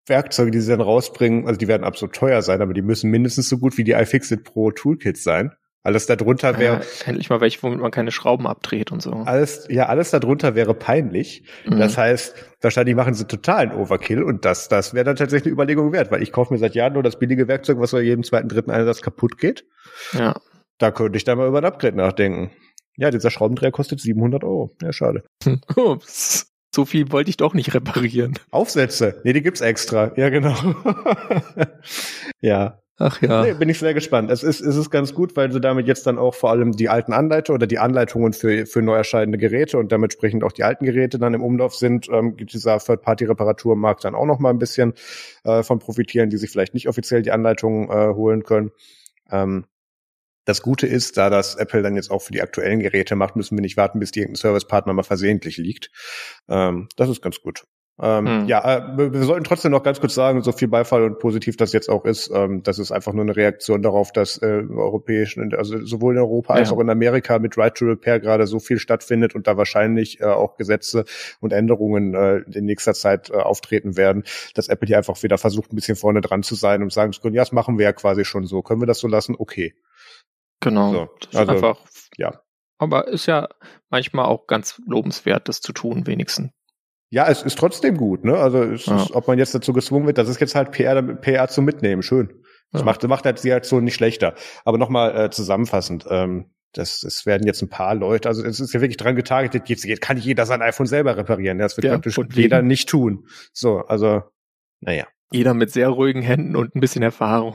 Werkzeuge, 0.07 0.51
die 0.51 0.61
sie 0.61 0.71
dann 0.71 0.81
rausbringen, 0.81 1.47
also 1.47 1.59
die 1.59 1.69
werden 1.69 1.85
absolut 1.85 2.15
teuer 2.15 2.43
sein, 2.43 2.61
aber 2.61 2.75
die 2.75 2.83
müssen 2.83 3.11
mindestens 3.11 3.49
so 3.49 3.59
gut 3.59 3.79
wie 3.79 3.85
die 3.85 3.93
iFixit 3.93 4.45
Pro 4.45 4.71
Toolkits 4.71 5.23
sein. 5.23 5.53
Alles 5.87 6.07
darunter 6.07 6.59
wäre. 6.59 6.77
Ja, 6.77 6.83
endlich 7.05 7.29
mal 7.29 7.43
welche, 7.43 7.63
womit 7.63 7.79
man 7.79 7.91
keine 7.91 8.11
Schrauben 8.11 8.47
abdreht 8.47 8.91
und 8.91 9.03
so. 9.03 9.13
Alles, 9.13 9.67
ja, 9.69 9.85
alles 9.85 10.11
darunter 10.11 10.55
wäre 10.55 10.73
peinlich. 10.73 11.45
Mhm. 11.67 11.79
Das 11.79 11.99
heißt, 11.99 12.35
wahrscheinlich 12.63 12.95
machen 12.95 13.13
sie 13.13 13.27
totalen 13.27 13.71
Overkill 13.71 14.23
und 14.23 14.47
das, 14.47 14.69
das 14.71 14.95
wäre 14.95 15.05
dann 15.05 15.17
tatsächlich 15.17 15.53
eine 15.53 15.53
Überlegung 15.53 15.93
wert, 15.93 16.11
weil 16.11 16.23
ich 16.23 16.33
kaufe 16.33 16.55
mir 16.55 16.59
seit 16.59 16.75
Jahren 16.75 16.95
nur 16.95 17.03
das 17.03 17.19
billige 17.19 17.49
Werkzeug, 17.49 17.81
was 17.81 17.93
bei 17.93 18.01
jedem 18.01 18.25
zweiten, 18.25 18.49
dritten 18.49 18.71
Einsatz 18.71 19.03
kaputt 19.03 19.37
geht. 19.37 19.67
Ja. 20.13 20.41
Da 20.79 20.91
könnte 20.91 21.19
ich 21.19 21.25
da 21.25 21.37
mal 21.37 21.49
über 21.49 21.59
ein 21.59 21.67
Upgrade 21.67 21.97
nachdenken. 21.99 22.51
Ja, 22.97 23.11
dieser 23.11 23.31
Schraubendreher 23.31 23.73
kostet 23.73 24.01
700 24.01 24.45
Euro. 24.45 24.77
Ja, 24.83 24.93
schade. 24.93 25.25
Ups. 25.77 26.51
So 26.75 26.85
viel 26.85 27.13
wollte 27.13 27.31
ich 27.31 27.37
doch 27.37 27.55
nicht 27.55 27.73
reparieren. 27.73 28.39
Aufsätze. 28.51 29.21
Nee, 29.23 29.33
die 29.33 29.43
gibt's 29.43 29.61
extra. 29.61 30.13
Ja, 30.17 30.29
genau. 30.29 30.57
ja. 32.41 32.81
Ach 32.97 33.21
ja. 33.23 33.43
Nee, 33.43 33.55
bin 33.55 33.69
ich 33.69 33.81
sehr 33.81 33.95
gespannt. 33.95 34.31
Es 34.31 34.45
ist, 34.45 34.61
es 34.61 34.77
ist 34.77 34.91
ganz 34.91 35.15
gut, 35.15 35.37
weil 35.37 35.51
sie 35.51 35.61
damit 35.61 35.89
jetzt 35.89 36.07
dann 36.07 36.17
auch 36.17 36.35
vor 36.35 36.51
allem 36.51 36.73
die 36.73 36.89
alten 36.89 37.13
Anleitungen 37.13 37.59
oder 37.59 37.67
die 37.67 37.79
Anleitungen 37.79 38.33
für, 38.33 38.67
für 38.67 38.83
neu 38.83 38.95
erscheinende 38.95 39.37
Geräte 39.37 39.79
und 39.79 39.91
damit 39.91 40.13
entsprechend 40.13 40.45
auch 40.45 40.53
die 40.53 40.63
alten 40.63 40.85
Geräte 40.85 41.19
dann 41.19 41.35
im 41.35 41.43
Umlauf 41.43 41.75
sind, 41.75 42.09
ähm, 42.09 42.37
dieser 42.37 42.79
Third-Party-Reparaturmarkt 42.79 44.05
dann 44.05 44.15
auch 44.15 44.27
noch 44.27 44.39
mal 44.39 44.51
ein 44.51 44.61
bisschen 44.61 44.95
äh, 45.43 45.65
von 45.65 45.81
profitieren, 45.81 46.31
die 46.31 46.37
sich 46.37 46.51
vielleicht 46.51 46.75
nicht 46.75 46.89
offiziell 46.89 47.23
die 47.23 47.33
Anleitungen 47.33 47.89
äh, 47.89 48.15
holen 48.15 48.45
können. 48.45 48.71
Ähm, 49.29 49.65
das 50.45 50.63
Gute 50.63 50.87
ist, 50.87 51.17
da 51.17 51.31
das 51.31 51.55
Apple 51.55 51.83
dann 51.83 51.97
jetzt 51.97 52.11
auch 52.11 52.21
für 52.21 52.33
die 52.33 52.43
aktuellen 52.43 52.81
Geräte 52.81 53.17
macht, 53.17 53.37
müssen 53.37 53.57
wir 53.57 53.63
nicht 53.63 53.77
warten, 53.77 54.01
bis 54.01 54.11
die 54.11 54.21
irgendein 54.21 54.41
Servicepartner 54.41 54.93
mal 54.93 55.03
versehentlich 55.03 55.57
liegt. 55.57 55.91
Ähm, 56.49 56.89
das 56.97 57.09
ist 57.09 57.23
ganz 57.23 57.41
gut. 57.41 57.65
Ähm, 58.01 58.27
hm. 58.27 58.49
Ja, 58.49 58.89
äh, 58.97 59.13
wir 59.13 59.23
sollten 59.23 59.45
trotzdem 59.45 59.71
noch 59.71 59.85
ganz 59.85 60.01
kurz 60.01 60.15
sagen, 60.15 60.43
so 60.43 60.51
viel 60.51 60.67
Beifall 60.67 61.05
und 61.05 61.21
positiv 61.21 61.57
das 61.57 61.73
jetzt 61.73 61.89
auch 61.89 62.05
ist, 62.05 62.29
ähm, 62.35 62.65
das 62.65 62.81
ist 62.81 62.91
einfach 62.91 63.13
nur 63.13 63.23
eine 63.23 63.37
Reaktion 63.37 63.83
darauf, 63.83 64.11
dass 64.11 64.39
äh, 64.39 64.65
europäischen, 64.69 65.55
also 65.55 65.85
sowohl 65.87 66.15
in 66.15 66.21
Europa 66.21 66.55
ja. 66.55 66.61
als 66.61 66.73
auch 66.73 66.81
in 66.81 66.91
Amerika 66.91 67.39
mit 67.39 67.57
Right 67.57 67.73
to 67.77 67.85
Repair 67.85 68.19
gerade 68.19 68.49
so 68.49 68.59
viel 68.59 68.81
stattfindet 68.81 69.37
und 69.37 69.47
da 69.47 69.57
wahrscheinlich 69.57 70.21
äh, 70.21 70.25
auch 70.25 70.57
Gesetze 70.57 71.05
und 71.39 71.53
Änderungen 71.53 72.15
äh, 72.15 72.39
in 72.53 72.65
nächster 72.65 72.95
Zeit 72.95 73.31
äh, 73.31 73.35
auftreten 73.35 73.97
werden, 73.97 74.25
dass 74.55 74.67
Apple 74.67 74.89
hier 74.89 74.99
einfach 74.99 75.23
wieder 75.23 75.39
versucht, 75.39 75.73
ein 75.73 75.77
bisschen 75.77 75.97
vorne 75.97 76.21
dran 76.21 76.43
zu 76.43 76.57
sein 76.57 76.83
und 76.83 76.93
sagen 76.93 77.13
zu 77.13 77.21
können, 77.21 77.37
ja, 77.37 77.43
das 77.43 77.53
machen 77.53 77.79
wir 77.79 77.85
ja 77.85 77.93
quasi 77.93 78.25
schon 78.25 78.45
so. 78.45 78.63
Können 78.63 78.83
wir 78.83 78.87
das 78.87 78.99
so 78.99 79.07
lassen? 79.07 79.37
Okay. 79.39 79.73
Genau. 80.65 80.93
So, 80.93 81.39
also, 81.39 81.53
einfach, 81.53 81.79
ja. 82.17 82.41
Aber 82.79 83.09
ist 83.09 83.27
ja 83.27 83.49
manchmal 83.91 84.25
auch 84.25 84.47
ganz 84.47 84.81
lobenswert, 84.87 85.49
das 85.49 85.61
zu 85.61 85.73
tun, 85.73 86.07
wenigstens. 86.07 86.51
Ja, 87.11 87.29
es 87.29 87.43
ist 87.43 87.59
trotzdem 87.59 87.97
gut, 87.97 88.25
ne? 88.25 88.37
Also 88.37 88.63
es 88.63 88.87
ja. 88.87 88.97
ist, 88.97 89.13
ob 89.13 89.29
man 89.29 89.39
jetzt 89.39 89.55
dazu 89.55 89.73
gezwungen 89.73 90.07
wird, 90.07 90.19
das 90.19 90.29
ist 90.29 90.41
jetzt 90.41 90.55
halt 90.55 90.73
PR, 90.73 91.01
PR 91.03 91.49
zu 91.49 91.63
mitnehmen, 91.63 92.03
schön. 92.03 92.43
Das 92.73 92.81
ja. 92.81 92.87
macht, 92.87 93.07
macht 93.07 93.25
halt 93.25 93.45
die 93.45 93.53
Aktion 93.53 93.85
nicht 93.85 93.95
schlechter. 93.95 94.35
Aber 94.65 94.79
nochmal 94.79 95.27
äh, 95.27 95.31
zusammenfassend, 95.31 96.07
ähm, 96.11 96.51
das, 96.73 97.05
es 97.05 97.25
werden 97.25 97.47
jetzt 97.47 97.63
ein 97.63 97.69
paar 97.69 97.95
Leute, 97.95 98.29
also 98.29 98.43
es 98.43 98.59
ist 98.59 98.73
ja 98.73 98.81
wirklich 98.81 98.97
dran 98.97 99.15
getargetet, 99.15 99.69
jetzt, 99.69 99.85
jetzt 99.85 100.01
kann 100.01 100.17
jeder 100.17 100.45
sein 100.45 100.63
iPhone 100.63 100.87
selber 100.87 101.17
reparieren. 101.17 101.59
Das 101.59 101.77
wird 101.77 101.85
ja, 101.85 101.93
praktisch 101.93 102.19
jeder 102.33 102.63
nicht 102.63 102.89
tun. 102.89 103.29
So, 103.53 103.81
also, 103.81 104.23
naja. 104.81 105.07
Jeder 105.31 105.55
mit 105.55 105.71
sehr 105.71 105.91
ruhigen 105.91 106.23
Händen 106.23 106.57
und 106.57 106.75
ein 106.75 106.81
bisschen 106.81 107.03
Erfahrung. 107.03 107.55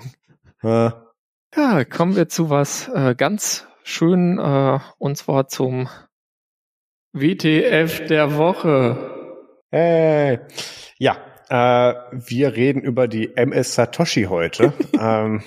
Ja. 0.63 1.08
Ja, 1.55 1.83
kommen 1.83 2.15
wir 2.15 2.29
zu 2.29 2.49
was 2.49 2.87
äh, 2.89 3.15
ganz 3.15 3.67
schön, 3.83 4.37
äh, 4.37 4.79
und 4.99 5.17
zwar 5.17 5.47
zum 5.47 5.89
WTF 7.11 8.05
der 8.05 8.37
Woche. 8.37 9.55
Hey. 9.71 10.39
Ja, 10.99 11.17
äh, 11.49 11.95
wir 12.11 12.55
reden 12.55 12.81
über 12.81 13.07
die 13.07 13.35
MS 13.35 13.73
Satoshi 13.73 14.23
heute. 14.23 14.73
ähm, 14.99 15.41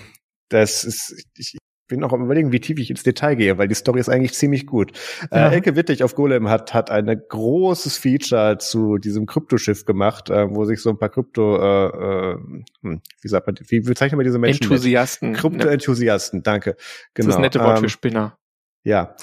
das 0.48 0.82
ist, 0.82 1.24
ich, 1.36 1.56
bin 1.92 2.02
auch 2.04 2.12
am 2.14 2.24
überlegen, 2.24 2.52
wie 2.52 2.60
tief 2.60 2.78
ich 2.78 2.88
ins 2.88 3.02
Detail 3.02 3.34
gehe, 3.34 3.58
weil 3.58 3.68
die 3.68 3.74
Story 3.74 4.00
ist 4.00 4.08
eigentlich 4.08 4.32
ziemlich 4.32 4.66
gut. 4.66 4.92
Äh, 5.30 5.36
ja. 5.36 5.48
Äh, 5.50 5.54
Elke 5.56 5.76
Wittig 5.76 6.02
auf 6.02 6.14
Golem 6.14 6.48
hat, 6.48 6.72
hat 6.72 6.90
ein 6.90 7.06
großes 7.28 7.98
Feature 7.98 8.56
zu 8.56 8.96
diesem 8.96 9.26
Kryptoschiff 9.26 9.84
gemacht, 9.84 10.30
äh, 10.30 10.48
wo 10.48 10.64
sich 10.64 10.80
so 10.80 10.88
ein 10.88 10.98
paar 10.98 11.10
Krypto, 11.10 11.56
äh, 11.56 12.32
äh, 12.32 12.36
hm, 12.80 13.02
wie 13.20 13.28
sagt 13.28 13.46
man, 13.46 13.56
wie 13.68 13.80
bezeichnet 13.80 14.16
man 14.16 14.24
diese 14.24 14.38
Menschen? 14.38 14.62
Enthusiasten. 14.62 15.34
Krypto-Enthusiasten, 15.34 16.42
danke. 16.42 16.70
Genau. 16.70 16.78
Das 17.12 17.26
ist 17.26 17.32
das 17.34 17.38
nette 17.40 17.60
Wort 17.60 17.76
ähm, 17.76 17.84
für 17.84 17.90
Spinner. 17.90 18.38
Ja 18.84 19.14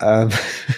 ähm, 0.00 0.30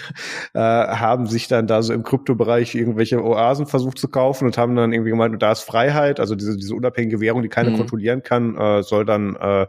äh, 0.53 0.59
haben 0.59 1.27
sich 1.27 1.47
dann 1.47 1.67
da 1.67 1.81
so 1.81 1.93
im 1.93 2.03
Kryptobereich 2.03 2.75
irgendwelche 2.75 3.23
Oasen 3.23 3.65
versucht 3.65 3.97
zu 3.97 4.07
kaufen 4.07 4.45
und 4.45 4.57
haben 4.57 4.75
dann 4.75 4.93
irgendwie 4.93 5.11
gemeint, 5.11 5.41
da 5.41 5.51
ist 5.51 5.61
Freiheit, 5.61 6.19
also 6.19 6.35
diese, 6.35 6.57
diese 6.57 6.75
unabhängige 6.75 7.19
Währung, 7.19 7.41
die 7.41 7.49
keiner 7.49 7.71
mhm. 7.71 7.77
kontrollieren 7.77 8.23
kann, 8.23 8.57
äh, 8.57 8.83
soll 8.83 9.05
dann 9.05 9.35
äh, 9.35 9.67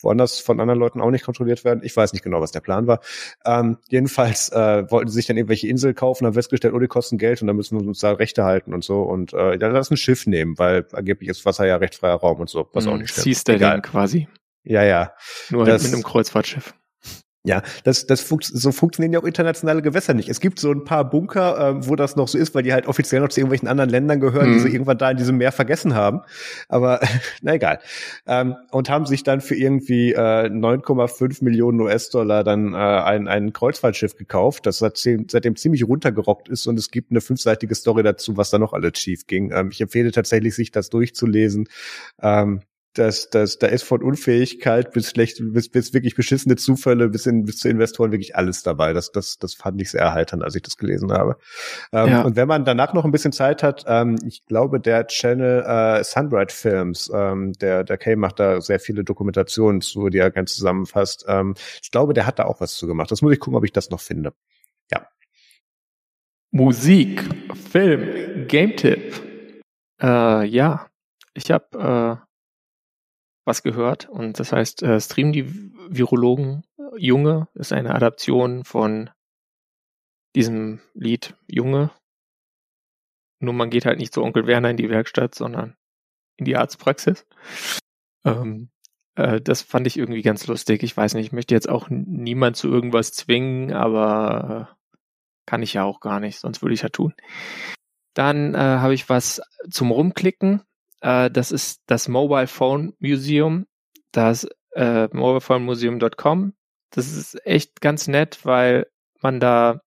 woanders 0.00 0.38
von 0.38 0.60
anderen 0.60 0.78
Leuten 0.78 1.00
auch 1.00 1.10
nicht 1.10 1.24
kontrolliert 1.24 1.64
werden. 1.64 1.80
Ich 1.82 1.96
weiß 1.96 2.12
nicht 2.12 2.22
genau, 2.22 2.40
was 2.40 2.52
der 2.52 2.60
Plan 2.60 2.86
war. 2.86 3.00
Ähm, 3.44 3.78
jedenfalls 3.88 4.50
äh, 4.50 4.90
wollten 4.90 5.08
sie 5.08 5.16
sich 5.16 5.26
dann 5.26 5.36
irgendwelche 5.36 5.66
Insel 5.68 5.94
kaufen, 5.94 6.26
haben 6.26 6.34
festgestellt, 6.34 6.74
oh, 6.74 6.78
die 6.78 6.86
kosten 6.86 7.18
Geld 7.18 7.40
und 7.40 7.48
dann 7.48 7.56
müssen 7.56 7.78
wir 7.78 7.86
uns 7.86 8.00
da 8.00 8.12
Rechte 8.12 8.44
halten 8.44 8.74
und 8.74 8.84
so 8.84 9.02
und 9.02 9.32
äh, 9.32 9.58
dann 9.58 9.72
lass 9.72 9.90
ein 9.90 9.96
Schiff 9.96 10.26
nehmen, 10.26 10.58
weil 10.58 10.86
angeblich 10.92 11.30
ist 11.30 11.44
Wasser 11.44 11.66
ja 11.66 11.76
recht 11.76 11.96
freier 11.96 12.16
Raum 12.16 12.40
und 12.40 12.50
so, 12.50 12.68
was 12.72 12.84
mhm, 12.84 12.92
auch 12.92 12.96
nicht 12.98 13.10
stimmt. 13.10 13.24
Du 13.48 13.80
quasi. 13.82 14.28
Ja, 14.62 14.82
ja. 14.82 15.12
Nur 15.50 15.66
halt 15.66 15.82
mit 15.82 15.92
einem 15.92 16.02
Kreuzfahrtschiff. 16.02 16.74
Ja, 17.46 17.62
das, 17.84 18.06
das 18.06 18.22
funkt, 18.22 18.46
so 18.46 18.72
funktionieren 18.72 19.12
ja 19.12 19.20
auch 19.20 19.24
internationale 19.24 19.82
Gewässer 19.82 20.14
nicht. 20.14 20.30
Es 20.30 20.40
gibt 20.40 20.58
so 20.58 20.72
ein 20.72 20.84
paar 20.84 21.08
Bunker, 21.10 21.58
äh, 21.58 21.86
wo 21.86 21.94
das 21.94 22.16
noch 22.16 22.26
so 22.26 22.38
ist, 22.38 22.54
weil 22.54 22.62
die 22.62 22.72
halt 22.72 22.86
offiziell 22.86 23.20
noch 23.20 23.28
zu 23.28 23.38
irgendwelchen 23.38 23.68
anderen 23.68 23.90
Ländern 23.90 24.18
gehören, 24.18 24.48
mhm. 24.48 24.54
die 24.54 24.60
sie 24.60 24.68
irgendwann 24.70 24.96
da 24.96 25.10
in 25.10 25.18
diesem 25.18 25.36
Meer 25.36 25.52
vergessen 25.52 25.94
haben. 25.94 26.22
Aber 26.70 27.00
na 27.42 27.52
egal. 27.52 27.80
Ähm, 28.26 28.56
und 28.70 28.88
haben 28.88 29.04
sich 29.04 29.24
dann 29.24 29.42
für 29.42 29.54
irgendwie 29.56 30.14
äh, 30.14 30.48
9,5 30.48 31.44
Millionen 31.44 31.82
US-Dollar 31.82 32.44
dann 32.44 32.72
äh, 32.72 32.76
ein, 32.76 33.28
ein 33.28 33.52
Kreuzfahrtschiff 33.52 34.16
gekauft, 34.16 34.64
das 34.64 34.78
seitdem, 34.78 35.26
seitdem 35.28 35.56
ziemlich 35.56 35.86
runtergerockt 35.86 36.48
ist 36.48 36.66
und 36.66 36.78
es 36.78 36.90
gibt 36.90 37.10
eine 37.10 37.20
fünfseitige 37.20 37.74
Story 37.74 38.02
dazu, 38.02 38.38
was 38.38 38.48
da 38.48 38.58
noch 38.58 38.72
alles 38.72 38.98
schief 38.98 39.26
ging. 39.26 39.52
Ähm, 39.52 39.68
ich 39.70 39.82
empfehle 39.82 40.12
tatsächlich, 40.12 40.54
sich 40.54 40.70
das 40.70 40.88
durchzulesen. 40.88 41.68
Ähm, 42.22 42.62
dass, 42.94 43.28
dass 43.28 43.58
da 43.58 43.66
ist 43.66 43.82
von 43.82 44.02
Unfähigkeit 44.02 44.92
bis 44.92 45.10
schlecht, 45.10 45.38
bis, 45.40 45.68
bis 45.68 45.92
wirklich 45.92 46.14
beschissene 46.14 46.56
Zufälle, 46.56 47.08
bis, 47.08 47.26
in, 47.26 47.44
bis 47.44 47.58
zu 47.58 47.68
Investoren 47.68 48.12
wirklich 48.12 48.36
alles 48.36 48.62
dabei. 48.62 48.92
Das, 48.92 49.12
das, 49.12 49.38
das 49.38 49.54
fand 49.54 49.80
ich 49.82 49.90
sehr 49.90 50.02
erheiternd, 50.02 50.42
als 50.42 50.54
ich 50.54 50.62
das 50.62 50.76
gelesen 50.76 51.12
habe. 51.12 51.36
Ähm, 51.92 52.08
ja. 52.08 52.22
Und 52.22 52.36
wenn 52.36 52.48
man 52.48 52.64
danach 52.64 52.94
noch 52.94 53.04
ein 53.04 53.10
bisschen 53.10 53.32
Zeit 53.32 53.62
hat, 53.62 53.84
ähm, 53.86 54.16
ich 54.26 54.46
glaube, 54.46 54.80
der 54.80 55.06
Channel 55.06 55.62
äh, 55.66 56.04
Sunbright 56.04 56.52
Films, 56.52 57.10
ähm, 57.12 57.52
der, 57.54 57.84
der 57.84 57.98
Kay 57.98 58.16
macht 58.16 58.38
da 58.40 58.60
sehr 58.60 58.80
viele 58.80 59.04
Dokumentationen 59.04 59.80
zu, 59.80 60.08
die 60.08 60.18
er 60.18 60.30
ganz 60.30 60.54
zusammenfasst. 60.54 61.24
Ähm, 61.28 61.54
ich 61.82 61.90
glaube, 61.90 62.14
der 62.14 62.26
hat 62.26 62.38
da 62.38 62.44
auch 62.44 62.60
was 62.60 62.76
zu 62.76 62.86
gemacht. 62.86 63.10
Das 63.10 63.22
muss 63.22 63.32
ich 63.32 63.40
gucken, 63.40 63.56
ob 63.56 63.64
ich 63.64 63.72
das 63.72 63.90
noch 63.90 64.00
finde. 64.00 64.32
Ja. 64.92 65.06
Musik, 66.50 67.24
Film, 67.70 68.46
Game 68.46 68.76
Tip. 68.76 69.12
Äh, 70.00 70.46
ja, 70.46 70.86
ich 71.34 71.50
habe 71.50 72.20
äh, 72.20 72.33
was 73.44 73.62
gehört. 73.62 74.08
Und 74.08 74.38
das 74.38 74.52
heißt, 74.52 74.82
äh, 74.82 75.00
Stream 75.00 75.32
die 75.32 75.46
Virologen 75.88 76.64
Junge 76.96 77.48
ist 77.54 77.72
eine 77.72 77.94
Adaption 77.94 78.64
von 78.64 79.10
diesem 80.34 80.80
Lied 80.94 81.36
Junge. 81.48 81.90
Nur 83.40 83.54
man 83.54 83.70
geht 83.70 83.84
halt 83.84 83.98
nicht 83.98 84.12
zu 84.12 84.22
Onkel 84.22 84.46
Werner 84.46 84.70
in 84.70 84.76
die 84.76 84.90
Werkstatt, 84.90 85.34
sondern 85.34 85.76
in 86.36 86.44
die 86.44 86.56
Arztpraxis. 86.56 87.26
Ähm, 88.24 88.70
äh, 89.16 89.40
das 89.40 89.62
fand 89.62 89.86
ich 89.86 89.98
irgendwie 89.98 90.22
ganz 90.22 90.46
lustig. 90.46 90.82
Ich 90.82 90.96
weiß 90.96 91.14
nicht, 91.14 91.26
ich 91.26 91.32
möchte 91.32 91.54
jetzt 91.54 91.68
auch 91.68 91.88
niemand 91.90 92.56
zu 92.56 92.68
irgendwas 92.68 93.12
zwingen, 93.12 93.72
aber 93.72 94.68
äh, 94.70 94.74
kann 95.46 95.62
ich 95.62 95.74
ja 95.74 95.84
auch 95.84 96.00
gar 96.00 96.20
nicht, 96.20 96.38
sonst 96.38 96.62
würde 96.62 96.74
ich 96.74 96.82
ja 96.82 96.88
tun. 96.88 97.14
Dann 98.14 98.54
äh, 98.54 98.58
habe 98.58 98.94
ich 98.94 99.08
was 99.08 99.42
zum 99.70 99.90
Rumklicken. 99.90 100.62
Äh, 101.04 101.30
das 101.30 101.52
ist 101.52 101.82
das 101.86 102.08
Mobile 102.08 102.46
Phone 102.46 102.94
Museum, 102.98 103.66
das 104.12 104.48
äh, 104.72 105.08
mobilephonemuseum.com. 105.12 106.54
Das 106.90 107.12
ist 107.12 107.46
echt 107.46 107.80
ganz 107.80 108.08
nett, 108.08 108.40
weil 108.44 108.86
man 109.20 109.38
da 109.38 109.80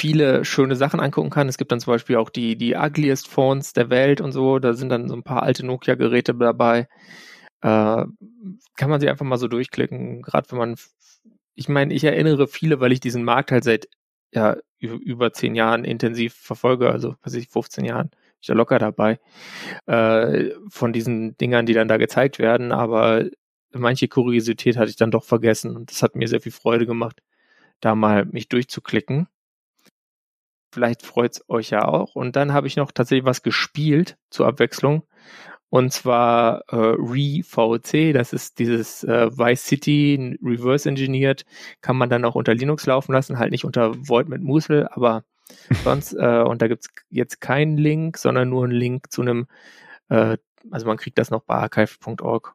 viele 0.00 0.44
schöne 0.44 0.76
Sachen 0.76 1.00
angucken 1.00 1.30
kann. 1.30 1.48
Es 1.48 1.58
gibt 1.58 1.72
dann 1.72 1.80
zum 1.80 1.92
Beispiel 1.94 2.16
auch 2.16 2.28
die, 2.28 2.56
die 2.56 2.74
ugliest 2.76 3.28
Phones 3.28 3.72
der 3.72 3.88
Welt 3.88 4.20
und 4.20 4.32
so. 4.32 4.58
Da 4.58 4.74
sind 4.74 4.90
dann 4.90 5.08
so 5.08 5.14
ein 5.14 5.22
paar 5.22 5.42
alte 5.44 5.64
Nokia-Geräte 5.64 6.34
dabei. 6.34 6.88
Äh, 7.62 8.04
kann 8.76 8.90
man 8.90 9.00
sich 9.00 9.08
einfach 9.08 9.24
mal 9.24 9.38
so 9.38 9.48
durchklicken. 9.48 10.22
Gerade 10.22 10.50
wenn 10.50 10.58
man, 10.58 10.76
ich 11.54 11.68
meine, 11.68 11.94
ich 11.94 12.04
erinnere 12.04 12.48
viele, 12.48 12.80
weil 12.80 12.92
ich 12.92 13.00
diesen 13.00 13.24
Markt 13.24 13.52
halt 13.52 13.64
seit 13.64 13.88
ja 14.32 14.56
über 14.78 15.32
zehn 15.32 15.54
Jahren 15.54 15.84
intensiv 15.84 16.34
verfolge, 16.34 16.90
also 16.90 17.14
was 17.22 17.34
ich 17.34 17.48
15 17.48 17.84
Jahren 17.84 18.10
ja 18.48 18.54
locker 18.54 18.78
dabei, 18.78 19.18
äh, 19.86 20.50
von 20.68 20.92
diesen 20.92 21.36
Dingern, 21.38 21.66
die 21.66 21.74
dann 21.74 21.88
da 21.88 21.96
gezeigt 21.96 22.38
werden, 22.38 22.72
aber 22.72 23.24
manche 23.72 24.08
Kuriosität 24.08 24.76
hatte 24.76 24.90
ich 24.90 24.96
dann 24.96 25.10
doch 25.10 25.24
vergessen 25.24 25.76
und 25.76 25.90
das 25.90 26.02
hat 26.02 26.16
mir 26.16 26.28
sehr 26.28 26.40
viel 26.40 26.52
Freude 26.52 26.86
gemacht, 26.86 27.22
da 27.80 27.94
mal 27.94 28.24
mich 28.26 28.48
durchzuklicken. 28.48 29.28
Vielleicht 30.72 31.02
freut's 31.02 31.44
euch 31.48 31.70
ja 31.70 31.86
auch. 31.86 32.14
Und 32.14 32.34
dann 32.34 32.54
habe 32.54 32.66
ich 32.66 32.76
noch 32.76 32.92
tatsächlich 32.92 33.26
was 33.26 33.42
gespielt 33.42 34.16
zur 34.30 34.46
Abwechslung. 34.46 35.02
Und 35.68 35.92
zwar 35.92 36.64
äh, 36.68 36.76
ReVC, 36.76 38.12
das 38.12 38.32
ist 38.32 38.58
dieses 38.58 39.04
äh, 39.04 39.30
Vice 39.30 39.64
City 39.64 40.38
reverse 40.42 40.88
engineert, 40.88 41.44
kann 41.80 41.96
man 41.96 42.10
dann 42.10 42.24
auch 42.26 42.34
unter 42.34 42.54
Linux 42.54 42.84
laufen 42.86 43.12
lassen, 43.12 43.38
halt 43.38 43.52
nicht 43.52 43.64
unter 43.64 43.94
Void 44.06 44.28
mit 44.28 44.42
Musel, 44.42 44.86
aber 44.90 45.24
sonst, 45.84 46.14
äh, 46.14 46.42
und 46.42 46.62
da 46.62 46.68
gibt's 46.68 46.88
jetzt 47.10 47.40
keinen 47.40 47.76
Link, 47.76 48.18
sondern 48.18 48.48
nur 48.48 48.64
einen 48.64 48.72
Link 48.72 49.12
zu 49.12 49.22
einem, 49.22 49.46
äh, 50.08 50.36
also 50.70 50.86
man 50.86 50.96
kriegt 50.96 51.18
das 51.18 51.30
noch 51.30 51.42
bei 51.42 51.54
archive.org 51.54 52.54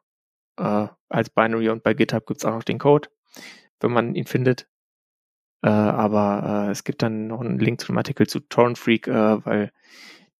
äh, 0.58 0.88
als 1.08 1.30
Binary 1.30 1.70
und 1.70 1.82
bei 1.82 1.94
GitHub 1.94 2.26
gibt's 2.26 2.44
auch 2.44 2.54
noch 2.54 2.64
den 2.64 2.78
Code, 2.78 3.08
wenn 3.80 3.92
man 3.92 4.14
ihn 4.14 4.26
findet. 4.26 4.66
Äh, 5.62 5.68
aber 5.70 6.66
äh, 6.68 6.70
es 6.70 6.84
gibt 6.84 7.02
dann 7.02 7.28
noch 7.28 7.40
einen 7.40 7.58
Link 7.58 7.80
zu 7.80 7.88
einem 7.88 7.98
Artikel 7.98 8.26
zu 8.26 8.40
Torrent 8.40 8.78
Freak, 8.78 9.08
äh, 9.08 9.44
weil 9.44 9.72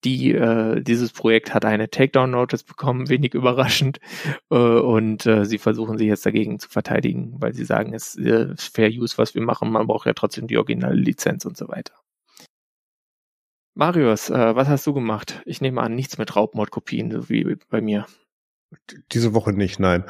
die, 0.04 0.32
äh, 0.32 0.80
dieses 0.80 1.12
Projekt 1.12 1.54
hat 1.54 1.64
eine 1.64 1.90
Takedown-Notice 1.90 2.64
bekommen, 2.64 3.08
wenig 3.08 3.34
überraschend. 3.34 3.98
Äh, 4.50 4.56
und 4.56 5.26
äh, 5.26 5.44
sie 5.44 5.58
versuchen 5.58 5.98
sich 5.98 6.06
jetzt 6.06 6.26
dagegen 6.26 6.58
zu 6.58 6.68
verteidigen, 6.68 7.34
weil 7.40 7.54
sie 7.54 7.64
sagen, 7.64 7.94
es 7.94 8.16
äh, 8.16 8.52
ist 8.52 8.74
Fair 8.74 8.90
Use, 8.90 9.18
was 9.18 9.34
wir 9.34 9.42
machen, 9.42 9.70
man 9.70 9.86
braucht 9.86 10.06
ja 10.06 10.14
trotzdem 10.14 10.46
die 10.46 10.56
originale 10.56 10.94
Lizenz 10.94 11.44
und 11.44 11.56
so 11.56 11.68
weiter. 11.68 11.94
Marius, 13.78 14.28
äh, 14.28 14.56
was 14.56 14.66
hast 14.66 14.88
du 14.88 14.92
gemacht? 14.92 15.40
Ich 15.46 15.60
nehme 15.60 15.80
an, 15.80 15.94
nichts 15.94 16.18
mit 16.18 16.34
Raubmordkopien, 16.34 17.12
so 17.12 17.28
wie 17.28 17.56
bei 17.70 17.80
mir. 17.80 18.06
Diese 19.12 19.34
Woche 19.34 19.52
nicht, 19.52 19.78
nein. 19.78 20.02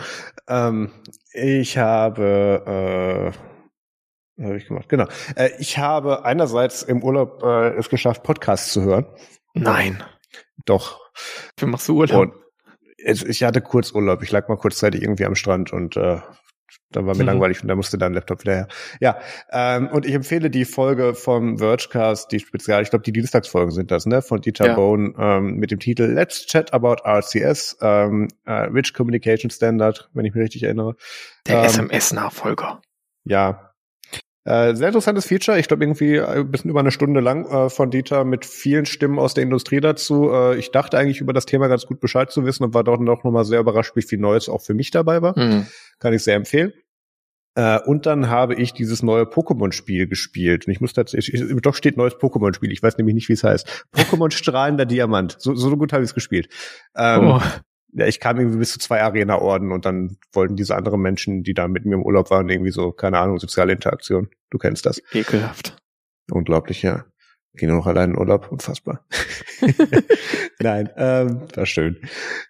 Ähm, 0.48 0.90
ich 1.34 1.76
habe 1.76 3.34
äh, 4.38 4.42
habe 4.42 4.56
ich 4.56 4.66
gemacht, 4.66 4.88
genau. 4.88 5.06
Äh, 5.36 5.50
ich 5.58 5.76
habe 5.76 6.24
einerseits 6.24 6.82
im 6.82 7.02
Urlaub 7.02 7.42
äh, 7.42 7.76
es 7.76 7.90
geschafft, 7.90 8.22
Podcasts 8.22 8.72
zu 8.72 8.80
hören. 8.80 9.04
Nein. 9.52 10.02
Doch. 10.64 10.98
Wie 11.58 11.66
machst 11.66 11.88
du 11.90 11.98
Urlaub? 11.98 12.32
Und 12.32 12.34
ich 12.96 13.42
hatte 13.42 13.60
kurz 13.60 13.92
Urlaub. 13.92 14.22
Ich 14.22 14.32
lag 14.32 14.48
mal 14.48 14.56
kurzzeitig 14.56 15.02
irgendwie 15.02 15.26
am 15.26 15.34
Strand 15.34 15.74
und 15.74 15.94
äh, 15.98 16.20
da 16.90 17.04
war 17.04 17.14
mir 17.14 17.22
mhm. 17.22 17.28
langweilig 17.28 17.62
und 17.62 17.68
da 17.68 17.74
musste 17.74 17.98
dann 17.98 18.14
Laptop 18.14 18.42
wieder 18.42 18.54
her. 18.54 18.68
Ja, 19.00 19.18
ähm, 19.50 19.88
und 19.88 20.06
ich 20.06 20.14
empfehle 20.14 20.50
die 20.50 20.64
Folge 20.64 21.14
vom 21.14 21.58
Vergecast, 21.58 22.32
die 22.32 22.40
Spezial, 22.40 22.82
ich 22.82 22.90
glaube, 22.90 23.04
die 23.04 23.12
Dienstagsfolgen 23.12 23.72
sind 23.72 23.90
das, 23.90 24.06
ne, 24.06 24.22
von 24.22 24.40
Dieter 24.40 24.66
ja. 24.66 24.74
Bone 24.74 25.14
ähm, 25.18 25.56
mit 25.56 25.70
dem 25.70 25.80
Titel 25.80 26.04
Let's 26.04 26.46
Chat 26.46 26.72
About 26.72 26.96
RCS, 27.04 27.78
ähm, 27.82 28.28
äh, 28.44 28.52
Rich 28.52 28.94
Communication 28.94 29.50
Standard, 29.50 30.08
wenn 30.14 30.24
ich 30.24 30.34
mich 30.34 30.42
richtig 30.42 30.62
erinnere. 30.62 30.96
Der 31.46 31.58
ähm, 31.58 31.64
SMS-Nachfolger. 31.64 32.80
Ja, 33.24 33.67
äh, 34.48 34.74
sehr 34.74 34.88
interessantes 34.88 35.26
Feature. 35.26 35.58
Ich 35.58 35.68
glaube 35.68 35.84
irgendwie 35.84 36.18
ein 36.18 36.50
bisschen 36.50 36.70
über 36.70 36.80
eine 36.80 36.90
Stunde 36.90 37.20
lang 37.20 37.44
äh, 37.44 37.68
von 37.68 37.90
Dieter 37.90 38.24
mit 38.24 38.46
vielen 38.46 38.86
Stimmen 38.86 39.18
aus 39.18 39.34
der 39.34 39.44
Industrie 39.44 39.80
dazu. 39.80 40.30
Äh, 40.32 40.56
ich 40.56 40.70
dachte 40.70 40.96
eigentlich 40.96 41.20
über 41.20 41.34
das 41.34 41.44
Thema 41.44 41.68
ganz 41.68 41.84
gut 41.84 42.00
Bescheid 42.00 42.30
zu 42.30 42.46
wissen 42.46 42.64
und 42.64 42.72
war 42.72 42.82
doch 42.82 42.98
noch 42.98 43.24
mal 43.24 43.44
sehr 43.44 43.60
überrascht, 43.60 43.94
wie 43.94 44.02
viel 44.02 44.18
Neues 44.18 44.48
auch 44.48 44.62
für 44.62 44.72
mich 44.72 44.90
dabei 44.90 45.20
war. 45.20 45.38
Mhm. 45.38 45.66
Kann 45.98 46.14
ich 46.14 46.24
sehr 46.24 46.36
empfehlen. 46.36 46.72
Äh, 47.56 47.78
und 47.80 48.06
dann 48.06 48.30
habe 48.30 48.54
ich 48.54 48.72
dieses 48.72 49.02
neue 49.02 49.24
Pokémon-Spiel 49.24 50.06
gespielt. 50.06 50.66
Und 50.66 50.72
ich 50.72 50.80
muss 50.80 50.94
tatsächlich, 50.94 51.44
doch 51.60 51.74
steht 51.74 51.98
neues 51.98 52.14
Pokémon-Spiel. 52.14 52.72
Ich 52.72 52.82
weiß 52.82 52.96
nämlich 52.96 53.16
nicht, 53.16 53.28
wie 53.28 53.34
es 53.34 53.44
heißt. 53.44 53.86
Pokémon 53.94 54.30
strahlender 54.30 54.86
Diamant. 54.86 55.36
So, 55.38 55.54
so 55.54 55.76
gut 55.76 55.92
habe 55.92 56.04
ich 56.04 56.08
es 56.08 56.14
gespielt. 56.14 56.48
Ähm, 56.96 57.26
oh 57.26 57.40
ja, 57.92 58.06
ich 58.06 58.20
kam 58.20 58.38
irgendwie 58.38 58.58
bis 58.58 58.72
zu 58.72 58.78
zwei 58.78 59.02
Arena-Orden 59.02 59.72
und 59.72 59.84
dann 59.84 60.18
wollten 60.32 60.56
diese 60.56 60.76
anderen 60.76 61.00
Menschen, 61.00 61.42
die 61.42 61.54
da 61.54 61.68
mit 61.68 61.84
mir 61.84 61.94
im 61.94 62.02
Urlaub 62.02 62.30
waren, 62.30 62.48
irgendwie 62.48 62.70
so, 62.70 62.92
keine 62.92 63.18
Ahnung, 63.18 63.38
soziale 63.38 63.72
Interaktion. 63.72 64.28
Du 64.50 64.58
kennst 64.58 64.86
das. 64.86 65.02
Ekelhaft. 65.12 65.76
Unglaublich, 66.30 66.82
ja. 66.82 67.06
Gehen 67.54 67.70
nur 67.70 67.78
noch 67.78 67.86
allein 67.86 68.10
in 68.10 68.18
Urlaub, 68.18 68.52
unfassbar. 68.52 69.06
Nein, 70.60 70.90
ähm, 70.96 71.42
war 71.54 71.66
schön. 71.66 72.00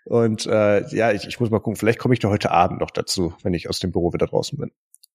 Und 0.05 0.47
äh, 0.47 0.86
ja, 0.95 1.12
ich, 1.12 1.26
ich 1.26 1.41
muss 1.41 1.51
mal 1.51 1.61
gucken, 1.61 1.76
vielleicht 1.76 1.99
komme 1.99 2.14
ich 2.14 2.20
da 2.20 2.28
heute 2.28 2.51
Abend 2.51 2.80
noch 2.80 2.91
dazu, 2.91 3.34
wenn 3.43 3.55
ich 3.55 3.68
aus 3.68 3.78
dem 3.78 3.93
Büro 3.93 4.12
wieder 4.12 4.26
draußen 4.26 4.59
bin. 4.59 4.72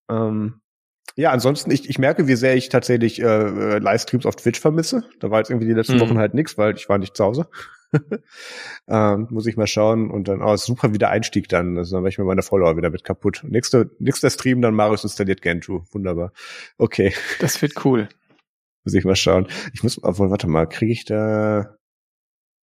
Ähm, 0.09 0.61
ja, 1.15 1.31
ansonsten, 1.31 1.69
ich, 1.69 1.89
ich 1.89 1.99
merke, 1.99 2.27
wie 2.27 2.35
sehr 2.35 2.55
ich 2.55 2.69
tatsächlich 2.69 3.21
äh, 3.21 3.25
äh 3.25 3.79
Livestreams 3.79 4.25
auf 4.25 4.35
Twitch 4.35 4.59
vermisse. 4.59 5.03
Da 5.19 5.29
war 5.29 5.39
jetzt 5.39 5.49
irgendwie 5.49 5.67
die 5.67 5.73
letzten 5.73 5.95
mhm. 5.95 6.01
Wochen 6.01 6.17
halt 6.17 6.33
nix, 6.33 6.57
weil 6.57 6.75
ich 6.75 6.89
war 6.89 6.97
nicht 6.97 7.15
zu 7.15 7.23
Hause. 7.23 7.47
ähm, 8.87 9.27
muss 9.29 9.45
ich 9.45 9.57
mal 9.57 9.67
schauen 9.67 10.09
und 10.09 10.27
dann, 10.27 10.41
oh, 10.41 10.55
super 10.55 10.93
wieder 10.93 11.09
Einstieg 11.09 11.49
dann. 11.49 11.77
Also 11.77 11.95
dann 11.95 12.03
war 12.03 12.09
ich 12.09 12.17
mir 12.17 12.25
meine 12.25 12.41
Follower 12.41 12.77
wieder 12.77 12.89
mit 12.89 13.03
kaputt. 13.03 13.43
Nächste, 13.47 13.91
nächster 13.99 14.29
Stream, 14.29 14.61
dann 14.61 14.75
Marius 14.75 15.03
installiert 15.03 15.41
Gentoo. 15.41 15.83
Wunderbar. 15.91 16.31
Okay. 16.77 17.13
Das 17.39 17.61
wird 17.61 17.85
cool. 17.85 18.09
muss 18.83 18.93
ich 18.93 19.05
mal 19.05 19.15
schauen. 19.15 19.47
Ich 19.73 19.83
muss, 19.83 20.03
obwohl, 20.03 20.29
warte 20.29 20.47
mal, 20.47 20.67
kriege 20.67 20.91
ich 20.91 21.05
da, 21.05 21.77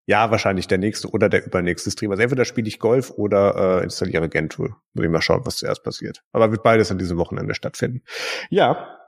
ja, 0.07 0.31
wahrscheinlich 0.31 0.67
der 0.67 0.79
nächste 0.79 1.09
oder 1.09 1.29
der 1.29 1.47
übernächste 1.47 1.91
Stream. 1.91 2.11
Also 2.11 2.23
entweder 2.23 2.45
spiele 2.45 2.69
ich 2.69 2.79
Golf 2.81 3.11
oder 3.11 3.81
äh, 3.81 3.85
installiere 3.85 4.29
Gentoo. 4.29 4.69
Muss 4.95 5.05
ich 5.05 5.11
mal 5.11 5.23
schauen, 5.23 5.47
was 5.47 5.57
zuerst 5.57 5.85
passiert. 5.85 6.23
Aber 6.33 6.51
wird 6.51 6.63
beides 6.63 6.91
an 6.91 6.99
diesem 6.99 7.17
Wochenende 7.17 7.55
stattfinden. 7.55 8.03
Ja, 8.51 9.00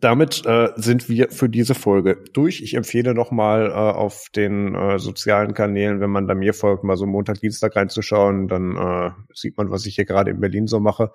damit 0.00 0.44
äh, 0.46 0.70
sind 0.76 1.08
wir 1.08 1.30
für 1.30 1.48
diese 1.48 1.74
Folge 1.74 2.22
durch. 2.32 2.60
Ich 2.62 2.74
empfehle 2.74 3.14
nochmal 3.14 3.70
äh, 3.70 3.72
auf 3.72 4.26
den 4.34 4.74
äh, 4.74 4.98
sozialen 4.98 5.54
Kanälen, 5.54 6.00
wenn 6.00 6.10
man 6.10 6.28
da 6.28 6.34
mir 6.34 6.54
folgt, 6.54 6.84
mal 6.84 6.96
so 6.96 7.06
Montag, 7.06 7.40
Dienstag 7.40 7.76
reinzuschauen, 7.76 8.48
dann 8.48 8.76
äh, 8.76 9.10
sieht 9.34 9.56
man, 9.56 9.70
was 9.70 9.86
ich 9.86 9.94
hier 9.94 10.04
gerade 10.04 10.30
in 10.30 10.40
Berlin 10.40 10.66
so 10.66 10.80
mache. 10.80 11.12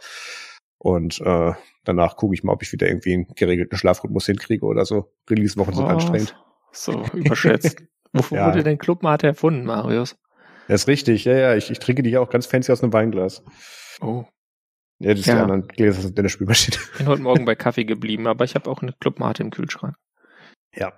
Und 0.78 1.22
äh, 1.22 1.54
danach 1.84 2.18
gucke 2.18 2.34
ich 2.34 2.44
mal, 2.44 2.54
ob 2.54 2.62
ich 2.64 2.72
wieder 2.74 2.88
irgendwie 2.88 3.14
einen 3.14 3.28
geregelten 3.36 3.78
Schlafrhythmus 3.78 4.26
hinkriege 4.26 4.66
oder 4.66 4.86
so. 4.86 5.14
Release-Wochen 5.30 5.74
sind 5.74 5.86
oh, 5.86 5.90
anstrengend. 5.90 6.36
So, 6.72 7.06
überschätzt. 7.14 7.84
Wofür 8.14 8.38
ja. 8.38 8.48
wurde 8.48 8.64
denn 8.64 8.78
Clubmate 8.78 9.28
erfunden, 9.28 9.66
Marius? 9.66 10.18
Das 10.68 10.82
ist 10.82 10.88
richtig, 10.88 11.26
ja, 11.26 11.34
ja. 11.34 11.56
Ich, 11.56 11.72
ich 11.72 11.80
trinke 11.80 12.04
die 12.04 12.18
auch 12.18 12.30
ganz 12.30 12.46
fancy 12.46 12.72
aus 12.72 12.84
einem 12.84 12.94
Weinglas. 12.94 13.44
Oh. 14.02 14.26
Ja, 15.04 15.12
das 15.12 15.20
ist 15.20 15.26
ja. 15.26 15.36
die 15.36 15.42
anderen 15.42 15.68
Gläser 15.68 16.02
sind 16.02 16.18
in 16.18 16.24
der 16.24 16.30
Spülmaschine. 16.30 16.78
Ich 16.94 16.98
bin 17.00 17.08
heute 17.08 17.22
Morgen 17.22 17.44
bei 17.44 17.56
Kaffee 17.56 17.84
geblieben, 17.84 18.26
aber 18.26 18.46
ich 18.46 18.56
habe 18.56 18.70
auch 18.70 18.82
eine 18.82 18.94
Clubmate 18.94 19.44
im 19.44 19.52
Kühlschrank. 19.52 19.96
Ja. 20.74 20.94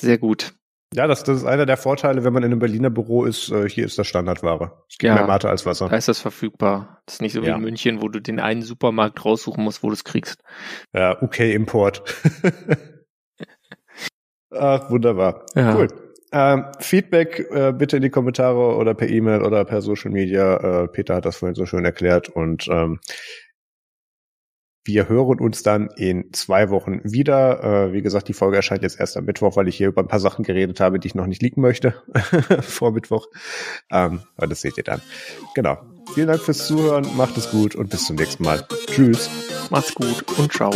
Sehr 0.00 0.16
gut. 0.16 0.54
Ja, 0.94 1.06
das, 1.06 1.24
das 1.24 1.36
ist 1.36 1.44
einer 1.44 1.66
der 1.66 1.76
Vorteile, 1.76 2.24
wenn 2.24 2.32
man 2.32 2.42
in 2.42 2.52
einem 2.52 2.60
Berliner 2.60 2.88
Büro 2.88 3.26
ist. 3.26 3.50
Äh, 3.50 3.68
hier 3.68 3.84
ist 3.84 3.98
das 3.98 4.06
Standardware. 4.06 4.82
Es 4.88 4.96
gibt 4.96 5.08
ja, 5.08 5.14
mehr 5.16 5.26
Mate 5.26 5.50
als 5.50 5.66
Wasser. 5.66 5.90
Da 5.90 5.96
ist 5.96 6.08
das 6.08 6.20
verfügbar. 6.20 7.02
Das 7.04 7.16
ist 7.16 7.20
nicht 7.20 7.34
so 7.34 7.42
wie 7.42 7.48
ja. 7.48 7.56
in 7.56 7.60
München, 7.60 8.00
wo 8.00 8.08
du 8.08 8.18
den 8.20 8.40
einen 8.40 8.62
Supermarkt 8.62 9.22
raussuchen 9.22 9.62
musst, 9.62 9.82
wo 9.82 9.88
du 9.88 9.92
es 9.92 10.04
kriegst. 10.04 10.42
Ja, 10.94 11.20
okay, 11.22 11.52
Import. 11.52 12.02
Ach, 14.50 14.88
wunderbar. 14.90 15.44
Ja. 15.54 15.76
Cool. 15.76 15.88
Ähm, 16.32 16.66
Feedback 16.78 17.46
äh, 17.50 17.72
bitte 17.72 17.96
in 17.96 18.02
die 18.02 18.10
Kommentare 18.10 18.76
oder 18.76 18.94
per 18.94 19.08
E-Mail 19.08 19.42
oder 19.42 19.64
per 19.64 19.80
Social 19.80 20.10
Media. 20.10 20.82
Äh, 20.84 20.88
Peter 20.88 21.14
hat 21.16 21.24
das 21.24 21.36
vorhin 21.36 21.54
so 21.54 21.66
schön 21.66 21.84
erklärt 21.84 22.28
und 22.28 22.68
ähm, 22.68 23.00
wir 24.88 25.06
hören 25.06 25.38
uns 25.38 25.62
dann 25.62 25.90
in 25.96 26.32
zwei 26.32 26.70
Wochen 26.70 27.00
wieder. 27.04 27.62
Äh, 27.62 27.92
wie 27.92 28.00
gesagt, 28.00 28.28
die 28.28 28.32
Folge 28.32 28.56
erscheint 28.56 28.82
jetzt 28.82 28.98
erst 28.98 29.18
am 29.18 29.26
Mittwoch, 29.26 29.54
weil 29.54 29.68
ich 29.68 29.76
hier 29.76 29.88
über 29.88 30.02
ein 30.02 30.08
paar 30.08 30.18
Sachen 30.18 30.44
geredet 30.44 30.80
habe, 30.80 30.98
die 30.98 31.08
ich 31.08 31.14
noch 31.14 31.26
nicht 31.26 31.42
liegen 31.42 31.60
möchte 31.60 31.94
vor 32.62 32.92
Mittwoch. 32.92 33.26
Ähm, 33.90 34.22
aber 34.36 34.46
das 34.46 34.62
seht 34.62 34.78
ihr 34.78 34.84
dann. 34.84 35.02
Genau. 35.54 35.78
Vielen 36.14 36.28
Dank 36.28 36.40
fürs 36.40 36.66
Zuhören, 36.66 37.06
macht 37.18 37.36
es 37.36 37.50
gut 37.50 37.74
und 37.74 37.90
bis 37.90 38.06
zum 38.06 38.16
nächsten 38.16 38.42
Mal. 38.42 38.66
Tschüss. 38.86 39.28
Macht's 39.70 39.94
gut 39.94 40.24
und 40.38 40.50
ciao. 40.50 40.72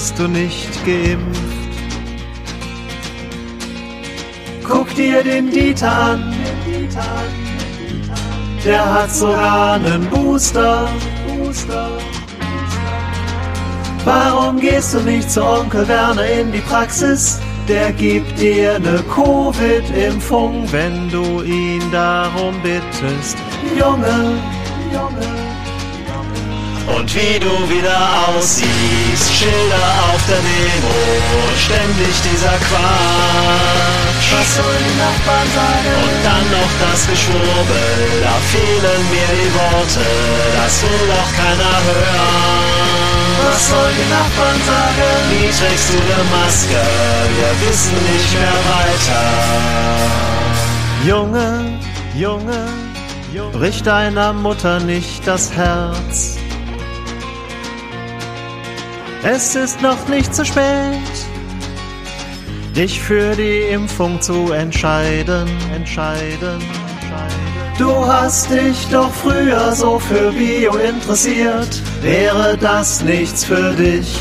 Bist 0.00 0.18
du 0.18 0.28
nicht 0.28 0.86
geimpft? 0.86 1.42
Guck 4.66 4.94
dir 4.94 5.22
den 5.22 5.50
Dieter 5.50 5.92
an, 5.92 6.34
der 8.64 8.94
hat 8.94 9.12
sogar 9.12 9.74
einen 9.74 10.06
Booster. 10.08 10.88
Warum 14.06 14.58
gehst 14.58 14.94
du 14.94 15.00
nicht 15.00 15.30
zu 15.30 15.44
Onkel 15.44 15.86
Werner 15.86 16.24
in 16.24 16.50
die 16.50 16.60
Praxis? 16.60 17.38
Der 17.68 17.92
gibt 17.92 18.40
dir 18.40 18.78
ne 18.78 19.04
Covid-Impfung, 19.14 20.64
wenn 20.72 21.10
du 21.10 21.42
ihn 21.42 21.82
darum 21.92 22.54
bittest. 22.62 23.36
Junge, 23.78 24.32
Junge. 24.94 25.39
Und 27.10 27.16
wie 27.16 27.40
du 27.40 27.50
wieder 27.68 27.98
aussiehst, 28.28 29.34
Schilder 29.34 29.86
auf 30.12 30.22
der 30.28 30.38
Demo, 30.38 30.94
ständig 31.58 32.14
dieser 32.22 32.56
Quatsch. 32.68 34.30
Was 34.30 34.54
sollen 34.54 34.84
die 34.86 34.94
Nachbarn 34.94 35.48
sagen? 35.50 35.92
Und 36.04 36.18
dann 36.22 36.46
noch 36.54 36.72
das 36.78 37.00
Geschwurbel, 37.10 38.22
da 38.22 38.34
fehlen 38.52 39.02
mir 39.10 39.30
die 39.42 39.52
Worte, 39.58 40.06
das 40.54 40.82
will 40.82 41.02
doch 41.08 41.30
keiner 41.34 41.76
hören. 41.88 42.86
Was 43.44 43.68
sollen 43.68 43.96
die 43.98 44.10
Nachbarn 44.14 44.60
sagen? 44.70 45.10
Wie 45.30 45.50
trägst 45.50 45.90
du 45.90 45.98
eine 45.98 46.22
Maske? 46.30 46.82
Wir 47.34 47.52
wissen 47.66 47.98
nicht 48.06 48.32
mehr 48.38 48.60
weiter. 48.70 49.24
Junge, 51.04 51.48
Junge, 52.14 52.62
brich 53.50 53.82
deiner 53.82 54.32
Mutter 54.32 54.78
nicht 54.78 55.26
das 55.26 55.50
Herz. 55.50 56.39
Es 59.22 59.54
ist 59.54 59.82
noch 59.82 60.08
nicht 60.08 60.34
zu 60.34 60.46
spät, 60.46 60.94
dich 62.74 62.98
für 62.98 63.36
die 63.36 63.60
Impfung 63.70 64.18
zu 64.22 64.50
entscheiden, 64.52 65.46
entscheiden, 65.74 66.58
entscheiden. 67.02 67.40
Du 67.76 67.94
hast 68.06 68.50
dich 68.50 68.88
doch 68.90 69.12
früher 69.12 69.72
so 69.72 69.98
für 69.98 70.32
Bio 70.32 70.74
interessiert, 70.76 71.82
wäre 72.00 72.56
das 72.56 73.02
nichts 73.02 73.44
für 73.44 73.74
dich? 73.74 74.18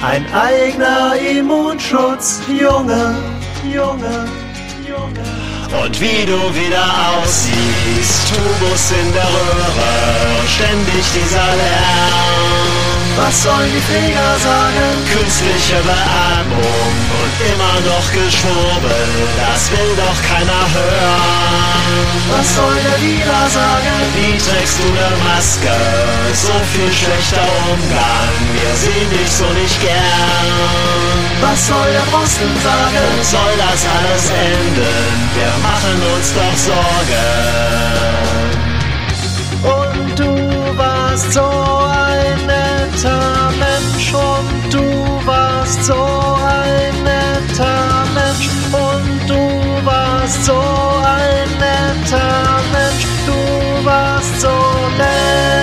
Ein 0.00 0.24
eigener 0.32 1.14
Immunschutz, 1.16 2.40
Junge, 2.48 3.16
Junge, 3.64 4.28
Junge. 4.88 5.84
Und 5.84 6.00
wie 6.00 6.24
du 6.24 6.38
wieder 6.54 6.84
aussiehst, 7.18 8.28
Tubus 8.28 8.92
in 8.92 9.12
der 9.12 9.24
Röhre 9.24 10.46
ständig 10.46 11.04
dieser 11.12 11.56
Lärm. 11.56 12.79
Was 13.16 13.42
sollen 13.42 13.70
die 13.74 13.80
Pfleger 13.80 14.38
sagen? 14.38 14.90
Künstliche 15.12 15.76
Beatmung 15.82 16.94
und 17.20 17.34
immer 17.52 17.76
noch 17.90 18.06
Geschwurbel, 18.12 19.04
das 19.38 19.70
will 19.72 19.92
doch 19.96 20.20
keiner 20.22 20.64
hören. 20.74 21.80
Was 22.30 22.54
soll 22.56 22.74
der 22.74 22.98
Dealer 22.98 23.46
sagen? 23.50 23.98
Wie 24.14 24.36
trägst 24.38 24.78
du 24.78 24.86
eine 24.86 25.16
Maske? 25.24 25.74
So 26.34 26.52
viel 26.72 26.92
schlechter 26.92 27.46
Umgang, 27.70 28.34
wir 28.54 28.74
sehen 28.76 29.10
dich 29.10 29.30
so 29.30 29.46
nicht 29.60 29.80
gern. 29.80 30.90
Was 31.40 31.66
soll 31.66 31.92
der 31.92 32.06
Posten 32.12 32.52
sagen? 32.62 33.04
Und 33.16 33.24
soll 33.24 33.54
das 33.58 33.86
alles 33.96 34.30
enden? 34.30 35.30
Wir 35.34 35.52
machen 35.66 35.96
uns 36.14 36.32
doch 36.34 36.56
Sorgen. 36.68 37.60
Und 39.62 40.18
du 40.18 40.78
warst 40.78 41.32
so 41.32 41.99
so 45.90 46.02
ein 46.56 46.94
netter 47.02 48.04
Mensch 48.14 48.48
und 48.86 49.28
du 49.28 49.42
warst 49.84 50.44
so 50.44 50.60
ein 51.18 51.48
netter 51.64 52.60
Mensch, 52.74 53.04
du 53.26 53.40
warst 53.84 54.40
so 54.40 54.56
nett. 55.00 55.60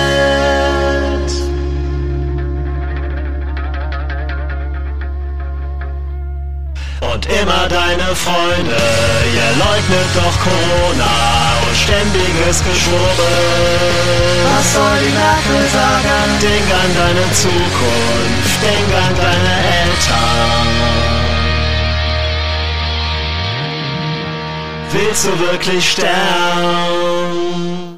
Und 7.12 7.24
immer 7.40 7.64
deine 7.68 8.08
Freunde, 8.24 8.82
ihr 9.38 9.50
leugnet 9.64 10.10
doch 10.14 10.36
Corona 10.46 11.14
und 11.64 11.74
ständiges 11.84 12.56
Geschwurbel. 12.68 13.34
Was 14.44 14.66
soll 14.74 14.98
die 15.04 15.14
Merkel 15.24 15.62
sagen? 15.78 16.28
Denk 16.42 16.68
an 16.82 16.90
deine 17.00 17.26
Zukunft, 17.42 18.47
denk 18.62 18.94
an 19.04 19.14
deine 19.16 19.54
Eltern. 19.82 20.68
Willst 24.92 25.24
du 25.26 25.38
wirklich 25.38 25.90
sterben? 25.90 27.97